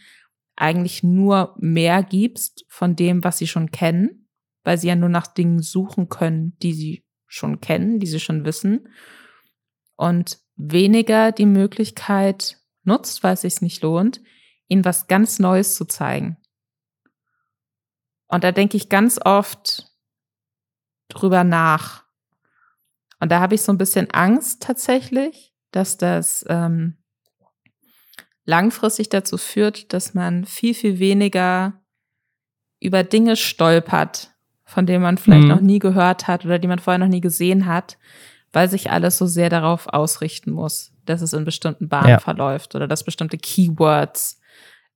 eigentlich 0.56 1.02
nur 1.02 1.56
mehr 1.58 2.04
gibst 2.04 2.64
von 2.68 2.94
dem, 2.94 3.24
was 3.24 3.38
sie 3.38 3.48
schon 3.48 3.72
kennen 3.72 4.23
weil 4.64 4.78
sie 4.78 4.88
ja 4.88 4.96
nur 4.96 5.08
nach 5.08 5.26
Dingen 5.26 5.62
suchen 5.62 6.08
können, 6.08 6.56
die 6.58 6.72
sie 6.72 7.04
schon 7.26 7.60
kennen, 7.60 8.00
die 8.00 8.06
sie 8.06 8.20
schon 8.20 8.44
wissen. 8.44 8.88
Und 9.96 10.38
weniger 10.56 11.32
die 11.32 11.46
Möglichkeit 11.46 12.58
nutzt, 12.82 13.22
weil 13.22 13.34
es 13.34 13.42
sich 13.42 13.60
nicht 13.60 13.82
lohnt, 13.82 14.20
ihnen 14.68 14.84
was 14.84 15.06
ganz 15.06 15.38
Neues 15.38 15.74
zu 15.74 15.84
zeigen. 15.84 16.38
Und 18.26 18.44
da 18.44 18.52
denke 18.52 18.76
ich 18.76 18.88
ganz 18.88 19.20
oft 19.24 19.92
drüber 21.08 21.44
nach. 21.44 22.04
Und 23.20 23.30
da 23.30 23.40
habe 23.40 23.54
ich 23.54 23.62
so 23.62 23.72
ein 23.72 23.78
bisschen 23.78 24.10
Angst 24.10 24.62
tatsächlich, 24.62 25.54
dass 25.70 25.96
das 25.96 26.44
ähm, 26.48 26.98
langfristig 28.44 29.08
dazu 29.08 29.38
führt, 29.38 29.92
dass 29.92 30.14
man 30.14 30.44
viel, 30.44 30.74
viel 30.74 30.98
weniger 30.98 31.82
über 32.80 33.02
Dinge 33.02 33.36
stolpert, 33.36 34.33
von 34.64 34.86
denen 34.86 35.02
man 35.02 35.18
vielleicht 35.18 35.42
mhm. 35.42 35.48
noch 35.48 35.60
nie 35.60 35.78
gehört 35.78 36.26
hat 36.26 36.44
oder 36.44 36.58
die 36.58 36.68
man 36.68 36.78
vorher 36.78 36.98
noch 36.98 37.08
nie 37.08 37.20
gesehen 37.20 37.66
hat, 37.66 37.98
weil 38.52 38.68
sich 38.68 38.90
alles 38.90 39.18
so 39.18 39.26
sehr 39.26 39.50
darauf 39.50 39.86
ausrichten 39.88 40.50
muss, 40.50 40.92
dass 41.04 41.22
es 41.22 41.32
in 41.32 41.44
bestimmten 41.44 41.88
Bahnen 41.88 42.08
ja. 42.08 42.18
verläuft 42.18 42.74
oder 42.74 42.88
dass 42.88 43.04
bestimmte 43.04 43.36
Keywords 43.36 44.40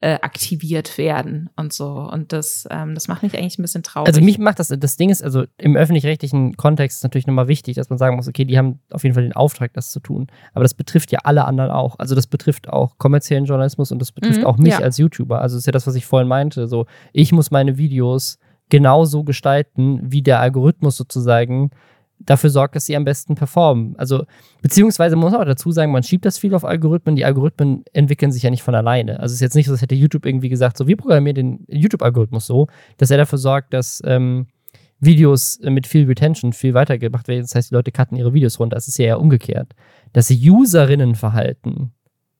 äh, 0.00 0.14
aktiviert 0.20 0.96
werden 0.96 1.50
und 1.56 1.72
so. 1.72 1.88
Und 1.88 2.32
das, 2.32 2.68
ähm, 2.70 2.94
das 2.94 3.08
macht 3.08 3.24
mich 3.24 3.36
eigentlich 3.36 3.58
ein 3.58 3.62
bisschen 3.62 3.82
traurig. 3.82 4.06
Also 4.06 4.20
mich 4.20 4.38
macht 4.38 4.60
das, 4.60 4.68
das 4.68 4.96
Ding 4.96 5.10
ist, 5.10 5.24
also 5.24 5.44
im 5.56 5.74
öffentlich-rechtlichen 5.74 6.56
Kontext 6.56 6.98
ist 6.98 7.02
natürlich 7.02 7.26
nochmal 7.26 7.48
wichtig, 7.48 7.74
dass 7.74 7.90
man 7.90 7.98
sagen 7.98 8.14
muss, 8.14 8.28
okay, 8.28 8.44
die 8.44 8.56
haben 8.56 8.78
auf 8.90 9.02
jeden 9.02 9.14
Fall 9.14 9.24
den 9.24 9.32
Auftrag, 9.32 9.72
das 9.72 9.90
zu 9.90 9.98
tun. 9.98 10.28
Aber 10.54 10.62
das 10.62 10.74
betrifft 10.74 11.10
ja 11.10 11.18
alle 11.24 11.44
anderen 11.46 11.72
auch. 11.72 11.98
Also 11.98 12.14
das 12.14 12.28
betrifft 12.28 12.68
auch 12.68 12.96
kommerziellen 12.98 13.44
Journalismus 13.44 13.90
und 13.90 13.98
das 13.98 14.12
betrifft 14.12 14.40
mhm, 14.40 14.46
auch 14.46 14.56
mich 14.56 14.74
ja. 14.74 14.78
als 14.78 14.98
YouTuber. 14.98 15.42
Also 15.42 15.56
das 15.56 15.62
ist 15.62 15.66
ja 15.66 15.72
das, 15.72 15.86
was 15.88 15.96
ich 15.96 16.06
vorhin 16.06 16.28
meinte. 16.28 16.68
So, 16.68 16.86
ich 17.12 17.32
muss 17.32 17.50
meine 17.50 17.76
Videos 17.76 18.38
genauso 18.68 19.24
gestalten, 19.24 20.00
wie 20.02 20.22
der 20.22 20.40
Algorithmus 20.40 20.96
sozusagen 20.96 21.70
dafür 22.20 22.50
sorgt, 22.50 22.76
dass 22.76 22.86
sie 22.86 22.96
am 22.96 23.04
besten 23.04 23.34
performen. 23.34 23.94
Also, 23.96 24.24
beziehungsweise 24.60 25.16
man 25.16 25.30
muss 25.30 25.38
auch 25.38 25.44
dazu 25.44 25.70
sagen, 25.70 25.92
man 25.92 26.02
schiebt 26.02 26.24
das 26.24 26.38
viel 26.38 26.54
auf 26.54 26.64
Algorithmen. 26.64 27.16
Die 27.16 27.24
Algorithmen 27.24 27.84
entwickeln 27.92 28.32
sich 28.32 28.42
ja 28.42 28.50
nicht 28.50 28.62
von 28.62 28.74
alleine. 28.74 29.20
Also 29.20 29.32
es 29.32 29.34
ist 29.34 29.40
jetzt 29.40 29.54
nicht 29.54 29.66
so, 29.66 29.72
als 29.72 29.82
hätte 29.82 29.94
YouTube 29.94 30.26
irgendwie 30.26 30.48
gesagt, 30.48 30.76
so, 30.76 30.86
wir 30.86 30.96
programmieren 30.96 31.34
den 31.34 31.64
YouTube-Algorithmus 31.68 32.46
so, 32.46 32.66
dass 32.96 33.10
er 33.10 33.18
dafür 33.18 33.38
sorgt, 33.38 33.72
dass 33.72 34.02
ähm, 34.04 34.46
Videos 35.00 35.60
mit 35.62 35.86
viel 35.86 36.06
Retention 36.06 36.52
viel 36.52 36.74
weitergemacht 36.74 37.28
werden. 37.28 37.42
Das 37.42 37.54
heißt, 37.54 37.70
die 37.70 37.74
Leute 37.74 37.92
cutten 37.92 38.16
ihre 38.16 38.34
Videos 38.34 38.58
runter. 38.58 38.76
Es 38.76 38.88
ist 38.88 38.98
ja 38.98 39.06
eher 39.06 39.20
umgekehrt. 39.20 39.74
Das 40.12 40.30
Userinnenverhalten 40.30 41.92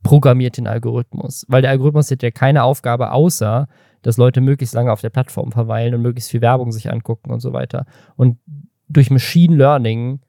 programmiert 0.02 0.56
den 0.56 0.66
Algorithmus, 0.66 1.44
weil 1.48 1.62
der 1.62 1.70
Algorithmus 1.70 2.10
hat 2.10 2.22
ja 2.22 2.30
keine 2.30 2.62
Aufgabe, 2.64 3.12
außer 3.12 3.68
dass 4.02 4.16
Leute 4.16 4.40
möglichst 4.40 4.74
lange 4.74 4.92
auf 4.92 5.00
der 5.00 5.10
Plattform 5.10 5.52
verweilen 5.52 5.94
und 5.94 6.02
möglichst 6.02 6.30
viel 6.30 6.40
Werbung 6.40 6.72
sich 6.72 6.90
angucken 6.90 7.30
und 7.30 7.40
so 7.40 7.52
weiter. 7.52 7.86
Und 8.16 8.38
durch 8.88 9.10
Machine 9.10 9.56
Learning 9.56 10.20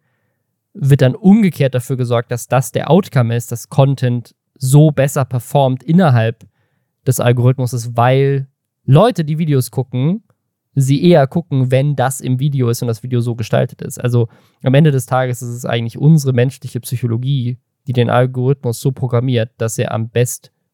wird 0.74 1.02
dann 1.02 1.16
umgekehrt 1.16 1.76
dafür 1.76 1.98
gesorgt, 1.98 2.32
dass 2.32 2.48
das 2.48 2.72
der 2.72 2.90
Outcome 2.90 3.36
ist, 3.36 3.52
dass 3.52 3.70
Content 3.70 4.36
so 4.56 4.92
besser 4.92 5.26
performt 5.26 5.84
innerhalb 5.84 6.46
des 7.08 7.20
Algorithmus, 7.20 7.96
weil 7.96 8.48
Leute, 8.86 9.24
die 9.24 9.38
Videos 9.38 9.72
gucken, 9.72 10.24
sie 10.76 11.04
eher 11.04 11.28
gucken, 11.28 11.72
wenn 11.72 11.96
das 11.96 12.22
im 12.22 12.40
Video 12.40 12.70
ist 12.70 12.82
und 12.82 12.88
das 12.88 13.04
Video 13.04 13.22
so 13.22 13.36
gestaltet 13.36 13.82
ist. 13.82 14.00
Also 14.00 14.30
am 14.64 14.74
Ende 14.74 14.92
des 14.92 15.06
Tages 15.06 15.42
ist 15.42 15.50
es 15.50 15.66
eigentlich 15.66 15.98
unsere 15.98 16.34
menschliche 16.34 16.80
Psychologie, 16.80 17.58
die 17.88 17.94
den 17.94 18.10
Algorithmus 18.10 18.80
so 18.80 18.92
programmiert, 18.92 19.52
dass 19.58 19.78
er 19.78 19.92
am 19.92 20.10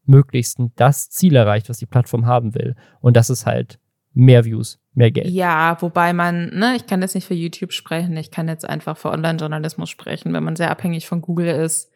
bestmöglichsten 0.05 0.71
das 0.75 1.09
Ziel 1.09 1.35
erreicht, 1.35 1.69
was 1.69 1.77
die 1.77 1.85
Plattform 1.85 2.25
haben 2.25 2.55
will. 2.55 2.75
Und 3.01 3.17
das 3.17 3.29
ist 3.29 3.45
halt 3.45 3.79
mehr 4.13 4.45
Views, 4.45 4.79
mehr 4.93 5.11
Geld. 5.11 5.27
Ja, 5.27 5.77
wobei 5.81 6.13
man, 6.13 6.49
ne, 6.57 6.75
ich 6.75 6.87
kann 6.87 7.01
jetzt 7.01 7.15
nicht 7.15 7.27
für 7.27 7.33
YouTube 7.33 7.73
sprechen, 7.73 8.15
ich 8.17 8.31
kann 8.31 8.47
jetzt 8.47 8.67
einfach 8.67 8.97
für 8.97 9.09
Online-Journalismus 9.09 9.89
sprechen, 9.89 10.33
wenn 10.33 10.43
man 10.43 10.55
sehr 10.55 10.71
abhängig 10.71 11.07
von 11.07 11.21
Google 11.21 11.47
ist 11.47 11.91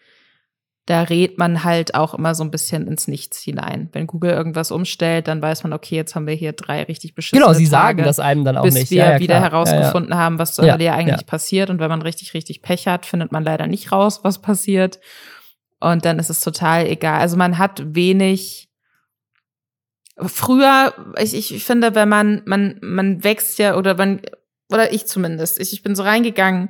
da 0.90 1.04
rät 1.04 1.38
man 1.38 1.64
halt 1.64 1.94
auch 1.94 2.16
immer 2.16 2.34
so 2.34 2.44
ein 2.44 2.50
bisschen 2.50 2.88
ins 2.88 3.08
Nichts 3.08 3.40
hinein. 3.44 3.90
Wenn 3.92 4.08
Google 4.08 4.32
irgendwas 4.32 4.72
umstellt, 4.72 5.28
dann 5.28 5.40
weiß 5.40 5.62
man, 5.62 5.72
okay, 5.72 5.96
jetzt 5.96 6.16
haben 6.16 6.26
wir 6.26 6.34
hier 6.34 6.54
drei 6.54 6.82
richtig 6.82 7.14
beschissene 7.14 7.42
Genau, 7.42 7.54
sie 7.54 7.66
Tage, 7.66 8.02
sagen 8.02 8.04
das 8.04 8.20
einem 8.20 8.44
dann 8.44 8.58
auch 8.58 8.64
bis 8.64 8.74
nicht. 8.74 8.90
wir 8.90 8.98
ja, 8.98 9.12
ja, 9.12 9.20
wieder 9.20 9.38
klar. 9.38 9.52
herausgefunden 9.52 10.12
ja, 10.12 10.18
haben, 10.18 10.40
was 10.40 10.56
zur 10.56 10.66
Ja, 10.66 10.74
Hölle 10.74 10.92
eigentlich 10.92 11.28
passiert. 11.28 11.70
Und 11.70 11.80
wenn 11.80 11.90
man 11.90 12.02
richtig, 12.02 12.34
richtig 12.34 12.64
Pech 12.64 12.88
hat, 12.88 13.06
findet 13.06 13.32
man 13.32 13.44
leider 13.44 13.68
nicht 13.68 13.92
raus, 13.92 14.22
was 14.24 14.42
passiert. 14.42 15.00
Und 15.80 16.06
dann 16.06 16.20
ist 16.20 16.30
es 16.30 16.42
total 16.42 16.86
egal. 16.88 17.20
Also 17.20 17.38
man 17.38 17.58
hat 17.58 17.96
wenig. 17.96 18.70
Früher, 20.18 20.94
ich, 21.18 21.34
ich 21.34 21.64
finde, 21.64 21.96
wenn 21.96 22.10
man, 22.10 22.42
man, 22.46 22.78
man 22.82 23.24
wächst 23.24 23.58
ja, 23.58 23.78
oder 23.78 23.96
man, 23.96 24.22
oder 24.70 24.92
ich 24.92 25.06
zumindest, 25.06 25.60
ich, 25.62 25.72
ich 25.72 25.82
bin 25.82 25.96
so 25.96 26.04
reingegangen 26.04 26.70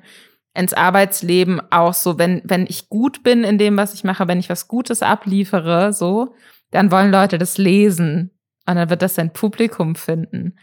ins 0.53 0.73
Arbeitsleben 0.73 1.61
auch 1.71 1.93
so, 1.93 2.19
wenn, 2.19 2.41
wenn 2.43 2.65
ich 2.67 2.89
gut 2.89 3.23
bin 3.23 3.43
in 3.43 3.57
dem, 3.57 3.77
was 3.77 3.93
ich 3.93 4.03
mache, 4.03 4.27
wenn 4.27 4.39
ich 4.39 4.49
was 4.49 4.67
Gutes 4.67 5.01
abliefere, 5.01 5.93
so, 5.93 6.35
dann 6.71 6.91
wollen 6.91 7.11
Leute 7.11 7.37
das 7.37 7.57
lesen. 7.57 8.31
Und 8.67 8.75
dann 8.75 8.89
wird 8.89 9.01
das 9.01 9.15
sein 9.15 9.33
Publikum 9.33 9.95
finden. 9.95 10.59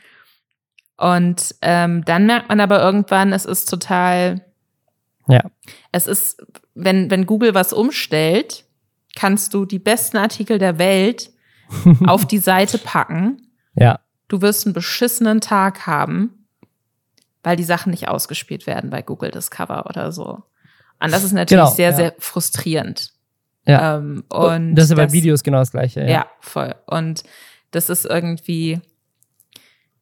Und 0.97 1.55
ähm, 1.63 2.05
dann 2.05 2.27
merkt 2.27 2.49
man 2.49 2.61
aber 2.61 2.81
irgendwann, 2.81 3.33
es 3.33 3.45
ist 3.45 3.69
total, 3.69 4.46
Ja. 5.29 5.43
es 5.93 6.07
ist, 6.07 6.45
wenn, 6.75 7.11
wenn 7.11 7.27
Google 7.27 7.55
was 7.55 7.73
umstellt, 7.73 8.65
kannst 9.17 9.55
du 9.55 9.65
die 9.65 9.79
besten 9.79 10.19
Artikel 10.19 10.59
der 10.59 10.79
Welt 10.79 11.31
auf 12.07 12.27
die 12.27 12.39
Seite 12.39 12.79
packen. 12.79 13.43
Ja. 13.75 14.01
Du 14.29 14.41
wirst 14.43 14.67
einen 14.67 14.75
beschissenen 14.75 15.41
Tag 15.41 15.87
haben, 15.87 16.47
weil 17.43 17.57
die 17.57 17.65
Sachen 17.65 17.91
nicht 17.91 18.09
ausgespielt 18.09 18.67
werden 18.67 18.91
bei 18.91 19.03
Google 19.03 19.31
Discover 19.31 19.87
oder 19.89 20.13
so. 20.13 20.43
Und 21.01 21.13
das 21.13 21.25
ist 21.25 21.33
natürlich 21.33 21.63
Genau, 21.63 21.75
sehr, 21.75 21.91
ja. 21.91 21.97
sehr 21.97 22.15
frustrierend. 22.19 23.13
Ja. 23.67 23.97
Ähm, 23.97 24.25
und 24.29 24.75
das 24.77 24.85
ist 24.85 24.91
ja 24.91 24.97
bei 24.97 25.13
Videos 25.13 25.43
genau 25.43 25.59
das 25.59 25.73
Gleiche. 25.73 26.01
Ja. 26.01 26.07
ja, 26.07 26.27
voll. 26.41 26.75
Und 26.87 27.25
das 27.73 27.91
ist 27.91 28.05
irgendwie, 28.07 28.81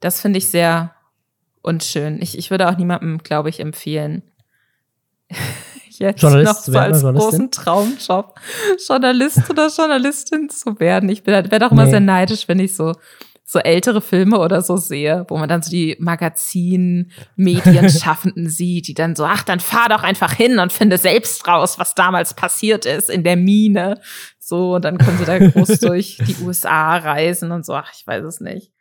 das 0.01 0.21
finde 0.21 0.39
ich 0.39 0.49
sehr 0.49 0.95
unschön. 1.63 2.21
Ich, 2.21 2.37
ich 2.37 2.51
würde 2.51 2.69
auch 2.69 2.77
niemandem, 2.77 3.19
glaube 3.19 3.49
ich, 3.49 3.61
empfehlen, 3.61 4.23
jetzt 5.91 6.23
Journalist 6.23 6.53
noch 6.55 6.63
so 6.63 6.73
werden 6.73 6.93
als 6.93 7.03
großen 7.03 7.51
Traumjob 7.51 8.35
Journalist 8.89 9.51
oder 9.51 9.69
Journalistin 9.69 10.49
zu 10.49 10.79
werden. 10.81 11.09
Ich 11.09 11.27
werde 11.27 11.67
auch 11.67 11.73
immer 11.73 11.85
Nee. 11.85 11.91
sehr 11.91 12.01
neidisch, 12.01 12.49
wenn 12.49 12.59
ich 12.59 12.75
so 12.77 12.95
so 13.47 13.59
ältere 13.59 14.01
Filme 14.01 14.39
oder 14.39 14.63
so 14.63 14.79
sehe, 14.79 15.27
wo 15.29 15.37
man 15.37 15.49
dann 15.51 15.63
so 15.63 15.71
die 15.71 15.97
Magazin-Medienschaffenden 16.01 18.49
sieht, 18.51 18.89
die 18.89 18.95
dann 18.95 19.15
so, 19.15 19.25
ach, 19.25 19.43
dann 19.45 19.61
fahr 19.61 19.89
doch 19.91 20.03
einfach 20.03 20.33
hin 20.33 20.59
und 20.59 20.73
finde 20.73 20.97
selbst 20.99 21.47
raus, 21.47 21.79
was 21.79 21.95
damals 21.95 22.35
passiert 22.35 22.87
ist 22.87 23.11
in 23.11 23.23
der 23.23 23.37
Mine. 23.37 24.01
So, 24.39 24.75
und 24.75 24.85
dann 24.85 24.99
können 24.99 25.19
sie 25.19 25.25
da 25.25 25.39
groß 25.39 25.79
durch 25.81 26.19
die 26.27 26.37
USA 26.43 26.97
reisen 26.97 27.53
und 27.53 27.65
so, 27.67 27.75
ach, 27.75 27.93
ich 27.95 28.07
weiß 28.07 28.25
es 28.25 28.41
nicht. 28.41 28.73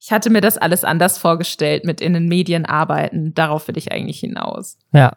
Ich 0.00 0.12
hatte 0.12 0.30
mir 0.30 0.40
das 0.40 0.56
alles 0.56 0.84
anders 0.84 1.18
vorgestellt, 1.18 1.84
mit 1.84 2.00
in 2.00 2.14
den 2.14 2.26
Medien 2.26 2.64
arbeiten. 2.64 3.34
Darauf 3.34 3.68
will 3.68 3.76
ich 3.76 3.92
eigentlich 3.92 4.20
hinaus. 4.20 4.78
Ja. 4.92 5.12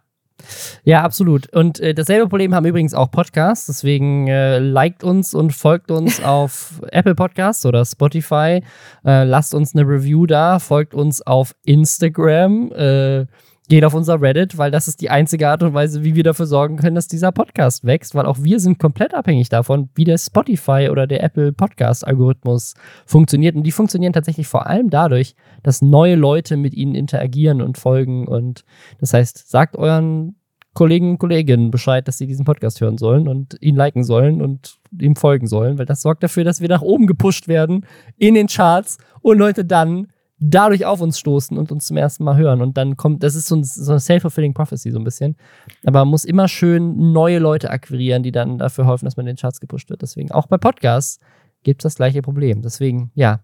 Ja, 0.83 1.03
absolut. 1.03 1.51
Und 1.53 1.79
äh, 1.79 1.93
dasselbe 1.93 2.27
Problem 2.27 2.53
haben 2.53 2.65
übrigens 2.65 2.93
auch 2.93 3.11
Podcasts. 3.11 3.67
Deswegen 3.67 4.27
äh, 4.27 4.59
liked 4.59 5.03
uns 5.03 5.33
und 5.33 5.51
folgt 5.53 5.91
uns 5.91 6.19
auf 6.23 6.81
Apple 6.91 7.15
Podcasts 7.15 7.65
oder 7.65 7.85
Spotify. 7.85 8.61
Äh, 9.05 9.23
lasst 9.23 9.53
uns 9.53 9.75
eine 9.75 9.87
Review 9.87 10.25
da. 10.25 10.59
Folgt 10.59 10.93
uns 10.93 11.21
auf 11.21 11.55
Instagram. 11.63 12.71
Äh, 12.71 13.25
geht 13.69 13.85
auf 13.85 13.93
unser 13.93 14.21
Reddit, 14.21 14.57
weil 14.57 14.71
das 14.71 14.87
ist 14.87 15.01
die 15.01 15.09
einzige 15.09 15.49
Art 15.49 15.63
und 15.63 15.73
Weise, 15.73 16.03
wie 16.03 16.15
wir 16.15 16.23
dafür 16.23 16.45
sorgen 16.45 16.77
können, 16.77 16.95
dass 16.95 17.07
dieser 17.07 17.31
Podcast 17.31 17.85
wächst. 17.85 18.13
Weil 18.13 18.25
auch 18.25 18.37
wir 18.41 18.59
sind 18.59 18.77
komplett 18.77 19.13
abhängig 19.13 19.49
davon, 19.49 19.89
wie 19.95 20.03
der 20.03 20.17
Spotify 20.17 20.89
oder 20.91 21.07
der 21.07 21.23
Apple 21.23 21.53
Podcast-Algorithmus 21.53 22.73
funktioniert. 23.05 23.55
Und 23.55 23.63
die 23.63 23.71
funktionieren 23.71 24.13
tatsächlich 24.13 24.47
vor 24.47 24.67
allem 24.67 24.89
dadurch, 24.89 25.35
dass 25.63 25.81
neue 25.81 26.15
Leute 26.15 26.57
mit 26.57 26.73
ihnen 26.73 26.95
interagieren 26.95 27.61
und 27.61 27.77
folgen. 27.77 28.27
Und 28.27 28.65
das 28.99 29.13
heißt, 29.13 29.49
sagt 29.49 29.77
euren 29.77 30.35
Kollegen 30.73 31.11
und 31.11 31.17
Kolleginnen 31.19 31.71
Bescheid, 31.71 32.07
dass 32.07 32.17
sie 32.17 32.27
diesen 32.27 32.45
Podcast 32.45 32.81
hören 32.81 32.97
sollen 32.97 33.27
und 33.27 33.57
ihn 33.61 33.75
liken 33.75 34.03
sollen 34.03 34.41
und 34.41 34.79
ihm 34.99 35.15
folgen 35.15 35.47
sollen, 35.47 35.77
weil 35.77 35.85
das 35.85 36.01
sorgt 36.01 36.23
dafür, 36.23 36.43
dass 36.43 36.61
wir 36.61 36.69
nach 36.69 36.81
oben 36.81 37.05
gepusht 37.05 37.47
werden 37.47 37.85
in 38.17 38.33
den 38.33 38.47
Charts 38.47 38.97
und 39.21 39.37
Leute 39.37 39.65
dann 39.65 40.07
dadurch 40.49 40.85
auf 40.85 40.99
uns 40.99 41.19
stoßen 41.19 41.57
und 41.57 41.71
uns 41.71 41.87
zum 41.87 41.97
ersten 41.97 42.23
Mal 42.23 42.35
hören. 42.35 42.61
Und 42.61 42.77
dann 42.77 42.97
kommt, 42.97 43.23
das 43.23 43.35
ist 43.35 43.47
so, 43.47 43.55
ein, 43.55 43.63
so 43.63 43.91
eine 43.91 43.99
self-fulfilling 43.99 44.53
prophecy 44.53 44.91
so 44.91 44.99
ein 44.99 45.03
bisschen. 45.03 45.37
Aber 45.85 45.99
man 45.99 46.09
muss 46.09 46.25
immer 46.25 46.47
schön 46.47 47.13
neue 47.13 47.39
Leute 47.39 47.69
akquirieren, 47.69 48.23
die 48.23 48.31
dann 48.31 48.57
dafür 48.57 48.87
helfen, 48.87 49.05
dass 49.05 49.15
man 49.15 49.25
in 49.25 49.35
den 49.35 49.39
Charts 49.39 49.61
gepusht 49.61 49.89
wird. 49.89 50.01
Deswegen 50.01 50.31
auch 50.31 50.47
bei 50.47 50.57
Podcasts 50.57 51.19
gibt 51.63 51.81
es 51.81 51.83
das 51.83 51.95
gleiche 51.95 52.21
Problem. 52.21 52.61
Deswegen, 52.61 53.11
ja, 53.15 53.39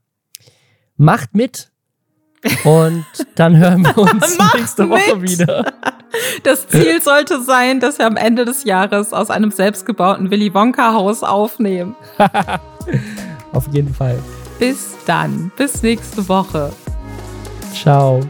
macht 0.97 1.33
mit. 1.35 1.71
Und 2.63 3.05
dann 3.35 3.57
hören 3.57 3.83
wir 3.83 3.97
uns 3.97 4.37
nächste 4.55 4.89
Woche 4.89 5.15
mit. 5.15 5.31
wieder. 5.31 5.73
Das 6.43 6.67
Ziel 6.67 7.01
sollte 7.01 7.41
sein, 7.41 7.79
dass 7.79 7.99
wir 7.99 8.07
am 8.07 8.17
Ende 8.17 8.43
des 8.43 8.63
Jahres 8.63 9.13
aus 9.13 9.29
einem 9.29 9.51
selbstgebauten 9.51 10.31
Willy 10.31 10.53
Wonka 10.53 10.93
Haus 10.93 11.23
aufnehmen. 11.23 11.95
Auf 13.53 13.67
jeden 13.73 13.93
Fall. 13.93 14.17
Bis 14.57 14.95
dann. 15.05 15.51
Bis 15.55 15.81
nächste 15.83 16.27
Woche. 16.27 16.71
Ciao. 17.73 18.21